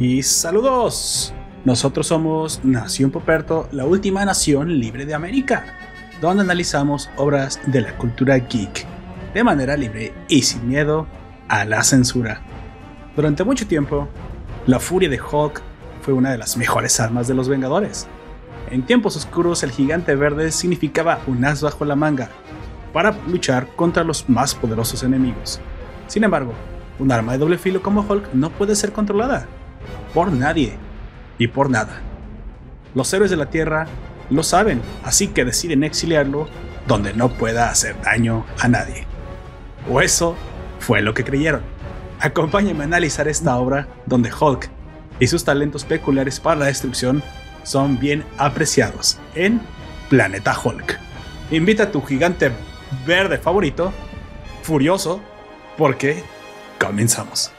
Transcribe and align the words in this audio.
Y 0.00 0.22
saludos. 0.22 1.34
Nosotros 1.66 2.06
somos 2.06 2.64
Nación 2.64 3.10
Poperto, 3.10 3.68
la 3.70 3.84
última 3.84 4.24
nación 4.24 4.80
libre 4.80 5.04
de 5.04 5.12
América, 5.12 5.76
donde 6.22 6.42
analizamos 6.42 7.10
obras 7.18 7.60
de 7.66 7.82
la 7.82 7.98
cultura 7.98 8.38
geek 8.38 8.86
de 9.34 9.44
manera 9.44 9.76
libre 9.76 10.14
y 10.26 10.40
sin 10.40 10.66
miedo 10.66 11.06
a 11.48 11.66
la 11.66 11.84
censura. 11.84 12.40
Durante 13.14 13.44
mucho 13.44 13.66
tiempo, 13.66 14.08
la 14.66 14.80
furia 14.80 15.10
de 15.10 15.20
Hulk 15.20 15.60
fue 16.00 16.14
una 16.14 16.30
de 16.30 16.38
las 16.38 16.56
mejores 16.56 16.98
armas 16.98 17.28
de 17.28 17.34
los 17.34 17.50
Vengadores. 17.50 18.08
En 18.70 18.86
tiempos 18.86 19.16
oscuros, 19.16 19.62
el 19.64 19.70
gigante 19.70 20.14
verde 20.14 20.50
significaba 20.50 21.20
un 21.26 21.44
as 21.44 21.60
bajo 21.60 21.84
la 21.84 21.94
manga 21.94 22.30
para 22.94 23.14
luchar 23.28 23.66
contra 23.76 24.02
los 24.02 24.30
más 24.30 24.54
poderosos 24.54 25.02
enemigos. 25.02 25.60
Sin 26.06 26.24
embargo, 26.24 26.54
un 26.98 27.12
arma 27.12 27.32
de 27.32 27.38
doble 27.38 27.58
filo 27.58 27.82
como 27.82 28.00
Hulk 28.00 28.32
no 28.32 28.48
puede 28.48 28.74
ser 28.76 28.92
controlada 28.92 29.46
por 30.12 30.32
nadie 30.32 30.74
y 31.38 31.48
por 31.48 31.70
nada. 31.70 32.00
Los 32.94 33.12
héroes 33.12 33.30
de 33.30 33.36
la 33.36 33.46
Tierra 33.46 33.86
lo 34.30 34.42
saben, 34.42 34.80
así 35.04 35.28
que 35.28 35.44
deciden 35.44 35.84
exiliarlo 35.84 36.48
donde 36.86 37.12
no 37.12 37.30
pueda 37.30 37.70
hacer 37.70 38.00
daño 38.02 38.44
a 38.60 38.68
nadie. 38.68 39.06
O 39.88 40.00
eso 40.00 40.36
fue 40.78 41.02
lo 41.02 41.14
que 41.14 41.24
creyeron. 41.24 41.62
Acompáñenme 42.20 42.82
a 42.82 42.86
analizar 42.86 43.28
esta 43.28 43.56
obra 43.56 43.88
donde 44.06 44.30
Hulk 44.32 44.68
y 45.20 45.26
sus 45.26 45.44
talentos 45.44 45.84
peculiares 45.84 46.40
para 46.40 46.60
la 46.60 46.66
destrucción 46.66 47.22
son 47.62 47.98
bien 47.98 48.24
apreciados 48.38 49.18
en 49.34 49.60
Planeta 50.08 50.56
Hulk. 50.62 50.98
Invita 51.50 51.84
a 51.84 51.92
tu 51.92 52.02
gigante 52.02 52.50
verde 53.06 53.38
favorito, 53.38 53.92
furioso, 54.62 55.20
porque 55.76 56.22
comenzamos. 56.78 57.52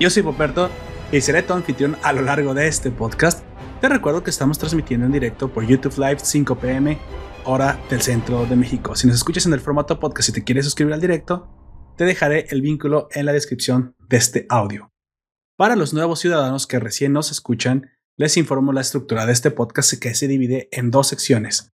Yo 0.00 0.10
soy 0.10 0.22
Poperto 0.22 0.70
y 1.10 1.20
seré 1.20 1.42
tu 1.42 1.54
anfitrión 1.54 1.96
a 2.04 2.12
lo 2.12 2.22
largo 2.22 2.54
de 2.54 2.68
este 2.68 2.92
podcast. 2.92 3.42
Te 3.80 3.88
recuerdo 3.88 4.22
que 4.22 4.30
estamos 4.30 4.56
transmitiendo 4.56 5.06
en 5.06 5.10
directo 5.12 5.52
por 5.52 5.66
YouTube 5.66 5.98
Live 5.98 6.20
5 6.22 6.56
pm, 6.56 6.96
hora 7.44 7.80
del 7.90 8.00
centro 8.00 8.46
de 8.46 8.54
México. 8.54 8.94
Si 8.94 9.08
nos 9.08 9.16
escuchas 9.16 9.46
en 9.46 9.54
el 9.54 9.60
formato 9.60 9.98
podcast 9.98 10.28
y 10.28 10.32
te 10.32 10.44
quieres 10.44 10.66
suscribir 10.66 10.94
al 10.94 11.00
directo, 11.00 11.48
te 11.96 12.04
dejaré 12.04 12.46
el 12.50 12.62
vínculo 12.62 13.08
en 13.10 13.26
la 13.26 13.32
descripción 13.32 13.96
de 14.08 14.18
este 14.18 14.46
audio. 14.48 14.92
Para 15.56 15.74
los 15.74 15.92
nuevos 15.92 16.20
ciudadanos 16.20 16.68
que 16.68 16.78
recién 16.78 17.12
nos 17.12 17.32
escuchan, 17.32 17.90
les 18.16 18.36
informo 18.36 18.72
la 18.72 18.82
estructura 18.82 19.26
de 19.26 19.32
este 19.32 19.50
podcast 19.50 19.94
que 19.94 20.14
se 20.14 20.28
divide 20.28 20.68
en 20.70 20.92
dos 20.92 21.08
secciones. 21.08 21.72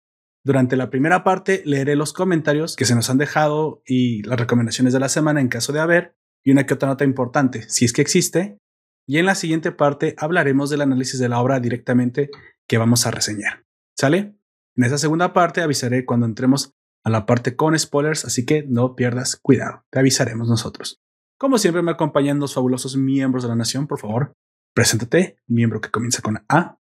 Durante 0.44 0.76
la 0.76 0.90
primera 0.90 1.24
parte 1.24 1.62
leeré 1.64 1.96
los 1.96 2.12
comentarios 2.12 2.76
que 2.76 2.84
se 2.84 2.94
nos 2.94 3.08
han 3.08 3.16
dejado 3.16 3.82
y 3.86 4.22
las 4.24 4.38
recomendaciones 4.38 4.92
de 4.92 5.00
la 5.00 5.08
semana 5.08 5.40
en 5.40 5.48
caso 5.48 5.72
de 5.72 5.80
haber, 5.80 6.19
y 6.44 6.52
una 6.52 6.66
que 6.66 6.74
otra 6.74 6.88
nota 6.88 7.04
importante, 7.04 7.68
si 7.68 7.84
es 7.84 7.92
que 7.92 8.02
existe. 8.02 8.58
Y 9.06 9.18
en 9.18 9.26
la 9.26 9.34
siguiente 9.34 9.72
parte 9.72 10.14
hablaremos 10.18 10.70
del 10.70 10.82
análisis 10.82 11.18
de 11.18 11.28
la 11.28 11.40
obra 11.40 11.60
directamente 11.60 12.30
que 12.68 12.78
vamos 12.78 13.06
a 13.06 13.10
reseñar. 13.10 13.64
¿Sale? 13.98 14.34
En 14.76 14.84
esa 14.84 14.98
segunda 14.98 15.32
parte 15.32 15.62
avisaré 15.62 16.04
cuando 16.04 16.26
entremos 16.26 16.72
a 17.04 17.10
la 17.10 17.26
parte 17.26 17.56
con 17.56 17.78
spoilers, 17.78 18.24
así 18.24 18.46
que 18.46 18.64
no 18.66 18.94
pierdas 18.94 19.36
cuidado, 19.36 19.84
te 19.90 19.98
avisaremos 19.98 20.48
nosotros. 20.48 21.00
Como 21.38 21.58
siempre 21.58 21.82
me 21.82 21.90
acompañan 21.90 22.38
dos 22.38 22.54
fabulosos 22.54 22.96
miembros 22.96 23.42
de 23.42 23.48
la 23.48 23.56
nación, 23.56 23.86
por 23.86 23.98
favor, 23.98 24.34
preséntate, 24.74 25.38
miembro 25.46 25.80
que 25.80 25.90
comienza 25.90 26.22
con 26.22 26.44
A. 26.48 26.78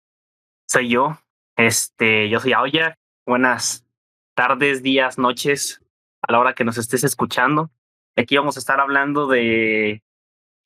Soy 0.68 0.88
yo, 0.88 1.18
este, 1.56 2.28
yo 2.28 2.40
soy 2.40 2.52
Aoya. 2.54 2.98
Buenas 3.26 3.86
tardes, 4.34 4.82
días, 4.82 5.18
noches, 5.18 5.82
a 6.22 6.32
la 6.32 6.40
hora 6.40 6.54
que 6.54 6.64
nos 6.64 6.78
estés 6.78 7.04
escuchando. 7.04 7.70
Aquí 8.16 8.36
vamos 8.36 8.56
a 8.56 8.60
estar 8.60 8.80
hablando 8.80 9.26
de 9.26 10.02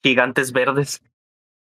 gigantes 0.03 0.53
verdes, 0.53 1.03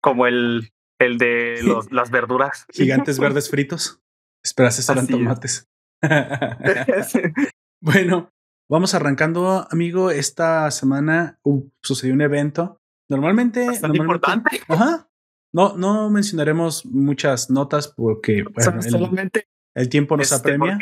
como 0.02 0.26
el, 0.26 0.72
el 0.98 1.18
de 1.18 1.60
los, 1.62 1.90
las 1.90 2.10
verduras. 2.10 2.66
Gigantes 2.72 3.18
verdes 3.18 3.50
fritos. 3.50 4.00
Esperas, 4.42 4.78
eso 4.78 4.92
eran 4.92 5.06
tomates. 5.06 5.68
bueno, 7.82 8.32
vamos 8.68 8.94
arrancando, 8.94 9.66
amigo. 9.70 10.10
Esta 10.10 10.70
semana 10.70 11.38
sucedió 11.82 12.14
un 12.14 12.22
evento. 12.22 12.80
Normalmente. 13.08 13.66
Bastante 13.66 13.98
importante. 13.98 14.60
Ajá. 14.68 15.08
No, 15.52 15.76
no 15.76 16.10
mencionaremos 16.10 16.86
muchas 16.86 17.50
notas 17.50 17.88
porque 17.88 18.44
bueno, 18.44 18.80
el, 18.80 19.30
el, 19.74 19.88
tiempo 19.88 20.16
nos 20.16 20.30
este, 20.30 20.36
apremia. 20.36 20.78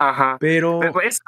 Ajá. 0.00 0.38
Pero, 0.40 0.80
es, 1.02 1.20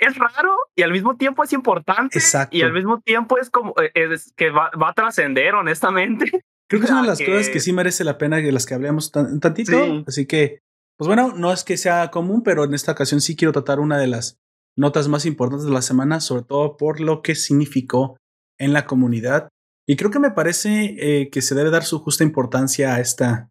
es, 0.00 0.16
raro 0.16 0.56
y 0.76 0.82
al 0.82 0.92
mismo 0.92 1.16
tiempo 1.16 1.42
es 1.42 1.52
importante. 1.52 2.16
Exacto. 2.16 2.56
Y 2.56 2.62
al 2.62 2.72
mismo 2.72 3.00
tiempo 3.00 3.36
es 3.36 3.50
como 3.50 3.74
eh, 3.82 3.90
es 3.94 4.32
que 4.36 4.50
va, 4.50 4.70
va 4.80 4.90
a 4.90 4.92
trascender, 4.92 5.56
honestamente. 5.56 6.26
Creo 6.68 6.80
que 6.80 6.84
es 6.86 6.92
una 6.92 7.02
de 7.02 7.08
las 7.08 7.20
cosas 7.20 7.48
que 7.48 7.58
sí 7.58 7.72
merece 7.72 8.04
la 8.04 8.16
pena 8.16 8.36
de 8.36 8.52
las 8.52 8.64
que 8.64 8.74
hablemos 8.74 9.10
un 9.16 9.40
tantito. 9.40 10.04
Así 10.06 10.24
que, 10.26 10.60
pues 10.96 11.08
bueno, 11.08 11.34
no 11.36 11.52
es 11.52 11.64
que 11.64 11.76
sea 11.76 12.12
común, 12.12 12.44
pero 12.44 12.62
en 12.62 12.74
esta 12.74 12.92
ocasión 12.92 13.20
sí 13.20 13.34
quiero 13.34 13.52
tratar 13.52 13.80
una 13.80 13.98
de 13.98 14.06
las 14.06 14.38
notas 14.76 15.08
más 15.08 15.26
importantes 15.26 15.66
de 15.66 15.72
la 15.72 15.82
semana, 15.82 16.20
sobre 16.20 16.44
todo 16.44 16.76
por 16.76 17.00
lo 17.00 17.22
que 17.22 17.34
significó 17.34 18.16
en 18.56 18.72
la 18.72 18.86
comunidad. 18.86 19.48
Y 19.86 19.96
creo 19.96 20.12
que 20.12 20.20
me 20.20 20.30
parece 20.30 20.94
eh, 20.98 21.28
que 21.28 21.42
se 21.42 21.56
debe 21.56 21.70
dar 21.70 21.84
su 21.84 21.98
justa 21.98 22.22
importancia 22.22 22.94
a 22.94 23.00
esta, 23.00 23.50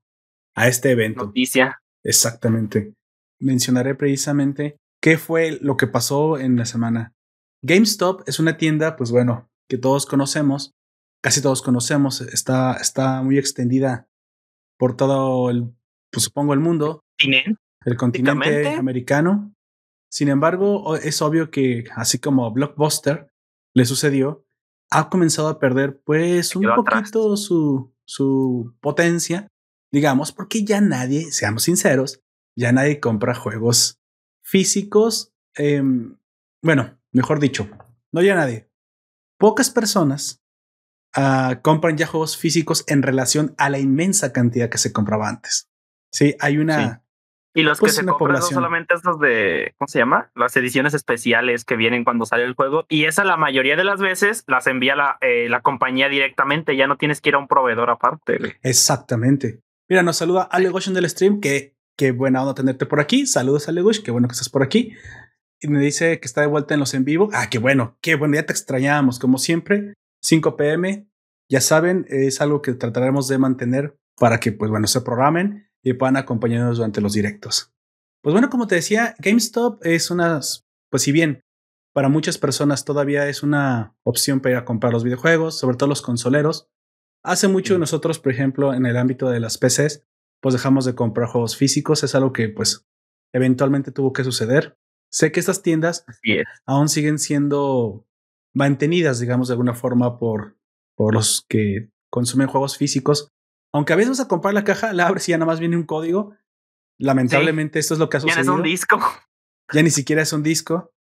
a 0.55 0.69
este 0.69 0.91
evento. 0.91 1.25
Noticia. 1.25 1.81
Exactamente 2.03 2.93
mencionaré 3.43 3.95
precisamente 3.95 4.77
qué 5.01 5.17
fue 5.17 5.59
lo 5.61 5.77
que 5.77 5.87
pasó 5.87 6.39
en 6.39 6.55
la 6.55 6.65
semana. 6.65 7.13
GameStop 7.61 8.27
es 8.27 8.39
una 8.39 8.57
tienda, 8.57 8.95
pues 8.95 9.11
bueno, 9.11 9.49
que 9.69 9.77
todos 9.77 10.05
conocemos, 10.05 10.73
casi 11.21 11.41
todos 11.41 11.61
conocemos, 11.61 12.21
está, 12.21 12.73
está 12.73 13.21
muy 13.21 13.37
extendida 13.37 14.07
por 14.77 14.95
todo 14.95 15.49
el, 15.49 15.73
pues 16.11 16.23
supongo, 16.25 16.53
el 16.53 16.59
mundo, 16.59 17.03
el 17.85 17.97
continente 17.97 18.75
americano. 18.75 19.53
Sin 20.11 20.29
embargo, 20.29 20.95
es 20.95 21.21
obvio 21.21 21.49
que, 21.49 21.85
así 21.95 22.19
como 22.19 22.51
Blockbuster 22.51 23.29
le 23.73 23.85
sucedió, 23.85 24.45
ha 24.91 25.09
comenzado 25.09 25.47
a 25.47 25.59
perder, 25.59 26.01
pues, 26.05 26.55
un 26.55 26.67
poquito 26.75 27.35
su, 27.35 27.93
su 28.05 28.75
potencia, 28.79 29.47
digamos, 29.91 30.31
porque 30.31 30.63
ya 30.63 30.81
nadie, 30.81 31.31
seamos 31.31 31.63
sinceros, 31.63 32.22
ya 32.55 32.71
nadie 32.71 32.99
compra 32.99 33.35
juegos 33.35 33.99
físicos. 34.43 35.33
Em, 35.55 36.17
bueno, 36.61 36.99
mejor 37.11 37.39
dicho, 37.39 37.69
no 38.11 38.21
ya 38.21 38.35
nadie. 38.35 38.69
Pocas 39.37 39.69
personas 39.69 40.43
uh, 41.17 41.61
compran 41.61 41.97
ya 41.97 42.07
juegos 42.07 42.37
físicos 42.37 42.83
en 42.87 43.01
relación 43.01 43.55
a 43.57 43.69
la 43.69 43.79
inmensa 43.79 44.31
cantidad 44.31 44.69
que 44.69 44.77
se 44.77 44.93
compraba 44.93 45.29
antes. 45.29 45.69
Sí, 46.11 46.35
hay 46.39 46.57
una. 46.57 47.03
Y 47.55 47.61
los 47.61 47.79
que 47.79 47.83
pues, 47.83 47.95
se 47.95 48.05
compran 48.05 48.41
son 48.41 48.51
solamente 48.51 48.95
estos 48.95 49.19
de, 49.19 49.75
¿cómo 49.77 49.87
se 49.87 49.99
llama? 49.99 50.31
Las 50.35 50.55
ediciones 50.57 50.95
especiales 50.95 51.65
que 51.65 51.75
vienen 51.75 52.03
cuando 52.03 52.25
sale 52.25 52.45
el 52.45 52.55
juego. 52.55 52.85
Y 52.89 53.05
esa 53.05 53.23
la 53.23 53.37
mayoría 53.37 53.75
de 53.75 53.83
las 53.83 53.99
veces 53.99 54.43
las 54.47 54.65
envía 54.65 54.95
la, 54.95 55.17
eh, 55.21 55.49
la 55.49 55.61
compañía 55.61 56.09
directamente. 56.09 56.75
Ya 56.75 56.87
no 56.87 56.97
tienes 56.97 57.21
que 57.21 57.29
ir 57.29 57.35
a 57.35 57.39
un 57.39 57.47
proveedor 57.47 57.91
aparte. 57.91 58.57
Exactamente. 58.63 59.61
Mira, 59.87 60.01
nos 60.01 60.17
saluda 60.17 60.43
Ale 60.43 60.69
Goshen 60.69 60.95
del 60.95 61.09
stream 61.09 61.41
que 61.41 61.72
Qué 61.97 62.11
buena 62.11 62.41
onda 62.41 62.55
tenerte 62.55 62.85
por 62.85 62.99
aquí. 62.99 63.25
Saludos, 63.25 63.67
Alegush. 63.69 64.01
Qué 64.01 64.11
bueno 64.11 64.27
que 64.27 64.33
estás 64.33 64.49
por 64.49 64.63
aquí. 64.63 64.93
Y 65.61 65.67
me 65.67 65.79
dice 65.79 66.19
que 66.19 66.25
está 66.25 66.41
de 66.41 66.47
vuelta 66.47 66.73
en 66.73 66.79
los 66.79 66.93
en 66.93 67.05
vivo. 67.05 67.29
Ah, 67.33 67.49
qué 67.49 67.59
bueno, 67.59 67.97
qué 68.01 68.15
bueno. 68.15 68.35
Ya 68.35 68.45
te 68.45 68.53
extrañábamos, 68.53 69.19
como 69.19 69.37
siempre. 69.37 69.93
5 70.21 70.57
pm. 70.57 71.07
Ya 71.49 71.61
saben, 71.61 72.05
es 72.09 72.41
algo 72.41 72.61
que 72.61 72.73
trataremos 72.73 73.27
de 73.27 73.37
mantener 73.37 73.97
para 74.17 74.39
que, 74.39 74.51
pues 74.51 74.71
bueno, 74.71 74.87
se 74.87 75.01
programen 75.01 75.69
y 75.83 75.93
puedan 75.93 76.17
acompañarnos 76.17 76.77
durante 76.77 77.01
los 77.01 77.13
directos. 77.13 77.73
Pues 78.21 78.33
bueno, 78.33 78.49
como 78.49 78.67
te 78.67 78.75
decía, 78.75 79.15
GameStop 79.19 79.85
es 79.85 80.09
una, 80.09 80.39
pues 80.89 81.03
si 81.03 81.11
bien 81.11 81.43
para 81.93 82.09
muchas 82.09 82.37
personas 82.37 82.85
todavía 82.85 83.27
es 83.29 83.43
una 83.43 83.95
opción 84.03 84.39
para 84.39 84.53
ir 84.53 84.57
a 84.57 84.65
comprar 84.65 84.93
los 84.93 85.03
videojuegos, 85.03 85.59
sobre 85.59 85.77
todo 85.77 85.89
los 85.89 86.01
consoleros. 86.01 86.69
Hace 87.23 87.47
mucho 87.47 87.77
nosotros, 87.77 88.19
por 88.19 88.31
ejemplo, 88.31 88.73
en 88.73 88.85
el 88.85 88.97
ámbito 88.97 89.29
de 89.29 89.39
las 89.39 89.57
PCs, 89.57 90.03
pues 90.43 90.51
dejamos 90.51 90.83
de 90.83 90.93
comprar 90.93 91.29
juegos 91.29 91.55
físicos. 91.55 92.03
Es 92.03 92.15
algo 92.15 92.33
que 92.33 92.49
pues 92.49 92.85
eventualmente 93.31 93.93
tuvo 93.93 94.11
que 94.11 94.25
suceder. 94.25 94.77
Sé 95.09 95.31
que 95.31 95.39
estas 95.39 95.61
tiendas 95.61 96.05
aún 96.65 96.89
siguen 96.89 97.17
siendo 97.17 98.05
mantenidas, 98.53 99.21
digamos, 99.21 99.47
de 99.47 99.53
alguna 99.53 99.73
forma 99.73 100.19
por, 100.19 100.57
por 100.95 101.13
los 101.13 101.45
que 101.47 101.91
consumen 102.09 102.47
juegos 102.47 102.77
físicos. 102.77 103.29
Aunque 103.71 103.93
a 103.93 103.95
veces 103.95 104.09
vas 104.09 104.19
a 104.19 104.27
comprar 104.27 104.53
la 104.53 104.65
caja, 104.65 104.91
la 104.91 105.07
abres 105.07 105.29
y 105.29 105.31
ya 105.31 105.37
nada 105.37 105.49
más 105.49 105.61
viene 105.61 105.77
un 105.77 105.85
código. 105.85 106.35
Lamentablemente 106.99 107.79
esto 107.79 107.93
es 107.93 107.99
lo 108.01 108.09
que 108.09 108.17
ha 108.17 108.19
sucedido. 108.19 108.43
Ya 108.43 108.45
no 108.45 108.53
es 108.55 108.57
un 108.57 108.63
disco. 108.63 108.99
Ya 109.71 109.81
ni 109.81 109.91
siquiera 109.91 110.23
es 110.23 110.33
un 110.33 110.43
disco. 110.43 110.91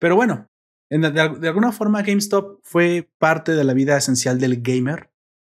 Pero 0.00 0.16
bueno, 0.16 0.48
de, 0.90 1.10
de, 1.10 1.48
alguna 1.48 1.70
forma 1.70 2.02
GameStop 2.02 2.58
fue 2.64 3.08
parte 3.18 3.52
de 3.52 3.62
la 3.62 3.74
vida 3.74 3.96
esencial 3.96 4.40
del 4.40 4.60
gamer 4.60 5.12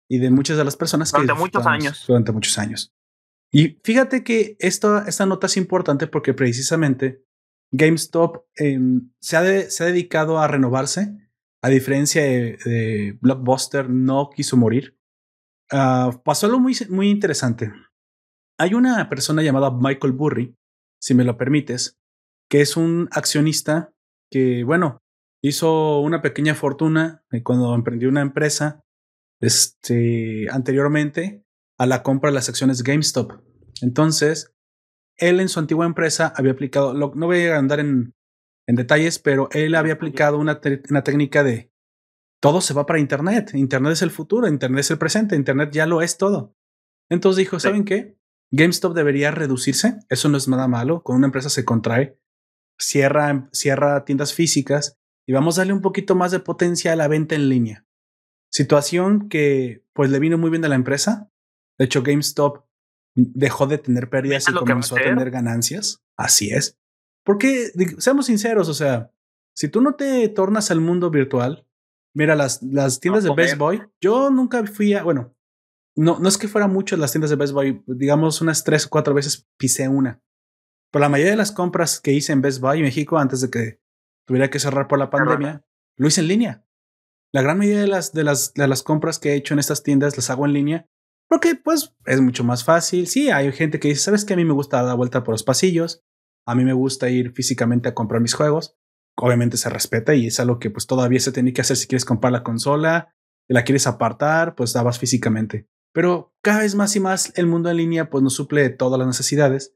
y 0.08 0.18
de 0.18 0.30
muchas 0.30 0.56
de 0.56 0.64
las 0.64 0.76
personas 0.76 1.12
durante 1.12 1.34
muchos 1.34 1.64
años. 1.66 2.04
Durante 2.08 2.32
muchos 2.32 2.58
años. 2.58 2.92
Y 3.50 3.80
fíjate 3.82 4.22
que 4.24 4.56
esta, 4.58 5.04
esta 5.06 5.26
nota 5.26 5.46
es 5.46 5.56
importante 5.56 6.06
porque 6.06 6.34
precisamente 6.34 7.24
GameStop 7.72 8.44
em, 8.56 9.10
se, 9.20 9.36
ha 9.36 9.70
se, 9.70 9.84
ha 9.84 9.86
dedicado 9.86 10.38
a 10.38 10.48
renovarse, 10.48 11.16
a 11.62 11.68
diferencia 11.68 12.22
de, 12.22 13.18
Blockbuster, 13.20 13.88
no 13.88 14.30
quiso 14.30 14.56
morir. 14.56 14.98
Uh, 15.72 16.22
pasó 16.22 16.46
algo 16.46 16.60
muy, 16.60 16.76
muy 16.88 17.10
interesante. 17.10 17.72
Hay 18.58 18.74
una 18.74 19.08
persona 19.08 19.42
llamada 19.42 19.70
Michael 19.70 20.12
Burry, 20.12 20.56
si 21.00 21.14
me 21.14 21.24
lo 21.24 21.36
permites, 21.36 21.98
que 22.50 22.60
es 22.60 22.76
un 22.76 23.08
accionista 23.12 23.92
que, 24.30 24.64
bueno, 24.64 24.98
hizo 25.42 26.00
una 26.00 26.22
pequeña 26.22 26.54
fortuna 26.54 27.22
eh, 27.30 27.42
cuando 27.42 27.74
emprendió 27.74 28.08
una 28.08 28.22
empresa 28.22 28.80
este, 29.40 30.46
anteriormente 30.50 31.44
a 31.78 31.86
la 31.86 32.02
compra 32.02 32.30
de 32.30 32.34
las 32.34 32.48
acciones 32.48 32.82
GameStop. 32.82 33.32
Entonces, 33.80 34.54
él 35.16 35.40
en 35.40 35.48
su 35.48 35.60
antigua 35.60 35.86
empresa 35.86 36.32
había 36.36 36.52
aplicado, 36.52 36.92
no 36.94 37.26
voy 37.26 37.46
a 37.46 37.56
andar 37.56 37.80
en, 37.80 38.14
en 38.66 38.76
detalles, 38.76 39.18
pero 39.18 39.48
él 39.52 39.74
había 39.74 39.94
aplicado 39.94 40.38
una, 40.38 40.60
una 40.90 41.02
técnica 41.02 41.42
de 41.42 41.72
todo 42.40 42.60
se 42.60 42.74
va 42.74 42.86
para 42.86 43.00
Internet. 43.00 43.52
Internet 43.54 43.94
es 43.94 44.02
el 44.02 44.10
futuro, 44.10 44.46
Internet 44.46 44.80
es 44.80 44.90
el 44.90 44.98
presente, 44.98 45.36
Internet 45.36 45.70
ya 45.72 45.86
lo 45.86 46.02
es 46.02 46.18
todo. 46.18 46.54
Entonces 47.08 47.38
dijo, 47.38 47.58
¿saben 47.58 47.84
qué? 47.84 48.18
GameStop 48.50 48.94
debería 48.94 49.30
reducirse, 49.30 49.98
eso 50.08 50.28
no 50.28 50.36
es 50.36 50.48
nada 50.48 50.68
malo, 50.68 51.02
con 51.02 51.16
una 51.16 51.26
empresa 51.26 51.50
se 51.50 51.64
contrae, 51.64 52.18
cierra, 52.78 53.48
cierra 53.52 54.04
tiendas 54.04 54.32
físicas 54.32 54.98
y 55.26 55.32
vamos 55.32 55.58
a 55.58 55.62
darle 55.62 55.74
un 55.74 55.82
poquito 55.82 56.14
más 56.14 56.30
de 56.30 56.40
potencia 56.40 56.92
a 56.92 56.96
la 56.96 57.08
venta 57.08 57.34
en 57.34 57.48
línea. 57.48 57.86
Situación 58.50 59.28
que 59.28 59.84
pues 59.92 60.10
le 60.10 60.18
vino 60.18 60.38
muy 60.38 60.50
bien 60.50 60.64
a 60.64 60.68
la 60.68 60.74
empresa. 60.74 61.30
De 61.78 61.84
hecho, 61.84 62.02
GameStop 62.02 62.64
dejó 63.14 63.66
de 63.66 63.78
tener 63.78 64.10
pérdidas 64.10 64.48
y 64.48 64.52
comenzó 64.52 64.96
a 64.96 65.00
tener 65.00 65.30
ganancias. 65.30 66.02
Así 66.16 66.50
es. 66.50 66.78
Porque, 67.24 67.70
seamos 67.98 68.26
sinceros, 68.26 68.68
o 68.68 68.74
sea, 68.74 69.12
si 69.54 69.68
tú 69.68 69.80
no 69.80 69.94
te 69.94 70.28
tornas 70.28 70.70
al 70.70 70.80
mundo 70.80 71.10
virtual, 71.10 71.66
mira, 72.14 72.34
las, 72.34 72.62
las 72.62 73.00
tiendas 73.00 73.24
de 73.24 73.34
Best 73.34 73.58
Boy, 73.58 73.82
yo 74.00 74.30
nunca 74.30 74.64
fui 74.66 74.94
a, 74.94 75.02
bueno, 75.02 75.36
no, 75.96 76.18
no 76.20 76.28
es 76.28 76.38
que 76.38 76.48
fuera 76.48 76.68
mucho 76.68 76.96
las 76.96 77.10
tiendas 77.10 77.30
de 77.30 77.36
Best 77.36 77.52
Buy, 77.52 77.82
digamos 77.86 78.40
unas 78.40 78.62
tres 78.62 78.86
o 78.86 78.88
cuatro 78.88 79.14
veces 79.14 79.48
pisé 79.56 79.88
una. 79.88 80.22
Pero 80.90 81.00
la 81.00 81.08
mayoría 81.08 81.32
de 81.32 81.38
las 81.38 81.52
compras 81.52 82.00
que 82.00 82.12
hice 82.12 82.32
en 82.32 82.40
Best 82.40 82.60
Buy 82.60 82.82
México 82.82 83.18
antes 83.18 83.40
de 83.40 83.50
que 83.50 83.80
tuviera 84.26 84.48
que 84.48 84.60
cerrar 84.60 84.86
por 84.88 84.98
la 84.98 85.10
pandemia, 85.10 85.64
lo 85.96 86.08
hice 86.08 86.20
en 86.20 86.28
línea. 86.28 86.64
La 87.32 87.42
gran 87.42 87.58
mayoría 87.58 87.80
de 87.80 87.88
las, 87.88 88.12
de 88.12 88.24
las, 88.24 88.54
de 88.54 88.68
las 88.68 88.82
compras 88.82 89.18
que 89.18 89.32
he 89.32 89.34
hecho 89.34 89.54
en 89.54 89.60
estas 89.60 89.82
tiendas 89.82 90.16
las 90.16 90.30
hago 90.30 90.46
en 90.46 90.52
línea 90.52 90.88
porque 91.28 91.54
pues 91.54 91.94
es 92.06 92.20
mucho 92.20 92.44
más 92.44 92.64
fácil. 92.64 93.06
Sí, 93.06 93.30
hay 93.30 93.52
gente 93.52 93.78
que 93.78 93.88
dice, 93.88 94.00
¿sabes 94.00 94.24
que 94.24 94.34
A 94.34 94.36
mí 94.36 94.44
me 94.44 94.52
gusta 94.52 94.78
dar 94.78 94.86
la 94.86 94.94
vuelta 94.94 95.22
por 95.24 95.34
los 95.34 95.42
pasillos. 95.42 96.02
A 96.46 96.54
mí 96.54 96.64
me 96.64 96.72
gusta 96.72 97.10
ir 97.10 97.32
físicamente 97.32 97.88
a 97.88 97.94
comprar 97.94 98.20
mis 98.20 98.34
juegos. 98.34 98.76
Obviamente 99.16 99.56
se 99.56 99.68
respeta 99.68 100.14
y 100.14 100.28
es 100.28 100.40
algo 100.40 100.58
que 100.58 100.70
pues 100.70 100.86
todavía 100.86 101.20
se 101.20 101.32
tiene 101.32 101.52
que 101.52 101.60
hacer 101.60 101.76
si 101.76 101.86
quieres 101.86 102.04
comprar 102.04 102.32
la 102.32 102.44
consola, 102.44 103.14
y 103.48 103.54
la 103.54 103.64
quieres 103.64 103.86
apartar, 103.86 104.54
pues 104.54 104.72
dabas 104.72 104.98
físicamente. 104.98 105.68
Pero 105.92 106.34
cada 106.42 106.60
vez 106.60 106.74
más 106.74 106.94
y 106.96 107.00
más 107.00 107.32
el 107.36 107.46
mundo 107.46 107.70
en 107.70 107.78
línea 107.78 108.10
pues 108.10 108.22
nos 108.22 108.34
suple 108.34 108.68
todas 108.70 108.98
las 108.98 109.08
necesidades 109.08 109.74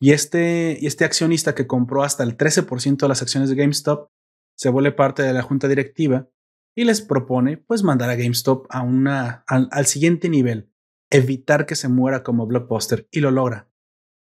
y 0.00 0.12
este, 0.12 0.76
y 0.80 0.86
este 0.86 1.04
accionista 1.04 1.54
que 1.54 1.66
compró 1.66 2.02
hasta 2.02 2.22
el 2.22 2.36
13% 2.36 2.98
de 2.98 3.08
las 3.08 3.22
acciones 3.22 3.48
de 3.48 3.56
GameStop 3.56 4.10
se 4.56 4.68
vuelve 4.68 4.92
parte 4.92 5.22
de 5.22 5.32
la 5.32 5.42
junta 5.42 5.68
directiva 5.68 6.28
y 6.76 6.84
les 6.84 7.00
propone 7.00 7.56
pues 7.56 7.82
mandar 7.82 8.10
a 8.10 8.16
GameStop 8.16 8.66
a 8.68 8.82
una, 8.82 9.44
al, 9.46 9.86
siguiente 9.86 10.28
nivel, 10.28 10.70
evitar 11.14 11.64
que 11.64 11.76
se 11.76 11.88
muera 11.88 12.22
como 12.24 12.46
blockbuster 12.46 13.06
y 13.12 13.20
lo 13.20 13.30
logra. 13.30 13.68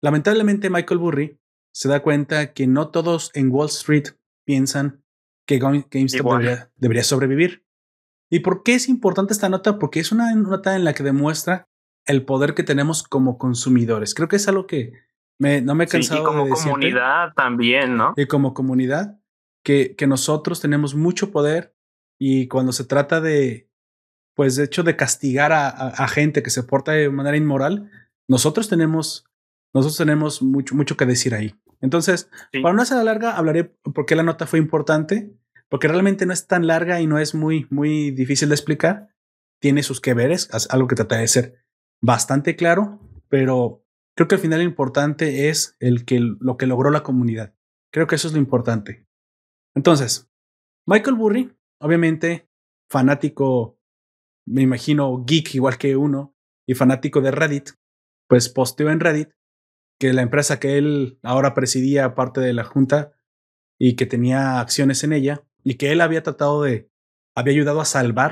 Lamentablemente 0.01 0.69
Michael 0.69 0.99
Burry 0.99 1.39
se 1.73 1.87
da 1.87 2.01
cuenta 2.01 2.53
que 2.53 2.67
no 2.67 2.89
todos 2.89 3.31
en 3.33 3.49
Wall 3.49 3.67
Street 3.67 4.09
piensan 4.45 5.03
que 5.47 5.57
GameStop 5.57 6.31
debería, 6.31 6.71
debería, 6.75 7.03
sobrevivir. 7.03 7.65
¿Y 8.29 8.39
por 8.39 8.63
qué 8.63 8.75
es 8.75 8.89
importante 8.89 9.31
esta 9.31 9.47
nota? 9.47 9.79
Porque 9.79 9.99
es 9.99 10.11
una 10.11 10.33
nota 10.35 10.75
en 10.75 10.83
la 10.83 10.93
que 10.93 11.03
demuestra 11.03 11.69
el 12.05 12.25
poder 12.25 12.53
que 12.55 12.63
tenemos 12.63 13.03
como 13.03 13.37
consumidores. 13.37 14.13
Creo 14.13 14.27
que 14.27 14.35
es 14.35 14.47
algo 14.47 14.67
que 14.67 14.93
no 15.39 15.75
me 15.75 15.85
he 15.85 15.87
cansado 15.87 16.21
y 16.21 16.25
como 16.25 16.49
comunidad 16.49 17.33
también, 17.35 17.95
¿no? 17.95 18.13
Y 18.17 18.25
como 18.25 18.53
comunidad, 18.53 19.19
que, 19.63 19.95
que 19.95 20.07
nosotros 20.07 20.59
tenemos 20.59 20.93
mucho 20.93 21.31
poder 21.31 21.75
y 22.19 22.47
cuando 22.47 22.73
se 22.73 22.83
trata 22.83 23.21
de, 23.21 23.69
pues 24.35 24.55
de 24.55 24.65
hecho, 24.65 24.83
de 24.83 24.95
castigar 24.95 25.51
a, 25.51 25.67
a, 25.67 26.07
gente 26.07 26.43
que 26.43 26.49
se 26.49 26.63
porta 26.63 26.91
de 26.91 27.09
manera 27.09 27.37
inmoral, 27.37 27.89
nosotros 28.27 28.69
tenemos, 28.69 29.25
nosotros 29.73 29.97
tenemos 29.97 30.41
mucho, 30.41 30.75
mucho 30.75 30.97
que 30.97 31.05
decir 31.05 31.33
ahí. 31.33 31.55
Entonces, 31.81 32.29
para 32.61 32.73
no 32.73 32.81
hacer 32.81 32.97
la 32.97 33.03
larga, 33.03 33.35
hablaré 33.35 33.63
por 33.63 34.05
qué 34.05 34.15
la 34.15 34.23
nota 34.23 34.45
fue 34.47 34.59
importante, 34.59 35.33
porque 35.69 35.87
realmente 35.87 36.25
no 36.25 36.33
es 36.33 36.47
tan 36.47 36.67
larga 36.67 37.01
y 37.01 37.07
no 37.07 37.17
es 37.17 37.33
muy, 37.33 37.67
muy 37.69 38.11
difícil 38.11 38.49
de 38.49 38.55
explicar. 38.55 39.09
Tiene 39.59 39.83
sus 39.83 40.01
que 40.01 40.13
veres, 40.13 40.49
algo 40.69 40.87
que 40.87 40.95
trata 40.95 41.17
de 41.17 41.27
ser 41.27 41.65
bastante 42.01 42.55
claro, 42.55 42.99
pero 43.29 43.85
Creo 44.15 44.29
que 44.29 44.35
al 44.35 44.41
final 44.41 44.59
lo 44.59 44.65
importante 44.65 45.49
es 45.49 45.75
el 45.79 46.05
que, 46.05 46.19
lo 46.19 46.55
que 46.55 46.67
logró 46.67 46.89
la 46.89 47.03
comunidad. 47.03 47.53
Creo 47.91 48.07
que 48.07 48.15
eso 48.15 48.29
es 48.29 48.33
lo 48.33 48.39
importante. 48.39 49.05
Entonces, 49.75 50.31
Michael 50.87 51.17
Burry, 51.17 51.53
obviamente 51.79 52.49
fanático, 52.89 53.74
me 54.47 54.61
imagino 54.61 55.23
geek 55.25 55.55
igual 55.55 55.77
que 55.77 55.95
uno, 55.95 56.35
y 56.67 56.73
fanático 56.73 57.21
de 57.21 57.31
Reddit, 57.31 57.71
pues 58.27 58.49
posteó 58.49 58.89
en 58.89 58.99
Reddit 58.99 59.29
que 59.99 60.13
la 60.13 60.21
empresa 60.21 60.59
que 60.59 60.77
él 60.77 61.19
ahora 61.23 61.53
presidía 61.53 62.15
parte 62.15 62.41
de 62.41 62.53
la 62.53 62.63
junta 62.63 63.13
y 63.79 63.95
que 63.95 64.05
tenía 64.05 64.59
acciones 64.59 65.03
en 65.03 65.13
ella 65.13 65.43
y 65.63 65.75
que 65.75 65.91
él 65.91 66.01
había 66.01 66.23
tratado 66.23 66.63
de, 66.63 66.89
había 67.35 67.53
ayudado 67.53 67.81
a 67.81 67.85
salvar. 67.85 68.31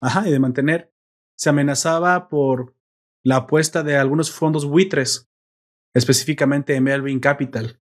Ajá, 0.00 0.26
y 0.26 0.30
de 0.30 0.38
mantener, 0.38 0.92
se 1.36 1.50
amenazaba 1.50 2.28
por 2.28 2.74
la 3.24 3.36
apuesta 3.36 3.82
de 3.82 3.96
algunos 3.96 4.30
fondos 4.30 4.66
buitres, 4.66 5.30
específicamente 5.94 6.80
Melvin 6.80 7.20
Capital. 7.20 7.80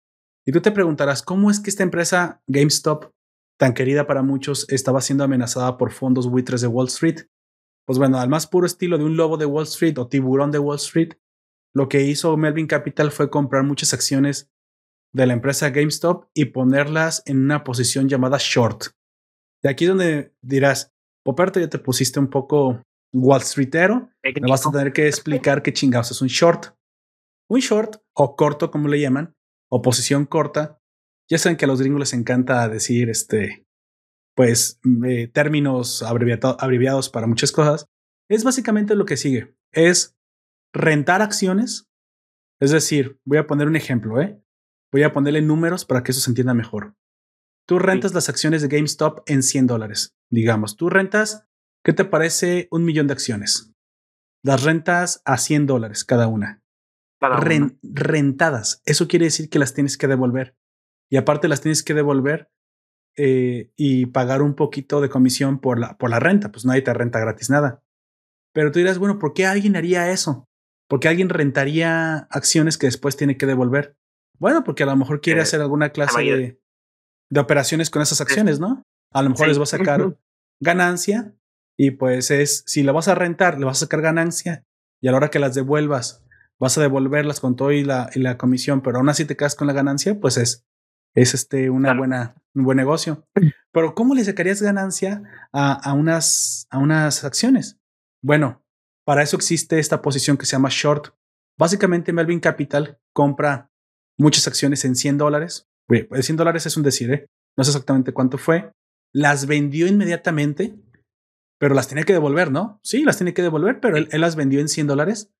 Y 0.46 0.52
tú 0.52 0.60
te 0.60 0.72
preguntarás, 0.72 1.22
¿cómo 1.22 1.50
es 1.50 1.60
que 1.60 1.70
esta 1.70 1.82
empresa 1.82 2.42
GameStop, 2.46 3.12
tan 3.58 3.74
querida 3.74 4.06
para 4.06 4.22
muchos, 4.22 4.68
estaba 4.68 5.00
siendo 5.00 5.24
amenazada 5.24 5.76
por 5.78 5.92
fondos 5.92 6.28
buitres 6.28 6.60
de 6.60 6.66
Wall 6.66 6.88
Street? 6.88 7.22
Pues 7.86 7.98
bueno, 7.98 8.18
al 8.18 8.28
más 8.28 8.46
puro 8.46 8.66
estilo 8.66 8.98
de 8.98 9.04
un 9.04 9.16
lobo 9.16 9.36
de 9.36 9.46
Wall 9.46 9.64
Street 9.64 9.98
o 9.98 10.08
tiburón 10.08 10.50
de 10.50 10.58
Wall 10.58 10.76
Street, 10.76 11.14
lo 11.74 11.88
que 11.88 12.02
hizo 12.02 12.36
Melvin 12.36 12.66
Capital 12.66 13.10
fue 13.10 13.30
comprar 13.30 13.64
muchas 13.64 13.92
acciones 13.92 14.50
de 15.12 15.26
la 15.26 15.32
empresa 15.32 15.70
GameStop 15.70 16.28
y 16.34 16.46
ponerlas 16.46 17.22
en 17.26 17.38
una 17.38 17.62
posición 17.62 18.08
llamada 18.08 18.38
short. 18.40 18.86
De 19.62 19.70
aquí 19.70 19.86
donde 19.86 20.34
dirás, 20.42 20.92
Poperto, 21.24 21.58
ya 21.58 21.68
te 21.68 21.78
pusiste 21.78 22.20
un 22.20 22.28
poco 22.28 22.82
Wall 23.12 23.42
Streetero, 23.42 24.10
me 24.22 24.50
vas 24.50 24.66
a 24.66 24.70
tener 24.70 24.92
que 24.92 25.06
explicar 25.06 25.62
qué 25.62 25.72
chingados 25.72 26.10
es 26.10 26.20
un 26.20 26.28
short. 26.28 26.76
Un 27.48 27.60
short, 27.60 27.96
o 28.14 28.36
corto 28.36 28.70
como 28.70 28.88
le 28.88 29.00
llaman, 29.00 29.34
o 29.70 29.80
posición 29.80 30.26
corta, 30.26 30.80
ya 31.30 31.38
saben 31.38 31.56
que 31.56 31.64
a 31.64 31.68
los 31.68 31.80
gringos 31.80 32.00
les 32.00 32.12
encanta 32.12 32.68
decir 32.68 33.08
este, 33.08 33.66
pues, 34.34 34.80
eh, 35.06 35.28
términos 35.28 36.02
abreviados 36.02 37.08
para 37.08 37.26
muchas 37.26 37.52
cosas. 37.52 37.86
Es 38.28 38.44
básicamente 38.44 38.94
lo 38.94 39.04
que 39.04 39.16
sigue. 39.16 39.54
Es 39.72 40.16
rentar 40.72 41.22
acciones. 41.22 41.88
Es 42.60 42.70
decir, 42.70 43.18
voy 43.24 43.38
a 43.38 43.46
poner 43.46 43.68
un 43.68 43.76
ejemplo, 43.76 44.20
¿eh? 44.20 44.40
Voy 44.92 45.02
a 45.02 45.12
ponerle 45.12 45.42
números 45.42 45.84
para 45.84 46.02
que 46.02 46.12
eso 46.12 46.20
se 46.20 46.30
entienda 46.30 46.54
mejor. 46.54 46.94
Tú 47.66 47.78
rentas 47.78 48.14
las 48.14 48.28
acciones 48.28 48.62
de 48.62 48.68
GameStop 48.68 49.22
en 49.26 49.42
100 49.42 49.66
dólares. 49.66 50.14
Digamos, 50.30 50.76
tú 50.76 50.90
rentas 50.90 51.48
¿Qué 51.84 51.92
te 51.92 52.06
parece 52.06 52.66
un 52.70 52.86
millón 52.86 53.08
de 53.08 53.12
acciones? 53.12 53.74
Las 54.42 54.62
rentas 54.62 55.20
a 55.26 55.36
100 55.36 55.66
dólares 55.66 56.04
cada 56.04 56.28
una. 56.28 56.62
rentadas. 57.82 58.82
Eso 58.86 59.06
quiere 59.06 59.26
decir 59.26 59.50
que 59.50 59.58
las 59.58 59.74
tienes 59.74 59.98
que 59.98 60.08
devolver. 60.08 60.56
Y 61.10 61.18
aparte 61.18 61.46
las 61.46 61.60
tienes 61.60 61.82
que 61.82 61.92
devolver 61.92 62.50
eh, 63.16 63.70
y 63.76 64.06
pagar 64.06 64.42
un 64.42 64.54
poquito 64.54 65.00
de 65.00 65.08
comisión 65.08 65.60
por 65.60 65.78
la, 65.78 65.96
por 65.98 66.10
la 66.10 66.20
renta. 66.20 66.50
Pues 66.50 66.64
nadie 66.64 66.82
te 66.82 66.92
renta 66.92 67.20
gratis 67.20 67.50
nada. 67.50 67.82
Pero 68.52 68.70
tú 68.70 68.78
dirás, 68.78 68.98
bueno, 68.98 69.18
¿por 69.18 69.34
qué 69.34 69.46
alguien 69.46 69.76
haría 69.76 70.10
eso? 70.10 70.48
¿Por 70.88 71.00
qué 71.00 71.08
alguien 71.08 71.28
rentaría 71.28 72.28
acciones 72.30 72.78
que 72.78 72.86
después 72.86 73.16
tiene 73.16 73.36
que 73.36 73.46
devolver? 73.46 73.96
Bueno, 74.38 74.64
porque 74.64 74.82
a 74.82 74.86
lo 74.86 74.96
mejor 74.96 75.20
quiere 75.20 75.40
eh, 75.40 75.42
hacer 75.42 75.60
alguna 75.60 75.90
clase 75.90 76.20
de, 76.22 76.60
de, 77.30 77.40
operaciones 77.40 77.90
con 77.90 78.02
esas 78.02 78.20
acciones, 78.20 78.60
¿no? 78.60 78.82
A 79.12 79.22
lo 79.22 79.30
mejor 79.30 79.48
les 79.48 79.58
va 79.58 79.64
a 79.64 79.66
sacar 79.66 80.16
ganancia 80.60 81.34
y 81.76 81.92
pues 81.92 82.30
es, 82.30 82.64
si 82.66 82.82
la 82.82 82.92
vas 82.92 83.08
a 83.08 83.14
rentar, 83.14 83.58
le 83.58 83.64
vas 83.64 83.78
a 83.78 83.86
sacar 83.86 84.02
ganancia 84.02 84.64
y 85.00 85.08
a 85.08 85.12
la 85.12 85.18
hora 85.18 85.30
que 85.30 85.38
las 85.38 85.54
devuelvas, 85.54 86.24
vas 86.58 86.78
a 86.78 86.80
devolverlas 86.80 87.40
con 87.40 87.56
todo 87.56 87.72
y 87.72 87.84
la, 87.84 88.10
y 88.14 88.20
la 88.20 88.38
comisión, 88.38 88.80
pero 88.80 88.98
aún 88.98 89.08
así 89.08 89.24
te 89.24 89.36
quedas 89.36 89.54
con 89.54 89.66
la 89.66 89.72
ganancia, 89.72 90.18
pues 90.20 90.36
es, 90.36 90.64
es 91.14 91.34
este 91.34 91.70
una 91.70 91.94
buena, 91.94 92.34
un 92.54 92.64
buen 92.64 92.76
negocio. 92.76 93.26
Pero 93.72 93.94
¿cómo 93.94 94.14
le 94.14 94.24
sacarías 94.24 94.62
ganancia 94.62 95.22
a, 95.52 95.72
a, 95.72 95.92
unas, 95.92 96.66
a 96.70 96.78
unas 96.78 97.24
acciones? 97.24 97.78
Bueno, 98.22 98.64
para 99.04 99.22
eso 99.22 99.36
existe 99.36 99.78
esta 99.78 100.02
posición 100.02 100.36
que 100.36 100.46
se 100.46 100.52
llama 100.52 100.68
short. 100.70 101.14
Básicamente, 101.58 102.12
Melvin 102.12 102.40
Capital 102.40 102.98
compra 103.12 103.70
muchas 104.18 104.46
acciones 104.46 104.84
en 104.84 104.96
100 104.96 105.18
dólares. 105.18 105.68
100 105.88 106.36
dólares 106.36 106.66
es 106.66 106.76
un 106.76 106.82
decir, 106.82 107.12
¿eh? 107.12 107.26
no 107.56 107.64
sé 107.64 107.70
exactamente 107.70 108.12
cuánto 108.12 108.38
fue. 108.38 108.72
Las 109.12 109.46
vendió 109.46 109.86
inmediatamente, 109.86 110.74
pero 111.58 111.74
las 111.74 111.86
tiene 111.86 112.04
que 112.04 112.12
devolver, 112.12 112.50
¿no? 112.50 112.80
Sí, 112.82 113.04
las 113.04 113.16
tiene 113.16 113.34
que 113.34 113.42
devolver, 113.42 113.80
pero 113.80 113.96
él, 113.96 114.08
él 114.10 114.20
las 114.20 114.34
vendió 114.34 114.60
en 114.60 114.68
100 114.68 114.86
dólares. 114.86 115.30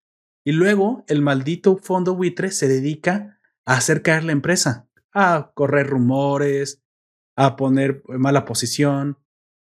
Y 0.45 0.53
luego 0.53 1.05
el 1.09 1.23
maldito 1.23 1.77
fondo 1.79 2.15
buitre 2.15 2.51
se 2.51 2.69
dedica 2.69 3.41
a 3.65 3.77
hacer 3.77 4.03
caer 4.03 4.25
la 4.25 4.33
empresa, 4.33 4.89
a 5.15 5.53
correr 5.55 5.87
rumores, 5.87 6.83
a 7.37 7.57
poner 7.57 8.03
mala 8.09 8.45
posición. 8.45 9.19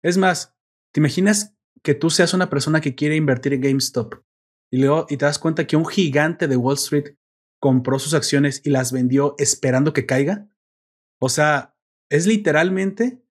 Es 0.02 0.16
más, 0.16 0.56
¿te 0.92 1.00
imaginas 1.00 1.54
que 1.82 1.94
tú 1.94 2.10
seas 2.10 2.32
una 2.32 2.48
persona 2.48 2.80
que 2.80 2.94
quiere 2.94 3.16
invertir 3.16 3.52
en 3.52 3.60
GameStop 3.60 4.14
y 4.70 4.78
luego 4.78 5.06
y 5.10 5.16
te 5.16 5.26
das 5.26 5.38
cuenta 5.38 5.66
que 5.66 5.76
un 5.76 5.86
gigante 5.86 6.48
de 6.48 6.56
Wall 6.56 6.76
Street 6.76 7.16
compró 7.60 7.98
sus 7.98 8.14
acciones 8.14 8.62
y 8.64 8.70
las 8.70 8.92
vendió 8.92 9.34
esperando 9.38 9.92
que 9.92 10.06
caiga? 10.06 10.48
O 11.20 11.28
sea, 11.28 11.76
es 12.08 12.26
literalmente 12.26 13.22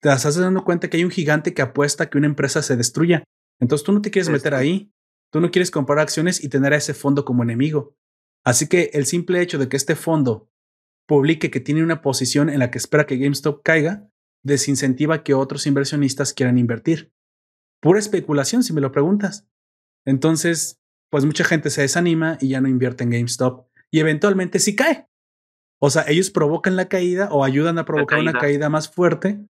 te 0.00 0.08
estás 0.10 0.36
dando 0.36 0.64
cuenta 0.64 0.88
que 0.88 0.96
hay 0.96 1.04
un 1.04 1.10
gigante 1.10 1.52
que 1.52 1.62
apuesta 1.62 2.08
que 2.08 2.18
una 2.18 2.26
empresa 2.26 2.62
se 2.62 2.76
destruya. 2.76 3.22
Entonces 3.60 3.84
tú 3.84 3.92
no 3.92 4.00
te 4.00 4.10
quieres 4.10 4.30
meter 4.30 4.54
ahí. 4.54 4.92
Tú 5.30 5.40
no 5.40 5.50
quieres 5.50 5.70
comprar 5.70 5.98
acciones 5.98 6.42
y 6.42 6.48
tener 6.48 6.72
a 6.72 6.76
ese 6.76 6.94
fondo 6.94 7.24
como 7.24 7.42
enemigo. 7.42 7.94
Así 8.44 8.66
que 8.66 8.90
el 8.94 9.06
simple 9.06 9.42
hecho 9.42 9.58
de 9.58 9.68
que 9.68 9.76
este 9.76 9.94
fondo 9.94 10.50
publique 11.10 11.50
que 11.50 11.58
tiene 11.58 11.82
una 11.82 12.02
posición 12.02 12.48
en 12.48 12.60
la 12.60 12.70
que 12.70 12.78
espera 12.78 13.04
que 13.04 13.16
GameStop 13.16 13.64
caiga, 13.64 14.08
desincentiva 14.44 15.24
que 15.24 15.34
otros 15.34 15.66
inversionistas 15.66 16.32
quieran 16.32 16.56
invertir. 16.56 17.12
Pura 17.82 17.98
especulación, 17.98 18.62
si 18.62 18.72
me 18.72 18.80
lo 18.80 18.92
preguntas. 18.92 19.44
Entonces, 20.06 20.80
pues 21.10 21.24
mucha 21.24 21.42
gente 21.42 21.68
se 21.70 21.80
desanima 21.80 22.38
y 22.40 22.50
ya 22.50 22.60
no 22.60 22.68
invierte 22.68 23.02
en 23.02 23.10
GameStop 23.10 23.66
y 23.90 23.98
eventualmente 23.98 24.60
sí 24.60 24.76
cae. 24.76 25.08
O 25.80 25.90
sea, 25.90 26.04
ellos 26.06 26.30
provocan 26.30 26.76
la 26.76 26.88
caída 26.88 27.28
o 27.32 27.42
ayudan 27.42 27.78
a 27.78 27.84
provocar 27.84 28.20
una 28.20 28.34
caída 28.34 28.68
más 28.68 28.88
fuerte 28.88 29.44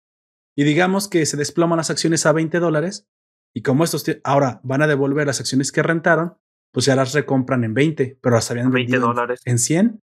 y 0.55 0.63
digamos 0.63 1.09
que 1.09 1.25
se 1.25 1.35
desploman 1.35 1.75
las 1.75 1.89
acciones 1.89 2.25
a 2.25 2.31
20 2.31 2.57
dólares 2.59 3.05
y 3.53 3.63
como 3.63 3.83
estos 3.83 4.05
ahora 4.23 4.61
van 4.63 4.81
a 4.81 4.87
devolver 4.87 5.27
las 5.27 5.41
acciones 5.41 5.73
que 5.73 5.83
rentaron, 5.83 6.37
pues 6.71 6.85
ya 6.85 6.95
las 6.95 7.11
recompran 7.11 7.65
en 7.65 7.73
20, 7.73 8.17
pero 8.21 8.35
las 8.35 8.49
habían 8.49 8.71
20 8.71 8.97
dólares. 8.97 9.41
En 9.43 9.59
100. 9.59 10.01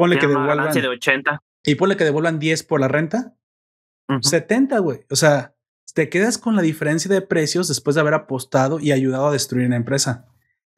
Ponle 0.00 0.18
que 0.18 0.26
devuelvan. 0.26 0.72
de 0.72 0.88
80. 0.88 1.42
Y 1.62 1.74
ponle 1.74 1.94
que 1.94 2.04
devuelvan 2.04 2.38
10 2.38 2.62
por 2.62 2.80
la 2.80 2.88
renta. 2.88 3.34
70, 4.22 4.78
güey. 4.78 5.00
O 5.10 5.14
sea, 5.14 5.54
te 5.94 6.08
quedas 6.08 6.38
con 6.38 6.56
la 6.56 6.62
diferencia 6.62 7.12
de 7.12 7.20
precios 7.20 7.68
después 7.68 7.96
de 7.96 8.00
haber 8.00 8.14
apostado 8.14 8.80
y 8.80 8.92
ayudado 8.92 9.26
a 9.26 9.32
destruir 9.32 9.66
una 9.66 9.76
empresa. 9.76 10.26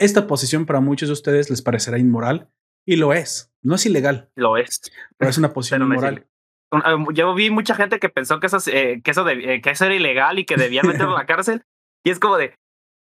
Esta 0.01 0.27
posición 0.27 0.67
para 0.67 0.81
muchos 0.81 1.09
de 1.09 1.13
ustedes 1.13 1.51
les 1.51 1.63
parecerá 1.63 1.99
inmoral 2.01 2.51
y 2.85 2.97
lo 2.97 3.13
es. 3.13 3.55
No 3.63 3.77
es 3.77 3.87
ilegal. 3.87 4.29
Lo 4.35 4.57
es. 4.57 4.81
Pero 5.17 5.31
es 5.31 5.39
una 5.39 5.53
posición 5.55 5.83
inmoral. 5.83 6.27
Ah, 6.73 6.97
yo 7.15 7.33
vi 7.37 7.51
mucha 7.51 7.77
gente 7.77 8.01
que 8.01 8.09
pensó 8.09 8.41
que 8.41 8.49
eso, 8.49 8.59
eh, 8.73 9.03
que, 9.05 9.13
eso 9.13 9.29
eh, 9.29 9.61
que 9.63 9.71
eso 9.71 9.85
era 9.85 9.95
ilegal 9.95 10.41
y 10.41 10.45
que 10.45 10.57
debía 10.57 10.83
meterlo 10.83 11.15
a 11.15 11.21
la 11.21 11.27
cárcel. 11.27 11.63
Y 12.03 12.11
es 12.11 12.19
como 12.19 12.39
de, 12.39 12.57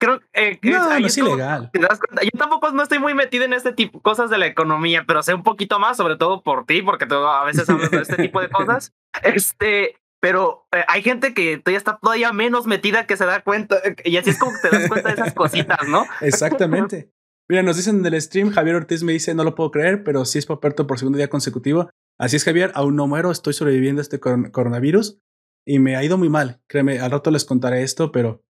creo 0.06 0.22
eh, 0.34 0.60
que 0.60 0.72
no, 0.72 0.92
es, 0.92 1.18
ilegal. 1.18 1.72
Yo 1.74 2.38
tampoco 2.38 2.72
no 2.72 2.84
estoy 2.84 3.00
muy 3.00 3.14
metido 3.14 3.46
en 3.46 3.54
este 3.54 3.74
tipo 3.74 4.02
cosas 4.02 4.30
de 4.30 4.38
la 4.38 4.46
economía, 4.46 5.04
pero 5.08 5.24
sé 5.24 5.34
un 5.34 5.44
poquito 5.44 5.80
más, 5.80 5.98
sobre 5.98 6.16
todo 6.16 6.44
por 6.44 6.66
ti, 6.66 6.82
porque 6.82 7.06
tú 7.06 7.16
a 7.16 7.44
veces 7.46 7.70
hablas 7.70 7.92
de 7.92 8.02
este 8.02 8.18
tipo 8.18 8.40
de 8.42 8.50
cosas. 8.52 8.94
Este, 9.24 9.96
pero 10.20 10.68
eh, 10.72 10.84
hay 10.88 11.02
gente 11.02 11.34
que 11.34 11.58
todavía 11.58 11.78
está 11.78 11.98
todavía 11.98 12.32
menos 12.34 12.68
metida 12.68 13.08
que 13.08 13.18
se 13.18 13.26
da 13.26 13.42
cuenta, 13.42 13.82
y 14.04 14.18
así 14.18 14.30
es 14.32 14.40
como 14.40 14.52
te 14.62 14.70
das 14.70 14.88
cuenta 14.88 15.10
de 15.10 15.16
esas 15.16 15.34
cositas, 15.34 15.88
¿no? 15.88 16.06
Exactamente. 16.22 17.12
Mira, 17.48 17.62
nos 17.62 17.78
dicen 17.78 18.00
en 18.00 18.14
el 18.14 18.22
stream, 18.22 18.52
Javier 18.52 18.76
Ortiz 18.76 19.04
me 19.04 19.14
dice, 19.14 19.36
no 19.36 19.44
lo 19.44 19.54
puedo 19.54 19.72
creer, 19.72 20.04
pero 20.04 20.26
sí 20.26 20.40
es 20.40 20.46
Poperto 20.46 20.88
por 20.88 20.98
segundo 20.98 21.18
día 21.18 21.30
consecutivo. 21.30 21.90
Así 22.18 22.38
es, 22.38 22.44
Javier, 22.44 22.72
aún 22.76 22.96
no 22.96 23.08
muero, 23.08 23.30
estoy 23.30 23.54
sobreviviendo 23.54 24.00
a 24.00 24.04
este 24.04 24.20
coronavirus 24.20 25.20
y 25.66 25.80
me 25.80 25.96
ha 25.96 26.04
ido 26.04 26.18
muy 26.18 26.30
mal. 26.30 26.62
Créeme, 26.68 27.00
al 27.00 27.12
rato 27.12 27.30
les 27.32 27.46
contaré 27.46 27.84
esto, 27.84 28.12
pero 28.12 28.45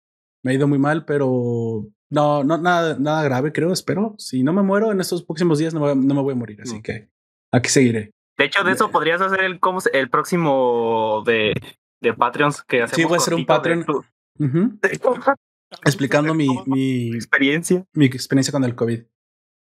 me 0.46 0.52
ha 0.52 0.54
ido 0.54 0.68
muy 0.68 0.78
mal, 0.78 1.04
pero 1.04 1.88
no, 2.08 2.44
no, 2.44 2.56
nada, 2.56 2.96
nada 3.00 3.24
grave, 3.24 3.52
creo, 3.52 3.72
espero. 3.72 4.14
Si 4.16 4.44
no 4.44 4.52
me 4.52 4.62
muero 4.62 4.92
en 4.92 5.00
estos 5.00 5.24
próximos 5.24 5.58
días, 5.58 5.74
no, 5.74 5.92
no 5.92 6.14
me 6.14 6.22
voy 6.22 6.34
a 6.34 6.36
morir, 6.36 6.60
así 6.62 6.80
que 6.80 7.10
aquí 7.52 7.68
seguiré. 7.68 8.12
De 8.38 8.44
hecho, 8.44 8.62
de 8.62 8.70
eso 8.70 8.92
podrías 8.92 9.20
hacer 9.20 9.40
el, 9.40 9.58
el 9.92 10.08
próximo 10.08 11.24
de, 11.26 11.52
de 12.00 12.14
Patreons 12.14 12.62
que 12.62 12.82
hacemos. 12.82 12.96
Sí, 12.96 13.04
voy 13.04 13.14
a 13.14 13.18
hacer 13.18 13.34
un 13.34 13.44
Patreon. 13.44 13.84
Explicando 15.84 16.32
mi, 16.32 16.46
mi 16.66 17.12
experiencia. 17.12 17.84
Mi 17.92 18.06
experiencia 18.06 18.52
con 18.52 18.62
el 18.62 18.76
COVID. 18.76 19.02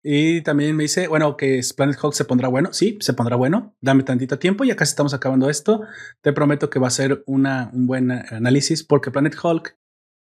Y 0.05 0.43
también 0.43 0.77
me 0.77 0.85
dice, 0.85 1.09
bueno, 1.09 1.37
que 1.37 1.61
Planet 1.77 1.99
Hulk 2.01 2.15
se 2.15 2.25
pondrá 2.25 2.47
bueno. 2.47 2.73
Sí, 2.73 2.97
se 3.01 3.13
pondrá 3.13 3.35
bueno. 3.35 3.75
Dame 3.81 4.05
tantito 4.05 4.39
tiempo, 4.39 4.63
ya 4.63 4.77
casi 4.77 4.91
estamos 4.91 5.15
acabando 5.15 5.51
esto. 5.51 5.83
Te 6.21 6.33
prometo 6.33 6.71
que 6.71 6.79
va 6.79 6.87
a 6.87 6.91
ser 6.91 7.25
una, 7.27 7.71
un 7.73 7.89
buen 7.89 8.13
análisis 8.13 8.85
porque 8.85 9.11
Planet 9.11 9.35
Hulk 9.43 9.77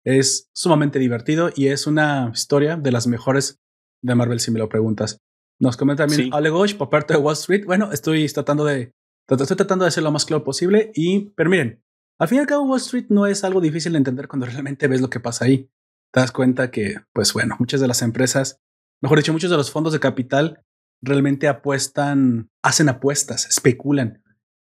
es 0.05 0.49
sumamente 0.53 0.99
divertido 0.99 1.49
y 1.55 1.67
es 1.67 1.87
una 1.87 2.31
historia 2.33 2.77
de 2.77 2.91
las 2.91 3.07
mejores 3.07 3.59
de 4.01 4.15
Marvel, 4.15 4.39
si 4.39 4.51
me 4.51 4.59
lo 4.59 4.69
preguntas. 4.69 5.19
Nos 5.59 5.77
comenta 5.77 6.05
también 6.05 6.33
Ale 6.33 6.49
Gosh, 6.49 6.75
por 6.75 6.89
parte 6.89 7.13
de 7.13 7.19
Wall 7.19 7.33
Street. 7.33 7.65
Bueno, 7.65 7.91
estoy 7.91 8.27
tratando 8.27 8.65
de, 8.65 8.93
estoy 9.27 9.57
tratando 9.57 9.85
de 9.85 9.91
ser 9.91 10.03
lo 10.03 10.11
más 10.11 10.25
claro 10.25 10.43
posible. 10.43 10.91
Y, 10.93 11.31
pero 11.35 11.49
miren, 11.49 11.83
al 12.19 12.27
fin 12.27 12.37
y 12.37 12.41
al 12.41 12.47
cabo, 12.47 12.65
Wall 12.65 12.79
Street 12.79 13.07
no 13.09 13.25
es 13.25 13.43
algo 13.43 13.61
difícil 13.61 13.93
de 13.93 13.97
entender 13.97 14.27
cuando 14.27 14.45
realmente 14.45 14.87
ves 14.87 15.01
lo 15.01 15.09
que 15.09 15.19
pasa 15.19 15.45
ahí. 15.45 15.69
Te 16.13 16.19
das 16.19 16.31
cuenta 16.31 16.71
que, 16.71 16.97
pues 17.13 17.33
bueno, 17.33 17.55
muchas 17.59 17.81
de 17.81 17.87
las 17.87 18.01
empresas, 18.01 18.61
mejor 19.01 19.17
dicho, 19.17 19.33
muchos 19.33 19.49
de 19.49 19.57
los 19.57 19.71
fondos 19.71 19.91
de 19.91 19.99
capital 19.99 20.63
realmente 21.01 21.47
apuestan, 21.47 22.49
hacen 22.63 22.89
apuestas, 22.89 23.47
especulan. 23.47 24.23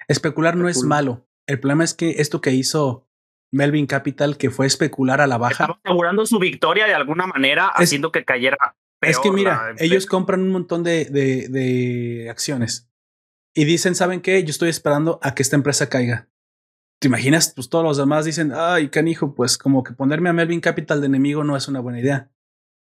Especular 0.08 0.56
no 0.58 0.68
es 0.68 0.84
malo. 0.84 1.28
El 1.48 1.60
problema 1.60 1.84
es 1.84 1.94
que 1.94 2.22
esto 2.22 2.42
que 2.42 2.52
hizo 2.52 3.07
Melvin 3.52 3.88
Capital, 3.88 4.38
que 4.38 4.50
fue 4.50 4.66
especular 4.66 5.22
a 5.22 5.28
la 5.28 5.38
baja. 5.38 5.64
Estaba 5.64 5.80
asegurando 5.84 6.26
su 6.26 6.40
victoria 6.40 6.86
de 6.86 6.94
alguna 6.94 7.28
manera, 7.28 7.68
haciendo 7.68 8.12
que 8.12 8.26
cayera. 8.26 8.76
es 9.02 9.20
que 9.20 9.32
mira, 9.32 9.74
ellos 9.78 10.06
compran 10.06 10.42
un 10.42 10.50
montón 10.50 10.84
de, 10.84 11.06
de, 11.06 11.48
de, 11.50 12.30
acciones 12.30 12.90
y 13.56 13.66
dicen, 13.66 13.96
¿saben 13.96 14.22
qué? 14.22 14.44
Yo 14.44 14.52
estoy 14.52 14.70
esperando 14.70 15.20
a 15.24 15.34
que 15.34 15.44
esta 15.44 15.56
empresa 15.56 15.90
caiga. 15.90 16.30
¿Te 17.00 17.08
imaginas? 17.08 17.54
Pues 17.56 17.70
todos 17.70 17.84
los 17.84 17.98
demás 17.98 18.26
dicen, 18.26 18.52
ay, 18.56 18.90
canijo, 18.90 19.36
pues 19.36 19.58
como 19.58 19.84
que 19.84 19.94
ponerme 19.94 20.30
a 20.30 20.34
Melvin 20.34 20.62
Capital 20.62 21.00
de 21.00 21.08
enemigo 21.08 21.44
no 21.44 21.56
es 21.56 21.68
una 21.68 21.80
buena 21.80 22.00
idea. 22.00 22.32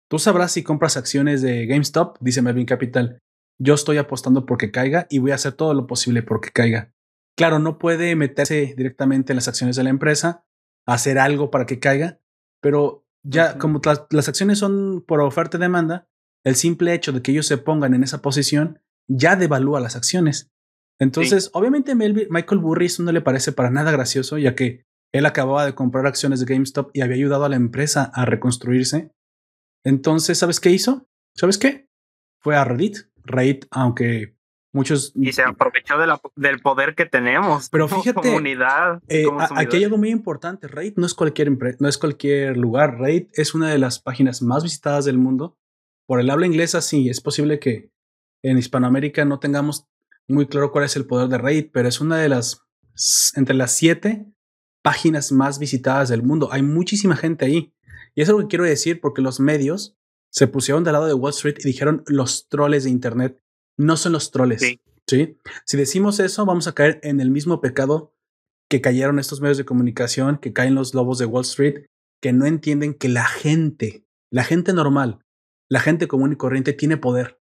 Tú 0.09 0.19
sabrás 0.19 0.51
si 0.51 0.63
compras 0.63 0.97
acciones 0.97 1.41
de 1.41 1.65
GameStop, 1.65 2.17
dice 2.19 2.41
Melvin 2.41 2.67
Capital. 2.67 3.19
Yo 3.59 3.73
estoy 3.73 3.97
apostando 3.97 4.45
porque 4.45 4.71
caiga 4.71 5.07
y 5.09 5.19
voy 5.19 5.31
a 5.31 5.35
hacer 5.35 5.53
todo 5.53 5.73
lo 5.73 5.87
posible 5.87 6.21
porque 6.21 6.51
caiga. 6.51 6.94
Claro, 7.37 7.59
no 7.59 7.77
puede 7.77 8.15
meterse 8.15 8.73
directamente 8.77 9.33
en 9.33 9.37
las 9.37 9.47
acciones 9.47 9.75
de 9.75 9.83
la 9.83 9.89
empresa, 9.89 10.45
hacer 10.85 11.19
algo 11.19 11.51
para 11.51 11.65
que 11.65 11.79
caiga, 11.79 12.19
pero 12.61 13.05
ya 13.23 13.57
como 13.57 13.81
las, 13.83 14.29
acciones 14.29 14.59
son 14.59 15.03
por 15.05 15.19
oferta 15.21 15.57
y 15.57 15.59
demanda, 15.59 16.07
el 16.43 16.55
simple 16.55 16.93
hecho 16.93 17.11
de 17.11 17.21
que 17.21 17.31
ellos 17.31 17.47
se 17.47 17.57
pongan 17.57 17.93
en 17.93 18.03
esa 18.03 18.21
posición 18.21 18.79
ya 19.07 19.35
devalúa 19.35 19.79
las 19.79 19.95
acciones. 19.95 20.51
Entonces, 20.99 21.49
obviamente 21.53 21.93
Michael 21.93 22.61
Burris 22.61 22.99
no 22.99 23.11
le 23.11 23.21
parece 23.21 23.51
para 23.51 23.69
nada 23.69 23.91
gracioso, 23.91 24.37
ya 24.37 24.55
que 24.55 24.85
él 25.11 25.25
acababa 25.25 25.65
de 25.65 25.75
comprar 25.75 26.07
acciones 26.07 26.39
de 26.39 26.53
GameStop 26.53 26.91
y 26.93 27.01
había 27.01 27.15
ayudado 27.15 27.45
a 27.45 27.49
la 27.49 27.55
empresa 27.55 28.11
a 28.13 28.25
reconstruirse. 28.25 29.11
Entonces, 29.83 30.37
¿sabes 30.37 30.59
qué 30.59 30.71
hizo? 30.71 31.07
¿Sabes 31.35 31.57
qué? 31.57 31.89
Fue 32.41 32.55
a 32.55 32.63
Reddit. 32.63 33.09
Reddit, 33.23 33.65
aunque 33.71 34.34
Muchos. 34.75 35.13
Y 35.15 35.31
se 35.31 35.41
aprovechó 35.41 35.93
del 36.35 36.59
poder 36.59 36.95
que 36.95 37.05
tenemos. 37.05 37.69
Pero 37.69 37.87
fíjate. 37.87 38.27
Comunidad, 38.27 39.01
eh, 39.07 39.25
aquí 39.55 39.77
hay 39.77 39.85
algo 39.85 39.97
muy 39.97 40.09
importante. 40.09 40.67
Reddit 40.67 40.97
no 40.97 41.05
es 41.05 41.13
cualquier 41.13 41.49
no 41.79 41.87
es 41.87 41.97
cualquier 41.97 42.57
lugar. 42.57 42.99
Reddit 42.99 43.29
es 43.39 43.55
una 43.55 43.69
de 43.69 43.77
las 43.77 43.99
páginas 43.99 44.41
más 44.41 44.63
visitadas 44.63 45.05
del 45.05 45.17
mundo. 45.17 45.57
Por 46.05 46.19
el 46.19 46.29
habla 46.29 46.45
inglesa, 46.45 46.81
sí, 46.81 47.07
es 47.07 47.21
posible 47.21 47.57
que 47.57 47.89
en 48.43 48.57
Hispanoamérica 48.57 49.23
no 49.23 49.39
tengamos 49.39 49.87
muy 50.27 50.45
claro 50.45 50.73
cuál 50.73 50.83
es 50.83 50.97
el 50.97 51.07
poder 51.07 51.29
de 51.29 51.37
Reddit, 51.37 51.71
pero 51.71 51.87
es 51.87 52.01
una 52.01 52.17
de 52.17 52.27
las 52.27 52.61
entre 53.37 53.55
las 53.55 53.71
siete 53.71 54.25
páginas 54.83 55.31
más 55.31 55.57
visitadas 55.57 56.09
del 56.09 56.21
mundo. 56.21 56.49
Hay 56.51 56.63
muchísima 56.63 57.15
gente 57.15 57.45
ahí. 57.45 57.73
Y 58.13 58.23
eso 58.23 58.33
es 58.33 58.37
lo 58.37 58.39
que 58.39 58.49
quiero 58.49 58.65
decir 58.65 58.99
porque 58.99 59.21
los 59.21 59.39
medios 59.39 59.97
se 60.33 60.47
pusieron 60.47 60.83
del 60.83 60.93
lado 60.93 61.07
de 61.07 61.13
Wall 61.13 61.31
Street 61.31 61.55
y 61.59 61.63
dijeron 61.63 62.03
los 62.07 62.49
troles 62.49 62.83
de 62.83 62.89
Internet 62.89 63.41
no 63.77 63.97
son 63.97 64.13
los 64.13 64.31
troles. 64.31 64.61
Sí. 65.07 65.37
Si 65.65 65.77
decimos 65.77 66.19
eso, 66.19 66.45
vamos 66.45 66.67
a 66.67 66.73
caer 66.73 66.99
en 67.03 67.19
el 67.19 67.29
mismo 67.29 67.61
pecado 67.61 68.13
que 68.69 68.81
cayeron 68.81 69.19
estos 69.19 69.41
medios 69.41 69.57
de 69.57 69.65
comunicación, 69.65 70.37
que 70.37 70.53
caen 70.53 70.75
los 70.75 70.93
lobos 70.93 71.19
de 71.19 71.25
Wall 71.25 71.43
Street, 71.43 71.85
que 72.21 72.33
no 72.33 72.45
entienden 72.45 72.95
que 72.95 73.09
la 73.09 73.25
gente, 73.25 74.05
la 74.31 74.43
gente 74.43 74.73
normal, 74.73 75.19
la 75.69 75.79
gente 75.79 76.07
común 76.07 76.33
y 76.33 76.37
corriente 76.37 76.73
tiene 76.73 76.97
poder, 76.97 77.39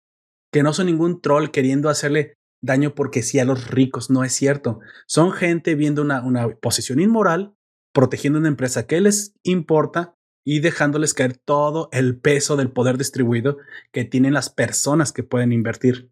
que 0.54 0.64
no 0.64 0.74
son 0.74 0.86
ningún 0.86 1.22
troll 1.22 1.50
queriendo 1.50 1.90
hacerle 1.90 2.36
daño 2.62 2.96
porque 2.96 3.24
sí 3.24 3.40
a 3.40 3.46
los 3.46 3.70
ricos, 3.70 4.10
no 4.10 4.24
es 4.24 4.34
cierto. 4.34 4.80
Son 5.08 5.32
gente 5.32 5.76
viendo 5.76 6.02
una, 6.02 6.24
una 6.24 6.48
posición 6.48 7.00
inmoral, 7.00 7.56
protegiendo 7.94 8.40
una 8.40 8.48
empresa 8.48 8.88
que 8.88 9.02
les 9.02 9.34
importa 9.44 10.16
y 10.46 10.60
dejándoles 10.62 11.14
caer 11.14 11.38
todo 11.38 11.90
el 11.92 12.20
peso 12.20 12.56
del 12.56 12.72
poder 12.72 12.98
distribuido 12.98 13.58
que 13.92 14.06
tienen 14.06 14.34
las 14.34 14.50
personas 14.50 15.12
que 15.12 15.24
pueden 15.24 15.52
invertir. 15.52 16.10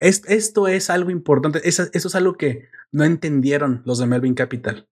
Esto 0.00 0.68
es 0.68 0.90
algo 0.90 1.10
importante, 1.10 1.60
eso, 1.64 1.84
es 1.92 2.14
algo 2.14 2.36
que 2.36 2.68
no 2.92 3.04
entendieron 3.04 3.82
los 3.84 3.98
de 3.98 4.06
Melvin 4.06 4.34
Capital. 4.34 4.88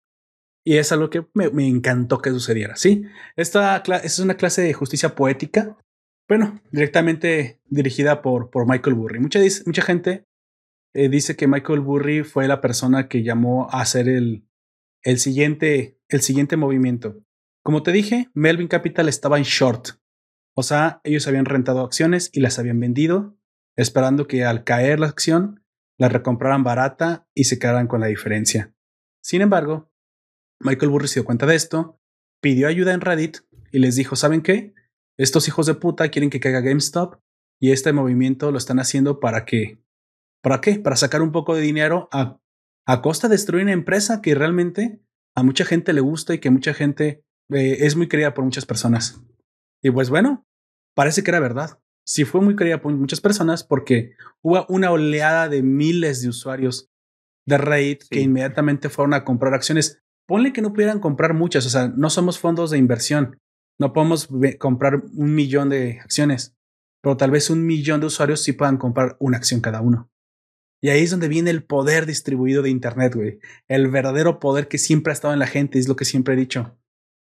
Y 0.65 0.79
es 0.79 0.91
algo 0.91 1.11
que 1.11 1.25
me, 1.33 1.69
encantó 1.69 2.19
que 2.19 2.31
sucediera. 2.31 2.75
Sí, 2.75 3.05
esta, 3.37 3.83
es 4.03 4.19
una 4.19 4.37
clase 4.37 4.63
de 4.63 4.73
justicia 4.73 5.15
poética, 5.15 5.79
bueno, 6.29 6.61
directamente 6.73 7.61
dirigida 7.67 8.21
por, 8.21 8.51
por 8.51 8.69
Michael 8.69 8.97
Burry. 8.97 9.21
Mucha, 9.21 9.39
mucha 9.65 9.83
gente 9.83 10.25
eh, 10.93 11.09
dice 11.09 11.37
que 11.37 11.47
Michael 11.47 11.81
Burry 11.81 12.25
fue 12.25 12.49
la 12.49 12.61
persona 12.61 13.07
que 13.07 13.23
llamó 13.23 13.69
a 13.71 13.81
hacer 13.83 14.09
el, 14.09 14.49
el, 15.03 15.19
siguiente, 15.19 16.01
el 16.09 16.23
siguiente 16.23 16.57
movimiento. 16.57 17.23
Como 17.63 17.85
te 17.85 17.93
dije, 17.93 18.29
Melvin 18.35 18.67
Capital 18.67 19.09
estaba 19.09 19.39
en 19.39 19.45
short. 19.45 19.91
O 20.55 20.65
sea, 20.65 21.01
ellos 21.05 21.29
habían 21.29 21.45
rentado 21.45 21.85
acciones 21.85 22.31
y 22.33 22.41
las 22.41 22.59
habían 22.59 22.81
vendido, 22.81 23.37
esperando 23.77 24.27
que 24.27 24.45
al 24.45 24.65
caer 24.65 25.01
la 25.01 25.07
acción, 25.07 25.65
la 25.99 26.09
recompraran 26.09 26.65
barata 26.65 27.29
y 27.35 27.45
se 27.45 27.59
quedaran 27.59 27.87
con 27.87 28.01
la 28.01 28.07
diferencia. 28.07 28.75
Sin 29.23 29.43
embargo, 29.43 29.91
Michael 30.61 30.91
Burry 30.91 31.09
se 31.09 31.21
dio 31.21 31.25
cuenta 31.25 31.47
de 31.47 31.55
esto, 31.55 32.01
pidió 32.41 32.69
ayuda 32.69 32.93
en 32.95 33.01
Reddit 33.01 33.39
y 33.73 33.79
les 33.79 33.97
dijo, 33.97 34.17
¿saben 34.17 34.43
qué? 34.43 34.75
Estos 35.19 35.49
hijos 35.49 35.67
de 35.67 35.75
puta 35.75 36.09
quieren 36.11 36.31
que 36.31 36.41
caiga 36.41 36.61
GameStop 36.61 37.21
y 37.61 37.73
este 37.73 37.93
movimiento 37.93 38.51
lo 38.51 38.59
están 38.59 38.79
haciendo 38.79 39.21
para 39.21 39.45
que... 39.45 39.83
¿Para 40.43 40.61
qué? 40.61 40.79
Para 40.79 40.97
sacar 40.97 41.23
un 41.23 41.33
poco 41.33 41.55
de 41.55 41.63
dinero 41.63 42.09
a, 42.13 42.41
a 42.87 43.03
costa 43.03 43.29
de 43.29 43.35
destruir 43.35 43.65
una 43.65 43.73
empresa 43.73 44.21
que 44.23 44.35
realmente 44.35 45.01
a 45.35 45.43
mucha 45.43 45.65
gente 45.65 45.93
le 45.93 46.01
gusta 46.01 46.35
y 46.35 46.39
que 46.39 46.51
mucha 46.51 46.73
gente 46.73 47.25
eh, 47.51 47.79
es 47.81 47.97
muy 47.97 48.09
querida 48.09 48.35
por 48.35 48.45
muchas 48.45 48.67
personas. 48.67 49.21
Y 49.83 49.91
pues 49.91 50.09
bueno, 50.11 50.47
parece 50.95 51.23
que 51.23 51.31
era 51.31 51.41
verdad. 51.41 51.81
Sí 52.07 52.25
fue 52.25 52.41
muy 52.41 52.55
querida 52.57 52.81
por 52.81 52.93
muchas 52.93 53.21
personas 53.21 53.65
porque 53.65 54.15
hubo 54.43 54.65
una 54.69 54.91
oleada 54.91 55.49
de 55.49 55.63
miles 55.63 56.23
de 56.23 56.29
usuarios 56.29 56.89
de 57.47 57.59
Reddit 57.59 58.05
que 58.09 58.21
inmediatamente 58.21 58.89
fueron 58.89 59.15
a 59.15 59.25
comprar 59.25 59.55
acciones. 59.55 60.03
Ponle 60.27 60.53
que 60.53 60.63
no 60.63 60.73
pudieran 60.73 61.01
comprar 61.01 61.35
muchas, 61.35 61.67
o 61.67 61.71
sea, 61.71 61.89
no 61.89 62.11
somos 62.11 62.39
fondos 62.39 62.71
de 62.71 62.79
inversión, 62.79 63.39
no 63.79 63.93
podemos 63.93 64.29
comprar 64.59 65.03
un 65.15 65.35
millón 65.35 65.69
de 65.69 66.01
acciones, 66.01 66.57
pero 67.03 67.17
tal 67.17 67.31
vez 67.31 67.51
un 67.51 67.65
millón 67.65 68.01
de 68.01 68.07
usuarios 68.07 68.43
sí 68.43 68.53
puedan 68.53 68.77
comprar 68.77 69.17
una 69.21 69.37
acción 69.37 69.61
cada 69.61 69.81
uno. 69.81 70.11
Y 70.83 70.91
ahí 70.91 71.03
es 71.03 71.11
donde 71.11 71.29
viene 71.29 71.51
el 71.51 71.65
poder 71.65 72.07
distribuido 72.07 72.63
de 72.63 72.71
Internet, 72.71 73.15
güey. 73.15 73.39
El 73.69 73.89
verdadero 73.89 74.41
poder 74.41 74.69
que 74.69 74.79
siempre 74.79 75.11
ha 75.11 75.15
estado 75.15 75.33
en 75.33 75.41
la 75.41 75.47
gente, 75.47 75.79
es 75.79 75.89
lo 75.89 75.97
que 75.97 76.05
siempre 76.05 76.35
he 76.35 76.37
dicho 76.37 76.77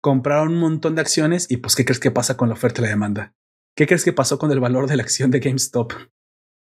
compraron 0.00 0.54
un 0.54 0.60
montón 0.60 0.94
de 0.94 1.02
acciones 1.02 1.50
y 1.50 1.58
pues, 1.58 1.76
¿qué 1.76 1.84
crees 1.84 2.00
que 2.00 2.10
pasa 2.10 2.36
con 2.36 2.48
la 2.48 2.54
oferta 2.54 2.80
y 2.80 2.84
la 2.84 2.90
demanda? 2.90 3.34
¿Qué 3.80 3.86
crees 3.86 4.04
que 4.04 4.12
pasó 4.12 4.38
con 4.38 4.52
el 4.52 4.60
valor 4.60 4.86
de 4.86 4.94
la 4.94 5.02
acción 5.02 5.30
de 5.30 5.40
GameStop? 5.40 5.94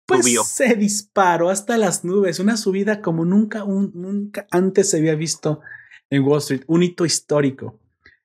Pues 0.06 0.24
se 0.48 0.76
disparó 0.76 1.50
hasta 1.50 1.76
las 1.76 2.06
nubes, 2.06 2.38
una 2.38 2.56
subida 2.56 3.02
como 3.02 3.26
nunca, 3.26 3.66
nunca 3.66 4.46
antes 4.50 4.88
se 4.88 4.96
había 4.96 5.14
visto 5.14 5.60
en 6.08 6.22
Wall 6.22 6.38
Street, 6.38 6.62
un 6.68 6.82
hito 6.82 7.04
histórico. 7.04 7.78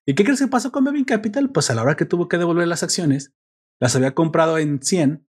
¿Y 0.05 0.15
qué 0.15 0.23
crees 0.23 0.39
que 0.39 0.47
pasó 0.47 0.71
con 0.71 0.85
Baby 0.85 1.03
Capital? 1.03 1.49
Pues 1.51 1.69
a 1.69 1.75
la 1.75 1.81
hora 1.81 1.97
que 1.97 2.05
tuvo 2.05 2.29
que 2.29 2.37
devolver 2.37 2.65
las 2.65 2.81
acciones, 2.81 3.33
las 3.81 3.93
había 3.97 4.15
comprado 4.15 4.57
en 4.57 4.81
100 4.81 5.27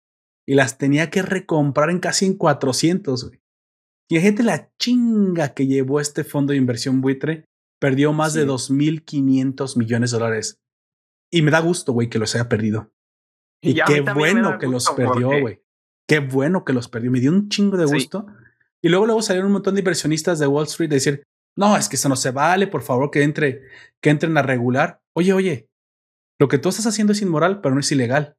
y 0.45 0.55
las 0.55 0.77
tenía 0.77 1.09
que 1.09 1.21
recomprar 1.21 1.89
en 1.91 1.99
casi 1.99 2.25
en 2.25 2.33
400. 2.33 3.29
Güey. 3.29 3.41
Y 4.09 4.19
gente 4.19 4.43
la 4.43 4.69
chinga 4.77 5.53
que 5.53 5.65
llevó 5.65 6.01
este 6.01 6.25
fondo 6.25 6.51
de 6.51 6.57
inversión 6.57 6.99
buitre 6.99 7.45
Perdió 7.79 8.11
más 8.11 8.33
de 8.33 8.45
2.500 8.45 9.77
millones 9.77 10.11
de 10.11 10.17
dólares. 10.17 10.59
Y 11.31 11.41
me 11.41 11.51
da 11.51 11.61
gusto, 11.61 11.93
güey, 11.93 12.09
que 12.09 12.19
los 12.19 12.35
haya 12.35 12.49
perdido. 12.49 12.91
Y, 13.61 13.75
qué 13.75 14.01
bueno 14.01 14.57
que 14.59 14.67
los 14.67 14.89
perdió, 14.91 15.39
güey. 15.39 15.61
Qué 16.07 16.19
bueno 16.19 16.63
que 16.63 16.73
los 16.73 16.87
perdió. 16.87 17.11
Me 17.11 17.19
dio 17.19 17.31
un 17.31 17.49
chingo 17.49 17.77
de 17.77 17.85
gusto. 17.85 18.27
Y 18.81 18.89
luego, 18.89 19.05
luego 19.05 19.21
salieron 19.21 19.47
un 19.47 19.53
montón 19.53 19.73
de 19.73 19.81
inversionistas 19.81 20.37
de 20.37 20.47
Wall 20.47 20.65
Street 20.65 20.91
a 20.91 20.95
decir, 20.95 21.23
no, 21.57 21.75
es 21.75 21.89
que 21.89 21.95
eso 21.95 22.09
no 22.09 22.15
se 22.15 22.31
vale, 22.31 22.67
por 22.67 22.83
favor, 22.83 23.09
que 23.09 23.23
entre, 23.23 23.63
que 24.01 24.11
entren 24.11 24.37
a 24.37 24.43
regular. 24.43 25.01
Oye, 25.13 25.33
oye, 25.33 25.69
lo 26.39 26.47
que 26.47 26.59
tú 26.59 26.69
estás 26.69 26.85
haciendo 26.85 27.13
es 27.13 27.21
inmoral, 27.21 27.61
pero 27.61 27.73
no 27.73 27.79
es 27.79 27.91
ilegal. 27.91 28.37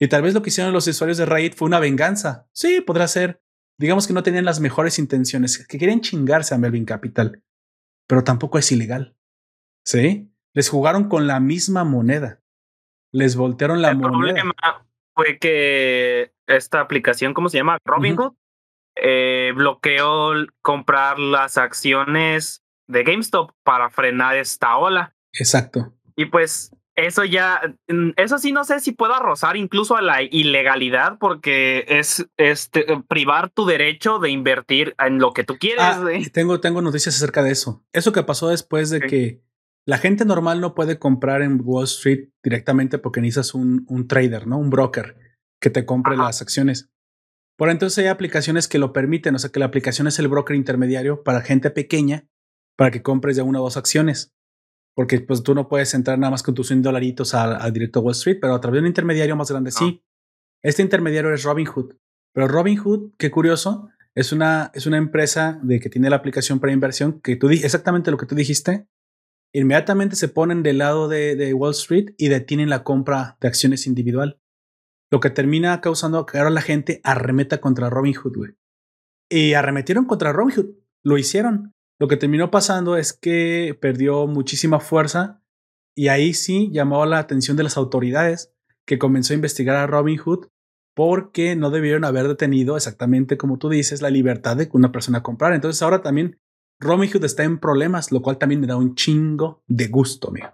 Y 0.00 0.08
tal 0.08 0.22
vez 0.22 0.32
lo 0.32 0.42
que 0.42 0.48
hicieron 0.48 0.72
los 0.72 0.86
usuarios 0.86 1.18
de 1.18 1.26
Reddit 1.26 1.54
fue 1.54 1.66
una 1.66 1.80
venganza. 1.80 2.48
Sí, 2.52 2.80
podrá 2.80 3.06
ser. 3.08 3.42
Digamos 3.78 4.06
que 4.06 4.14
no 4.14 4.22
tenían 4.22 4.44
las 4.44 4.60
mejores 4.60 4.98
intenciones, 4.98 5.66
que 5.66 5.78
querían 5.78 6.00
chingarse 6.00 6.54
a 6.54 6.58
Melvin 6.58 6.84
Capital 6.84 7.42
pero 8.12 8.24
tampoco 8.24 8.58
es 8.58 8.70
ilegal. 8.70 9.16
¿Sí? 9.86 10.30
Les 10.52 10.68
jugaron 10.68 11.08
con 11.08 11.26
la 11.26 11.40
misma 11.40 11.82
moneda. 11.82 12.41
Les 13.12 13.36
voltearon 13.36 13.82
la 13.82 13.94
moneda. 13.94 14.08
El 14.08 14.12
problema 14.12 14.54
fue 15.14 15.38
que 15.38 16.32
esta 16.46 16.80
aplicación, 16.80 17.34
¿cómo 17.34 17.48
se 17.48 17.58
llama? 17.58 17.78
Robinhood, 17.84 18.32
eh, 18.96 19.52
bloqueó 19.54 20.32
comprar 20.60 21.18
las 21.18 21.58
acciones 21.58 22.62
de 22.88 23.04
GameStop 23.04 23.52
para 23.62 23.90
frenar 23.90 24.36
esta 24.36 24.76
ola. 24.76 25.14
Exacto. 25.32 25.92
Y 26.16 26.26
pues 26.26 26.72
eso 26.94 27.24
ya, 27.24 27.60
mm, 27.88 28.10
eso 28.16 28.38
sí 28.38 28.52
no 28.52 28.64
sé 28.64 28.80
si 28.80 28.92
puedo 28.92 29.18
rozar 29.18 29.56
incluso 29.56 29.96
a 29.96 30.02
la 30.02 30.22
ilegalidad 30.22 31.16
porque 31.18 31.84
es 31.88 32.26
este, 32.36 32.84
privar 33.08 33.50
tu 33.50 33.64
derecho 33.64 34.18
de 34.18 34.30
invertir 34.30 34.94
en 34.98 35.18
lo 35.18 35.32
que 35.32 35.44
tú 35.44 35.56
quieres. 35.58 35.82
Ah, 35.82 36.04
tengo, 36.32 36.60
tengo 36.60 36.82
noticias 36.82 37.16
acerca 37.16 37.42
de 37.42 37.52
eso. 37.52 37.82
Eso 37.92 38.12
que 38.12 38.22
pasó 38.22 38.48
después 38.48 38.90
de 38.90 39.00
que 39.00 39.40
la 39.86 39.98
gente 39.98 40.24
normal 40.24 40.60
no 40.60 40.74
puede 40.74 40.98
comprar 40.98 41.42
en 41.42 41.60
Wall 41.62 41.84
Street 41.84 42.30
directamente 42.42 42.98
porque 42.98 43.20
necesitas 43.20 43.54
un, 43.54 43.84
un 43.88 44.06
trader, 44.06 44.46
¿no? 44.46 44.58
Un 44.58 44.70
broker 44.70 45.16
que 45.60 45.70
te 45.70 45.84
compre 45.84 46.16
las 46.16 46.42
acciones. 46.42 46.90
Por 47.56 47.70
entonces 47.70 47.98
hay 47.98 48.06
aplicaciones 48.06 48.68
que 48.68 48.78
lo 48.78 48.92
permiten, 48.92 49.34
o 49.34 49.38
sea 49.38 49.50
que 49.50 49.60
la 49.60 49.66
aplicación 49.66 50.06
es 50.06 50.18
el 50.18 50.28
broker 50.28 50.56
intermediario 50.56 51.22
para 51.22 51.42
gente 51.42 51.70
pequeña 51.70 52.26
para 52.76 52.90
que 52.90 53.02
compres 53.02 53.36
ya 53.36 53.44
una 53.44 53.60
o 53.60 53.64
dos 53.64 53.76
acciones 53.76 54.34
porque 54.94 55.20
pues 55.20 55.42
tú 55.42 55.54
no 55.54 55.68
puedes 55.68 55.94
entrar 55.94 56.18
nada 56.18 56.30
más 56.30 56.42
con 56.42 56.54
tus 56.54 56.68
100 56.68 56.82
dolaritos 56.82 57.34
al, 57.34 57.72
directo 57.72 58.00
Wall 58.00 58.12
Street, 58.12 58.38
pero 58.40 58.54
a 58.54 58.60
través 58.60 58.76
de 58.76 58.80
un 58.80 58.86
intermediario 58.88 59.36
más 59.36 59.50
grande 59.50 59.70
sí. 59.70 60.02
Este 60.62 60.82
intermediario 60.82 61.32
es 61.32 61.42
Robinhood. 61.42 61.94
Pero 62.32 62.48
Robinhood, 62.48 63.12
qué 63.18 63.30
curioso, 63.30 63.88
es 64.14 64.32
una, 64.32 64.70
es 64.74 64.86
una 64.86 64.98
empresa 64.98 65.58
de 65.62 65.80
que 65.80 65.88
tiene 65.88 66.10
la 66.10 66.16
aplicación 66.16 66.60
para 66.60 66.72
inversión 66.72 67.20
que 67.20 67.36
tú 67.36 67.48
exactamente 67.48 68.10
lo 68.10 68.16
que 68.16 68.26
tú 68.26 68.34
dijiste. 68.34 68.86
Inmediatamente 69.54 70.16
se 70.16 70.28
ponen 70.28 70.62
del 70.62 70.78
lado 70.78 71.08
de, 71.08 71.52
Wall 71.54 71.72
Street 71.72 72.14
y 72.16 72.28
detienen 72.28 72.70
la 72.70 72.84
compra 72.84 73.36
de 73.40 73.48
acciones 73.48 73.86
individual. 73.86 74.40
Lo 75.10 75.20
que 75.20 75.30
termina 75.30 75.80
causando 75.82 76.24
que 76.24 76.38
ahora 76.38 76.50
la 76.50 76.62
gente 76.62 77.00
arremeta 77.04 77.60
contra 77.60 77.90
Robinhood, 77.90 78.34
güey. 78.34 78.50
Y 79.30 79.52
arremetieron 79.52 80.06
contra 80.06 80.32
Robinhood. 80.32 80.70
Lo 81.02 81.18
hicieron. 81.18 81.74
Lo 81.98 82.08
que 82.08 82.16
terminó 82.16 82.50
pasando 82.50 82.96
es 82.96 83.12
que 83.12 83.76
perdió 83.80 84.26
muchísima 84.26 84.80
fuerza 84.80 85.42
y 85.94 86.08
ahí 86.08 86.32
sí 86.32 86.70
llamó 86.72 87.04
la 87.04 87.18
atención 87.18 87.56
de 87.56 87.62
las 87.62 87.76
autoridades 87.76 88.52
que 88.86 88.98
comenzó 88.98 89.34
a 89.34 89.36
investigar 89.36 89.76
a 89.76 89.86
Robin 89.86 90.18
Hood 90.18 90.48
porque 90.94 91.56
no 91.56 91.70
debieron 91.70 92.04
haber 92.04 92.28
detenido 92.28 92.76
exactamente 92.76 93.36
como 93.36 93.58
tú 93.58 93.68
dices 93.68 94.02
la 94.02 94.10
libertad 94.10 94.56
de 94.56 94.68
una 94.72 94.92
persona 94.92 95.22
comprara. 95.22 95.54
Entonces 95.54 95.82
ahora 95.82 96.02
también 96.02 96.40
Robin 96.82 97.10
Hood 97.10 97.24
está 97.24 97.44
en 97.44 97.58
problemas, 97.58 98.12
lo 98.12 98.20
cual 98.20 98.38
también 98.38 98.60
me 98.60 98.66
da 98.66 98.76
un 98.76 98.94
chingo 98.94 99.62
de 99.66 99.88
gusto, 99.88 100.28
amigo. 100.28 100.48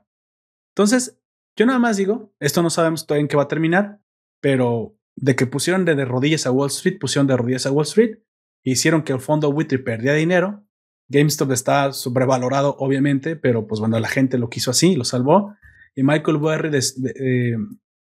Entonces, 0.75 1.19
yo 1.57 1.67
nada 1.67 1.79
más 1.79 1.97
digo, 1.97 2.33
esto 2.39 2.63
no 2.63 2.71
sabemos 2.71 3.07
todavía 3.07 3.23
en 3.23 3.29
qué 3.29 3.37
va 3.37 3.45
a 3.45 3.49
terminar, 3.49 4.01
pero 4.41 4.97
de 5.17 5.35
que 5.35 5.47
pusieron 5.47 5.85
de, 5.85 6.05
rodillas 6.05 6.47
a 6.47 6.53
Wall 6.53 6.69
Street, 6.69 6.99
pusieron 7.01 7.27
de 7.27 7.37
rodillas 7.37 7.67
a 7.67 7.73
Wall 7.73 7.87
Street, 7.87 8.19
hicieron 8.63 9.03
que 9.03 9.13
el 9.13 9.21
fondo 9.21 9.49
Witry 9.49 9.79
perdiera 9.79 10.17
dinero, 10.17 10.65
GameStop 11.09 11.51
está 11.53 11.93
sobrevalorado, 11.93 12.77
obviamente, 12.79 13.35
pero 13.35 13.67
pues 13.67 13.81
bueno, 13.81 13.99
la 13.99 14.09
gente 14.09 14.39
lo 14.39 14.51
quiso 14.51 14.71
así, 14.71 14.95
lo 14.95 15.05
salvó. 15.05 15.55
Y 15.97 16.03
Michael 16.03 16.37
Burry 16.37 16.71
eh, 16.77 17.57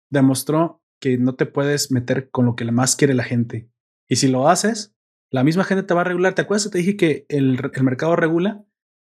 demostró 0.09 0.81
que 1.01 1.17
no 1.17 1.35
te 1.35 1.45
puedes 1.45 1.91
meter 1.91 2.31
con 2.31 2.45
lo 2.45 2.55
que 2.55 2.63
más 2.71 2.95
quiere 2.95 3.13
la 3.13 3.23
gente. 3.23 3.69
Y 4.07 4.15
si 4.15 4.29
lo 4.29 4.47
haces, 4.47 4.94
la 5.31 5.43
misma 5.43 5.63
gente 5.63 5.83
te 5.83 5.93
va 5.93 6.01
a 6.01 6.05
regular. 6.05 6.33
¿Te 6.33 6.41
acuerdas 6.41 6.65
que 6.65 6.71
te 6.71 6.77
dije 6.79 6.97
que 6.97 7.25
el, 7.29 7.59
mercado 7.81 8.15
regula? 8.15 8.63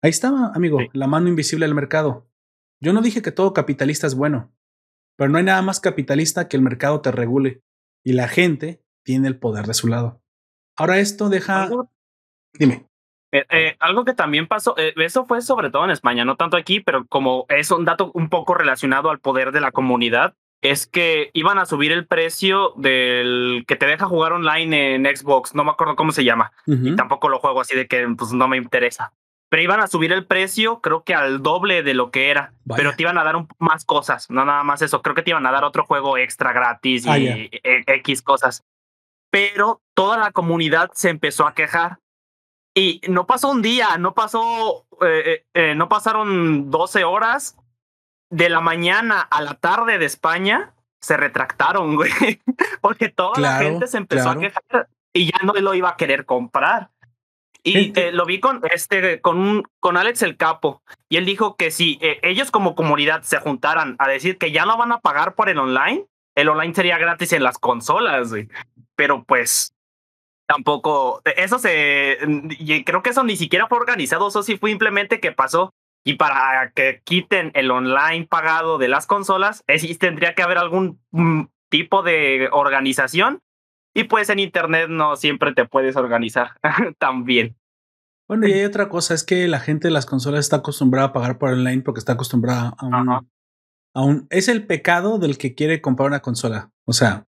Ahí 0.02 0.10
estaba, 0.10 0.52
amigo, 0.54 0.78
la 0.92 1.06
mano 1.06 1.28
invisible 1.28 1.66
del 1.66 1.74
mercado. 1.74 2.28
Yo 2.80 2.92
no 2.92 3.02
dije 3.02 3.22
que 3.22 3.32
todo 3.32 3.54
capitalista 3.54 4.06
es 4.06 4.14
bueno, 4.14 4.52
pero 5.16 5.30
no 5.30 5.38
hay 5.38 5.44
nada 5.44 5.62
más 5.62 5.80
capitalista 5.80 6.48
que 6.48 6.56
el 6.56 6.62
mercado 6.62 7.00
te 7.00 7.10
regule 7.10 7.62
y 8.04 8.12
la 8.12 8.28
gente 8.28 8.84
tiene 9.04 9.28
el 9.28 9.38
poder 9.38 9.66
de 9.66 9.74
su 9.74 9.88
lado. 9.88 10.22
Ahora 10.76 10.98
esto 10.98 11.28
deja... 11.28 11.68
Dime. 12.58 12.88
Eh, 13.32 13.46
eh, 13.50 13.76
algo 13.80 14.04
que 14.04 14.14
también 14.14 14.46
pasó, 14.46 14.76
eh, 14.78 14.94
eso 14.96 15.24
fue 15.26 15.42
sobre 15.42 15.70
todo 15.70 15.84
en 15.84 15.90
España, 15.90 16.24
no 16.24 16.36
tanto 16.36 16.56
aquí, 16.56 16.78
pero 16.78 17.04
como 17.06 17.46
es 17.48 17.70
un 17.72 17.84
dato 17.84 18.12
un 18.14 18.28
poco 18.28 18.54
relacionado 18.54 19.10
al 19.10 19.18
poder 19.18 19.50
de 19.50 19.60
la 19.60 19.72
comunidad, 19.72 20.36
es 20.64 20.86
que 20.86 21.30
iban 21.34 21.58
a 21.58 21.66
subir 21.66 21.92
el 21.92 22.06
precio 22.06 22.72
del 22.76 23.64
que 23.68 23.76
te 23.76 23.86
deja 23.86 24.06
jugar 24.06 24.32
online 24.32 24.94
en 24.94 25.04
Xbox, 25.04 25.54
no 25.54 25.62
me 25.62 25.70
acuerdo 25.70 25.94
cómo 25.94 26.10
se 26.10 26.24
llama, 26.24 26.52
y 26.66 26.96
tampoco 26.96 27.28
lo 27.28 27.38
juego 27.38 27.60
así 27.60 27.76
de 27.76 27.86
que 27.86 28.08
pues 28.16 28.32
no 28.32 28.48
me 28.48 28.56
interesa. 28.56 29.12
pero 29.50 29.62
iban 29.62 29.80
a 29.80 29.88
subir 29.88 30.10
el 30.10 30.24
precio, 30.24 30.80
creo 30.80 31.04
que 31.04 31.14
al 31.14 31.42
doble 31.42 31.82
de 31.82 31.92
lo 31.92 32.10
que 32.10 32.30
era, 32.30 32.54
pero 32.76 32.96
te 32.96 33.02
iban 33.02 33.18
a 33.18 33.24
dar 33.24 33.36
un, 33.36 33.46
más 33.58 33.84
cosas, 33.84 34.30
no 34.30 34.46
nada 34.46 34.64
más 34.64 34.80
eso, 34.80 35.02
creo 35.02 35.14
que 35.14 35.22
te 35.22 35.30
iban 35.30 35.46
a 35.46 35.52
dar 35.52 35.64
otro 35.64 35.84
juego 35.84 36.16
extra 36.16 36.54
gratis 36.54 37.04
y 37.04 37.08
ah, 37.10 37.18
e, 37.18 37.84
X 37.86 38.22
cosas. 38.22 38.64
Pero 39.30 39.82
toda 39.92 40.16
la 40.16 40.32
comunidad 40.32 40.92
se 40.94 41.10
empezó 41.10 41.46
a 41.46 41.54
quejar 41.54 41.98
y 42.74 43.02
no 43.06 43.26
pasó 43.26 43.50
un 43.50 43.60
día, 43.60 43.98
no 43.98 44.14
pasó, 44.14 44.86
eh, 45.02 45.22
eh, 45.26 45.44
eh, 45.52 45.74
no 45.74 45.90
pasaron 45.90 46.70
12 46.70 47.04
horas 47.04 47.58
de 48.34 48.48
la 48.48 48.60
mañana 48.60 49.20
a 49.20 49.42
la 49.42 49.54
tarde 49.54 49.98
de 49.98 50.06
España, 50.06 50.72
se 51.00 51.16
retractaron, 51.16 51.94
güey, 51.94 52.10
porque 52.80 53.08
toda 53.08 53.40
la 53.40 53.58
gente 53.58 53.86
se 53.86 53.98
empezó 53.98 54.30
a 54.30 54.38
quejar 54.38 54.88
y 55.12 55.26
ya 55.26 55.38
no 55.44 55.52
lo 55.52 55.74
iba 55.74 55.90
a 55.90 55.96
querer 55.96 56.24
comprar. 56.24 56.90
Y 57.66 57.94
lo 58.12 58.26
vi 58.26 58.40
con 58.40 58.60
este 58.74 59.22
con 59.22 59.38
un, 59.38 59.62
con 59.80 59.96
Alex 59.96 60.20
el 60.20 60.36
Capo 60.36 60.82
y 61.08 61.16
él 61.16 61.24
dijo 61.24 61.56
que 61.56 61.70
si 61.70 61.98
ellos 62.20 62.50
como 62.50 62.74
comunidad 62.74 63.22
se 63.22 63.38
juntaran 63.38 63.96
a 63.98 64.06
decir 64.06 64.36
que 64.36 64.52
ya 64.52 64.66
no 64.66 64.76
van 64.76 64.92
a 64.92 65.00
pagar 65.00 65.34
por 65.34 65.48
el 65.48 65.58
online, 65.58 66.04
el 66.34 66.48
online 66.50 66.74
sería 66.74 66.98
gratis 66.98 67.32
en 67.32 67.42
las 67.42 67.58
consolas, 67.58 68.30
güey. 68.30 68.48
Pero 68.96 69.24
pues 69.24 69.74
tampoco, 70.46 71.22
eso 71.36 71.58
se, 71.58 72.18
creo 72.84 73.02
que 73.02 73.10
eso 73.10 73.24
ni 73.24 73.36
siquiera 73.36 73.66
fue 73.66 73.78
organizado, 73.78 74.28
eso 74.28 74.42
sí 74.42 74.58
fue 74.58 74.70
simplemente 74.70 75.20
que 75.20 75.32
pasó. 75.32 75.72
Y 76.04 76.14
para 76.14 76.70
que 76.74 77.00
quiten 77.02 77.50
el 77.54 77.70
online 77.70 78.26
pagado 78.26 78.76
de 78.78 78.88
las 78.88 79.06
consolas, 79.06 79.64
es, 79.66 79.98
tendría 79.98 80.34
que 80.34 80.42
haber 80.42 80.58
algún 80.58 81.00
mm, 81.10 81.44
tipo 81.70 82.02
de 82.02 82.48
organización. 82.52 83.40
Y 83.94 84.04
pues 84.04 84.28
en 84.28 84.38
Internet 84.38 84.88
no 84.90 85.16
siempre 85.16 85.54
te 85.54 85.64
puedes 85.64 85.96
organizar 85.96 86.58
tan 86.98 87.24
bien. 87.24 87.56
Bueno, 88.28 88.46
y 88.46 88.52
hay 88.52 88.64
otra 88.64 88.88
cosa, 88.88 89.14
es 89.14 89.22
que 89.24 89.48
la 89.48 89.60
gente 89.60 89.88
de 89.88 89.92
las 89.92 90.06
consolas 90.06 90.40
está 90.40 90.56
acostumbrada 90.56 91.08
a 91.08 91.12
pagar 91.12 91.38
por 91.38 91.50
online 91.50 91.82
porque 91.82 91.98
está 91.98 92.14
acostumbrada 92.14 92.74
a 92.78 92.86
un, 92.86 93.10
a 93.94 94.02
un... 94.02 94.26
Es 94.30 94.48
el 94.48 94.66
pecado 94.66 95.18
del 95.18 95.36
que 95.36 95.54
quiere 95.54 95.80
comprar 95.80 96.08
una 96.08 96.20
consola. 96.20 96.70
O 96.86 96.92
sea, 96.92 97.26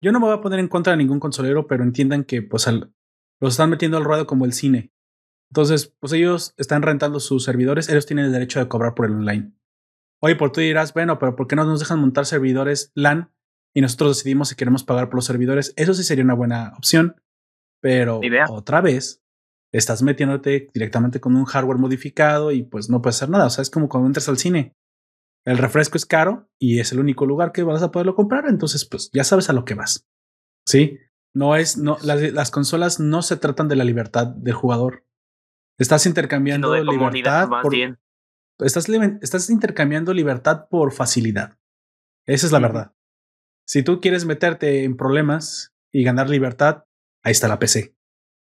yo 0.00 0.12
no 0.12 0.20
me 0.20 0.26
voy 0.26 0.36
a 0.36 0.40
poner 0.40 0.60
en 0.60 0.68
contra 0.68 0.92
de 0.92 0.98
ningún 0.98 1.20
consolero, 1.20 1.66
pero 1.66 1.82
entiendan 1.82 2.24
que 2.24 2.42
pues 2.42 2.68
al, 2.68 2.92
los 3.40 3.54
están 3.54 3.70
metiendo 3.70 3.96
al 3.96 4.04
ruedo 4.04 4.26
como 4.26 4.44
el 4.44 4.52
cine. 4.52 4.92
Entonces, 5.50 5.94
pues 6.00 6.12
ellos 6.12 6.54
están 6.56 6.82
rentando 6.82 7.20
sus 7.20 7.44
servidores, 7.44 7.88
ellos 7.88 8.06
tienen 8.06 8.26
el 8.26 8.32
derecho 8.32 8.58
de 8.58 8.68
cobrar 8.68 8.94
por 8.94 9.06
el 9.06 9.12
online. 9.12 9.52
Oye, 10.22 10.36
por 10.36 10.52
tú 10.52 10.60
dirás, 10.60 10.92
bueno, 10.94 11.18
pero 11.18 11.36
¿por 11.36 11.46
qué 11.46 11.56
no 11.56 11.64
nos 11.64 11.80
dejan 11.80 12.00
montar 12.00 12.26
servidores 12.26 12.90
LAN 12.94 13.32
y 13.74 13.80
nosotros 13.80 14.16
decidimos 14.16 14.48
si 14.48 14.56
queremos 14.56 14.82
pagar 14.84 15.08
por 15.08 15.16
los 15.16 15.26
servidores? 15.26 15.72
Eso 15.76 15.94
sí 15.94 16.02
sería 16.02 16.24
una 16.24 16.34
buena 16.34 16.72
opción, 16.76 17.16
pero 17.80 18.20
otra 18.48 18.80
vez 18.80 19.22
estás 19.72 20.02
metiéndote 20.02 20.70
directamente 20.72 21.20
con 21.20 21.36
un 21.36 21.44
hardware 21.44 21.78
modificado 21.78 22.50
y 22.50 22.62
pues 22.62 22.88
no 22.88 23.02
puedes 23.02 23.16
hacer 23.16 23.28
nada. 23.28 23.46
O 23.46 23.50
sea, 23.50 23.62
es 23.62 23.70
como 23.70 23.88
cuando 23.88 24.06
entras 24.06 24.28
al 24.28 24.38
cine. 24.38 24.74
El 25.44 25.58
refresco 25.58 25.96
es 25.96 26.06
caro 26.06 26.48
y 26.58 26.80
es 26.80 26.90
el 26.90 26.98
único 26.98 27.24
lugar 27.24 27.52
que 27.52 27.62
vas 27.62 27.82
a 27.82 27.92
poderlo 27.92 28.16
comprar, 28.16 28.48
entonces 28.48 28.84
pues 28.84 29.10
ya 29.12 29.22
sabes 29.22 29.48
a 29.48 29.52
lo 29.52 29.64
que 29.64 29.74
vas. 29.74 30.08
¿Sí? 30.66 30.98
No 31.32 31.54
es, 31.54 31.78
no, 31.78 31.98
las, 32.02 32.50
consolas 32.50 32.98
no 32.98 33.22
se 33.22 33.36
tratan 33.36 33.68
de 33.68 33.76
la 33.76 33.84
libertad 33.84 34.26
del 34.26 34.54
jugador. 34.54 35.05
Estás 35.78 36.06
intercambiando 36.06 36.74
libertad 36.82 37.48
por, 37.62 37.74
Estás, 38.58 38.88
estás 39.20 39.50
intercambiando 39.50 40.14
libertad 40.14 40.68
por 40.70 40.92
facilidad. 40.92 41.58
Esa 42.26 42.46
es 42.46 42.52
la 42.52 42.60
verdad. 42.60 42.94
Si 43.66 43.82
tú 43.82 44.00
quieres 44.00 44.24
meterte 44.24 44.84
en 44.84 44.96
problemas 44.96 45.74
y 45.92 46.02
ganar 46.04 46.30
libertad, 46.30 46.84
ahí 47.22 47.32
está 47.32 47.48
la 47.48 47.58
PC. 47.58 47.94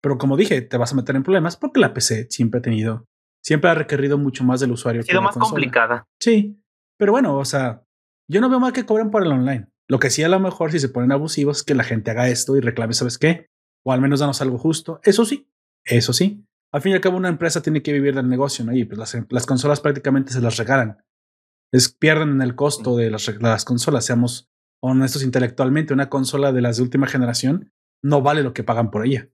Pero 0.03 0.19
como 0.19 0.37
dije, 0.37 0.61
te 0.61 0.77
vas 0.77 0.93
a 0.93 0.97
meter 0.97 1.17
en 1.17 1.23
problemas 1.23 1.57
porque 1.57 1.81
la 1.81 1.95
PC 1.95 2.27
siempre 2.31 2.59
ha 2.59 2.63
tenido, 2.63 3.07
siempre 3.43 3.71
ha 3.71 3.75
requerido 3.75 4.19
mucho 4.19 4.45
más 4.45 4.61
del 4.61 4.73
usuario. 4.73 5.01
Ha 5.01 5.05
sido 5.05 5.23
más 5.23 5.37
complicada. 5.37 6.07
Sí, 6.21 6.61
pero 6.99 7.13
bueno, 7.13 7.39
o 7.39 7.45
sea, 7.45 7.83
yo 8.29 8.41
no 8.41 8.51
veo 8.51 8.61
mal 8.61 8.73
que 8.73 8.85
cobren 8.85 9.11
por 9.11 9.25
el 9.25 9.33
online. 9.33 9.69
Lo 9.89 9.99
que 9.99 10.11
sí 10.11 10.23
a 10.23 10.29
lo 10.29 10.41
mejor 10.41 10.73
si 10.73 10.81
se 10.81 10.89
ponen 10.89 11.13
abusivos 11.13 11.59
es 11.59 11.63
que 11.63 11.75
la 11.75 11.85
gente 11.85 12.11
haga 12.11 12.29
esto 12.29 12.57
y 12.57 12.61
reclame, 12.61 12.93
¿sabes 12.93 13.19
qué? 13.19 13.49
O 13.85 13.93
al 13.93 14.01
menos 14.01 14.21
danos 14.21 14.43
algo 14.43 14.59
justo. 14.59 15.01
Eso 15.05 15.25
sí, 15.25 15.49
eso 15.85 16.13
sí. 16.13 16.45
Al 16.73 16.83
fin 16.83 16.93
y 16.93 16.95
al 16.95 17.01
cabo 17.01 17.17
una 17.17 17.29
empresa 17.29 17.63
tiene 17.63 17.83
que 17.83 17.93
vivir 17.93 18.15
del 18.15 18.29
negocio, 18.29 18.65
¿no? 18.65 18.73
Y 18.73 18.85
pues 18.85 18.99
las, 18.99 19.17
las 19.31 19.47
consolas 19.47 19.81
prácticamente 19.81 20.33
se 20.33 20.41
las 20.41 20.57
regalan. 20.57 20.99
Es, 21.73 21.89
pierden 21.89 22.31
en 22.31 22.43
el 22.43 22.55
costo 22.55 22.97
de 22.97 23.11
las, 23.11 23.29
las 23.41 23.65
consolas, 23.65 24.05
seamos 24.05 24.51
honestos 24.81 25.23
intelectualmente. 25.23 25.95
Una 25.95 26.09
consola 26.09 26.53
de 26.53 26.61
las 26.63 26.77
de 26.77 26.83
última 26.83 27.07
generación 27.07 27.73
no 28.03 28.23
vale 28.23 28.43
lo 28.43 28.53
que 28.53 28.65
pagan 28.65 28.91
por 28.91 29.07
ella. 29.07 29.29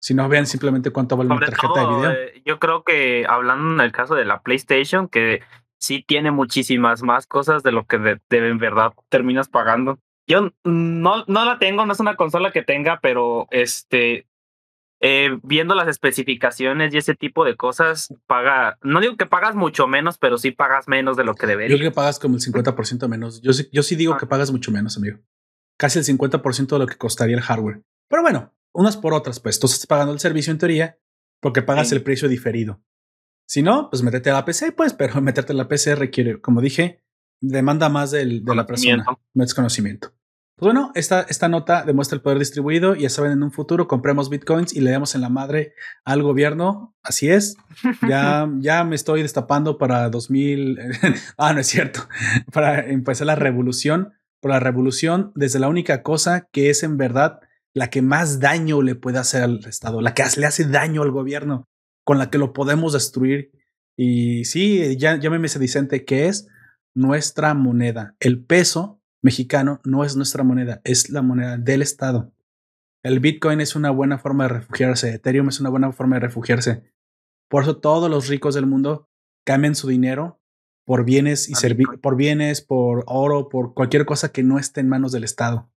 Si 0.00 0.12
no, 0.12 0.28
vean 0.28 0.46
simplemente 0.46 0.90
cuánto 0.90 1.16
vale 1.16 1.30
una 1.30 1.46
tarjeta 1.46 1.80
de 1.80 1.86
video. 1.86 2.10
Eh, 2.10 2.42
yo 2.44 2.58
creo 2.58 2.84
que 2.84 3.24
hablando 3.26 3.72
en 3.72 3.80
el 3.80 3.92
caso 3.92 4.14
de 4.14 4.26
la 4.26 4.42
PlayStation, 4.42 5.08
que 5.08 5.40
sí 5.78 6.04
tiene 6.06 6.30
muchísimas 6.30 7.02
más 7.02 7.26
cosas 7.26 7.62
de 7.62 7.72
lo 7.72 7.86
que 7.86 7.98
de, 7.98 8.20
en 8.30 8.58
verdad 8.58 8.92
terminas 9.08 9.48
pagando. 9.48 9.98
Yo 10.26 10.50
no, 10.64 11.24
no 11.26 11.44
la 11.44 11.58
tengo, 11.58 11.86
no 11.86 11.92
es 11.92 12.00
una 12.00 12.16
consola 12.16 12.52
que 12.52 12.62
tenga, 12.62 13.00
pero 13.00 13.46
este, 13.50 14.26
eh, 15.06 15.38
viendo 15.42 15.74
las 15.74 15.86
especificaciones 15.86 16.94
y 16.94 16.96
ese 16.96 17.14
tipo 17.14 17.44
de 17.44 17.56
cosas, 17.56 18.14
paga, 18.26 18.78
no 18.82 19.02
digo 19.02 19.18
que 19.18 19.26
pagas 19.26 19.54
mucho 19.54 19.86
menos, 19.86 20.16
pero 20.16 20.38
sí 20.38 20.50
pagas 20.50 20.88
menos 20.88 21.18
de 21.18 21.24
lo 21.24 21.34
que 21.34 21.46
deberías. 21.46 21.72
Yo 21.72 21.76
creo 21.76 21.90
que 21.90 21.94
pagas 21.94 22.18
como 22.18 22.36
el 22.36 22.40
50% 22.40 23.06
menos. 23.06 23.42
Yo, 23.42 23.52
yo 23.70 23.82
sí 23.82 23.96
digo 23.96 24.14
ah. 24.14 24.16
que 24.18 24.24
pagas 24.24 24.50
mucho 24.50 24.72
menos, 24.72 24.96
amigo. 24.96 25.18
Casi 25.76 25.98
el 25.98 26.06
50% 26.06 26.68
de 26.68 26.78
lo 26.78 26.86
que 26.86 26.96
costaría 26.96 27.36
el 27.36 27.42
hardware. 27.42 27.82
Pero 28.08 28.22
bueno, 28.22 28.54
unas 28.72 28.96
por 28.96 29.12
otras, 29.12 29.40
pues 29.40 29.60
tú 29.60 29.66
estás 29.66 29.86
pagando 29.86 30.14
el 30.14 30.20
servicio 30.20 30.50
en 30.52 30.58
teoría 30.58 30.98
porque 31.42 31.60
pagas 31.60 31.92
el 31.92 32.02
precio 32.02 32.26
diferido. 32.26 32.82
Si 33.46 33.62
no, 33.62 33.90
pues 33.90 34.02
métete 34.02 34.30
a 34.30 34.32
la 34.32 34.46
PC, 34.46 34.72
pues, 34.72 34.94
pero 34.94 35.20
meterte 35.20 35.52
a 35.52 35.56
la 35.56 35.68
PC 35.68 35.96
requiere, 35.96 36.40
como 36.40 36.62
dije, 36.62 37.04
demanda 37.42 37.90
más 37.90 38.10
del, 38.10 38.42
de 38.42 38.54
la 38.54 38.64
persona, 38.64 39.04
no 39.34 39.44
es 39.44 39.52
conocimiento. 39.52 40.13
Pues 40.56 40.72
bueno, 40.72 40.92
esta, 40.94 41.22
esta 41.22 41.48
nota 41.48 41.84
demuestra 41.84 42.14
el 42.14 42.22
poder 42.22 42.38
distribuido 42.38 42.94
y 42.94 43.02
ya 43.02 43.10
saben, 43.10 43.32
en 43.32 43.42
un 43.42 43.50
futuro 43.50 43.88
compremos 43.88 44.30
bitcoins 44.30 44.72
y 44.72 44.80
le 44.80 44.92
demos 44.92 45.16
en 45.16 45.20
la 45.20 45.28
madre 45.28 45.74
al 46.04 46.22
gobierno. 46.22 46.94
Así 47.02 47.28
es. 47.28 47.56
Ya, 48.08 48.48
ya 48.60 48.84
me 48.84 48.94
estoy 48.94 49.22
destapando 49.22 49.78
para 49.78 50.08
2000. 50.10 50.78
ah, 51.38 51.52
no 51.52 51.60
es 51.60 51.66
cierto. 51.66 52.08
Para 52.52 52.86
empezar 52.88 53.26
la 53.26 53.34
revolución. 53.34 54.12
Por 54.40 54.50
la 54.50 54.60
revolución, 54.60 55.32
desde 55.34 55.58
la 55.58 55.68
única 55.68 56.02
cosa 56.02 56.48
que 56.52 56.68
es 56.68 56.82
en 56.82 56.98
verdad 56.98 57.40
la 57.72 57.90
que 57.90 58.02
más 58.02 58.40
daño 58.40 58.82
le 58.82 58.94
puede 58.94 59.18
hacer 59.18 59.42
al 59.42 59.64
Estado, 59.66 60.00
la 60.00 60.14
que 60.14 60.22
le 60.36 60.46
hace 60.46 60.64
daño 60.64 61.02
al 61.02 61.10
gobierno, 61.10 61.66
con 62.04 62.18
la 62.18 62.30
que 62.30 62.38
lo 62.38 62.52
podemos 62.52 62.92
destruir. 62.92 63.50
Y 63.96 64.44
sí, 64.44 64.96
ya, 64.96 65.18
llámeme 65.18 65.46
ese 65.46 65.58
Vicente, 65.58 66.04
que 66.04 66.28
es 66.28 66.46
nuestra 66.94 67.54
moneda. 67.54 68.14
El 68.20 68.44
peso 68.44 69.00
mexicano 69.24 69.80
no 69.84 70.04
es 70.04 70.16
nuestra 70.16 70.44
moneda, 70.44 70.82
es 70.84 71.08
la 71.08 71.22
moneda 71.22 71.56
del 71.56 71.80
Estado. 71.80 72.30
El 73.02 73.20
Bitcoin 73.20 73.62
es 73.62 73.74
una 73.74 73.90
buena 73.90 74.18
forma 74.18 74.44
de 74.44 74.50
refugiarse, 74.50 75.14
Ethereum 75.14 75.48
es 75.48 75.60
una 75.60 75.70
buena 75.70 75.90
forma 75.92 76.16
de 76.16 76.20
refugiarse. 76.20 76.84
Por 77.48 77.62
eso 77.62 77.78
todos 77.78 78.10
los 78.10 78.28
ricos 78.28 78.54
del 78.54 78.66
mundo 78.66 79.08
cambian 79.44 79.74
su 79.74 79.88
dinero 79.88 80.42
por 80.84 81.06
bienes 81.06 81.48
y 81.48 81.54
por 82.02 82.16
bienes, 82.16 82.60
por 82.60 83.04
oro, 83.06 83.48
por 83.48 83.72
cualquier 83.72 84.04
cosa 84.04 84.30
que 84.30 84.42
no 84.42 84.58
esté 84.58 84.80
en 84.80 84.90
manos 84.90 85.12
del 85.12 85.24
Estado. 85.24 85.70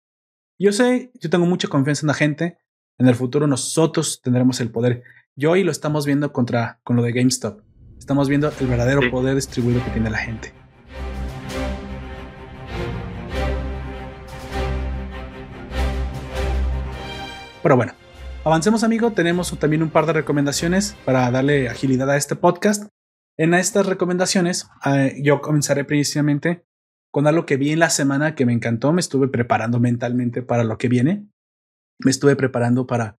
Yo 0.58 0.72
sé, 0.72 1.12
yo 1.22 1.30
tengo 1.30 1.46
mucha 1.46 1.68
confianza 1.68 2.02
en 2.02 2.08
la 2.08 2.14
gente. 2.16 2.58
En 2.98 3.08
el 3.08 3.14
futuro 3.14 3.46
nosotros 3.46 4.22
tendremos 4.24 4.60
el 4.60 4.72
poder. 4.72 5.04
Y 5.36 5.46
hoy 5.46 5.64
lo 5.64 5.70
estamos 5.70 6.08
viendo 6.08 6.34
contra 6.34 6.80
con 6.84 6.96
lo 6.96 7.04
de 7.04 7.12
GameStop. 7.12 7.62
Estamos 8.00 8.28
viendo 8.28 8.52
el 8.60 8.68
verdadero 8.68 9.12
poder 9.12 9.36
distribuido 9.36 9.84
que 9.84 9.92
tiene 9.92 10.10
la 10.10 10.18
gente. 10.18 10.65
Pero 17.66 17.78
bueno, 17.78 17.94
avancemos 18.44 18.84
amigo, 18.84 19.14
tenemos 19.14 19.58
también 19.58 19.82
un 19.82 19.90
par 19.90 20.06
de 20.06 20.14
recomendaciones 20.14 20.96
para 21.04 21.32
darle 21.32 21.68
agilidad 21.68 22.12
a 22.12 22.16
este 22.16 22.36
podcast. 22.36 22.92
En 23.40 23.56
estas 23.56 23.88
recomendaciones 23.88 24.70
eh, 24.86 25.20
yo 25.24 25.42
comenzaré 25.42 25.84
precisamente 25.84 26.64
con 27.12 27.26
algo 27.26 27.48
que 27.48 27.58
vi 27.58 27.72
en 27.72 27.80
la 27.80 27.90
semana 27.90 28.36
que 28.36 28.46
me 28.46 28.54
encantó, 28.54 28.94
me 28.94 29.02
estuve 29.02 29.30
preparando 29.30 29.80
mentalmente 29.80 30.44
para 30.44 30.64
lo 30.64 30.78
que 30.78 30.90
viene, 30.90 31.28
me 31.98 32.12
estuve 32.12 32.36
preparando 32.36 32.86
para 32.86 33.18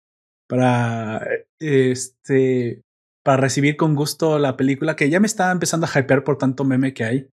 para 0.49 1.27
este 1.59 2.85
para 3.25 3.39
recibir 3.39 3.77
con 3.77 3.97
gusto 3.97 4.39
la 4.39 4.57
película 4.57 4.95
que 4.95 5.11
ya 5.11 5.19
me 5.19 5.27
está 5.27 5.51
empezando 5.51 5.89
a 5.89 5.99
hypear 5.99 6.23
por 6.23 6.39
tanto 6.39 6.63
meme 6.63 6.95
que 6.95 7.05
hay. 7.05 7.29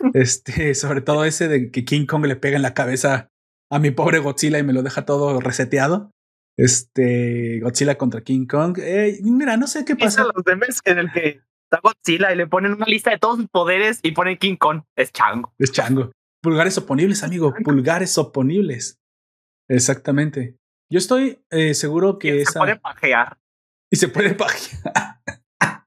Este, 0.14 0.74
sobre 0.74 1.02
todo 1.02 1.26
ese 1.26 1.46
de 1.46 1.70
que 1.70 1.84
King 1.84 2.06
Kong 2.06 2.24
le 2.24 2.36
pega 2.36 2.56
en 2.56 2.62
la 2.62 2.72
cabeza 2.72 3.28
a 3.70 3.78
mi 3.78 3.90
pobre 3.90 4.18
Godzilla 4.18 4.58
y 4.58 4.62
me 4.62 4.72
lo 4.72 4.82
deja 4.82 5.04
todo 5.04 5.40
reseteado. 5.40 6.10
Este, 6.56 7.60
Godzilla 7.60 7.96
contra 7.96 8.22
King 8.22 8.46
Kong. 8.46 8.78
Eh, 8.80 9.18
mira, 9.22 9.56
no 9.56 9.66
sé 9.66 9.84
qué 9.84 9.96
pasa. 9.96 10.24
los 10.24 10.44
memes 10.46 10.80
en 10.84 10.98
el 10.98 11.12
que 11.12 11.40
está 11.64 11.80
Godzilla 11.82 12.32
y 12.32 12.36
le 12.36 12.46
ponen 12.46 12.74
una 12.74 12.86
lista 12.86 13.10
de 13.10 13.18
todos 13.18 13.38
sus 13.38 13.48
poderes 13.48 14.00
y 14.02 14.12
ponen 14.12 14.38
King 14.38 14.56
Kong. 14.56 14.82
Es 14.96 15.12
chango. 15.12 15.52
Es 15.58 15.72
chango. 15.72 16.12
Pulgares 16.42 16.76
oponibles, 16.78 17.22
amigo. 17.22 17.54
Pulgares 17.64 18.16
oponibles. 18.18 19.00
Exactamente. 19.68 20.56
Yo 20.90 20.98
estoy 20.98 21.42
eh, 21.50 21.74
seguro 21.74 22.18
que 22.18 22.42
y 22.42 22.44
se 22.44 22.58
puede 22.58 22.76
pajear. 22.76 23.38
Y 23.90 23.96
se 23.96 24.08
puede 24.08 24.34
pajear. 24.34 25.20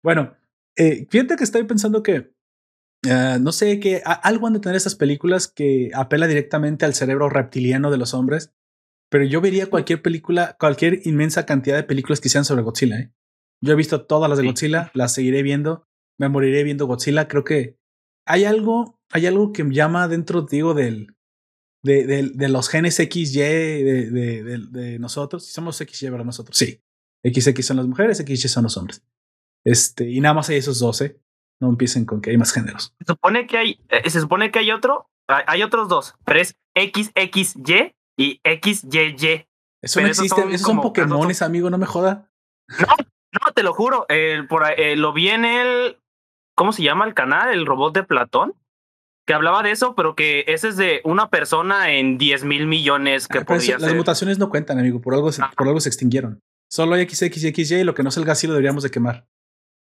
Bueno, 0.00 0.36
eh, 0.76 1.06
fíjate 1.10 1.36
que 1.36 1.44
estoy 1.44 1.64
pensando 1.64 2.02
que 2.04 2.32
uh, 3.04 3.38
no 3.40 3.50
sé 3.50 3.80
que 3.80 4.00
algo 4.04 4.46
han 4.46 4.52
de 4.52 4.60
tener 4.60 4.76
esas 4.76 4.94
películas 4.94 5.48
que 5.48 5.90
apela 5.92 6.28
directamente 6.28 6.84
al 6.84 6.94
cerebro 6.94 7.28
reptiliano 7.28 7.90
de 7.90 7.98
los 7.98 8.14
hombres, 8.14 8.54
pero 9.10 9.24
yo 9.24 9.40
vería 9.40 9.70
cualquier 9.70 10.02
película, 10.02 10.56
cualquier 10.58 11.06
inmensa 11.06 11.46
cantidad 11.46 11.76
de 11.76 11.84
películas 11.84 12.20
que 12.20 12.28
sean 12.28 12.44
sobre 12.44 12.62
Godzilla. 12.62 12.98
¿eh? 12.98 13.12
Yo 13.62 13.72
he 13.72 13.76
visto 13.76 14.04
todas 14.04 14.28
las 14.28 14.38
de 14.38 14.46
Godzilla, 14.46 14.90
las 14.94 15.14
seguiré 15.14 15.42
viendo, 15.42 15.86
me 16.18 16.28
moriré 16.28 16.62
viendo 16.62 16.86
Godzilla. 16.86 17.28
Creo 17.28 17.44
que 17.44 17.78
hay 18.26 18.44
algo, 18.44 19.00
hay 19.10 19.26
algo 19.26 19.52
que 19.52 19.64
me 19.64 19.74
llama 19.74 20.08
dentro, 20.08 20.42
digo, 20.42 20.74
del, 20.74 21.16
de, 21.82 22.06
de, 22.06 22.30
de 22.34 22.48
los 22.48 22.68
genes 22.68 22.96
XY 22.96 23.38
de, 23.38 24.10
de, 24.10 24.66
de, 24.70 24.98
nosotros. 24.98 25.46
Si 25.46 25.52
somos 25.52 25.78
XY 25.78 26.10
para 26.10 26.24
nosotros, 26.24 26.56
sí. 26.56 26.82
XX 27.24 27.64
son 27.64 27.78
las 27.78 27.86
mujeres, 27.86 28.18
XY 28.18 28.36
son 28.48 28.64
los 28.64 28.76
hombres. 28.76 29.02
Este, 29.64 30.08
y 30.08 30.20
nada 30.20 30.34
más 30.34 30.48
hay 30.50 30.56
esos 30.56 30.78
12. 30.78 31.20
No 31.60 31.70
empiecen 31.70 32.04
con 32.04 32.20
que 32.20 32.30
hay 32.30 32.36
más 32.36 32.52
géneros. 32.52 32.94
Se 32.98 33.06
supone 33.06 33.46
que 33.46 33.58
hay, 33.58 33.80
eh, 33.88 34.08
se 34.08 34.20
supone 34.20 34.52
que 34.52 34.60
hay 34.60 34.70
otro, 34.70 35.10
hay 35.26 35.62
otros 35.64 35.88
dos, 35.88 36.14
pero 36.24 36.40
es 36.40 36.56
XXY 36.76 37.96
y 38.18 38.40
XYY. 38.44 39.46
Eso 39.80 40.00
no 40.00 40.08
existe, 40.08 40.40
esos 40.52 40.66
son, 40.66 40.80
Pokémones, 40.80 41.40
amigo, 41.40 41.70
no 41.70 41.78
me 41.78 41.86
joda. 41.86 42.30
No, 42.68 42.86
no, 43.46 43.52
te 43.54 43.62
lo 43.62 43.72
juro. 43.72 44.06
por, 44.48 44.64
eh, 44.76 44.96
lo 44.96 45.12
vi 45.12 45.28
en 45.28 45.44
el. 45.44 45.98
¿Cómo 46.54 46.72
se 46.72 46.82
llama 46.82 47.06
el 47.06 47.14
canal? 47.14 47.52
El 47.52 47.64
robot 47.64 47.94
de 47.94 48.02
Platón. 48.02 48.54
Que 49.26 49.34
hablaba 49.34 49.62
de 49.62 49.70
eso, 49.70 49.94
pero 49.94 50.16
que 50.16 50.44
ese 50.48 50.68
es 50.68 50.76
de 50.76 51.00
una 51.04 51.28
persona 51.28 51.92
en 51.92 52.18
10 52.18 52.44
mil 52.44 52.66
millones 52.66 53.28
que 53.28 53.38
ah, 53.38 53.44
podría 53.44 53.78
Las 53.78 53.94
mutaciones 53.94 54.38
no 54.38 54.48
cuentan, 54.48 54.78
amigo. 54.78 55.00
Por 55.00 55.14
algo, 55.14 55.30
se, 55.30 55.42
por 55.56 55.68
algo 55.68 55.80
se 55.80 55.90
extinguieron. 55.90 56.40
Solo 56.70 56.94
hay 56.94 57.08
XX 57.08 57.70
y 57.72 57.84
lo 57.84 57.94
que 57.94 58.02
no 58.02 58.10
salga 58.10 58.32
así 58.32 58.46
lo 58.46 58.54
deberíamos 58.54 58.82
de 58.82 58.90
quemar. 58.90 59.26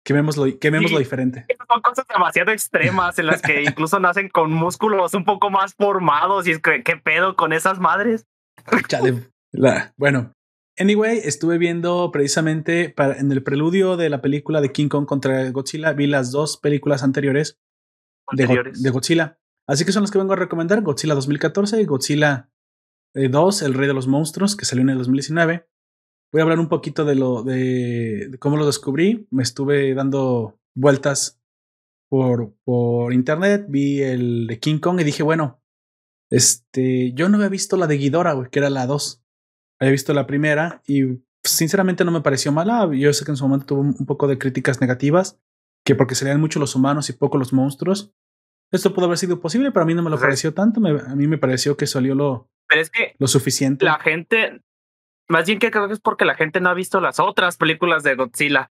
Quemémoslo, 0.05 0.45
quemémoslo 0.59 0.99
diferente. 0.99 1.45
Son 1.67 1.81
cosas 1.81 2.05
demasiado 2.07 2.51
extremas 2.51 3.17
en 3.17 3.25
las 3.25 3.41
que 3.41 3.63
incluso 3.67 3.99
nacen 3.99 4.29
con 4.29 4.51
músculos 4.51 5.15
un 5.15 5.25
poco 5.25 5.49
más 5.49 5.73
formados 5.73 6.47
y 6.47 6.51
es 6.51 6.59
que, 6.59 6.83
¿qué 6.83 6.95
pedo 6.95 7.35
con 7.35 7.51
esas 7.51 7.79
madres? 7.79 8.27
Chale. 8.87 9.31
bueno, 9.97 10.31
Anyway, 10.77 11.21
estuve 11.23 11.57
viendo 11.57 12.11
precisamente 12.11 12.89
para, 12.89 13.17
en 13.17 13.31
el 13.31 13.41
preludio 13.43 13.95
de 13.95 14.09
la 14.09 14.21
película 14.21 14.59
de 14.59 14.73
King 14.73 14.89
Kong 14.89 15.05
contra 15.05 15.49
Godzilla, 15.51 15.93
vi 15.93 16.05
las 16.05 16.31
dos 16.31 16.57
películas 16.57 17.01
anteriores, 17.01 17.57
De, 18.33 18.89
Godzilla. 18.89 19.39
Así 19.67 19.85
que 19.85 19.93
son 19.93 20.03
las 20.03 20.11
que 20.11 20.17
vengo 20.17 20.33
a 20.33 20.37
recomendar, 20.37 20.81
Godzilla 20.81 21.15
2014 21.15 21.81
y 21.81 21.85
Godzilla 21.85 22.49
2, 23.13 23.61
eh, 23.61 23.65
El 23.65 23.73
Rey 23.73 23.87
de 23.87 23.93
los 23.93 24.07
Monstruos, 24.07 24.57
que 24.57 24.65
salió 24.65 24.81
en 24.81 24.89
el 24.89 24.97
2019. 24.97 25.65
Voy 26.31 26.41
a 26.41 26.43
hablar 26.43 26.59
un 26.59 26.69
poquito 26.69 27.05
de 27.05 27.15
lo 27.15 27.43
de, 27.43 28.35
cómo 28.39 28.57
lo 28.57 28.65
descubrí. 28.65 29.27
Me 29.31 29.43
estuve 29.43 29.93
dando 29.93 30.59
vueltas 30.75 31.39
por, 32.09 32.53
por 32.63 33.13
internet, 33.13 33.65
vi 33.67 34.01
el 34.01 34.47
de 34.47 34.59
King 34.59 34.79
Kong 34.79 34.99
y 35.01 35.03
dije, 35.03 35.23
bueno, 35.23 35.61
este, 36.29 37.13
yo 37.13 37.29
no 37.29 37.37
había 37.37 37.49
visto 37.49 37.77
la 37.77 37.87
de 37.87 37.97
Ghidorah, 37.97 38.49
que 38.49 38.59
era 38.59 38.69
la 38.69 38.85
2 38.85 39.21
había 39.79 39.91
visto 39.91 40.13
la 40.13 40.27
primera 40.27 40.81
y 40.87 41.21
sinceramente 41.43 42.05
no 42.05 42.11
me 42.11 42.21
pareció 42.21 42.51
mala. 42.51 42.89
Yo 42.93 43.11
sé 43.13 43.25
que 43.25 43.31
en 43.31 43.37
su 43.37 43.45
momento 43.47 43.65
tuvo 43.65 43.81
un 43.81 44.05
poco 44.05 44.27
de 44.27 44.37
críticas 44.37 44.81
negativas, 44.81 45.39
que 45.85 45.95
porque 45.95 46.15
serían 46.15 46.39
mucho 46.39 46.59
los 46.59 46.75
humanos 46.75 47.09
y 47.09 47.13
poco 47.13 47.37
los 47.37 47.53
monstruos. 47.53 48.13
Esto 48.71 48.93
pudo 48.93 49.05
haber 49.05 49.17
sido 49.17 49.39
posible, 49.39 49.71
pero 49.71 49.83
a 49.83 49.85
mí 49.85 49.93
no 49.93 50.01
me 50.01 50.09
lo 50.09 50.19
pareció 50.19 50.53
tanto. 50.53 50.81
a 50.85 51.15
mí 51.15 51.27
me 51.27 51.37
pareció 51.37 51.77
que 51.77 51.87
salió 51.87 52.15
lo, 52.15 52.49
pero 52.67 52.81
es 52.81 52.89
que 52.89 53.15
lo 53.19 53.27
suficiente. 53.27 53.85
La 53.85 53.99
gente, 53.99 54.61
más 55.27 55.45
bien 55.45 55.59
que 55.59 55.71
creo 55.71 55.87
que 55.87 55.93
es 55.93 55.99
porque 55.99 56.25
la 56.25 56.35
gente 56.35 56.61
no 56.61 56.69
ha 56.69 56.73
visto 56.73 57.01
las 57.01 57.19
otras 57.19 57.57
películas 57.57 58.03
de 58.03 58.15
Godzilla. 58.15 58.71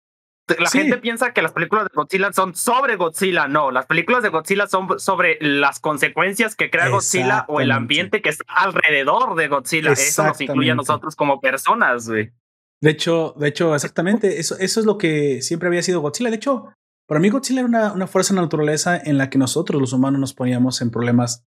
La 0.58 0.68
gente 0.68 0.98
piensa 0.98 1.32
que 1.32 1.40
las 1.40 1.52
películas 1.52 1.84
de 1.84 1.90
Godzilla 1.94 2.32
son 2.32 2.54
sobre 2.54 2.96
Godzilla. 2.96 3.46
No, 3.46 3.70
las 3.70 3.86
películas 3.86 4.22
de 4.22 4.28
Godzilla 4.28 4.66
son 4.66 4.98
sobre 4.98 5.38
las 5.40 5.80
consecuencias 5.80 6.56
que 6.56 6.68
crea 6.68 6.88
Godzilla 6.88 7.44
o 7.48 7.60
el 7.60 7.70
ambiente 7.70 8.22
que 8.22 8.30
está 8.30 8.44
alrededor 8.48 9.36
de 9.36 9.48
Godzilla. 9.48 9.92
Eso 9.92 10.24
nos 10.24 10.40
incluye 10.40 10.72
a 10.72 10.74
nosotros 10.74 11.16
como 11.16 11.40
personas, 11.40 12.08
güey. 12.08 12.32
De 12.80 12.90
hecho, 12.90 13.34
de 13.38 13.48
hecho, 13.48 13.74
exactamente, 13.76 14.40
eso, 14.40 14.56
eso 14.58 14.80
es 14.80 14.86
lo 14.86 14.98
que 14.98 15.40
siempre 15.40 15.68
había 15.68 15.82
sido 15.82 16.00
Godzilla. 16.00 16.30
De 16.30 16.36
hecho, 16.36 16.74
para 17.06 17.20
mí 17.20 17.28
Godzilla 17.28 17.60
era 17.60 17.68
una, 17.68 17.92
una 17.92 18.08
fuerza 18.08 18.34
de 18.34 18.40
naturaleza 18.40 18.96
en 18.96 19.18
la 19.18 19.30
que 19.30 19.38
nosotros 19.38 19.80
los 19.80 19.92
humanos 19.92 20.20
nos 20.20 20.34
poníamos 20.34 20.82
en 20.82 20.90
problemas 20.90 21.44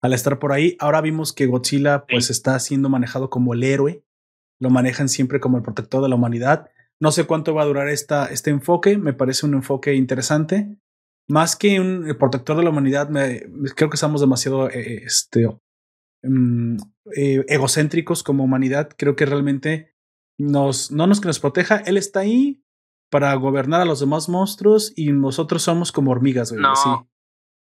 al 0.00 0.14
estar 0.14 0.38
por 0.38 0.52
ahí. 0.52 0.76
Ahora 0.80 1.02
vimos 1.02 1.34
que 1.34 1.46
Godzilla 1.46 2.06
pues 2.06 2.30
está 2.30 2.58
siendo 2.58 2.88
manejado 2.88 3.28
como 3.28 3.52
el 3.52 3.62
héroe. 3.62 4.02
Lo 4.62 4.70
manejan 4.70 5.08
siempre 5.08 5.40
como 5.40 5.56
el 5.56 5.62
protector 5.62 6.02
de 6.02 6.08
la 6.08 6.14
humanidad 6.14 6.70
no 7.02 7.10
sé 7.10 7.26
cuánto 7.26 7.52
va 7.52 7.62
a 7.62 7.66
durar 7.66 7.88
esta, 7.88 8.26
este 8.26 8.50
enfoque, 8.50 8.96
me 8.96 9.12
parece 9.12 9.44
un 9.44 9.54
enfoque 9.54 9.92
interesante. 9.94 10.78
Más 11.28 11.56
que 11.56 11.80
un 11.80 12.16
protector 12.16 12.56
de 12.56 12.62
la 12.62 12.70
humanidad, 12.70 13.08
me, 13.08 13.40
creo 13.74 13.90
que 13.90 13.96
estamos 13.96 14.20
demasiado 14.20 14.70
eh, 14.70 15.02
este, 15.04 15.48
mm, 16.22 16.76
eh, 17.16 17.44
egocéntricos 17.48 18.22
como 18.22 18.44
humanidad. 18.44 18.88
Creo 18.96 19.16
que 19.16 19.26
realmente 19.26 19.96
nos, 20.38 20.92
no 20.92 21.08
nos 21.08 21.20
que 21.20 21.26
nos 21.26 21.40
proteja, 21.40 21.78
él 21.78 21.96
está 21.96 22.20
ahí 22.20 22.62
para 23.10 23.34
gobernar 23.34 23.80
a 23.80 23.84
los 23.84 23.98
demás 23.98 24.28
monstruos 24.28 24.92
y 24.94 25.10
nosotros 25.10 25.64
somos 25.64 25.90
como 25.90 26.12
hormigas. 26.12 26.52
no. 26.52 27.08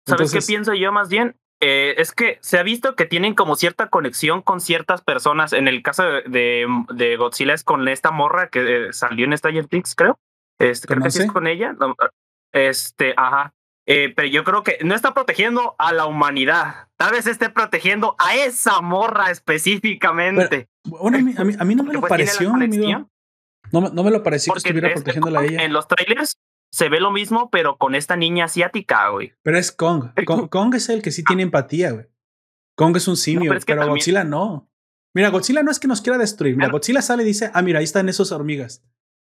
¿Sabes 0.08 0.32
qué 0.32 0.40
pienso 0.40 0.74
yo 0.74 0.94
más 0.94 1.10
bien? 1.10 1.36
Eh, 1.60 1.96
es 1.98 2.12
que 2.12 2.38
se 2.42 2.60
ha 2.60 2.64
visto 2.64 2.96
que 2.96 3.06
tienen 3.06 3.34
como 3.34 3.56
cierta 3.56 3.90
conexión 3.90 4.42
con 4.42 4.62
ciertas 4.62 5.02
personas. 5.02 5.54
En 5.54 5.68
el 5.68 5.82
caso 5.82 6.04
de, 6.04 6.68
de, 6.94 7.18
Godzilla 7.18 7.54
es 7.54 7.64
con 7.64 7.88
esta 7.88 8.12
morra 8.12 8.50
que 8.50 8.88
eh, 8.88 8.94
salió 8.94 9.26
en 9.26 9.38
Stranger 9.38 9.68
Things, 9.68 9.96
creo. 9.96 10.20
Este, 10.60 10.88
creo 10.88 11.02
que 11.02 11.12
sí 11.12 11.24
es 11.24 11.32
con 11.32 11.48
ella. 11.48 11.76
Este, 12.52 13.14
ajá. 13.18 13.54
Eh, 13.90 14.14
pero 14.16 14.28
yo 14.28 14.44
creo 14.44 14.64
que 14.64 14.78
no 14.84 14.94
está 14.94 15.14
protegiendo 15.14 15.76
a 15.80 15.94
la 15.94 16.06
humanidad. 16.06 16.90
Tal 16.98 17.12
vez 17.12 17.26
esté 17.26 17.50
protegiendo 17.50 18.16
a 18.20 18.36
esa 18.36 18.82
morra 18.82 19.32
específicamente. 19.32 20.68
bueno, 20.84 21.18
a 21.18 21.22
mí, 21.22 21.56
a 21.58 21.64
mí, 21.64 21.76
no 21.76 21.84
me 21.84 21.94
lo 21.94 22.02
pues 22.02 22.10
pareció, 22.10 22.54
No, 23.72 23.82
no, 23.82 24.04
me 24.04 24.12
lo 24.12 24.24
pareció 24.24 24.54
que 24.54 24.60
estuviera 24.60 24.94
protegiéndola 24.94 25.40
a 25.40 25.46
ella. 25.46 25.64
En 25.64 25.72
los 25.72 25.88
trailers 25.88 26.38
se 26.72 26.90
ve 26.90 27.00
lo 27.00 27.12
mismo, 27.12 27.50
pero 27.50 27.78
con 27.78 27.96
esta 27.96 28.16
niña 28.16 28.46
asiática, 28.46 29.10
güey. 29.10 29.34
Pero 29.44 29.58
es 29.58 29.72
Kong. 29.72 30.12
Kong, 30.50 30.76
es 30.76 30.90
el 30.90 31.02
que 31.02 31.12
sí 31.12 31.24
tiene 31.24 31.44
empatía, 31.44 31.92
güey. 31.92 32.06
Kong 32.76 32.96
es 32.98 33.08
un 33.08 33.18
simio, 33.18 33.54
pero, 33.66 33.88
Godzilla 33.88 34.24
no. 34.24 34.70
Mira, 35.14 35.30
Godzilla 35.30 35.64
no 35.64 35.72
es 35.72 35.80
que 35.80 35.88
nos 35.88 36.02
quiera 36.02 36.20
destruir. 36.20 36.56
Mira, 36.56 36.70
Godzilla 36.70 37.02
sale 37.02 37.24
y 37.24 37.26
dice, 37.26 37.50
ah, 37.54 37.62
mira, 37.64 37.80
ahí 37.80 37.86
están 37.86 38.08
esos 38.08 38.32
hormigas. 38.32 38.84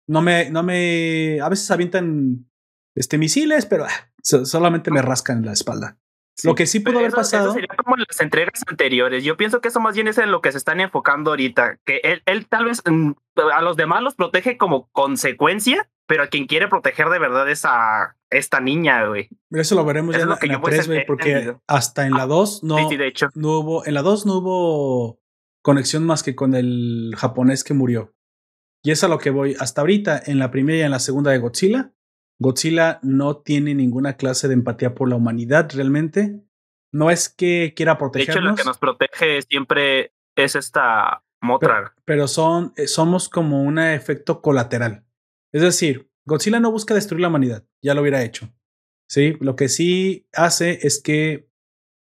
No 0.07 0.21
me, 0.21 0.51
no 0.51 0.61
me, 0.61 1.39
a 1.41 1.49
veces 1.49 1.71
avientan 1.71 2.47
este, 2.95 3.17
misiles, 3.17 3.65
pero 3.65 3.85
ah, 3.85 4.11
solamente 4.21 4.91
me 4.91 5.01
rascan 5.01 5.43
la 5.43 5.53
espalda. 5.53 5.97
Lo 6.43 6.55
que 6.55 6.65
sí 6.65 6.79
pudo 6.79 6.99
haber 6.99 7.11
pasado. 7.11 7.53
sería 7.53 7.67
como 7.75 7.95
en 7.95 8.05
las 8.07 8.19
entregas 8.21 8.63
anteriores. 8.67 9.23
Yo 9.23 9.37
pienso 9.37 9.61
que 9.61 9.69
eso 9.69 9.79
más 9.79 9.95
bien 9.95 10.07
es 10.07 10.17
en 10.17 10.31
lo 10.31 10.41
que 10.41 10.51
se 10.51 10.57
están 10.57 10.79
enfocando 10.79 11.31
ahorita. 11.31 11.77
Que 11.85 12.01
él, 12.03 12.21
él 12.25 12.47
tal 12.47 12.65
vez 12.65 12.81
mm, 12.85 13.11
a 13.53 13.61
los 13.61 13.77
demás 13.77 14.01
los 14.01 14.15
protege 14.15 14.57
como 14.57 14.89
consecuencia 14.91 15.89
pero 16.09 16.23
a 16.23 16.27
quien 16.27 16.47
quiere 16.47 16.67
proteger 16.67 17.07
de 17.09 17.19
verdad 17.19 17.47
es 17.51 17.65
a 17.65 18.15
esta 18.31 18.59
niña, 18.59 19.05
güey. 19.05 19.29
Eso 19.51 19.75
lo 19.75 19.85
veremos 19.85 20.15
ya 20.15 20.23
en, 20.23 20.29
la 20.29 20.59
3, 20.59 20.87
güey, 20.87 21.05
porque 21.05 21.55
hasta 21.67 22.07
en 22.07 22.13
la 22.13 22.25
2 22.25 22.63
no, 22.63 22.77
no 23.35 23.59
hubo, 23.59 23.85
en 23.85 23.93
la 23.93 24.01
2 24.01 24.25
no 24.25 24.37
hubo 24.39 25.19
conexión 25.61 26.03
más 26.03 26.23
que 26.23 26.35
con 26.35 26.55
el 26.55 27.13
japonés 27.15 27.63
que 27.63 27.75
murió. 27.75 28.15
Y 28.81 28.89
es 28.89 29.03
a 29.03 29.07
lo 29.07 29.19
que 29.19 29.29
voy. 29.29 29.55
Hasta 29.59 29.81
ahorita, 29.81 30.19
en 30.25 30.39
la 30.39 30.49
primera 30.49 30.79
y 30.79 30.81
en 30.81 30.89
la 30.89 30.97
segunda 30.97 31.29
de 31.29 31.37
Godzilla, 31.37 31.91
Godzilla 32.39 32.99
no 33.03 33.37
tiene 33.37 33.75
ninguna 33.75 34.15
clase 34.15 34.47
de 34.47 34.53
empatía 34.53 34.95
por 34.95 35.09
la 35.09 35.15
humanidad 35.15 35.69
realmente. 35.73 36.41
No 36.91 37.11
es 37.11 37.29
que 37.29 37.73
quiera 37.75 37.97
protegernos. 37.97 38.35
De 38.35 38.39
hecho, 38.39 38.49
lo 38.49 38.55
que 38.55 38.63
nos 38.63 38.77
protege 38.77 39.41
siempre 39.43 40.13
es 40.35 40.55
esta 40.55 41.23
Motra. 41.41 41.93
Pero, 42.05 42.27
son, 42.27 42.73
eh, 42.75 42.87
somos 42.87 43.29
como 43.29 43.63
un 43.63 43.79
efecto 43.79 44.41
colateral. 44.41 45.05
Es 45.53 45.61
decir, 45.61 46.11
Godzilla 46.25 46.59
no 46.59 46.71
busca 46.71 46.93
destruir 46.93 47.21
la 47.21 47.29
humanidad, 47.29 47.65
ya 47.81 47.93
lo 47.93 48.01
hubiera 48.01 48.23
hecho. 48.23 48.53
Sí, 49.07 49.37
lo 49.39 49.55
que 49.55 49.69
sí 49.69 50.27
hace 50.33 50.79
es 50.85 51.01
que 51.01 51.49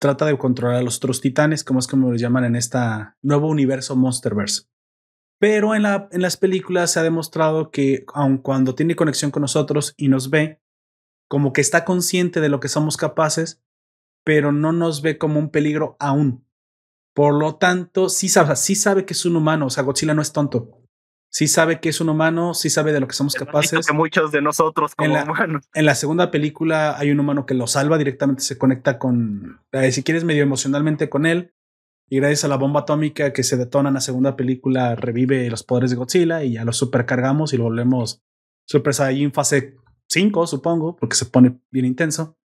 trata 0.00 0.26
de 0.26 0.36
controlar 0.36 0.76
a 0.76 0.82
los 0.82 0.98
otros 0.98 1.20
titanes, 1.20 1.64
como 1.64 1.80
es 1.80 1.86
como 1.86 2.10
los 2.10 2.20
llaman 2.20 2.44
en 2.44 2.56
este 2.56 2.78
nuevo 3.22 3.48
universo 3.48 3.96
Monsterverse. 3.96 4.64
Pero 5.42 5.74
en, 5.74 5.82
la, 5.82 6.08
en 6.12 6.22
las 6.22 6.36
películas 6.36 6.92
se 6.92 7.00
ha 7.00 7.02
demostrado 7.02 7.72
que 7.72 8.04
aun 8.14 8.38
cuando 8.38 8.76
tiene 8.76 8.94
conexión 8.94 9.32
con 9.32 9.40
nosotros 9.40 9.92
y 9.96 10.06
nos 10.06 10.30
ve, 10.30 10.60
como 11.28 11.52
que 11.52 11.60
está 11.60 11.84
consciente 11.84 12.40
de 12.40 12.48
lo 12.48 12.60
que 12.60 12.68
somos 12.68 12.96
capaces, 12.96 13.60
pero 14.22 14.52
no 14.52 14.70
nos 14.70 15.02
ve 15.02 15.18
como 15.18 15.40
un 15.40 15.50
peligro 15.50 15.96
aún. 15.98 16.46
Por 17.12 17.34
lo 17.34 17.56
tanto, 17.56 18.08
sí 18.08 18.28
sabe, 18.28 18.54
sí 18.54 18.76
sabe 18.76 19.04
que 19.04 19.14
es 19.14 19.24
un 19.24 19.34
humano, 19.34 19.66
o 19.66 19.70
sea, 19.70 19.82
Godzilla 19.82 20.14
no 20.14 20.22
es 20.22 20.32
tonto 20.32 20.78
sí 21.32 21.48
sabe 21.48 21.80
que 21.80 21.88
es 21.88 22.00
un 22.00 22.10
humano, 22.10 22.54
sí 22.54 22.70
sabe 22.70 22.92
de 22.92 23.00
lo 23.00 23.08
que 23.08 23.14
somos 23.14 23.34
capaces. 23.34 23.86
Que 23.86 23.92
muchos 23.94 24.30
de 24.30 24.42
nosotros 24.42 24.94
como 24.94 25.14
humanos. 25.14 25.64
En 25.74 25.86
la 25.86 25.94
segunda 25.94 26.30
película 26.30 26.98
hay 26.98 27.10
un 27.10 27.18
humano 27.18 27.46
que 27.46 27.54
lo 27.54 27.66
salva 27.66 27.98
directamente, 27.98 28.42
se 28.42 28.58
conecta 28.58 28.98
con, 28.98 29.60
eh, 29.72 29.90
si 29.90 30.02
quieres, 30.02 30.24
medio 30.24 30.42
emocionalmente 30.42 31.08
con 31.08 31.26
él. 31.26 31.54
Y 32.12 32.16
gracias 32.16 32.44
a 32.44 32.48
la 32.48 32.58
bomba 32.58 32.80
atómica 32.80 33.32
que 33.32 33.42
se 33.42 33.56
detona 33.56 33.88
en 33.88 33.94
la 33.94 34.02
segunda 34.02 34.36
película, 34.36 34.94
revive 34.96 35.48
los 35.48 35.62
poderes 35.62 35.92
de 35.92 35.96
Godzilla 35.96 36.44
y 36.44 36.52
ya 36.52 36.64
lo 36.66 36.74
supercargamos 36.74 37.54
y 37.54 37.56
lo 37.56 37.64
volvemos 37.64 38.22
Super 38.66 38.92
Saiyajin 38.92 39.32
fase 39.32 39.76
cinco, 40.10 40.46
supongo, 40.46 40.94
porque 40.94 41.16
se 41.16 41.24
pone 41.24 41.58
bien 41.70 41.86
intenso. 41.86 42.36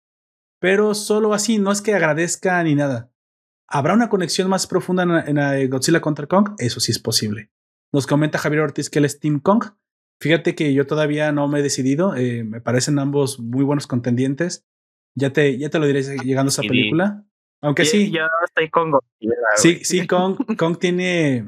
Pero 0.62 0.93
solo 0.93 1.34
así, 1.34 1.58
no 1.60 1.73
es 1.73 1.82
que 1.82 1.93
agradezca 1.93 2.63
ni 2.63 2.75
nada. 2.75 3.12
¿Habrá 3.67 3.93
una 3.93 4.08
conexión 4.08 4.49
más 4.49 4.67
profunda 4.67 5.03
en, 5.03 5.38
en 5.38 5.69
Godzilla 5.69 5.99
contra 5.99 6.27
Kong? 6.27 6.51
Eso 6.60 6.80
sí 6.80 6.93
es 6.93 6.99
posible. 6.99 7.51
Nos 7.91 8.08
comenta 8.08 8.39
Javier 8.39 8.62
Ortiz 8.62 8.89
que 8.89 8.99
él 8.99 9.06
es 9.06 9.19
Team 9.19 9.41
Kong. 9.41 9.65
Fíjate 10.21 10.56
que 10.56 10.73
yo 10.73 10.88
todavía 10.88 11.34
no 11.34 11.49
me 11.49 11.60
he 11.60 11.63
decidido. 11.63 12.15
Eh, 12.15 12.45
me 12.45 12.62
parecen 12.62 12.99
ambos 12.99 13.38
muy 13.38 13.65
buenos 13.65 13.86
contendientes. 13.86 14.65
Ya 15.13 15.34
te, 15.34 15.58
ya 15.58 15.69
te 15.69 15.77
lo 15.77 15.88
diré 15.88 16.03
llegando 16.23 16.47
a 16.47 16.53
esa 16.53 16.62
película. 16.62 17.27
Aunque 17.62 17.86
sí. 17.86 18.12
Yo 18.12 18.24
estoy 18.46 18.70
con 18.70 18.91
Godzilla. 18.91 19.36
Sí, 19.56 19.84
sí, 19.84 20.06
Kong, 20.06 20.56
Kong 20.58 20.78
tiene, 20.78 21.48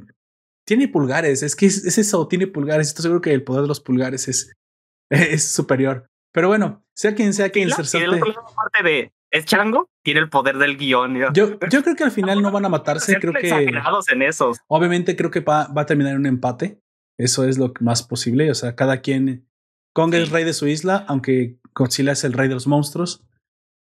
tiene 0.65 0.87
pulgares. 0.87 1.43
Es 1.43 1.55
que 1.55 1.67
es, 1.67 1.97
eso, 1.97 2.27
tiene 2.27 2.47
pulgares. 2.47 2.87
Estoy 2.87 3.03
seguro 3.03 3.21
que 3.21 3.33
el 3.33 3.43
poder 3.43 3.63
de 3.63 3.67
los 3.67 3.79
pulgares 3.79 4.27
es, 4.27 4.53
es 5.09 5.51
superior. 5.51 6.07
Pero 6.31 6.47
bueno, 6.47 6.83
sea 6.95 7.15
quien 7.15 7.33
sea 7.33 7.49
quien 7.49 7.69
se 7.69 7.97
Y 7.97 8.01
el 8.01 8.19
parte 8.19 8.83
de 8.83 9.11
es 9.31 9.45
Chango, 9.45 9.89
tiene 10.03 10.21
el 10.21 10.29
poder 10.29 10.57
del 10.57 10.77
guion. 10.77 11.15
Yo, 11.33 11.59
yo 11.69 11.83
creo 11.83 11.95
que 11.95 12.03
al 12.03 12.11
final 12.11 12.41
no 12.41 12.51
van 12.51 12.65
a 12.65 12.69
matarse. 12.69 13.19
creo 13.19 13.33
que. 13.33 13.49
en 13.49 14.21
esos. 14.21 14.59
Obviamente 14.67 15.15
creo 15.15 15.29
que 15.29 15.41
va, 15.41 15.67
va, 15.67 15.83
a 15.83 15.85
terminar 15.85 16.13
en 16.13 16.19
un 16.19 16.25
empate. 16.25 16.81
Eso 17.17 17.43
es 17.43 17.57
lo 17.57 17.73
más 17.79 18.03
posible. 18.03 18.49
O 18.49 18.55
sea, 18.55 18.75
cada 18.75 19.01
quien. 19.01 19.47
Kong 19.93 20.13
es 20.13 20.29
rey 20.29 20.43
de 20.43 20.53
su 20.53 20.67
isla, 20.67 21.03
aunque 21.07 21.59
Godzilla 21.73 22.11
es 22.11 22.23
el 22.23 22.33
rey 22.33 22.47
de 22.47 22.53
los 22.53 22.67
monstruos. 22.67 23.23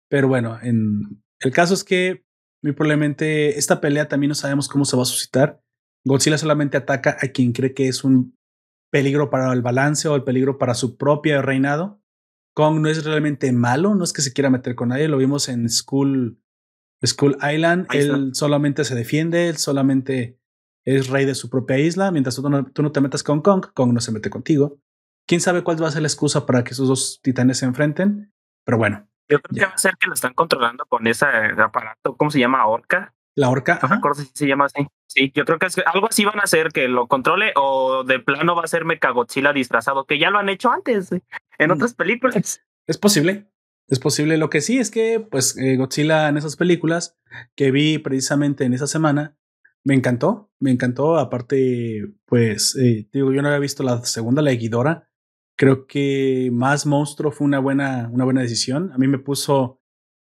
Pero 0.09 0.29
bueno, 0.29 0.59
en 0.63 1.24
el 1.45 1.53
caso 1.53 1.75
es 1.75 1.85
que 1.85 2.25
muy 2.63 2.73
probablemente 2.73 3.59
esta 3.59 3.81
pelea 3.81 4.09
también 4.09 4.31
no 4.31 4.35
sabemos 4.35 4.69
cómo 4.69 4.87
se 4.87 4.97
va 4.97 5.03
a 5.03 5.07
suscitar. 5.07 5.63
Godzilla 6.07 6.39
solamente 6.39 6.79
ataca 6.79 7.19
a 7.21 7.29
quien 7.29 7.53
cree 7.53 7.75
que 7.75 7.89
es 7.89 8.05
un 8.05 8.37
peligro 8.91 9.29
para 9.29 9.53
el 9.53 9.61
balance 9.61 10.09
o 10.09 10.17
el 10.17 10.25
peligro 10.25 10.57
para 10.57 10.75
su 10.75 10.97
propio 10.97 11.43
reinado. 11.43 12.01
Kong 12.55 12.81
no 12.81 12.89
es 12.89 13.05
realmente 13.05 13.53
malo, 13.53 13.95
no 13.95 14.05
es 14.05 14.13
que 14.13 14.23
se 14.23 14.33
quiera 14.33 14.49
meter 14.49 14.75
con 14.75 14.89
nadie, 14.89 15.09
lo 15.09 15.19
vimos 15.19 15.49
en 15.49 15.69
School, 15.69 16.41
School 17.05 17.37
Island, 17.43 17.89
él 17.93 18.31
solamente 18.35 18.85
se 18.85 18.95
defiende, 18.95 19.49
él 19.49 19.57
solamente 19.57 20.39
es 20.87 21.09
rey 21.09 21.27
de 21.27 21.35
su 21.35 21.51
propia 21.51 21.79
isla, 21.79 22.11
mientras 22.13 22.37
tú 22.37 22.49
no, 22.49 22.65
tú 22.67 22.83
no 22.83 22.93
te 22.93 23.01
metas 23.01 23.23
con 23.23 23.43
Kong, 23.43 23.67
Kong 23.75 23.93
no 23.93 24.01
se 24.01 24.13
mete 24.13 24.31
contigo. 24.31 24.79
¿Quién 25.27 25.41
sabe 25.41 25.65
cuál 25.65 25.83
va 25.83 25.89
a 25.89 25.91
ser 25.91 26.03
la 26.03 26.09
excusa 26.09 26.47
para 26.47 26.63
que 26.65 26.73
esos 26.73 26.89
dos 26.89 27.21
titanes 27.23 27.59
se 27.59 27.67
enfrenten? 27.67 28.33
Pero 28.65 28.79
bueno. 28.79 29.09
Yo 29.29 29.41
creo 29.41 29.55
que 29.55 29.67
va 29.67 29.75
a 29.75 29.79
ser 29.79 29.97
que 29.97 30.07
lo 30.07 30.15
están 30.15 30.35
controlando 30.35 30.85
con 30.87 31.07
ese 31.07 31.27
aparato, 31.27 32.17
¿cómo 32.17 32.31
se 32.31 32.39
llama? 32.39 32.67
Orca. 32.67 33.15
La 33.37 33.49
orca. 33.49 33.79
No 33.83 33.89
me 33.89 33.97
acuerdo 33.97 34.23
si 34.23 34.31
se 34.33 34.47
llama 34.47 34.67
así. 34.67 34.87
Sí, 35.09 35.33
yo 35.35 35.45
creo 35.45 35.59
que 35.59 35.67
es, 35.67 35.77
algo 35.87 36.09
así 36.09 36.25
van 36.25 36.39
a 36.39 36.45
hacer 36.45 36.69
que 36.69 36.89
lo 36.89 37.09
controle 37.09 37.53
o 37.57 38.05
de 38.05 38.21
plano 38.21 38.55
va 38.55 38.63
a 38.63 38.69
ser 38.69 38.85
Mechagodzilla 38.85 39.53
disfrazado, 39.53 40.05
que 40.05 40.19
ya 40.19 40.31
lo 40.31 40.39
han 40.39 40.49
hecho 40.49 40.71
antes 40.71 41.11
en 41.13 41.69
mm. 41.69 41.73
otras 41.73 41.95
películas. 41.95 42.63
Es 42.87 42.99
posible. 42.99 43.49
Es 43.89 43.99
posible. 43.99 44.39
Lo 44.39 44.51
que 44.51 44.61
sí 44.61 44.79
es 44.79 44.91
que, 44.91 45.21
pues, 45.21 45.57
eh, 45.59 45.77
Godzilla 45.77 46.29
en 46.29 46.37
esas 46.37 46.57
películas 46.57 47.19
que 47.55 47.71
vi 47.71 47.99
precisamente 47.99 48.65
en 48.65 48.73
esa 48.73 48.87
semana, 48.87 49.37
me 49.85 49.95
encantó. 49.95 50.51
Me 50.61 50.71
encantó. 50.71 51.17
Aparte, 51.17 52.15
pues, 52.25 52.77
eh, 52.77 53.09
digo, 53.13 53.33
yo 53.33 53.43
no 53.43 53.49
había 53.49 53.61
visto 53.61 53.83
la 53.83 54.05
segunda, 54.05 54.43
la 54.43 54.53
Creo 55.57 55.87
que 55.87 56.51
más 56.53 56.87
monstruo 56.87 57.31
fue 57.31 57.47
una 57.47 57.59
buena, 57.59 58.09
una 58.13 58.25
buena 58.25 58.41
decisión. 58.41 58.93
A 58.93 58.99
mí 58.99 59.07
me 59.07 59.19
puso 59.19 59.81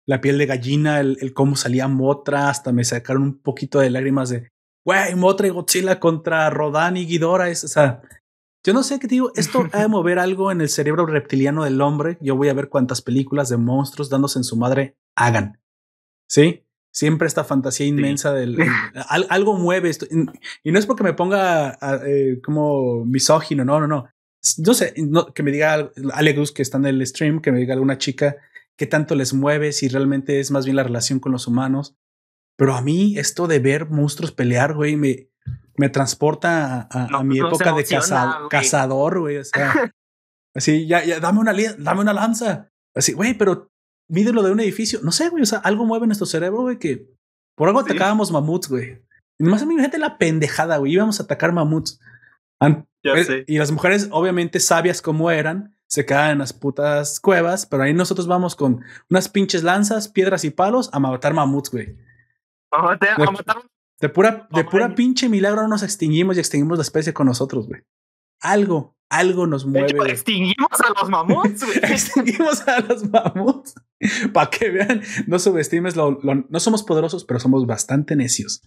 la 0.07 0.21
piel 0.21 0.37
de 0.37 0.45
gallina, 0.45 1.01
el, 1.01 1.33
cómo 1.33 1.55
salía 1.55 1.87
Motra, 1.87 2.49
hasta 2.49 2.71
me 2.71 2.85
sacaron 2.85 3.23
un 3.23 3.39
poquito 3.39 3.79
de 3.79 3.89
lágrimas 3.89 4.29
de, 4.29 4.49
güey, 4.85 5.15
Motra 5.15 5.47
y 5.47 5.49
Godzilla 5.49 5.99
contra 5.99 6.49
Rodan 6.49 6.95
y 6.95 7.05
Ghidorah. 7.05 7.49
Es, 7.49 7.65
o 7.65 7.67
sea, 7.67 8.01
yo 8.65 8.73
no 8.73 8.83
sé 8.83 8.99
qué 8.99 9.07
digo, 9.07 9.31
esto 9.35 9.67
ha 9.73 9.81
de 9.81 9.87
mover 9.89 10.17
algo 10.17 10.49
en 10.51 10.61
el 10.61 10.69
cerebro 10.69 11.05
reptiliano 11.05 11.65
del 11.65 11.81
hombre. 11.81 12.17
Yo 12.21 12.37
voy 12.37 12.47
a 12.47 12.53
ver 12.53 12.69
cuántas 12.69 13.01
películas 13.01 13.49
de 13.49 13.57
monstruos 13.57 14.09
dándose 14.09 14.39
en 14.39 14.45
su 14.45 14.55
madre 14.55 14.97
hagan. 15.15 15.59
¿Sí? 16.29 16.63
Siempre 16.93 17.27
esta 17.27 17.43
fantasía 17.43 17.85
inmensa 17.85 18.33
del... 18.33 18.57
algo 19.29 19.55
mueve 19.57 19.89
esto. 19.89 20.05
Y 20.63 20.71
no 20.71 20.79
es 20.79 20.85
porque 20.85 21.03
me 21.03 21.13
ponga 21.13 21.77
eh, 22.05 22.39
como 22.43 23.05
misógino, 23.05 23.65
no, 23.65 23.79
no, 23.79 23.87
no. 23.87 24.09
No 24.57 24.73
sé, 24.73 24.93
que 25.33 25.43
me 25.43 25.51
diga 25.51 25.91
Alegus 26.13 26.51
que 26.51 26.61
está 26.61 26.77
en 26.77 26.85
el 26.85 27.05
stream, 27.05 27.41
que 27.41 27.51
me 27.51 27.59
diga 27.59 27.73
alguna 27.73 27.97
chica 27.97 28.37
qué 28.77 28.85
tanto 28.85 29.15
les 29.15 29.33
mueve, 29.33 29.73
si 29.73 29.87
realmente 29.87 30.39
es 30.39 30.51
más 30.51 30.65
bien 30.65 30.75
la 30.75 30.83
relación 30.83 31.19
con 31.19 31.31
los 31.31 31.47
humanos. 31.47 31.97
Pero 32.57 32.75
a 32.75 32.81
mí 32.81 33.17
esto 33.17 33.47
de 33.47 33.59
ver 33.59 33.89
monstruos 33.89 34.31
pelear, 34.31 34.73
güey, 34.73 34.95
me, 34.95 35.29
me 35.75 35.89
transporta 35.89 36.87
a, 36.89 37.23
mi 37.23 37.39
época 37.39 37.73
de 37.73 37.85
cazador, 38.49 39.19
güey. 39.19 39.37
O 39.37 39.43
sea, 39.43 39.93
así, 40.55 40.87
ya, 40.87 41.03
ya, 41.03 41.19
dame 41.19 41.39
una, 41.39 41.53
dame 41.77 42.01
una 42.01 42.13
lanza. 42.13 42.71
Así, 42.95 43.13
güey, 43.13 43.35
pero 43.35 43.71
mídelo 44.07 44.43
de 44.43 44.51
un 44.51 44.59
edificio. 44.59 44.99
No 45.03 45.11
sé, 45.11 45.29
güey, 45.29 45.43
o 45.43 45.45
sea, 45.45 45.59
algo 45.59 45.85
mueve 45.85 46.05
en 46.05 46.09
nuestro 46.09 46.27
cerebro, 46.27 46.61
güey, 46.61 46.79
que 46.79 47.07
por 47.55 47.67
algo 47.67 47.79
atacábamos 47.79 48.31
mamuts, 48.31 48.69
güey. 48.69 49.03
Y 49.39 49.43
nomás 49.43 49.61
a 49.61 49.65
mí, 49.65 49.79
gente, 49.79 49.99
la 49.99 50.17
pendejada, 50.17 50.77
güey, 50.77 50.93
íbamos 50.93 51.19
a 51.19 51.23
atacar 51.23 51.51
mamuts. 51.51 51.99
Eh, 52.61 53.45
y 53.47 53.57
las 53.57 53.71
mujeres, 53.71 54.09
obviamente 54.11 54.59
sabias 54.59 55.01
como 55.01 55.31
eran, 55.31 55.75
se 55.87 56.05
quedaban 56.05 56.31
en 56.31 56.37
las 56.39 56.53
putas 56.53 57.19
cuevas, 57.19 57.65
pero 57.65 57.83
ahí 57.83 57.93
nosotros 57.93 58.27
vamos 58.27 58.55
con 58.55 58.83
unas 59.09 59.29
pinches 59.29 59.63
lanzas, 59.63 60.09
piedras 60.09 60.43
y 60.43 60.49
palos 60.49 60.89
a 60.91 60.99
matar 60.99 61.33
mamuts, 61.33 61.71
güey. 61.71 61.95
A 62.71 62.81
matar, 62.81 63.17
de, 63.17 63.25
matar. 63.25 63.57
De 63.99 64.09
pura, 64.09 64.47
de 64.51 64.63
pura 64.65 64.93
pinche 64.93 65.29
milagro 65.29 65.61
no 65.61 65.69
nos 65.69 65.83
extinguimos 65.83 66.35
y 66.35 66.39
extinguimos 66.39 66.77
la 66.77 66.83
especie 66.83 67.13
con 67.13 67.27
nosotros, 67.27 67.67
güey. 67.67 67.81
Algo, 68.41 68.97
algo 69.09 69.47
nos 69.47 69.65
mueve. 69.65 70.11
extinguimos 70.11 70.79
a 70.81 70.99
los 70.99 71.09
mamuts, 71.09 71.65
güey. 71.65 71.77
extinguimos 71.83 72.67
a 72.67 72.81
los 72.81 73.09
mamuts. 73.09 73.75
Para 74.33 74.49
que 74.49 74.69
vean, 74.69 75.01
no 75.25 75.39
subestimes 75.39 75.95
lo, 75.95 76.19
No 76.21 76.59
somos 76.59 76.83
poderosos, 76.83 77.23
pero 77.23 77.39
somos 77.39 77.65
bastante 77.65 78.15
necios. 78.15 78.61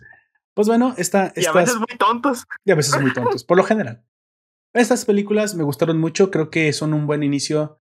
Pues 0.54 0.68
bueno, 0.68 0.94
esta. 0.96 1.32
Y 1.36 1.46
a 1.46 1.52
veces 1.52 1.76
muy 1.76 1.98
tontos. 1.98 2.46
Y 2.64 2.70
a 2.70 2.74
veces 2.74 3.00
muy 3.00 3.12
tontos, 3.12 3.44
por 3.44 3.56
lo 3.56 3.64
general. 3.64 4.04
Estas 4.72 5.04
películas 5.04 5.54
me 5.54 5.64
gustaron 5.64 5.98
mucho, 5.98 6.30
creo 6.30 6.50
que 6.50 6.72
son 6.72 6.94
un 6.94 7.06
buen 7.06 7.24
inicio, 7.24 7.80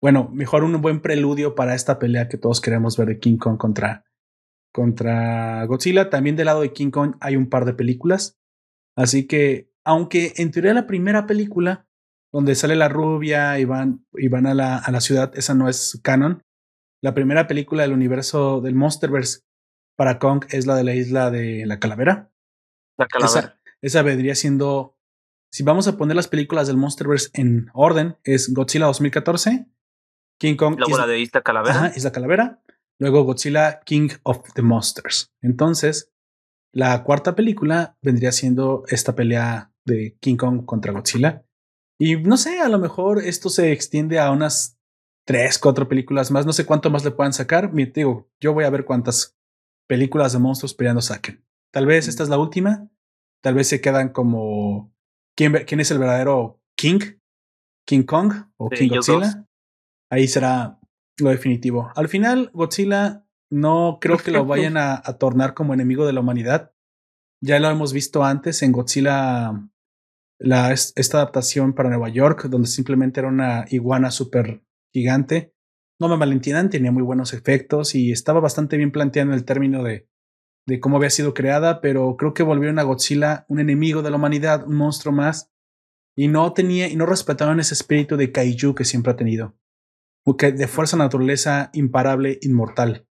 bueno, 0.00 0.30
mejor 0.32 0.64
un 0.64 0.80
buen 0.80 1.00
preludio 1.02 1.54
para 1.54 1.74
esta 1.74 1.98
pelea 1.98 2.28
que 2.28 2.38
todos 2.38 2.62
queremos 2.62 2.96
ver 2.96 3.08
de 3.08 3.18
King 3.18 3.36
Kong 3.36 3.58
contra, 3.58 4.06
contra 4.72 5.64
Godzilla. 5.66 6.08
También 6.08 6.36
del 6.36 6.46
lado 6.46 6.62
de 6.62 6.72
King 6.72 6.90
Kong 6.90 7.16
hay 7.20 7.36
un 7.36 7.50
par 7.50 7.66
de 7.66 7.74
películas, 7.74 8.38
así 8.96 9.26
que, 9.26 9.70
aunque 9.84 10.32
en 10.36 10.50
teoría 10.50 10.72
la 10.72 10.86
primera 10.86 11.26
película, 11.26 11.86
donde 12.32 12.54
sale 12.54 12.76
la 12.76 12.88
rubia 12.88 13.58
y 13.58 13.66
van, 13.66 14.06
y 14.14 14.28
van 14.28 14.46
a, 14.46 14.54
la, 14.54 14.78
a 14.78 14.90
la 14.90 15.00
ciudad, 15.00 15.32
esa 15.36 15.52
no 15.54 15.68
es 15.68 16.00
canon. 16.02 16.42
La 17.02 17.12
primera 17.12 17.46
película 17.46 17.82
del 17.82 17.92
universo 17.92 18.60
del 18.60 18.74
Monsterverse 18.74 19.40
para 20.00 20.18
Kong 20.18 20.46
es 20.48 20.64
la 20.64 20.76
de 20.76 20.82
la 20.82 20.94
isla 20.94 21.30
de 21.30 21.66
la 21.66 21.78
calavera. 21.78 22.32
La 22.96 23.06
calavera. 23.06 23.60
esa 23.82 24.00
vendría 24.00 24.34
siendo 24.34 24.96
si 25.52 25.62
vamos 25.62 25.88
a 25.88 25.98
poner 25.98 26.16
las 26.16 26.26
películas 26.26 26.68
del 26.68 26.78
Monsterverse 26.78 27.28
en 27.34 27.68
orden, 27.74 28.16
es 28.24 28.54
Godzilla 28.54 28.86
2014, 28.86 29.66
King 30.40 30.56
Kong. 30.56 30.76
Luego 30.78 30.96
la 30.96 31.06
de 31.06 31.20
Isla 31.20 31.42
Calavera. 31.42 31.92
Isla 31.94 32.12
Calavera. 32.12 32.62
Luego 32.98 33.24
Godzilla 33.24 33.80
King 33.80 34.08
of 34.22 34.40
the 34.54 34.62
Monsters. 34.62 35.34
Entonces, 35.42 36.10
la 36.72 37.04
cuarta 37.04 37.34
película 37.34 37.98
vendría 38.00 38.32
siendo 38.32 38.84
esta 38.88 39.14
pelea 39.14 39.70
de 39.84 40.16
King 40.18 40.36
Kong 40.36 40.64
contra 40.64 40.94
Godzilla. 40.94 41.44
Y 41.98 42.16
no 42.16 42.38
sé, 42.38 42.60
a 42.60 42.70
lo 42.70 42.78
mejor 42.78 43.18
esto 43.18 43.50
se 43.50 43.72
extiende 43.72 44.18
a 44.18 44.30
unas 44.30 44.80
tres, 45.26 45.58
cuatro 45.58 45.88
películas 45.88 46.30
más. 46.30 46.46
No 46.46 46.54
sé 46.54 46.64
cuánto 46.64 46.88
más 46.88 47.04
le 47.04 47.10
puedan 47.10 47.34
sacar. 47.34 47.70
Me 47.74 47.84
digo, 47.84 48.30
yo 48.40 48.54
voy 48.54 48.64
a 48.64 48.70
ver 48.70 48.86
cuántas 48.86 49.36
películas 49.90 50.32
de 50.32 50.38
monstruos 50.38 50.72
peleando 50.72 51.02
saquen. 51.02 51.44
Tal 51.72 51.84
vez 51.84 52.06
esta 52.06 52.22
es 52.22 52.28
la 52.28 52.38
última. 52.38 52.88
Tal 53.42 53.54
vez 53.54 53.66
se 53.66 53.80
quedan 53.80 54.10
como 54.10 54.94
quién, 55.36 55.56
es 55.56 55.90
el 55.90 55.98
verdadero 55.98 56.62
King, 56.76 57.00
King 57.84 58.04
Kong 58.04 58.32
o 58.56 58.70
King 58.70 58.88
Godzilla. 58.88 59.48
Ahí 60.08 60.28
será 60.28 60.78
lo 61.18 61.30
definitivo. 61.30 61.90
Al 61.96 62.06
final, 62.06 62.52
Godzilla 62.54 63.26
no 63.50 63.98
creo 64.00 64.18
que 64.18 64.30
lo 64.30 64.44
vayan 64.44 64.76
a, 64.76 65.02
tornar 65.18 65.54
como 65.54 65.74
enemigo 65.74 66.06
de 66.06 66.12
la 66.12 66.20
humanidad. 66.20 66.72
Ya 67.42 67.58
lo 67.58 67.68
hemos 67.68 67.92
visto 67.92 68.22
antes 68.22 68.62
en 68.62 68.70
Godzilla, 68.70 69.68
la, 70.38 70.70
esta 70.72 71.16
adaptación 71.16 71.72
para 71.72 71.88
Nueva 71.88 72.10
York, 72.10 72.44
donde 72.44 72.68
simplemente 72.68 73.18
era 73.18 73.28
una 73.28 73.64
iguana 73.70 74.12
súper 74.12 74.62
gigante. 74.92 75.52
No 76.00 76.08
me 76.08 76.16
malentiendan, 76.16 76.70
tenía 76.70 76.90
muy 76.90 77.02
buenos 77.02 77.32
efectos 77.32 77.94
y 77.94 78.10
estaba 78.10 78.40
bastante 78.40 78.76
bien 78.76 78.90
planteado 78.90 79.30
en 79.30 79.34
el 79.34 79.44
término 79.44 79.84
de 79.84 80.08
de 80.66 80.80
cómo 80.80 80.96
había 80.96 81.10
sido 81.10 81.34
creada, 81.34 81.80
pero 81.80 82.16
creo 82.16 82.34
que 82.34 82.42
volvieron 82.42 82.78
a 82.78 82.84
Godzilla 82.84 83.44
un 83.48 83.60
enemigo 83.60 84.02
de 84.02 84.10
la 84.10 84.16
humanidad, 84.16 84.66
un 84.66 84.76
monstruo 84.76 85.12
más, 85.12 85.52
y 86.16 86.28
no 86.28 86.52
tenía 86.52 86.88
y 86.88 86.96
no 86.96 87.06
respetaban 87.06 87.60
ese 87.60 87.74
espíritu 87.74 88.16
de 88.16 88.32
kaiju 88.32 88.74
que 88.74 88.84
siempre 88.84 89.12
ha 89.12 89.16
tenido, 89.16 89.56
de 90.24 90.68
fuerza 90.68 90.96
naturaleza 90.96 91.70
imparable, 91.72 92.38
inmortal. 92.42 93.06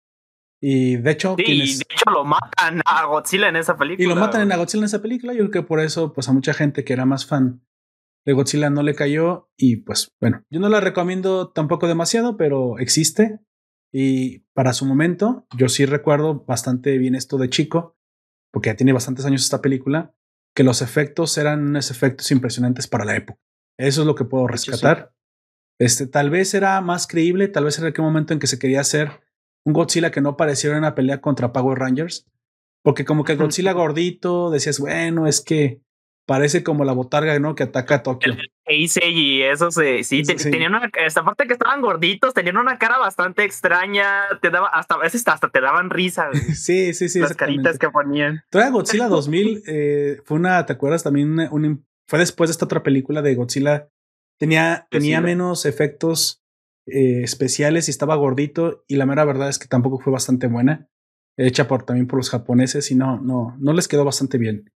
Y 0.61 0.97
de 0.97 1.11
hecho, 1.11 1.37
sí, 1.37 1.76
de 1.76 1.87
hecho 1.91 2.11
lo 2.11 2.24
matan 2.24 2.80
a 2.87 3.05
Godzilla 3.05 3.49
en 3.49 3.57
esa 3.57 3.76
película. 3.76 4.05
Y 4.05 4.09
lo 4.09 4.16
matan 4.16 4.51
a 4.51 4.57
Godzilla 4.57 4.82
en 4.82 4.87
esa 4.87 5.03
película. 5.03 5.35
Yo 5.35 5.41
creo 5.41 5.51
que 5.51 5.62
por 5.62 5.80
eso, 5.80 6.12
pues 6.12 6.28
a 6.28 6.32
mucha 6.32 6.55
gente 6.55 6.85
que 6.85 6.95
era 6.95 7.05
más 7.05 7.26
fan 7.26 7.62
de 8.25 8.33
Godzilla 8.33 8.70
no 8.70 8.83
le 8.83 8.95
cayó 8.95 9.51
y 9.57 9.77
pues 9.77 10.12
bueno, 10.20 10.45
yo 10.51 10.61
no 10.61 10.68
la 10.68 10.81
recomiendo 10.81 11.51
tampoco 11.51 11.87
demasiado, 11.87 12.37
pero 12.37 12.79
existe 12.79 13.41
y 13.93 14.41
para 14.55 14.72
su 14.72 14.87
momento 14.87 15.47
yo 15.57 15.68
sí 15.68 15.87
recuerdo 15.87 16.45
bastante 16.45 16.99
bien 16.99 17.14
esto 17.14 17.39
de 17.39 17.49
chico, 17.49 17.97
porque 18.51 18.70
ya 18.70 18.77
tiene 18.77 18.93
bastantes 18.93 19.25
años 19.25 19.43
esta 19.43 19.62
película, 19.62 20.14
que 20.55 20.64
los 20.64 20.83
efectos 20.83 21.39
eran 21.39 21.62
unos 21.68 21.91
efectos 21.91 22.31
impresionantes 22.31 22.89
para 22.89 23.05
la 23.05 23.14
época. 23.14 23.39
Eso 23.79 24.01
es 24.01 24.07
lo 24.07 24.14
que 24.14 24.25
puedo 24.25 24.49
rescatar. 24.49 25.14
Este, 25.79 26.07
tal 26.07 26.31
vez 26.31 26.55
era 26.55 26.81
más 26.81 27.07
creíble, 27.07 27.49
tal 27.49 27.64
vez 27.64 27.79
era 27.79 27.89
aquel 27.89 28.05
momento 28.05 28.33
en 28.33 28.41
que 28.41 28.47
se 28.47 28.59
quería 28.59 28.81
hacer 28.81 29.11
un 29.64 29.72
Godzilla 29.72 30.11
que 30.11 30.20
no 30.20 30.37
pareciera 30.37 30.77
una 30.79 30.95
pelea 30.95 31.20
contra 31.20 31.53
Power 31.53 31.79
Rangers, 31.79 32.29
porque 32.83 33.05
como 33.05 33.25
que 33.25 33.37
Godzilla 33.37 33.72
gordito, 33.72 34.51
decías, 34.51 34.79
bueno, 34.81 35.27
es 35.27 35.41
que 35.41 35.84
parece 36.27 36.62
como 36.62 36.85
la 36.85 36.93
botarga, 36.93 37.39
¿no? 37.39 37.55
Que 37.55 37.64
ataca 37.64 37.97
a 37.97 38.03
Tokio. 38.03 38.33
El 38.33 38.51
y 38.66 39.43
eso 39.43 39.70
se, 39.70 40.05
sí, 40.05 40.22
tenían 40.22 40.75
una, 40.75 40.91
esta 41.05 41.22
parte 41.22 41.47
que 41.47 41.53
estaban 41.53 41.83
gorditos, 41.83 42.33
tenían 42.33 42.57
una 42.57 42.79
cara 42.79 42.99
bastante 42.99 43.45
extraña, 43.45 44.22
te 44.41 44.49
daba, 44.51 44.68
hasta 44.68 44.95
a 44.95 44.99
veces 44.99 45.22
hasta 45.27 45.51
te 45.51 45.61
daban 45.61 45.91
risa. 45.91 46.31
sí, 46.55 46.95
sí, 46.95 47.09
sí. 47.09 47.20
Las 47.20 47.37
caritas 47.37 47.79
que 47.79 47.91
ponían. 47.91 48.43
Todavía 48.51 48.72
Godzilla 48.72 49.09
2000 49.09 49.62
eh, 49.66 50.20
fue 50.25 50.39
una, 50.39 50.64
¿te 50.64 50.72
acuerdas? 50.72 51.03
También 51.03 51.39
un, 51.51 51.85
fue 52.09 52.18
después 52.18 52.49
de 52.49 52.53
esta 52.53 52.64
otra 52.64 52.83
película 52.83 53.22
de 53.22 53.35
Godzilla 53.35 53.89
Tenía, 54.39 54.89
tenía 54.91 55.20
menos 55.20 55.64
efectos 55.64 56.43
eh, 56.87 57.22
especiales 57.22 57.89
y 57.89 57.93
estaba 57.93 58.16
gordito 58.16 58.85
y 58.89 58.97
la 58.97 59.07
mera 59.07 59.25
verdad 59.25 59.49
es 59.49 59.59
que 59.59 59.68
tampoco 59.68 59.99
fue 60.01 60.12
bastante 60.12 60.49
buena. 60.49 60.89
Hecha 61.37 61.66
por, 61.66 61.85
también 61.85 62.07
por 62.07 62.18
los 62.18 62.31
japoneses 62.31 62.91
y 62.91 62.95
no, 62.95 63.20
no, 63.20 63.57
no 63.59 63.72
les 63.72 63.89
quedó 63.89 64.05
bastante 64.05 64.39
bien. 64.39 64.70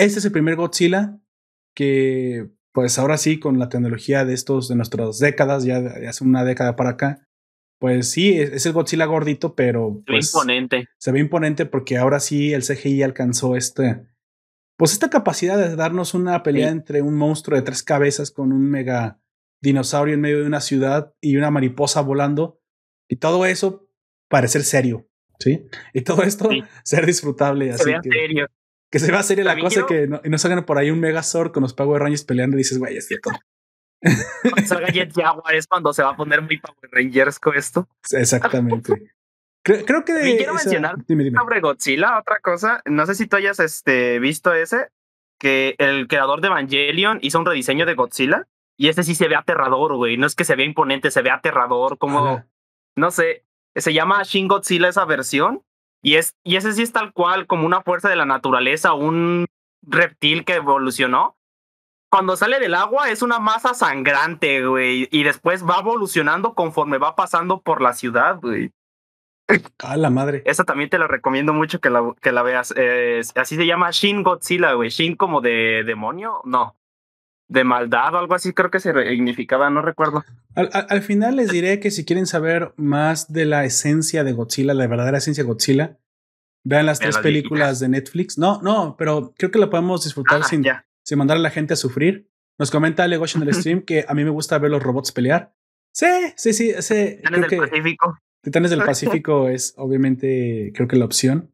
Este 0.00 0.18
es 0.18 0.24
el 0.24 0.32
primer 0.32 0.56
Godzilla 0.56 1.20
que 1.74 2.48
pues 2.72 2.98
ahora 2.98 3.18
sí 3.18 3.38
con 3.38 3.58
la 3.58 3.68
tecnología 3.68 4.24
de 4.24 4.32
estos 4.32 4.68
de 4.68 4.76
nuestras 4.76 5.18
décadas, 5.18 5.64
ya 5.64 5.80
de 5.80 6.08
hace 6.08 6.24
una 6.24 6.42
década 6.42 6.74
para 6.74 6.90
acá, 6.90 7.28
pues 7.78 8.10
sí, 8.10 8.32
es, 8.38 8.64
el 8.64 8.72
Godzilla 8.72 9.04
gordito, 9.04 9.54
pero... 9.54 10.02
Se 10.06 10.12
ve 10.12 10.18
pues, 10.18 10.32
imponente. 10.32 10.88
Se 10.96 11.12
ve 11.12 11.20
imponente 11.20 11.66
porque 11.66 11.98
ahora 11.98 12.18
sí 12.18 12.54
el 12.54 12.62
CGI 12.62 13.02
alcanzó 13.02 13.56
este, 13.56 14.06
pues 14.78 14.92
esta 14.92 15.10
capacidad 15.10 15.58
de 15.58 15.76
darnos 15.76 16.14
una 16.14 16.42
pelea 16.42 16.70
entre 16.70 17.02
un 17.02 17.16
monstruo 17.16 17.58
de 17.58 17.62
tres 17.62 17.82
cabezas 17.82 18.30
con 18.30 18.52
un 18.52 18.70
mega 18.70 19.20
dinosaurio 19.60 20.14
en 20.14 20.22
medio 20.22 20.40
de 20.40 20.46
una 20.46 20.62
ciudad 20.62 21.14
y 21.20 21.36
una 21.36 21.50
mariposa 21.50 22.00
volando 22.00 22.62
y 23.06 23.16
todo 23.16 23.44
eso 23.44 23.86
parecer 24.28 24.62
serio, 24.62 25.08
¿sí? 25.38 25.66
Y 25.92 26.02
todo 26.02 26.22
esto 26.22 26.48
ser 26.84 27.04
disfrutable. 27.04 27.72
así 27.72 27.90
que, 28.02 28.08
serio. 28.10 28.46
Que 28.90 28.98
se 28.98 29.10
vea 29.10 29.22
serio 29.22 29.44
la 29.44 29.58
cosa 29.58 29.86
que 29.86 30.06
no, 30.06 30.20
y 30.24 30.28
no 30.28 30.38
salgan 30.38 30.64
por 30.64 30.78
ahí 30.78 30.90
un 30.90 31.00
Megazord 31.00 31.52
con 31.52 31.62
los 31.62 31.74
Power 31.74 32.02
Rangers 32.02 32.24
peleando 32.24 32.56
y 32.56 32.58
dices, 32.58 32.78
güey, 32.78 32.96
es 32.96 33.06
cierto. 33.06 33.30
Cuando 34.42 34.66
salga 34.66 34.88
Jet 34.88 35.12
Jaguar 35.14 35.54
es 35.54 35.66
cuando 35.66 35.92
se 35.92 36.02
va 36.02 36.10
a 36.10 36.16
poner 36.16 36.42
muy 36.42 36.58
Power 36.58 36.90
Rangers 36.90 37.38
con 37.38 37.56
esto. 37.56 37.88
Exactamente. 38.10 39.12
Creo, 39.62 40.04
que. 40.04 40.36
quiero 40.36 40.54
mencionar 40.54 40.96
sobre 41.06 41.60
Godzilla, 41.60 42.18
otra 42.18 42.40
cosa. 42.40 42.82
No 42.86 43.04
sé 43.06 43.14
si 43.14 43.26
tú 43.26 43.36
hayas 43.36 43.60
este, 43.60 44.18
visto 44.18 44.54
ese, 44.54 44.88
que 45.38 45.74
el 45.78 46.08
creador 46.08 46.40
de 46.40 46.48
Evangelion 46.48 47.18
hizo 47.22 47.38
un 47.38 47.46
rediseño 47.46 47.84
de 47.84 47.94
Godzilla 47.94 48.48
y 48.76 48.88
este 48.88 49.02
sí 49.02 49.14
se 49.14 49.28
ve 49.28 49.36
aterrador, 49.36 49.96
güey. 49.96 50.16
No 50.16 50.26
es 50.26 50.34
que 50.34 50.44
se 50.44 50.56
vea 50.56 50.64
imponente, 50.64 51.10
se 51.10 51.22
ve 51.22 51.30
aterrador, 51.30 51.98
como. 51.98 52.42
No 52.96 53.10
sé. 53.10 53.44
Se 53.76 53.92
llama 53.92 54.22
Shin 54.22 54.48
Godzilla 54.48 54.88
esa 54.88 55.04
versión. 55.04 55.62
Y, 56.02 56.16
es, 56.16 56.34
y 56.44 56.56
ese 56.56 56.72
sí 56.72 56.82
es 56.82 56.92
tal 56.92 57.12
cual 57.12 57.46
como 57.46 57.66
una 57.66 57.82
fuerza 57.82 58.08
de 58.08 58.16
la 58.16 58.24
naturaleza, 58.24 58.94
un 58.94 59.46
reptil 59.82 60.44
que 60.44 60.54
evolucionó. 60.54 61.36
Cuando 62.10 62.36
sale 62.36 62.58
del 62.58 62.74
agua 62.74 63.10
es 63.10 63.22
una 63.22 63.38
masa 63.38 63.74
sangrante, 63.74 64.66
güey. 64.66 65.08
Y 65.12 65.22
después 65.22 65.64
va 65.64 65.78
evolucionando 65.78 66.54
conforme 66.54 66.98
va 66.98 67.14
pasando 67.14 67.60
por 67.60 67.80
la 67.80 67.92
ciudad, 67.92 68.40
güey. 68.40 68.72
A 69.78 69.96
la 69.96 70.10
madre. 70.10 70.42
Esa 70.44 70.64
también 70.64 70.90
te 70.90 70.98
la 70.98 71.06
recomiendo 71.06 71.52
mucho 71.52 71.80
que 71.80 71.90
la, 71.90 72.14
que 72.20 72.32
la 72.32 72.42
veas. 72.42 72.74
así 73.36 73.56
se 73.56 73.66
llama 73.66 73.90
Shin 73.90 74.22
Godzilla, 74.22 74.72
güey. 74.72 74.90
Shin 74.90 75.16
como 75.16 75.40
de 75.40 75.84
demonio, 75.84 76.40
no. 76.44 76.76
De 77.50 77.64
maldad 77.64 78.14
o 78.14 78.18
algo 78.18 78.34
así 78.34 78.52
creo 78.52 78.70
que 78.70 78.78
se 78.78 78.92
significaba, 78.92 79.68
no 79.70 79.82
recuerdo. 79.82 80.24
Al, 80.54 81.02
final 81.02 81.34
les 81.34 81.50
diré 81.50 81.80
que 81.80 81.90
si 81.90 82.04
quieren 82.04 82.26
saber 82.26 82.72
más 82.76 83.32
de 83.32 83.44
la 83.44 83.64
esencia 83.64 84.22
de 84.22 84.32
Godzilla, 84.32 84.72
la 84.72 84.86
verdadera 84.86 85.18
esencia 85.18 85.42
de 85.42 85.48
Godzilla, 85.48 85.98
vean 86.64 86.86
las 86.86 87.00
tres 87.00 87.18
películas 87.18 87.80
de 87.80 87.88
Netflix. 87.88 88.38
No, 88.38 88.62
no, 88.62 88.94
pero 88.96 89.34
creo 89.36 89.50
que 89.50 89.58
la 89.58 89.68
podemos 89.68 90.04
disfrutar 90.04 90.42
ah, 90.42 90.46
sin, 90.46 90.64
sin 91.02 91.18
mandar 91.18 91.38
a 91.38 91.40
la 91.40 91.50
gente 91.50 91.74
a 91.74 91.76
sufrir. 91.76 92.30
Nos 92.56 92.70
comenta 92.70 93.08
Legosh 93.08 93.36
en 93.36 93.42
el 93.42 93.54
stream 93.54 93.82
que 93.82 94.04
a 94.06 94.14
mí 94.14 94.22
me 94.22 94.30
gusta 94.30 94.58
ver 94.58 94.70
los 94.70 94.82
robots 94.82 95.10
pelear. 95.10 95.52
Sí, 95.92 96.06
sí, 96.36 96.52
sí. 96.52 96.70
Ese, 96.70 97.20
creo 97.24 97.48
que, 97.48 97.56
Pacífico. 97.56 98.18
Titanes 98.42 98.70
del 98.70 98.84
Pacífico 98.86 99.48
es 99.48 99.74
obviamente, 99.76 100.70
creo 100.72 100.86
que 100.86 100.96
la 100.96 101.04
opción. 101.04 101.49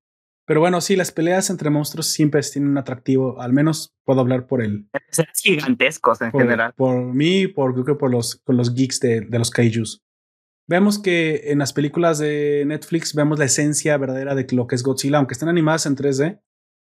Pero 0.47 0.61
bueno, 0.61 0.81
sí, 0.81 0.95
las 0.95 1.11
peleas 1.11 1.51
entre 1.51 1.71
monstruos 1.71 2.07
siempre 2.07 2.41
tienen 2.41 2.71
un 2.71 2.79
atractivo. 2.79 3.41
Al 3.41 3.53
menos 3.53 3.95
puedo 4.05 4.21
hablar 4.21 4.47
por 4.47 4.63
el. 4.63 4.89
Son 5.11 5.27
gigantescos 5.35 6.21
en 6.23 6.31
general. 6.31 6.73
Por 6.77 7.13
mí, 7.13 7.49
por, 7.49 7.73
creo 7.73 7.85
que 7.85 7.95
por 7.97 8.11
los, 8.11 8.37
con 8.37 8.57
los 8.57 8.75
geeks 8.75 9.01
de, 9.01 9.23
de 9.23 9.39
los 9.39 9.51
kaijus. 9.51 10.05
Vemos 10.69 11.01
que 11.01 11.51
en 11.51 11.59
las 11.59 11.73
películas 11.73 12.19
de 12.19 12.65
Netflix 12.67 13.15
vemos 13.15 13.39
la 13.39 13.45
esencia 13.45 13.97
verdadera 13.99 14.35
de 14.35 14.47
lo 14.53 14.67
que 14.67 14.77
es 14.77 14.83
Godzilla, 14.83 15.19
aunque 15.19 15.35
estén 15.35 15.49
animadas 15.49 15.87
en 15.87 15.97
3D. 15.97 16.41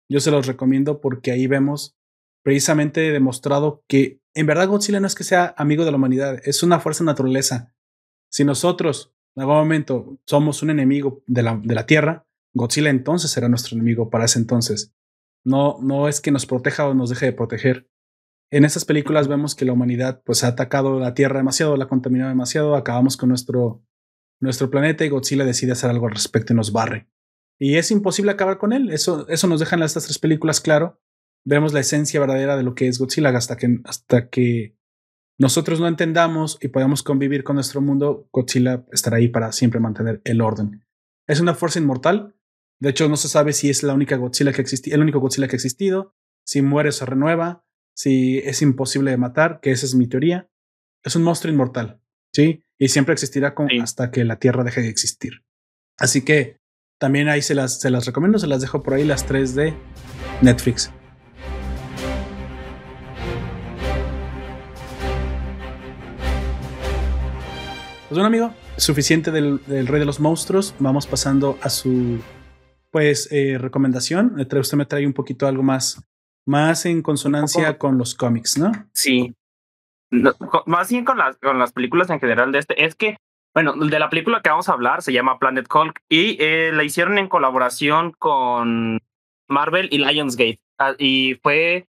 Yo 0.10 0.20
se 0.20 0.32
los 0.32 0.46
recomiendo 0.48 1.00
porque 1.00 1.32
ahí 1.32 1.48
vemos 1.48 1.96
precisamente 2.44 3.12
demostrado 3.12 3.84
que 3.88 4.20
en 4.34 4.46
verdad 4.46 4.68
Godzilla 4.68 5.00
no 5.00 5.08
es 5.08 5.16
que 5.16 5.24
sea 5.24 5.54
amigo 5.58 5.86
de 5.86 5.92
la 5.92 5.98
humanidad, 5.98 6.40
es 6.44 6.64
una 6.64 6.80
fuerza 6.80 7.04
naturaleza. 7.04 7.74
Si 8.32 8.44
nosotros 8.44 9.14
en 9.36 9.42
algún 9.42 9.58
momento 9.58 10.20
somos 10.26 10.62
un 10.64 10.70
enemigo 10.70 11.24
de 11.28 11.44
la, 11.44 11.60
de 11.64 11.76
la 11.76 11.86
Tierra, 11.86 12.26
Godzilla 12.54 12.90
entonces 12.90 13.32
será 13.32 13.50
nuestro 13.50 13.76
enemigo 13.76 14.10
para 14.10 14.26
ese 14.26 14.40
entonces. 14.40 14.94
No, 15.44 15.78
no 15.82 16.08
es 16.08 16.22
que 16.22 16.32
nos 16.32 16.46
proteja 16.46 16.88
o 16.88 16.94
nos 16.94 17.10
deje 17.10 17.28
de 17.28 17.34
proteger. 17.34 17.90
En 18.52 18.66
estas 18.66 18.86
películas 18.86 19.28
vemos 19.28 19.56
que 19.56 19.66
la 19.66 19.74
humanidad 19.74 20.22
pues 20.26 20.44
ha 20.44 20.48
atacado 20.48 21.00
la 21.00 21.14
Tierra 21.14 21.38
demasiado, 21.38 21.78
la 21.78 21.86
ha 21.86 21.88
contaminado 21.88 22.30
demasiado, 22.30 22.76
acabamos 22.76 23.16
con 23.16 23.30
nuestro, 23.30 23.84
nuestro 24.42 24.70
planeta 24.70 25.06
y 25.06 25.10
Godzilla 25.10 25.46
decide 25.46 25.72
hacer 25.72 25.90
algo 25.90 26.08
al 26.08 26.14
respecto 26.14 26.52
y 26.52 26.56
nos 26.56 26.72
barre. 26.74 27.08
Y 27.58 27.78
es 27.78 27.92
imposible 27.92 28.32
acabar 28.32 28.58
con 28.58 28.74
él. 28.74 28.92
Eso, 28.92 29.28
eso 29.30 29.48
nos 29.48 29.60
dejan 29.60 29.82
estas 29.84 30.06
tres 30.06 30.20
películas 30.20 30.60
claro. 30.60 31.00
Vemos 31.46 31.74
la 31.74 31.80
esencia 31.80 32.20
verdadera 32.20 32.58
de 32.58 32.64
lo 32.64 32.76
que 32.76 32.88
es 32.88 33.00
Godzilla 33.00 33.30
hasta 33.30 33.56
que, 33.56 33.80
hasta 33.86 34.30
que 34.30 34.76
nosotros 35.40 35.80
no 35.80 35.88
entendamos 35.88 36.60
y 36.62 36.68
podamos 36.68 37.04
convivir 37.04 37.44
con 37.44 37.56
nuestro 37.56 37.82
mundo, 37.82 38.28
Godzilla 38.32 38.86
estará 38.92 39.18
ahí 39.18 39.28
para 39.28 39.52
siempre 39.52 39.80
mantener 39.80 40.22
el 40.24 40.42
orden. 40.42 40.86
Es 41.28 41.40
una 41.40 41.56
fuerza 41.56 41.80
inmortal. 41.80 42.36
De 42.82 42.90
hecho, 42.90 43.08
no 43.08 43.16
se 43.16 43.30
sabe 43.30 43.54
si 43.54 43.70
es 43.70 43.84
la 43.84 43.94
única 43.94 44.18
Godzilla 44.18 44.52
que 44.52 44.66
el 44.86 45.02
único 45.02 45.20
Godzilla 45.20 45.48
que 45.48 45.56
ha 45.56 45.58
existido, 45.58 46.16
si 46.44 46.64
muere 46.64 46.92
se 46.92 47.06
renueva, 47.06 47.64
si 47.96 48.40
es 48.40 48.64
imposible 48.64 49.12
de 49.12 49.18
matar, 49.18 49.60
que 49.62 49.70
esa 49.70 49.86
es 49.86 49.94
mi 49.94 50.08
teoría. 50.08 50.50
Es 51.04 51.16
un 51.16 51.22
monstruo 51.22 51.54
inmortal, 51.54 52.02
¿sí? 52.34 52.64
Y 52.80 52.88
siempre 52.88 53.14
existirá 53.14 53.54
hasta 53.84 54.10
que 54.10 54.26
la 54.26 54.40
Tierra 54.40 54.64
deje 54.64 54.82
de 54.82 54.90
existir. 54.90 55.44
Así 56.00 56.26
que 56.26 56.60
también 57.00 57.30
ahí 57.30 57.44
se 57.44 57.54
las, 57.54 57.80
se 57.80 57.92
las 57.92 58.08
recomiendo, 58.08 58.40
se 58.40 58.48
las 58.48 58.62
dejo 58.62 58.82
por 58.82 58.96
ahí 58.96 59.04
las 59.04 59.28
tres 59.28 59.54
de 59.54 59.76
Netflix. 60.42 60.92
Pues 68.10 68.18
bueno, 68.18 68.26
amigo, 68.26 68.54
suficiente 68.78 69.30
del, 69.30 69.60
Rey 69.68 70.00
de 70.00 70.06
los 70.06 70.20
Monstruos. 70.20 70.74
Vamos 70.80 71.06
pasando 71.06 71.60
a 71.62 71.70
su, 71.70 72.20
pues, 72.92 73.32
eh, 73.32 73.58
recomendación. 73.58 74.36
Usted 74.40 74.78
me 74.78 74.86
trae 74.86 75.08
un 75.08 75.14
poquito 75.14 75.48
algo 75.48 75.64
más, 75.64 76.04
más 76.46 76.86
en 76.86 77.02
consonancia 77.02 77.78
con 77.78 77.98
los 77.98 78.14
cómics, 78.16 78.58
¿no? 78.58 78.72
Sí. 78.94 79.34
más 80.66 80.90
bien 80.90 81.06
con 81.06 81.18
las, 81.18 81.38
con 81.38 81.58
las 81.58 81.72
películas 81.72 82.10
en 82.10 82.20
general 82.20 82.52
de 82.52 82.60
este. 82.60 82.84
Es 82.84 82.96
que, 82.96 83.18
bueno, 83.54 83.74
de 83.74 84.00
la 84.00 84.10
película 84.10 84.42
que 84.42 84.50
vamos 84.50 84.70
a 84.70 84.74
hablar 84.74 85.02
se 85.02 85.14
llama 85.14 85.40
Planet 85.40 85.68
Hulk 85.74 86.02
y 86.10 86.38
eh, 86.40 86.72
la 86.74 86.84
hicieron 86.84 87.18
en 87.18 87.30
colaboración 87.30 88.12
con 88.12 89.00
Marvel 89.48 89.88
y 89.92 90.00
Lionsgate. 90.00 90.60
Ah, 90.78 90.96
y 90.98 91.36
fue 91.42 91.88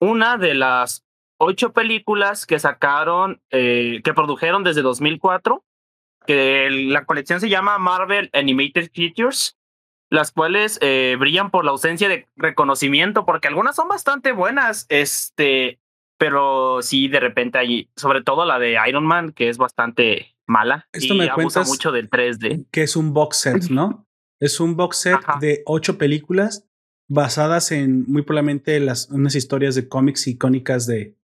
una 0.00 0.36
de 0.38 0.54
las 0.54 1.04
ocho 1.38 1.72
películas 1.72 2.46
que 2.46 2.58
sacaron, 2.58 3.40
eh, 3.50 4.00
que 4.04 4.14
produjeron 4.14 4.62
desde 4.62 4.82
2004, 4.82 5.64
que 6.26 6.68
la 6.70 7.04
colección 7.06 7.40
se 7.40 7.48
llama 7.48 7.78
Marvel 7.78 8.30
Animated 8.32 8.90
Features, 8.92 9.56
las 10.10 10.32
cuales 10.32 10.78
eh, 10.82 11.16
brillan 11.18 11.50
por 11.50 11.64
la 11.64 11.70
ausencia 11.70 12.08
de 12.08 12.26
reconocimiento, 12.36 13.24
porque 13.24 13.48
algunas 13.48 13.76
son 13.76 13.88
bastante 13.88 14.32
buenas, 14.32 14.86
este, 14.88 15.78
pero 16.18 16.82
sí, 16.82 17.08
de 17.08 17.20
repente 17.20 17.58
hay, 17.58 17.88
sobre 17.96 18.22
todo 18.22 18.44
la 18.44 18.58
de 18.58 18.76
Iron 18.88 19.06
Man, 19.06 19.32
que 19.32 19.48
es 19.48 19.56
bastante 19.56 20.34
mala. 20.46 20.88
Esto 20.92 21.14
me 21.14 21.28
abusa 21.30 21.62
mucho 21.62 21.92
del 21.92 22.10
3D. 22.10 22.66
Que 22.70 22.82
es 22.82 22.96
un 22.96 23.14
box 23.14 23.36
set, 23.38 23.70
¿no? 23.70 24.06
es 24.40 24.58
un 24.58 24.74
box 24.74 24.96
set 24.96 25.20
de 25.40 25.62
ocho 25.66 25.98
películas 25.98 26.66
basadas 27.08 27.72
en 27.72 28.04
muy 28.10 28.22
probablemente 28.22 28.80
las 28.80 29.10
unas 29.10 29.34
historias 29.34 29.74
de 29.74 29.86
cómics 29.88 30.26
icónicas 30.26 30.86
de, 30.86 31.14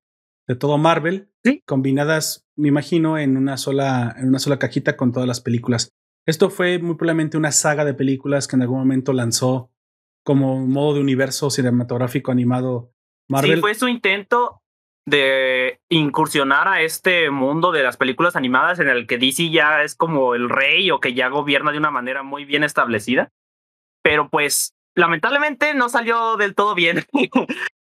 de 0.46 0.54
todo 0.56 0.78
Marvel, 0.78 1.30
Sí. 1.42 1.62
combinadas, 1.64 2.46
me 2.56 2.68
imagino, 2.68 3.18
en 3.18 3.36
una 3.36 3.56
sola, 3.56 4.14
en 4.18 4.28
una 4.28 4.38
sola 4.38 4.58
cajita 4.58 4.96
con 4.96 5.12
todas 5.12 5.26
las 5.28 5.40
películas. 5.40 5.90
Esto 6.26 6.50
fue 6.50 6.78
muy 6.78 6.96
probablemente 6.96 7.36
una 7.36 7.52
saga 7.52 7.84
de 7.84 7.94
películas 7.94 8.48
que 8.48 8.56
en 8.56 8.62
algún 8.62 8.78
momento 8.78 9.12
lanzó 9.12 9.70
como 10.24 10.66
modo 10.66 10.94
de 10.94 11.00
universo 11.00 11.50
cinematográfico 11.50 12.32
animado 12.32 12.90
Marvel. 13.28 13.54
Sí, 13.56 13.60
fue 13.60 13.74
su 13.74 13.88
intento 13.88 14.60
de 15.08 15.80
incursionar 15.88 16.66
a 16.66 16.80
este 16.80 17.30
mundo 17.30 17.70
de 17.70 17.84
las 17.84 17.96
películas 17.96 18.34
animadas 18.34 18.80
en 18.80 18.88
el 18.88 19.06
que 19.06 19.18
DC 19.18 19.50
ya 19.50 19.82
es 19.84 19.94
como 19.94 20.34
el 20.34 20.48
rey 20.48 20.90
o 20.90 20.98
que 20.98 21.14
ya 21.14 21.28
gobierna 21.28 21.70
de 21.70 21.78
una 21.78 21.92
manera 21.92 22.24
muy 22.24 22.44
bien 22.44 22.64
establecida. 22.64 23.30
Pero 24.02 24.28
pues 24.28 24.74
lamentablemente 24.96 25.74
no 25.74 25.88
salió 25.88 26.36
del 26.36 26.56
todo 26.56 26.74
bien. 26.74 27.04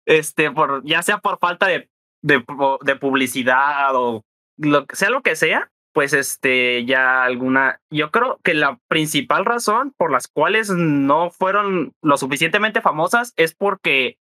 este, 0.08 0.50
por, 0.50 0.82
ya 0.84 1.02
sea 1.02 1.18
por 1.18 1.38
falta 1.38 1.68
de, 1.68 1.88
de, 2.22 2.40
pu- 2.44 2.82
de 2.82 2.96
publicidad 2.96 3.94
o 3.94 4.22
lo 4.58 4.86
sea 4.92 5.10
lo 5.10 5.22
que 5.22 5.36
sea, 5.36 5.70
pues 5.94 6.12
este, 6.12 6.84
ya 6.84 7.22
alguna. 7.22 7.80
Yo 7.88 8.10
creo 8.10 8.40
que 8.42 8.52
la 8.52 8.78
principal 8.88 9.44
razón 9.44 9.94
por 9.96 10.10
las 10.10 10.26
cuales 10.28 10.68
no 10.68 11.30
fueron 11.30 11.92
lo 12.02 12.18
suficientemente 12.18 12.82
famosas 12.82 13.32
es 13.36 13.54
porque 13.54 14.18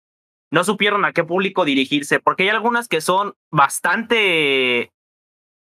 no 0.51 0.63
supieron 0.63 1.05
a 1.05 1.13
qué 1.13 1.24
público 1.24 1.63
dirigirse, 1.63 2.20
porque 2.20 2.43
hay 2.43 2.49
algunas 2.49 2.88
que 2.88 3.01
son 3.01 3.36
bastante 3.51 4.91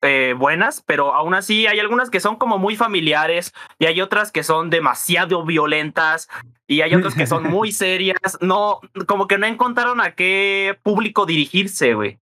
eh, 0.03 0.35
buenas, 0.37 0.83
pero 0.85 1.15
aún 1.15 1.33
así 1.33 1.65
hay 1.65 1.79
algunas 1.79 2.11
que 2.11 2.19
son 2.19 2.35
como 2.35 2.59
muy 2.59 2.75
familiares 2.75 3.51
y 3.79 3.87
hay 3.87 3.99
otras 3.99 4.31
que 4.31 4.43
son 4.43 4.69
demasiado 4.69 5.43
violentas 5.43 6.29
y 6.67 6.81
hay 6.81 6.93
otras 6.93 7.15
que 7.15 7.25
son 7.25 7.43
muy 7.49 7.71
serias. 7.71 8.37
No, 8.41 8.79
como 9.07 9.27
que 9.27 9.39
no 9.39 9.47
encontraron 9.47 10.01
a 10.01 10.11
qué 10.11 10.77
público 10.83 11.25
dirigirse, 11.25 11.95
güey. 11.95 12.19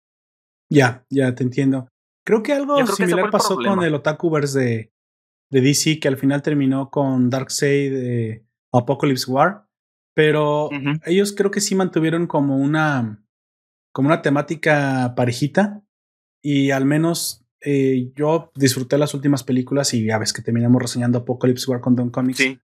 Ya, 0.71 1.05
ya 1.11 1.35
te 1.35 1.43
entiendo. 1.43 1.89
Creo 2.25 2.43
que 2.43 2.53
algo 2.53 2.75
creo 2.75 2.87
similar 2.87 3.31
pasó 3.31 3.55
problema. 3.55 3.77
con 3.77 3.85
el 3.85 3.95
Otakuverse 3.95 4.59
de, 4.59 4.93
de 5.51 5.61
DC, 5.61 6.01
que 6.01 6.09
al 6.09 6.17
final 6.17 6.43
terminó 6.43 6.91
con 6.91 7.31
Darkseid 7.31 7.93
de 7.93 8.47
Apocalypse 8.73 9.31
War. 9.31 9.67
Pero 10.15 10.69
ellos 11.07 11.33
creo 11.33 11.51
que 11.51 11.61
sí 11.61 11.75
mantuvieron 11.75 12.27
como 12.27 12.57
una, 12.57 13.25
como 13.93 14.09
una 14.09 14.23
temática 14.23 15.15
parejita. 15.17 15.83
Y 16.43 16.71
al 16.71 16.85
menos 16.85 17.47
eh, 17.65 18.13
yo 18.15 18.51
disfruté 18.55 18.99
las 18.99 19.15
últimas 19.15 19.45
películas 19.45 19.95
y 19.95 20.05
ya 20.05 20.19
ves 20.19 20.33
que 20.33 20.43
terminamos 20.43 20.83
reseñando 20.83 21.19
Apocalypse 21.19 21.71
War 21.71 21.81
con 21.81 21.97
Don 21.97 22.11
Comics. 22.11 22.39
Sí. 22.39 22.59